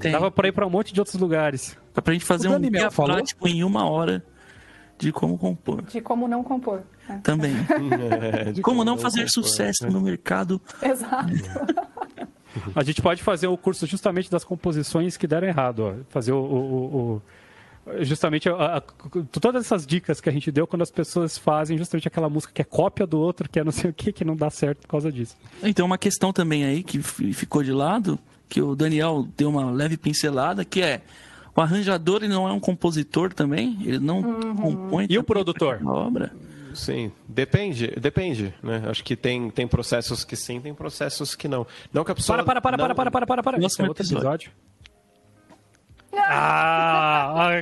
Tem. 0.00 0.12
Dava 0.12 0.30
pra 0.30 0.48
ir 0.48 0.52
pra 0.52 0.66
um 0.66 0.70
monte 0.70 0.92
de 0.92 1.00
outros 1.00 1.16
lugares. 1.18 1.76
Dá 1.96 2.02
pra 2.02 2.12
gente 2.12 2.24
fazer 2.24 2.48
um 2.48 2.60
guia 2.60 2.90
falou? 2.90 3.14
prático 3.16 3.48
em 3.48 3.64
uma 3.64 3.88
hora 3.88 4.22
de 4.98 5.10
como 5.12 5.36
compor. 5.36 5.82
De 5.82 6.00
como 6.00 6.28
não 6.28 6.44
compor. 6.44 6.82
né? 7.08 7.20
Também. 7.24 7.52
É, 8.48 8.52
de 8.52 8.60
Como 8.62 8.84
não 8.84 8.96
compor. 8.96 9.10
fazer 9.10 9.28
sucesso 9.30 9.86
no 9.90 10.00
mercado. 10.00 10.60
Exato. 10.82 11.32
A 12.74 12.82
gente 12.82 13.02
pode 13.02 13.22
fazer 13.22 13.46
o 13.48 13.56
curso 13.56 13.86
justamente 13.86 14.30
das 14.30 14.44
composições 14.44 15.16
que 15.16 15.26
deram 15.26 15.46
errado, 15.48 15.80
ó. 15.80 15.94
Fazer 16.08 16.32
o. 16.32 16.38
o- 16.38 16.40
o- 16.54 17.12
o- 17.16 17.22
justamente 18.04 18.48
a- 18.48 18.78
a- 18.78 18.82
todas 19.40 19.64
essas 19.64 19.86
dicas 19.86 20.20
que 20.20 20.28
a 20.28 20.32
gente 20.32 20.50
deu 20.50 20.66
quando 20.66 20.82
as 20.82 20.90
pessoas 20.90 21.38
fazem 21.38 21.78
justamente 21.78 22.08
aquela 22.08 22.28
música 22.28 22.52
que 22.52 22.60
é 22.60 22.64
cópia 22.64 23.06
do 23.06 23.18
outro, 23.18 23.48
que 23.48 23.60
é 23.60 23.64
não 23.64 23.70
sei 23.72 23.90
o 23.90 23.92
que, 23.94 24.10
que 24.12 24.24
não 24.24 24.34
dá 24.34 24.50
certo 24.50 24.80
por 24.80 24.88
causa 24.88 25.12
disso. 25.12 25.36
Então, 25.62 25.86
uma 25.86 25.96
questão 25.98 26.32
também 26.32 26.64
aí 26.64 26.82
que 26.82 27.00
ficou 27.00 27.62
de 27.62 27.72
lado, 27.72 28.18
que 28.48 28.60
o 28.60 28.74
Daniel 28.74 29.26
deu 29.36 29.48
uma 29.50 29.70
leve 29.70 29.96
pincelada, 29.96 30.64
que 30.64 30.82
é 30.82 31.00
o 31.56 31.60
arranjador 31.60 32.22
ele 32.22 32.32
não 32.32 32.46
é 32.48 32.52
um 32.52 32.60
compositor 32.60 33.32
também, 33.32 33.78
ele 33.84 33.98
não 33.98 34.22
compõe 34.54 35.06
E 35.08 35.18
o 35.18 35.22
produtor? 35.24 35.80
a 35.84 35.90
obra. 35.90 36.32
Sim, 36.74 37.10
depende, 37.26 37.86
depende, 37.98 38.52
né? 38.62 38.82
Acho 38.86 39.02
que 39.02 39.16
tem, 39.16 39.48
tem 39.48 39.66
processos 39.66 40.24
que 40.24 40.36
sim, 40.36 40.60
tem 40.60 40.74
processos 40.74 41.34
que 41.34 41.48
não. 41.48 41.66
Não 41.90 42.04
que 42.04 42.12
a 42.12 42.14
pessoa... 42.14 42.36
Para, 42.44 42.60
para, 42.60 42.60
para, 42.60 42.76
não- 42.76 42.94
para, 42.94 42.94
para, 42.94 43.10
para, 43.10 43.26
para, 43.26 43.42
para. 43.42 43.64
Esse 43.64 43.80
é 43.80 43.88
outro 43.88 44.04
episódio. 44.04 44.50
Ah, 46.28 47.58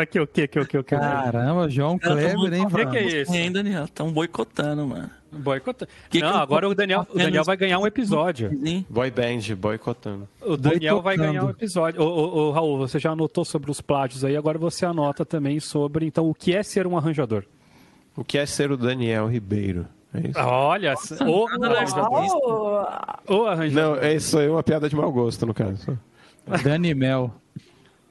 aqui, 0.00 0.20
o 0.20 0.26
que, 0.26 0.42
aqui, 0.42 0.58
o 0.60 0.66
que, 0.66 0.78
o 0.78 0.84
que? 0.84 0.96
Caramba, 0.96 1.68
João 1.68 1.98
tamo- 1.98 2.20
hein, 2.20 2.66
que 2.68 2.72
mano? 2.72 2.90
que 2.90 2.96
é 2.98 3.22
isso? 3.22 3.34
Hein, 3.34 3.50
Daniel? 3.50 3.84
Estão 3.84 4.12
boicotando, 4.12 4.86
mano. 4.86 5.10
Boicota. 5.34 5.88
Que 6.08 6.20
Não, 6.20 6.32
que 6.32 6.38
agora 6.38 6.68
o 6.68 6.74
Daniel, 6.74 7.06
o 7.12 7.18
Daniel 7.18 7.44
vai 7.44 7.56
ganhar 7.56 7.78
um 7.78 7.86
episódio. 7.86 8.50
Boy 8.88 9.10
band, 9.10 9.54
boicotando. 9.56 10.28
O 10.40 10.56
Daniel 10.56 11.02
vai 11.02 11.16
Boicotando. 11.16 11.32
ganhar 11.38 11.46
um 11.46 11.50
episódio. 11.50 12.02
Ô, 12.02 12.06
ô, 12.06 12.48
ô, 12.48 12.50
Raul, 12.52 12.78
você 12.78 12.98
já 12.98 13.10
anotou 13.10 13.44
sobre 13.44 13.70
os 13.70 13.80
plágios 13.80 14.24
aí, 14.24 14.36
agora 14.36 14.58
você 14.58 14.86
anota 14.86 15.24
também 15.24 15.60
sobre, 15.60 16.06
então, 16.06 16.28
o 16.28 16.34
que 16.34 16.54
é 16.54 16.62
ser 16.62 16.86
um 16.86 16.96
arranjador. 16.96 17.44
O 18.16 18.24
que 18.24 18.38
é 18.38 18.46
ser 18.46 18.70
o 18.70 18.76
Daniel 18.76 19.26
Ribeiro? 19.26 19.86
É 20.14 20.28
isso. 20.28 20.38
Olha, 20.38 20.94
ô, 23.28 23.46
arranjo. 23.46 23.74
Não, 23.74 23.96
é 23.96 24.14
isso 24.14 24.38
aí, 24.38 24.48
uma 24.48 24.62
piada 24.62 24.88
de 24.88 24.94
mau 24.94 25.10
gosto, 25.10 25.44
no 25.44 25.52
caso. 25.52 25.98
Dani 26.62 26.94
Mel. 26.94 27.34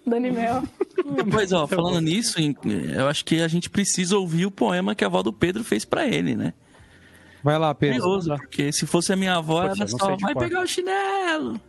Dani 0.05 0.32
Mel. 0.32 0.63
Pois 1.32 1.53
ó, 1.53 1.65
falando 1.65 2.01
nisso, 2.01 2.38
eu 2.95 3.07
acho 3.07 3.24
que 3.24 3.41
a 3.41 3.47
gente 3.47 3.69
precisa 3.69 4.17
ouvir 4.17 4.45
o 4.45 4.51
poema 4.51 4.93
que 4.93 5.03
a 5.03 5.07
avó 5.07 5.24
do 5.24 5.32
Pedro 5.32 5.63
fez 5.63 5.86
pra 5.86 6.05
ele, 6.07 6.36
né? 6.36 6.53
Vai 7.43 7.57
lá, 7.59 7.75
Pedro. 7.75 8.01
Curioso, 8.01 8.35
porque 8.37 8.71
se 8.71 8.85
fosse 8.85 9.11
a 9.11 9.15
minha 9.15 9.35
avó, 9.35 9.65
eu 9.65 9.75
não 9.75 9.87
só, 9.87 10.15
vai 10.15 10.33
cor." 10.33 10.43
pegar 10.43 10.61
o 10.61 10.67
chinelo. 10.67 11.59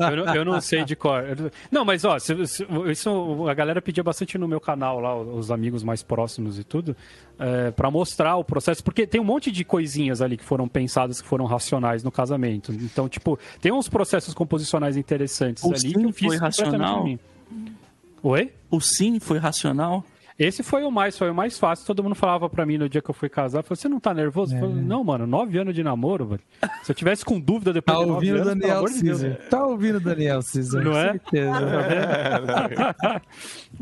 Eu 0.00 0.16
não, 0.26 0.34
eu 0.34 0.44
não 0.44 0.60
sei 0.60 0.84
de 0.84 0.96
cor. 0.96 1.22
Não, 1.70 1.84
mas 1.84 2.04
ó, 2.04 2.18
se- 2.18 2.46
se- 2.46 2.66
isso 2.90 3.46
a 3.48 3.54
galera 3.54 3.80
pedia 3.80 4.02
bastante 4.02 4.36
no 4.36 4.48
meu 4.48 4.60
canal 4.60 4.98
lá, 5.00 5.16
os 5.16 5.50
amigos 5.50 5.84
mais 5.84 6.02
próximos 6.02 6.58
e 6.58 6.64
tudo, 6.64 6.96
é, 7.38 7.70
para 7.70 7.88
mostrar 7.90 8.36
o 8.36 8.42
processo, 8.44 8.82
porque 8.82 9.06
tem 9.06 9.20
um 9.20 9.24
monte 9.24 9.52
de 9.52 9.64
coisinhas 9.64 10.20
ali 10.20 10.36
que 10.36 10.44
foram 10.44 10.66
pensadas, 10.66 11.20
que 11.20 11.28
foram 11.28 11.44
racionais 11.44 12.02
no 12.02 12.10
casamento. 12.10 12.72
Então, 12.72 13.08
tipo, 13.08 13.38
tem 13.60 13.70
uns 13.72 13.88
processos 13.88 14.34
composicionais 14.34 14.96
interessantes 14.96 15.62
O 15.62 15.68
ali 15.70 15.78
sim 15.80 15.92
que 15.92 16.04
eu 16.04 16.12
fiz 16.12 16.26
foi 16.28 16.36
racional? 16.36 17.08
Oi? 18.22 18.52
O 18.70 18.80
sim 18.80 19.20
foi 19.20 19.38
racional. 19.38 20.04
Esse 20.40 20.62
foi 20.62 20.82
o 20.84 20.90
mais, 20.90 21.16
foi 21.18 21.30
o 21.30 21.34
mais 21.34 21.58
fácil. 21.58 21.84
Todo 21.86 22.02
mundo 22.02 22.14
falava 22.14 22.48
pra 22.48 22.64
mim 22.64 22.78
no 22.78 22.88
dia 22.88 23.02
que 23.02 23.10
eu 23.10 23.14
fui 23.14 23.28
casar, 23.28 23.62
falou, 23.62 23.76
você 23.76 23.88
não 23.88 24.00
tá 24.00 24.14
nervoso? 24.14 24.54
Eu 24.56 24.60
falei, 24.60 24.74
não, 24.76 25.04
mano, 25.04 25.26
nove 25.26 25.58
anos 25.58 25.74
de 25.74 25.82
namoro, 25.82 26.26
velho. 26.26 26.40
Se 26.82 26.90
eu 26.90 26.94
tivesse 26.94 27.24
com 27.24 27.38
dúvida 27.38 27.72
depois 27.74 27.96
Tá 27.98 28.02
de 28.02 28.10
nove 28.10 28.30
ouvindo 28.32 28.32
o 28.46 28.48
anos, 28.48 28.48
pelo 28.48 28.60
Daniel 28.60 28.78
amor 28.78 28.90
de 28.90 29.02
Deus. 29.02 29.48
Tá 29.50 29.66
ouvindo 29.66 29.96
o 29.96 30.00
Daniel 30.00 30.40
Caesar. 30.42 30.82
Não 30.82 30.96
é? 30.98 31.12
Certeza. 31.12 31.60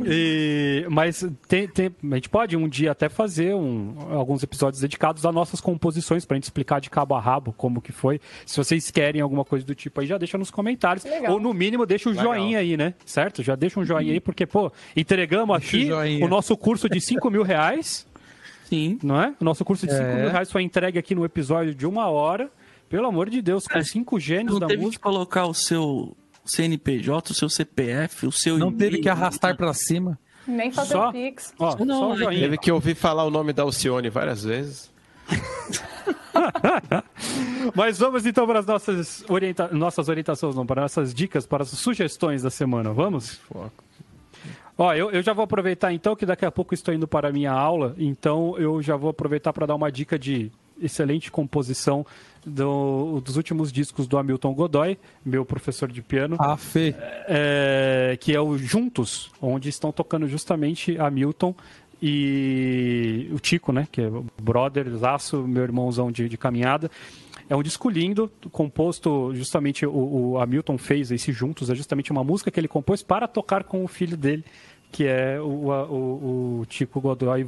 E- 0.05 0.87
mas 0.91 1.27
tem, 1.49 1.67
tem- 1.67 1.91
a 2.11 2.15
gente 2.15 2.29
pode 2.29 2.57
um 2.57 2.69
dia 2.69 2.93
até 2.93 3.09
fazer 3.09 3.55
um- 3.55 3.95
alguns 4.11 4.43
episódios 4.43 4.81
dedicados 4.81 5.25
a 5.27 5.33
nossas 5.33 5.61
composições 5.61 6.25
pra 6.25 6.37
gente 6.37 6.45
explicar 6.45 6.81
de 6.81 6.91
cabo 6.91 7.15
a 7.15 7.21
rabo 7.21 7.53
como 7.57 7.81
que 7.81 7.91
foi. 7.91 8.21
Se 8.47 8.57
vocês 8.57 8.91
querem 8.91 9.21
alguma 9.21 9.45
coisa 9.45 9.65
do 9.65 9.75
tipo 9.75 10.01
aí, 10.01 10.07
já 10.07 10.19
deixa 10.19 10.37
nos 10.39 10.51
comentários. 10.51 11.05
Legal. 11.05 11.33
Ou 11.35 11.41
no 11.41 11.53
mínimo 11.53 11.85
deixa 11.87 12.09
um 12.09 12.15
joinha 12.15 12.59
aí, 12.59 12.77
né? 12.77 12.95
Certo? 13.05 13.43
Já 13.43 13.55
deixa 13.57 13.81
um 13.81 13.85
joinha 13.85 14.13
aí, 14.13 14.21
porque, 14.21 14.47
pô, 14.47 14.71
entregamos 14.97 15.59
Deixa 15.59 15.77
o 15.77 15.81
aqui 15.81 15.87
joinha. 15.89 16.25
o 16.25 16.29
nosso 16.29 16.48
curso 16.57 16.89
de 16.89 17.01
5 17.01 17.31
mil 17.31 17.43
reais, 17.43 18.07
Sim. 18.69 18.99
não 19.03 19.21
é? 19.21 19.35
O 19.41 19.45
nosso 19.45 19.65
curso 19.65 19.87
de 19.87 19.93
5 19.93 20.05
É. 20.05 20.21
mil 20.23 20.31
reais 20.31 20.51
foi 20.51 20.63
entregue 20.63 20.99
aqui 20.99 21.15
no 21.15 21.25
episódio 21.25 21.75
de 21.75 21.87
uma 21.87 22.09
hora. 22.09 22.51
Pelo 22.89 23.07
amor 23.07 23.29
de 23.29 23.43
Deus, 23.43 23.67
com 23.67 23.83
cinco 23.85 24.19
gênios 24.19 24.53
Não 24.55 24.61
da 24.61 24.67
teve 24.67 24.79
que 24.79 24.85
música. 24.87 25.03
colocar 25.03 25.45
o 25.45 25.53
seu 25.53 26.17
CNPJ, 26.47 27.33
o 27.33 27.35
seu 27.35 27.51
CPF, 27.51 28.27
o 28.27 28.33
seu 28.33 28.57
Não 28.57 28.69
e-mail. 28.69 28.79
teve 28.79 28.99
que 29.03 29.09
arrastar 29.11 29.55
pra 29.57 29.75
cima. 29.75 30.19
Nem 30.47 30.73
fazer 30.73 30.95
Só? 30.95 31.11
o 31.11 31.13
Pix. 31.13 31.53
Ó, 31.59 31.77
Não, 31.85 32.11
só 32.13 32.17
joinha. 32.17 32.41
Teve 32.41 32.57
que 32.57 32.73
ouvir 32.73 32.95
falar 32.95 33.25
o 33.25 33.31
nome 33.31 33.53
da 33.53 33.63
Alcione 33.63 34.09
várias 34.09 34.43
vezes. 34.45 34.91
Mas 37.75 37.99
vamos 37.99 38.25
então 38.27 38.47
para 38.47 38.61
as 38.61 38.67
nossas, 38.67 39.25
orienta... 39.29 39.69
nossas 39.69 40.09
orientações, 40.09 40.55
não, 40.55 40.67
para 40.67 40.83
nossas 40.83 41.13
dicas, 41.13 41.47
para 41.47 41.63
as 41.65 41.71
sugestões 41.71 42.43
da 42.43 42.51
semana. 42.51 42.93
Vamos? 42.93 43.33
Foco. 43.53 43.73
Ó, 44.81 44.95
eu, 44.95 45.11
eu 45.11 45.21
já 45.23 45.33
vou 45.33 45.43
aproveitar 45.43 45.93
então 45.93 46.15
que 46.15 46.25
daqui 46.25 46.45
a 46.45 46.51
pouco 46.53 46.73
estou 46.73 46.95
indo 46.95 47.09
para 47.09 47.29
a 47.29 47.33
minha 47.33 47.51
aula, 47.51 47.95
então 47.99 48.57
eu 48.59 48.81
já 48.81 48.95
vou 48.97 49.11
aproveitar 49.11 49.53
para 49.53 49.67
dar 49.67 49.75
uma 49.75 49.91
dica 49.91 50.17
de 50.17 50.53
excelente 50.81 51.33
composição 51.33 52.07
do- 52.47 53.21
dos 53.21 53.37
últimos 53.37 53.73
discos 53.73 54.07
do 54.07 54.17
Hamilton 54.17 54.55
Godoy, 54.55 54.97
meu 55.27 55.45
professor 55.45 55.91
de 55.91 56.01
piano, 56.01 56.37
A 56.39 56.57
Fê. 56.57 56.95
é, 57.27 58.17
que 58.21 58.33
é 58.33 58.41
o 58.41 58.57
Juntos, 58.57 59.33
onde 59.43 59.69
estão 59.69 59.91
tocando 59.91 60.29
justamente 60.29 60.97
Hamilton 60.97 61.53
e 62.01 63.29
o 63.33 63.41
Tico, 63.41 63.73
né, 63.73 63.89
que 63.91 64.01
é 64.01 64.07
o 64.07 64.25
brother, 64.41 64.89
Zaço, 64.97 65.39
meu 65.47 65.65
irmãozão 65.65 66.13
de, 66.13 66.29
de 66.29 66.37
caminhada. 66.37 66.89
É 67.51 67.57
um 67.57 67.63
disco 67.63 67.89
lindo, 67.89 68.31
composto 68.53 69.35
justamente, 69.35 69.87
o, 69.87 69.91
o 70.33 70.39
Hamilton 70.41 70.77
fez 70.77 71.11
esse 71.11 71.33
Juntos, 71.33 71.71
é 71.71 71.75
justamente 71.75 72.13
uma 72.13 72.23
música 72.23 72.51
que 72.51 72.61
ele 72.61 72.69
compôs 72.69 73.03
para 73.03 73.27
tocar 73.27 73.65
com 73.65 73.83
o 73.83 73.89
filho 73.89 74.17
dele, 74.17 74.45
que 74.93 75.05
é 75.07 75.41
o, 75.41 75.73
a- 75.73 75.85
o, 75.87 76.61
o 76.61 76.67
Tico 76.67 77.01
Godoy, 77.01 77.43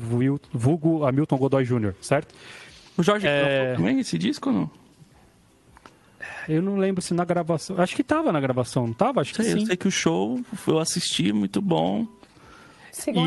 vulgo 0.52 1.04
Hamilton 1.04 1.36
Godoy 1.36 1.64
Jr., 1.64 1.94
certo? 2.00 2.34
O 2.96 3.02
Jorge 3.02 3.26
É. 3.26 3.74
também 3.76 4.00
esse 4.00 4.16
disco 4.16 4.48
ou 4.50 4.54
não? 4.56 4.70
Eu 6.48 6.60
não 6.62 6.76
lembro 6.76 7.00
se 7.02 7.14
na 7.14 7.24
gravação. 7.24 7.78
Acho 7.78 7.94
que 7.94 8.02
estava 8.02 8.32
na 8.32 8.40
gravação, 8.40 8.84
não 8.84 8.92
estava? 8.92 9.20
Acho 9.20 9.32
que 9.34 9.42
Sei, 9.42 9.52
sim. 9.52 9.60
eu 9.60 9.66
sei 9.66 9.76
que 9.76 9.88
o 9.88 9.90
show 9.90 10.40
eu 10.66 10.78
assisti, 10.78 11.32
muito 11.32 11.60
bom. 11.62 12.06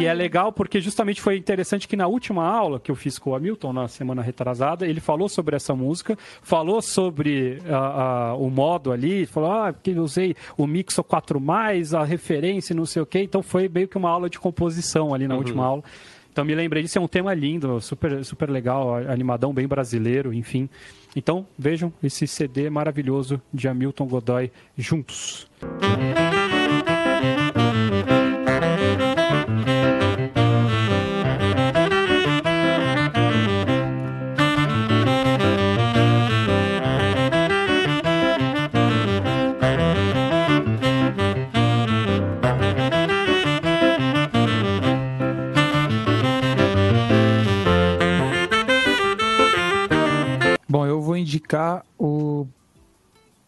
E 0.01 0.05
é 0.05 0.13
legal 0.13 0.51
porque 0.51 0.81
justamente 0.81 1.21
foi 1.21 1.37
interessante 1.37 1.87
que 1.87 1.95
na 1.95 2.07
última 2.07 2.45
aula 2.45 2.79
que 2.79 2.91
eu 2.91 2.95
fiz 2.95 3.17
com 3.17 3.31
o 3.31 3.35
Hamilton, 3.35 3.73
na 3.73 3.87
semana 3.87 4.21
retrasada, 4.21 4.85
ele 4.85 4.99
falou 4.99 5.29
sobre 5.29 5.55
essa 5.55 5.75
música, 5.75 6.17
falou 6.41 6.81
sobre 6.81 7.59
ah, 7.69 8.31
ah, 8.31 8.35
o 8.35 8.49
modo 8.49 8.91
ali, 8.91 9.25
falou 9.25 9.51
ah, 9.51 9.73
porque 9.73 9.91
eu 9.91 10.03
usei 10.03 10.35
o 10.57 10.67
Mixo 10.67 11.03
4+, 11.03 11.99
a 11.99 12.03
referência 12.03 12.73
e 12.73 12.75
não 12.75 12.85
sei 12.85 13.01
o 13.01 13.05
quê, 13.05 13.19
então 13.19 13.41
foi 13.41 13.69
meio 13.69 13.87
que 13.87 13.97
uma 13.97 14.09
aula 14.09 14.29
de 14.29 14.39
composição 14.39 15.13
ali 15.13 15.27
na 15.27 15.35
última 15.35 15.65
aula. 15.65 15.83
Então 16.31 16.43
me 16.43 16.55
lembrei 16.55 16.81
disso, 16.81 16.97
é 16.97 17.01
um 17.01 17.07
tema 17.07 17.31
lindo, 17.33 17.79
super, 17.79 18.25
super 18.25 18.49
legal, 18.49 18.95
animadão, 18.95 19.53
bem 19.53 19.67
brasileiro, 19.67 20.33
enfim. 20.33 20.67
Então 21.15 21.45
vejam 21.57 21.93
esse 22.01 22.27
CD 22.27 22.71
maravilhoso 22.71 23.39
de 23.53 23.67
Hamilton 23.67 24.07
Godoy 24.07 24.51
juntos. 24.75 25.47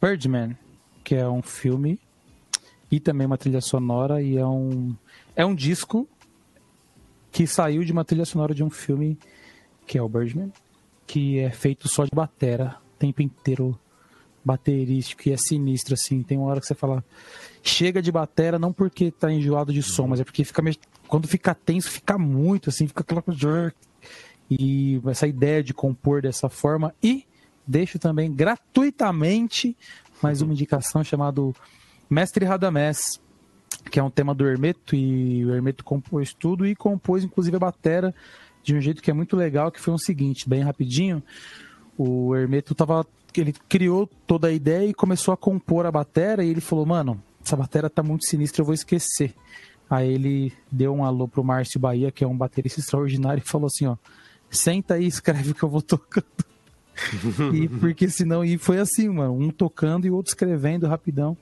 Birdman, 0.06 0.56
que 1.04 1.16
é 1.16 1.28
um 1.28 1.42
filme 1.42 2.00
e 2.92 3.00
também 3.00 3.26
uma 3.26 3.40
trilha 3.40 3.60
sonora 3.60 4.22
e 4.22 4.38
é 4.38 4.46
um 4.46 4.96
é 5.36 5.44
um 5.44 5.56
disco 5.56 6.08
que 7.32 7.48
saiu 7.48 7.84
de 7.84 7.92
uma 7.92 8.06
trilha 8.06 8.24
sonora 8.24 8.54
de 8.54 8.64
um 8.64 8.70
filme 8.70 9.18
que 9.88 9.98
é 9.98 10.02
o 10.04 10.08
Birdman, 10.08 10.54
que 11.08 11.40
é 11.40 11.50
feito 11.50 11.90
só 11.90 12.04
de 12.04 12.12
batera, 12.14 12.78
o 12.94 13.00
tempo 13.00 13.24
inteiro 13.24 13.80
baterístico 14.44 15.28
e 15.28 15.32
é 15.32 15.38
sinistro 15.38 15.96
assim. 15.96 16.22
Tem 16.22 16.38
uma 16.38 16.52
hora 16.52 16.60
que 16.60 16.68
você 16.68 16.76
fala 16.76 17.04
chega 17.64 18.00
de 18.00 18.12
batera 18.12 18.60
não 18.60 18.72
porque 18.72 19.10
tá 19.10 19.32
enjoado 19.32 19.74
de 19.74 19.82
som, 19.82 20.06
mas 20.06 20.20
é 20.20 20.24
porque 20.24 20.44
fica 20.44 20.62
meio- 20.62 20.78
quando 21.08 21.28
fica 21.28 21.56
tenso, 21.56 21.90
fica 21.90 22.16
muito 22.16 22.70
assim, 22.70 22.88
fica 22.88 23.02
aquela 23.02 23.24
e 24.52 25.02
essa 25.08 25.26
ideia 25.26 25.64
de 25.64 25.74
compor 25.74 26.22
dessa 26.22 26.48
forma 26.48 26.94
e 27.02 27.26
deixo 27.68 27.98
também 28.00 28.34
gratuitamente 28.34 29.76
mais 30.22 30.42
uma 30.42 30.54
indicação 30.54 31.04
chamado 31.04 31.56
Mestre 32.10 32.46
Radamés, 32.46 33.22
que 33.92 34.00
é 34.00 34.04
um 34.04 34.10
tema 34.10 34.34
do 34.34 34.48
Hermeto 34.48 34.96
e 34.96 35.46
o 35.46 35.54
Hermeto 35.54 35.84
compôs 35.84 36.34
tudo 36.34 36.66
e 36.66 36.76
compôs 36.76 37.24
inclusive 37.24 37.56
a 37.56 37.60
batera 37.60 38.16
de 38.64 38.76
um 38.76 38.82
jeito 38.82 39.02
que 39.02 39.12
é 39.12 39.14
muito 39.14 39.36
legal, 39.36 39.72
que 39.72 39.80
foi 39.80 39.94
o 39.94 39.98
seguinte, 40.00 40.50
bem 40.50 40.62
rapidinho, 40.62 41.22
o 41.98 42.36
Hermeto 42.36 42.74
tava 42.74 43.06
ele 43.36 43.54
criou 43.68 44.08
toda 44.26 44.48
a 44.48 44.52
ideia 44.52 44.88
e 44.88 44.94
começou 44.94 45.34
a 45.34 45.38
compor 45.38 45.86
a 45.86 45.92
batera 45.92 46.44
e 46.44 46.50
ele 46.50 46.62
falou, 46.62 46.86
mano, 46.86 47.22
essa 47.44 47.56
batera 47.56 47.90
tá 47.90 48.02
muito 48.02 48.26
sinistra, 48.26 48.62
eu 48.62 48.66
vou 48.66 48.74
esquecer. 48.74 49.36
Aí 49.90 50.14
ele 50.14 50.54
deu 50.72 50.94
um 50.94 51.04
alô 51.04 51.28
pro 51.28 51.44
Márcio 51.44 51.80
Bahia, 51.80 52.12
que 52.12 52.24
é 52.24 52.28
um 52.28 52.38
baterista 52.38 52.80
extraordinário, 52.80 53.44
e 53.46 53.48
falou 53.48 53.68
assim, 53.68 53.86
ó, 53.86 53.98
senta 54.50 54.96
aí 54.96 55.04
e 55.04 55.08
escreve 55.08 55.54
que 55.54 55.64
eu 55.64 55.70
vou 55.70 55.82
tocando. 55.82 56.26
E 57.54 57.68
porque 57.80 58.10
senão, 58.10 58.44
e 58.44 58.58
foi 58.58 58.80
assim, 58.80 59.10
mano, 59.10 59.38
um 59.38 59.50
tocando 59.50 60.06
e 60.08 60.12
outro 60.12 60.32
escrevendo 60.32 60.88
rapidão. 60.88 61.38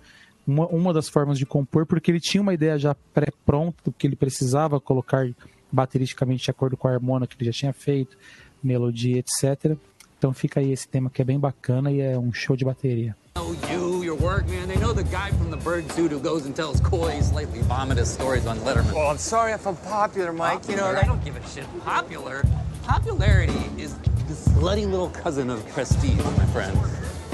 Uma, 0.45 0.68
uma 0.68 0.93
das 0.93 1.08
formas 1.08 1.38
de 1.38 1.45
compor, 1.45 1.86
porque 1.86 2.12
ele 2.12 2.20
tinha 2.20 2.41
uma 2.41 2.54
ideia 2.54 2.78
já 2.78 2.93
pré-pronta 3.14 3.78
do 3.86 3.93
que 3.93 4.06
ele 4.06 4.16
precisava 4.16 4.78
colocar 4.78 5.26
bateristicamente 5.72 6.43
de 6.43 6.51
acordo 6.51 6.76
com 6.76 6.88
a 6.88 6.91
harmonia 6.91 7.26
que 7.26 7.36
ele 7.39 7.49
já 7.49 7.58
tinha 7.58 7.74
feito, 7.74 8.18
melodia, 8.62 9.20
etc. 9.20 9.78
Então 10.18 10.34
fica 10.34 10.60
aí 10.60 10.72
esse 10.72 10.88
tema 10.88 11.10
que 11.10 11.22
é 11.22 11.26
bem 11.26 11.39
bacana 11.39 11.91
e 11.91 12.01
é 12.01 12.20
um 12.20 12.34
show 12.34 12.58
de 12.58 12.66
bateria. 12.66 13.16
know 13.36 13.51
you, 13.70 14.04
your 14.04 14.16
work, 14.16 14.45
man. 14.47 14.68
They 14.68 14.78
know 14.78 14.93
the 14.93 15.04
guy 15.04 15.32
from 15.32 15.51
the 15.51 15.58
bird 15.58 15.91
suit 15.91 16.12
who 16.12 16.20
goes 16.20 16.45
and 16.45 16.56
tells 16.56 16.80
coy, 16.82 17.20
slightly 17.22 17.60
vomitous 17.62 18.08
stories 18.08 18.45
on 18.45 18.58
Letterman. 18.60 18.93
Well, 18.93 19.10
I'm 19.10 19.18
sorry 19.18 19.54
if 19.54 19.66
I'm 19.66 19.76
popular, 19.78 20.34
Mike. 20.34 20.68
You 20.70 20.76
know, 20.76 20.84
Popular? 20.84 21.04
I 21.04 21.06
don't 21.06 21.24
give 21.24 21.36
a 21.36 21.49
shit. 21.49 21.66
Popular? 21.84 22.43
Popularity 22.84 23.70
is 23.78 23.95
the 24.28 24.34
slutty 24.34 24.89
little 24.89 25.09
cousin 25.09 25.49
of 25.49 25.67
prestige, 25.69 26.17
my 26.17 26.45
friend. 26.47 26.78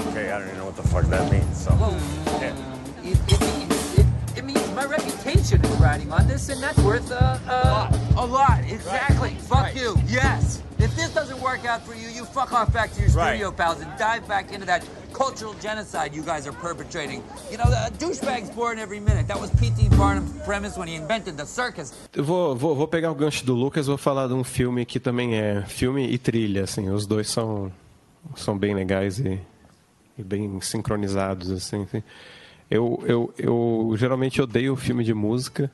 okay, 0.08 0.30
I 0.30 0.38
don't 0.38 0.48
even 0.48 0.58
know 0.58 0.64
what 0.66 0.76
the 0.76 0.82
fuck 0.88 1.04
that 1.06 1.30
means. 1.30 1.64
So, 1.64 1.70
yeah. 2.40 2.54
It, 3.02 3.18
it, 3.28 3.40
means, 3.40 3.98
it, 3.98 4.06
it 4.36 4.44
means 4.44 4.70
my 4.72 4.84
reputation 4.84 5.64
is 5.64 5.70
riding 5.80 6.12
on 6.12 6.26
this, 6.26 6.48
and 6.48 6.62
that's 6.62 6.78
worth 6.80 7.10
uh, 7.12 7.38
uh, 7.48 7.98
A 8.16 8.26
lot, 8.26 8.60
exactly. 8.68 9.30
Fuck 9.48 9.62
Right. 9.64 9.76
you. 9.76 9.96
Yes. 10.06 10.62
If 10.78 10.94
this 10.96 11.12
doesn't 11.14 11.40
work 11.40 11.64
out 11.64 11.84
for 11.86 11.94
you, 11.94 12.08
you 12.08 12.24
fuck 12.24 12.52
off 12.52 12.72
back 12.72 12.92
to 12.94 13.00
your 13.00 13.10
Right. 13.10 13.30
studio 13.36 13.50
pals 13.52 13.80
and 13.80 13.90
dive 13.98 14.26
back 14.26 14.52
into 14.52 14.66
that 14.66 14.84
cultural 15.20 15.54
genocide 15.60 16.14
you 16.14 16.22
guys 16.22 16.46
are 16.46 16.56
perpetrating. 16.56 17.22
You 17.50 17.58
know, 17.58 17.64
douchebag's 17.98 18.48
born 18.50 18.78
every 18.78 19.00
minute. 19.00 19.28
That 19.28 19.38
was 19.38 19.50
P.T. 19.60 19.90
Barnum's 19.90 20.32
premise 20.46 20.78
when 20.78 20.88
he 20.88 20.94
invented 20.94 21.36
the 21.36 21.44
circus. 21.44 21.92
Eu 22.14 22.24
vou, 22.24 22.56
vou, 22.56 22.74
vou 22.74 22.88
pegar 22.88 23.12
o 23.12 23.14
gancho 23.14 23.44
do 23.44 23.54
Lucas 23.54 23.86
vou 23.86 23.98
falar 23.98 24.28
de 24.28 24.32
um 24.32 24.42
filme 24.42 24.86
que 24.86 24.98
também 24.98 25.34
é 25.34 25.62
filme 25.66 26.08
e 26.10 26.16
trilha, 26.16 26.64
assim. 26.64 26.88
Os 26.88 27.06
dois 27.06 27.28
são, 27.28 27.70
são 28.34 28.56
bem 28.56 28.74
legais 28.74 29.18
e, 29.18 29.38
e 30.18 30.22
bem 30.22 30.58
sincronizados, 30.62 31.50
assim. 31.50 31.82
assim. 31.82 32.02
Eu, 32.70 33.02
eu, 33.04 33.34
eu 33.36 33.94
geralmente 33.98 34.40
odeio 34.40 34.74
filme 34.74 35.04
de 35.04 35.12
música. 35.12 35.70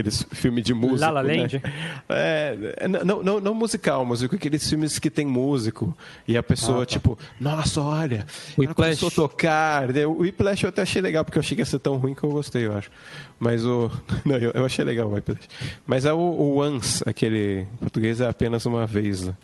Aqueles 0.00 0.26
filme 0.32 0.62
de 0.62 0.72
música. 0.72 1.10
La 1.10 1.20
La 1.20 1.22
Land? 1.22 1.60
É, 2.08 2.74
é, 2.78 2.88
não, 2.88 3.22
não, 3.22 3.40
não 3.40 3.54
musical, 3.54 4.04
mas 4.04 4.22
aqueles 4.22 4.68
filmes 4.68 4.98
que 4.98 5.10
tem 5.10 5.26
músico 5.26 5.96
e 6.26 6.36
a 6.36 6.42
pessoa, 6.42 6.86
tipo, 6.86 7.18
nossa, 7.40 7.80
olha, 7.82 8.16
ela 8.16 8.26
Whiplash. 8.58 8.74
começou 8.74 9.08
a 9.08 9.28
tocar. 9.28 9.88
né? 9.88 10.06
O 10.06 10.20
Whiplash 10.20 10.64
eu 10.64 10.68
até 10.70 10.82
achei 10.82 11.02
legal, 11.02 11.24
porque 11.24 11.38
eu 11.38 11.40
achei 11.40 11.54
que 11.54 11.60
ia 11.62 11.66
ser 11.66 11.78
tão 11.78 11.96
ruim 11.98 12.14
que 12.14 12.22
eu 12.24 12.30
gostei, 12.30 12.66
eu 12.66 12.76
acho. 12.76 12.90
Mas 13.38 13.64
o. 13.64 13.90
Não, 14.24 14.36
eu, 14.36 14.50
eu 14.52 14.64
achei 14.64 14.84
legal 14.84 15.08
o 15.08 15.12
Whiplash. 15.14 15.48
Mas 15.86 16.04
é 16.04 16.12
o, 16.12 16.18
o 16.18 16.58
Once, 16.58 17.02
aquele. 17.06 17.62
Em 17.62 17.76
português 17.76 18.20
é 18.20 18.28
apenas 18.28 18.64
uma 18.66 18.86
vez, 18.86 19.22
né? 19.26 19.34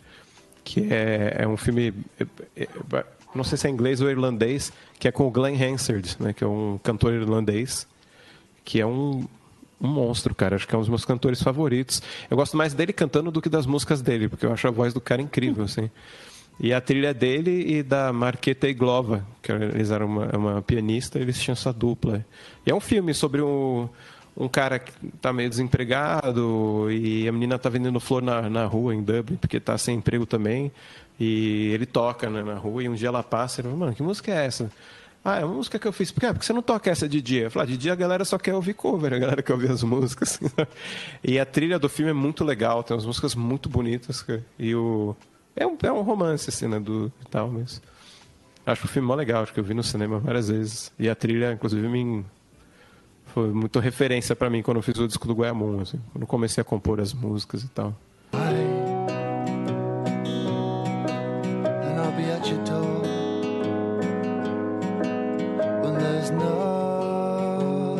Que 0.63 0.87
é, 0.91 1.37
é 1.39 1.47
um 1.47 1.55
filme. 1.57 1.93
é- 2.19 2.25
é- 2.63 2.67
não 3.35 3.43
sei 3.43 3.57
se 3.57 3.67
é 3.67 3.69
inglês 3.69 4.01
ou 4.01 4.09
irlandês, 4.09 4.71
que 4.99 5.07
é 5.07 5.11
com 5.11 5.27
o 5.27 5.31
Glenn 5.31 5.55
Hansard, 5.61 6.15
né? 6.19 6.33
Que 6.33 6.43
é 6.43 6.47
um 6.47 6.79
cantor 6.81 7.13
irlandês 7.13 7.85
que 8.65 8.81
é 8.81 8.85
um, 8.85 9.25
um 9.79 9.87
monstro, 9.87 10.33
cara. 10.33 10.55
Acho 10.55 10.67
que 10.67 10.73
é 10.73 10.77
um 10.77 10.81
dos 10.81 10.89
meus 10.89 11.05
cantores 11.05 11.41
favoritos. 11.41 12.01
Eu 12.29 12.37
gosto 12.37 12.57
mais 12.57 12.73
dele 12.73 12.93
cantando 12.93 13.31
do 13.31 13.41
que 13.41 13.49
das 13.49 13.65
músicas 13.65 14.01
dele, 14.01 14.27
porque 14.27 14.45
eu 14.45 14.51
acho 14.51 14.67
a 14.67 14.71
voz 14.71 14.93
do 14.93 15.01
cara 15.01 15.21
incrível, 15.21 15.65
assim. 15.65 15.89
E 16.59 16.73
a 16.73 16.81
trilha 16.81 17.13
dele 17.13 17.77
e 17.77 17.83
da 17.83 18.11
Marqueta 18.11 18.67
Iglova, 18.67 19.25
que 19.43 19.51
eles 19.51 19.91
eram 19.91 20.07
uma, 20.07 20.25
uma 20.35 20.61
pianista, 20.61 21.19
eles 21.19 21.39
tinham 21.39 21.53
essa 21.53 21.71
dupla. 21.71 22.25
E 22.65 22.71
é 22.71 22.73
um 22.73 22.79
filme 22.79 23.13
sobre 23.13 23.43
um, 23.43 23.87
um 24.35 24.47
cara 24.47 24.79
que 24.79 24.91
tá 25.21 25.31
meio 25.31 25.49
desempregado 25.49 26.87
e 26.91 27.27
a 27.27 27.31
menina 27.31 27.59
tá 27.59 27.69
vendendo 27.69 27.99
flor 27.99 28.23
na, 28.23 28.49
na 28.49 28.65
rua 28.65 28.95
em 28.95 29.03
Dublin, 29.03 29.35
porque 29.35 29.59
tá 29.59 29.77
sem 29.77 29.97
emprego 29.97 30.25
também. 30.25 30.71
E 31.19 31.71
ele 31.73 31.85
toca 31.85 32.29
né, 32.29 32.43
na 32.43 32.55
rua 32.55 32.83
e 32.83 32.89
um 32.89 32.95
dia 32.95 33.09
ela 33.09 33.23
passa 33.23 33.59
e 33.59 33.61
ele 33.61 33.69
fala, 33.69 33.79
mano, 33.79 33.95
que 33.95 34.01
música 34.01 34.31
é 34.31 34.45
essa? 34.45 34.71
Ah, 35.23 35.39
é 35.39 35.45
uma 35.45 35.55
música 35.55 35.77
que 35.77 35.87
eu 35.87 35.91
fiz. 35.91 36.11
Por 36.11 36.21
quê? 36.21 36.27
Porque 36.27 36.45
você 36.45 36.53
não 36.53 36.61
toca 36.61 36.89
essa 36.89 37.07
de 37.07 37.21
dia. 37.21 37.43
Eu 37.43 37.51
falo, 37.51 37.63
ah, 37.63 37.67
de 37.67 37.77
dia 37.77 37.91
a 37.93 37.95
galera 37.95 38.23
só 38.23 38.37
quer 38.37 38.53
ouvir 38.53 38.73
cover, 38.73 39.13
a 39.13 39.19
galera 39.19 39.43
quer 39.43 39.53
ouvir 39.53 39.69
as 39.71 39.83
músicas. 39.83 40.39
e 41.23 41.37
a 41.37 41.45
trilha 41.45 41.77
do 41.77 41.89
filme 41.89 42.11
é 42.11 42.13
muito 42.13 42.43
legal, 42.45 42.81
tem 42.83 42.95
umas 42.95 43.05
músicas 43.05 43.35
muito 43.35 43.67
bonitas. 43.69 44.21
cara. 44.21 44.45
E 44.57 44.73
o. 44.73 45.15
É 45.55 45.65
um, 45.65 45.77
é 45.83 45.91
um 45.91 46.01
romance, 46.01 46.49
assim, 46.49 46.67
né? 46.67 46.79
Do, 46.79 47.11
e 47.21 47.29
tal, 47.29 47.49
mas. 47.49 47.81
Acho 48.65 48.85
o 48.85 48.87
filme 48.87 49.07
mó 49.07 49.15
legal, 49.15 49.43
acho 49.43 49.53
que 49.53 49.59
eu 49.59 49.63
vi 49.63 49.73
no 49.73 49.83
cinema 49.83 50.19
várias 50.19 50.49
vezes. 50.49 50.91
E 50.99 51.09
a 51.09 51.15
trilha, 51.15 51.51
inclusive, 51.51 51.87
me. 51.87 52.25
Foi 53.27 53.49
muito 53.49 53.79
referência 53.79 54.35
pra 54.35 54.49
mim 54.49 54.61
quando 54.61 54.77
eu 54.77 54.83
fiz 54.83 54.97
o 54.97 55.07
disco 55.07 55.27
do 55.27 55.35
Guiamon, 55.35 55.81
assim, 55.81 55.99
quando 56.11 56.25
comecei 56.25 56.61
a 56.61 56.65
compor 56.65 56.99
as 56.99 57.13
músicas 57.13 57.63
e 57.63 57.67
tal. 57.69 57.93
and 61.97 61.99
I'll 61.99 62.11
be 62.11 62.23
at 62.23 62.47
your 62.47 62.63
door 62.63 62.96
nothing 66.31 67.97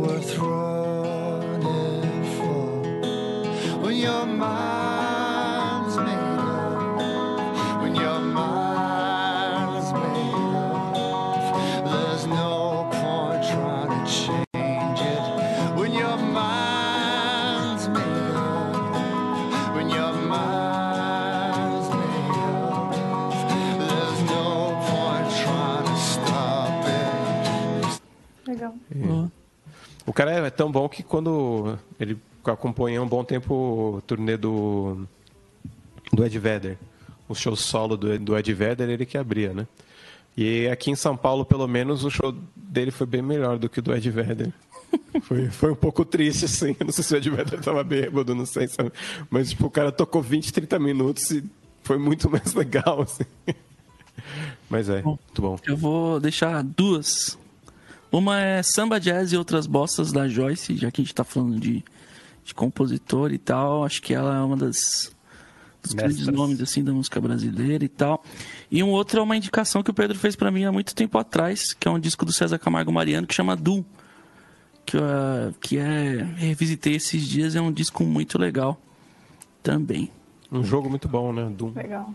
worth 0.00 0.38
running 0.38 2.24
for. 2.36 3.80
When 3.80 3.96
your 3.96 4.26
mind's 4.26 4.95
cara 30.16 30.32
é 30.32 30.50
tão 30.50 30.72
bom 30.72 30.88
que 30.88 31.02
quando 31.02 31.78
ele 32.00 32.18
acompanha 32.44 33.02
um 33.02 33.06
bom 33.06 33.22
tempo 33.22 33.54
o 33.96 34.02
turnê 34.02 34.36
do, 34.36 35.06
do 36.12 36.24
Ed 36.24 36.38
Vedder, 36.38 36.78
o 37.28 37.34
show 37.34 37.54
solo 37.54 37.96
do, 37.96 38.18
do 38.18 38.36
Ed 38.36 38.52
Vedder, 38.54 38.88
ele 38.88 39.04
que 39.04 39.18
abria, 39.18 39.52
né? 39.52 39.66
E 40.36 40.68
aqui 40.68 40.90
em 40.90 40.96
São 40.96 41.16
Paulo, 41.16 41.44
pelo 41.44 41.66
menos, 41.66 42.04
o 42.04 42.10
show 42.10 42.34
dele 42.54 42.90
foi 42.90 43.06
bem 43.06 43.22
melhor 43.22 43.58
do 43.58 43.68
que 43.68 43.78
o 43.78 43.82
do 43.82 43.94
Ed 43.94 44.10
Vedder. 44.10 44.52
Foi, 45.22 45.50
foi 45.50 45.72
um 45.72 45.76
pouco 45.76 46.04
triste, 46.04 46.44
assim. 46.44 46.76
Eu 46.78 46.86
não 46.86 46.92
sei 46.92 47.04
se 47.04 47.14
o 47.14 47.16
Ed 47.16 47.30
Vedder 47.30 47.60
tava 47.60 47.82
bêbado, 47.82 48.34
não 48.34 48.46
sei, 48.46 48.68
sabe? 48.68 48.92
Mas, 49.30 49.50
tipo, 49.50 49.66
o 49.66 49.70
cara 49.70 49.90
tocou 49.90 50.22
20, 50.22 50.52
30 50.52 50.78
minutos 50.78 51.30
e 51.30 51.44
foi 51.82 51.98
muito 51.98 52.28
mais 52.30 52.54
legal, 52.54 53.02
assim. 53.02 53.24
Mas 54.68 54.88
é, 54.88 55.02
muito 55.02 55.42
bom. 55.42 55.58
Eu 55.64 55.76
vou 55.76 56.20
deixar 56.20 56.62
duas. 56.62 57.38
Uma 58.10 58.40
é 58.40 58.62
Samba 58.62 58.98
Jazz 58.98 59.32
e 59.32 59.36
Outras 59.36 59.66
Bossas, 59.66 60.12
da 60.12 60.28
Joyce, 60.28 60.76
já 60.76 60.90
que 60.90 61.00
a 61.00 61.04
gente 61.04 61.14
tá 61.14 61.24
falando 61.24 61.58
de, 61.58 61.84
de 62.44 62.54
compositor 62.54 63.32
e 63.32 63.38
tal. 63.38 63.84
Acho 63.84 64.00
que 64.00 64.14
ela 64.14 64.36
é 64.36 64.40
uma 64.40 64.56
das 64.56 65.14
dos 65.86 65.94
grandes 65.94 66.26
nomes 66.26 66.60
assim 66.60 66.82
da 66.82 66.92
música 66.92 67.20
brasileira 67.20 67.84
e 67.84 67.88
tal. 67.88 68.22
E 68.70 68.82
um 68.82 68.90
outro 68.90 69.20
é 69.20 69.22
uma 69.22 69.36
indicação 69.36 69.82
que 69.82 69.90
o 69.90 69.94
Pedro 69.94 70.18
fez 70.18 70.34
pra 70.34 70.50
mim 70.50 70.64
há 70.64 70.72
muito 70.72 70.94
tempo 70.94 71.16
atrás, 71.18 71.72
que 71.72 71.86
é 71.86 71.90
um 71.90 71.98
disco 71.98 72.24
do 72.24 72.32
César 72.32 72.58
Camargo 72.58 72.92
Mariano 72.92 73.26
que 73.26 73.34
chama 73.34 73.56
Du. 73.56 73.84
Que, 74.84 74.96
eu, 74.96 75.02
que 75.60 75.78
é. 75.78 76.26
Revisitei 76.36 76.94
esses 76.94 77.26
dias, 77.26 77.56
é 77.56 77.60
um 77.60 77.72
disco 77.72 78.04
muito 78.04 78.38
legal 78.38 78.80
também. 79.62 80.10
Um 80.50 80.62
jogo 80.62 80.88
muito 80.88 81.08
bom, 81.08 81.32
né? 81.32 81.50
Doom. 81.50 81.72
Legal. 81.74 82.14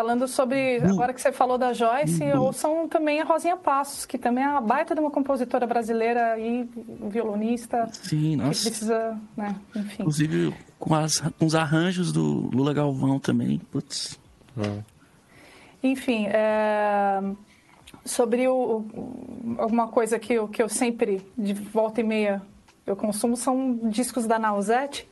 Falando 0.00 0.26
sobre, 0.26 0.78
agora 0.78 1.12
que 1.12 1.20
você 1.20 1.30
falou 1.30 1.58
da 1.58 1.74
Joyce, 1.74 2.24
ouçam 2.34 2.88
também 2.88 3.20
a 3.20 3.24
Rosinha 3.24 3.54
Passos, 3.54 4.06
que 4.06 4.16
também 4.16 4.42
é 4.42 4.48
uma 4.48 4.60
baita 4.62 4.94
de 4.94 5.00
uma 5.02 5.10
compositora 5.10 5.66
brasileira 5.66 6.38
e 6.38 6.66
violonista. 7.10 7.86
Sim, 7.92 8.30
Que 8.30 8.36
nossa. 8.36 8.70
precisa, 8.70 9.20
né, 9.36 9.54
enfim. 9.76 9.96
Inclusive 10.02 10.54
com, 10.78 10.94
as, 10.94 11.20
com 11.20 11.44
os 11.44 11.54
arranjos 11.54 12.12
do 12.12 12.48
Lula 12.50 12.72
Galvão 12.72 13.18
também. 13.18 13.58
Putz. 13.70 14.18
Enfim, 15.82 16.28
é, 16.28 17.20
sobre 18.02 18.48
o, 18.48 18.54
o- 18.94 19.54
alguma 19.58 19.86
coisa 19.88 20.18
que 20.18 20.32
eu, 20.32 20.48
que 20.48 20.62
eu 20.62 20.68
sempre, 20.70 21.20
de 21.36 21.52
volta 21.52 22.00
e 22.00 22.04
meia, 22.04 22.40
eu 22.86 22.96
consumo, 22.96 23.36
são 23.36 23.78
discos 23.90 24.26
da 24.26 24.38
Nausete. 24.38 25.06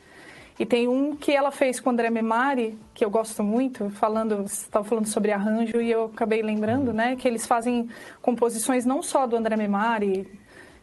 E 0.59 0.66
tem 0.66 0.89
um 0.89 1.14
que 1.14 1.30
ela 1.30 1.52
fez 1.52 1.78
com 1.78 1.89
o 1.89 1.93
André 1.93 2.10
Memari, 2.10 2.76
que 2.93 3.05
eu 3.05 3.10
gosto 3.10 3.44
muito, 3.44 3.90
falando, 3.90 4.44
estava 4.44 4.85
falando 4.85 5.06
sobre 5.06 5.30
arranjo 5.30 5.80
e 5.80 5.90
eu 5.90 6.06
acabei 6.06 6.43
lembrando, 6.43 6.93
né, 6.93 7.14
que 7.14 7.28
eles 7.28 7.47
fazem 7.47 7.89
composições 8.20 8.85
não 8.85 9.01
só 9.01 9.26
do 9.26 9.36
André 9.36 9.56
Memari, 9.56 10.26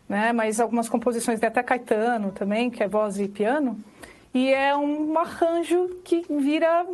né, 0.07 0.31
mas 0.31 0.61
algumas 0.61 0.88
composições 0.88 1.41
de 1.41 1.45
até 1.45 1.61
Caetano 1.61 2.31
também, 2.31 2.69
que 2.69 2.81
é 2.81 2.88
voz 2.88 3.19
e 3.19 3.27
piano. 3.27 3.77
E 4.34 4.53
é 4.53 4.76
um 4.76 5.18
arranjo 5.18 5.97
que 6.03 6.26
vira, 6.30 6.85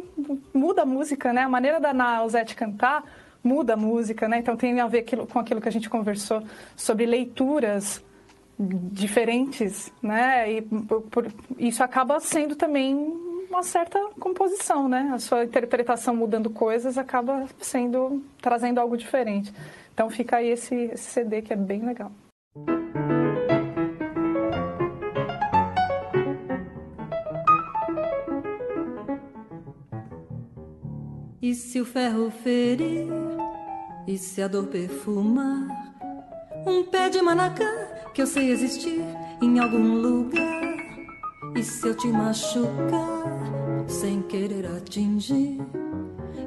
muda 0.53 0.84
a 0.84 0.86
música, 0.86 1.34
né? 1.34 1.41
A 1.41 1.49
maneira 1.49 1.80
da 1.80 1.91
Nausete 1.91 2.56
cantar 2.56 3.03
muda 3.44 3.74
a 3.74 3.76
música, 3.78 4.28
né? 4.28 4.38
Então 4.38 4.56
tem 4.56 4.80
a 4.80 4.86
ver 4.86 5.03
com 5.28 5.40
aquilo 5.40 5.60
que 5.60 5.68
a 5.68 5.72
gente 5.72 5.90
conversou 5.90 6.44
sobre 6.76 7.03
leituras 7.08 8.03
diferentes, 8.60 9.91
né? 10.02 10.52
E 10.52 10.61
por- 10.61 11.02
por- 11.03 11.28
isso 11.57 11.84
acaba 11.84 12.19
sendo 12.19 12.56
também 12.56 12.95
uma 13.49 13.64
certa 13.64 13.99
composição, 14.19 14.88
né? 14.88 15.11
A 15.14 15.19
sua 15.19 15.44
interpretação 15.44 16.15
mudando 16.15 16.49
coisas 16.49 16.98
acaba 16.98 17.48
sendo 17.60 18.22
trazendo 18.41 18.80
algo 18.80 18.95
diferente. 18.98 19.53
Então 19.94 20.10
fica 20.10 20.38
aí 20.38 20.49
esse, 20.49 20.73
esse 20.76 21.03
CD 21.11 21.41
que 21.41 21.52
é 21.53 21.56
bem 21.56 21.82
legal. 21.84 22.11
E 31.41 31.53
se 31.56 31.82
o 31.82 31.86
ferro 31.86 32.30
ferir 32.30 33.07
E 34.07 34.18
se 34.18 34.41
a 34.41 34.48
dor 34.48 34.68
perfumar 34.68 35.80
um 36.65 36.84
pé 36.84 37.10
de 37.10 37.19
manacá 37.22 37.65
que 38.14 38.22
eu 38.22 38.28
sei 38.28 38.52
existir 38.52 39.02
em 39.42 39.60
algum 39.60 39.96
lugar. 39.96 40.62
E 41.56 41.64
se 41.64 41.88
eu 41.88 41.96
te 41.96 42.08
machucar 42.08 43.86
sem 43.88 44.22
querer 44.22 44.66
atingir 44.68 45.60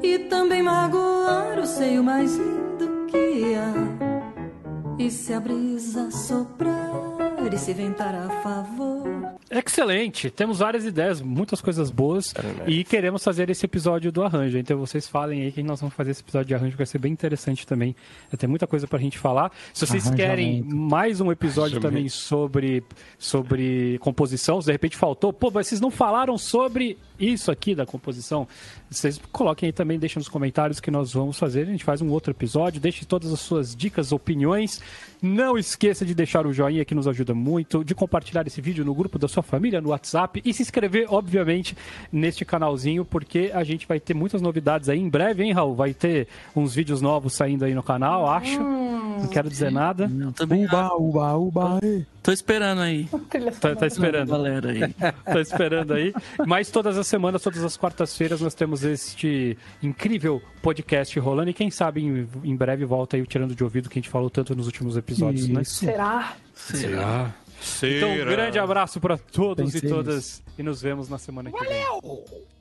e 0.03 0.19
também 0.19 0.63
magoar 0.63 1.59
o 1.59 1.67
seio 1.67 2.03
mais 2.03 2.35
lindo 2.37 3.07
que 3.07 3.55
há. 3.55 4.95
E 4.99 5.11
se 5.11 5.33
a 5.33 5.41
brisa 5.41 6.11
soprar 6.11 7.53
e 7.53 7.59
se 7.59 7.73
ventar 7.73 8.15
a 8.15 8.29
favor 8.43 9.04
Excelente, 9.51 10.31
temos 10.31 10.59
várias 10.59 10.85
ideias, 10.85 11.21
muitas 11.21 11.61
coisas 11.61 11.91
boas 11.91 12.35
e 12.67 12.85
queremos 12.85 13.23
fazer 13.23 13.51
esse 13.51 13.65
episódio 13.65 14.11
do 14.11 14.23
arranjo. 14.23 14.59
Então 14.59 14.79
vocês 14.79 15.07
falem 15.07 15.43
aí 15.43 15.53
que 15.53 15.63
nós 15.63 15.81
vamos 15.81 15.95
fazer 15.95 16.11
esse 16.11 16.23
episódio 16.23 16.49
de 16.49 16.55
arranjo, 16.55 16.73
que 16.73 16.79
vai 16.79 16.87
ser 16.87 16.99
bem 16.99 17.13
interessante 17.13 17.67
também. 17.67 17.95
Tem 18.37 18.49
muita 18.49 18.67
coisa 18.67 18.87
pra 18.87 18.99
gente 18.99 19.19
falar. 19.19 19.53
Se 19.73 19.87
vocês 19.87 20.11
querem 20.11 20.63
mais 20.63 21.21
um 21.21 21.31
episódio 21.31 21.81
também 21.81 22.09
sobre, 22.09 22.83
sobre 23.19 23.99
composição, 23.99 24.61
se 24.61 24.67
de 24.67 24.73
repente 24.73 24.97
faltou, 24.97 25.33
pô, 25.33 25.51
mas 25.53 25.67
vocês 25.67 25.81
não 25.81 25.91
falaram 25.91 26.37
sobre 26.37 26.99
isso 27.19 27.51
aqui 27.51 27.75
da 27.75 27.87
composição, 27.87 28.47
vocês 28.91 29.21
coloquem 29.33 29.69
aí 29.69 29.73
também, 29.73 29.99
deixem 29.99 30.21
nos 30.21 30.29
comentários 30.29 30.81
que 30.81 30.91
nós 30.91 31.13
vamos 31.13 31.39
fazer. 31.39 31.63
A 31.63 31.71
gente 31.71 31.85
faz 31.85 32.03
um 32.03 32.11
outro 32.11 32.33
episódio, 32.33 32.81
deixe 32.81 33.05
todas 33.05 33.33
as 33.33 33.41
suas 33.41 33.75
dicas, 33.75 34.13
opiniões. 34.13 34.81
Não 35.23 35.57
esqueça 35.57 36.05
de 36.05 36.15
deixar 36.15 36.47
o 36.47 36.53
joinha 36.53 36.85
que 36.85 36.95
nos 36.95 37.09
ajuda 37.09 37.35
muito, 37.35 37.85
de 37.85 37.95
compartilhar 37.95 38.47
esse 38.47 38.61
vídeo 38.61 38.85
no 38.85 38.95
grupo 38.95 39.19
da 39.19 39.27
sua 39.29 39.43
família, 39.43 39.81
no 39.81 39.91
WhatsApp 39.91 40.43
e 40.45 40.53
se 40.53 40.63
inscrever, 40.63 41.07
obviamente, 41.09 41.77
neste 42.13 42.45
canalzinho, 42.45 43.05
porque 43.05 43.51
a 43.55 43.65
gente 43.65 43.87
vai 43.87 43.99
ter 43.99 44.15
muitas 44.15 44.43
novidades 44.43 44.89
aí 44.89 44.99
em 44.99 45.09
breve, 45.09 45.45
hein, 45.45 45.53
Raul? 45.53 45.75
Vai 45.75 45.95
ter 45.95 46.29
uns 46.55 46.75
vídeos 46.75 47.01
novos 47.01 47.33
saindo 47.35 47.65
aí 47.65 47.75
no 47.75 47.83
canal, 47.83 48.29
acho. 48.29 48.61
Não 48.61 49.29
quero 49.29 49.49
dizer 49.49 49.71
nada. 49.71 50.09
Não, 50.09 50.33
também 50.33 50.65
Uba, 50.67 50.95
uba, 50.95 51.35
uba. 51.37 51.79
ê. 51.83 52.03
Tô 52.25 52.33
esperando 52.33 52.81
aí. 52.81 53.09
Tá, 53.61 53.75
tá 53.77 53.87
esperando. 53.87 54.31
Galera 54.31 54.71
aí. 54.71 54.93
tá 55.25 55.41
esperando 55.41 55.93
aí. 55.93 56.13
Mas 56.47 56.71
todas 56.71 56.97
as 56.97 57.07
semanas, 57.07 57.43
todas 57.43 57.63
as 57.63 57.77
quartas-feiras, 57.77 58.41
nós 58.41 58.55
temos 58.55 58.83
este 58.83 59.57
incrível 59.83 60.43
podcast 60.63 61.19
rolando. 61.21 61.51
E 61.51 61.55
quem 61.55 61.71
sabe 61.71 62.03
em, 62.03 62.29
em 62.43 62.57
breve 62.57 62.85
volta 62.85 63.17
aí 63.17 63.23
o 63.23 63.27
Tirando 63.27 63.55
de 63.55 63.63
Ouvido 63.63 63.89
que 63.89 63.99
a 63.99 64.01
gente 64.01 64.11
falou 64.11 64.31
tanto 64.31 64.57
nos 64.57 64.67
últimos 64.67 64.97
episódios, 64.97 65.49
né? 65.49 65.63
Isso. 65.63 65.85
Será? 65.85 66.37
Será? 66.55 67.35
Então, 67.83 68.13
um 68.13 68.17
grande 68.27 68.59
abraço 68.59 69.01
para 69.01 69.17
todos 69.17 69.73
Pensei 69.73 69.89
e 69.89 69.93
todas. 69.93 70.43
E 70.59 70.63
nos 70.63 70.83
vemos 70.83 71.09
na 71.09 71.19
semana 71.19 71.51
que 71.51 71.65
vem. 71.65 71.85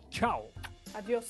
Tchau. 0.09 0.49
Adiós. 0.93 1.25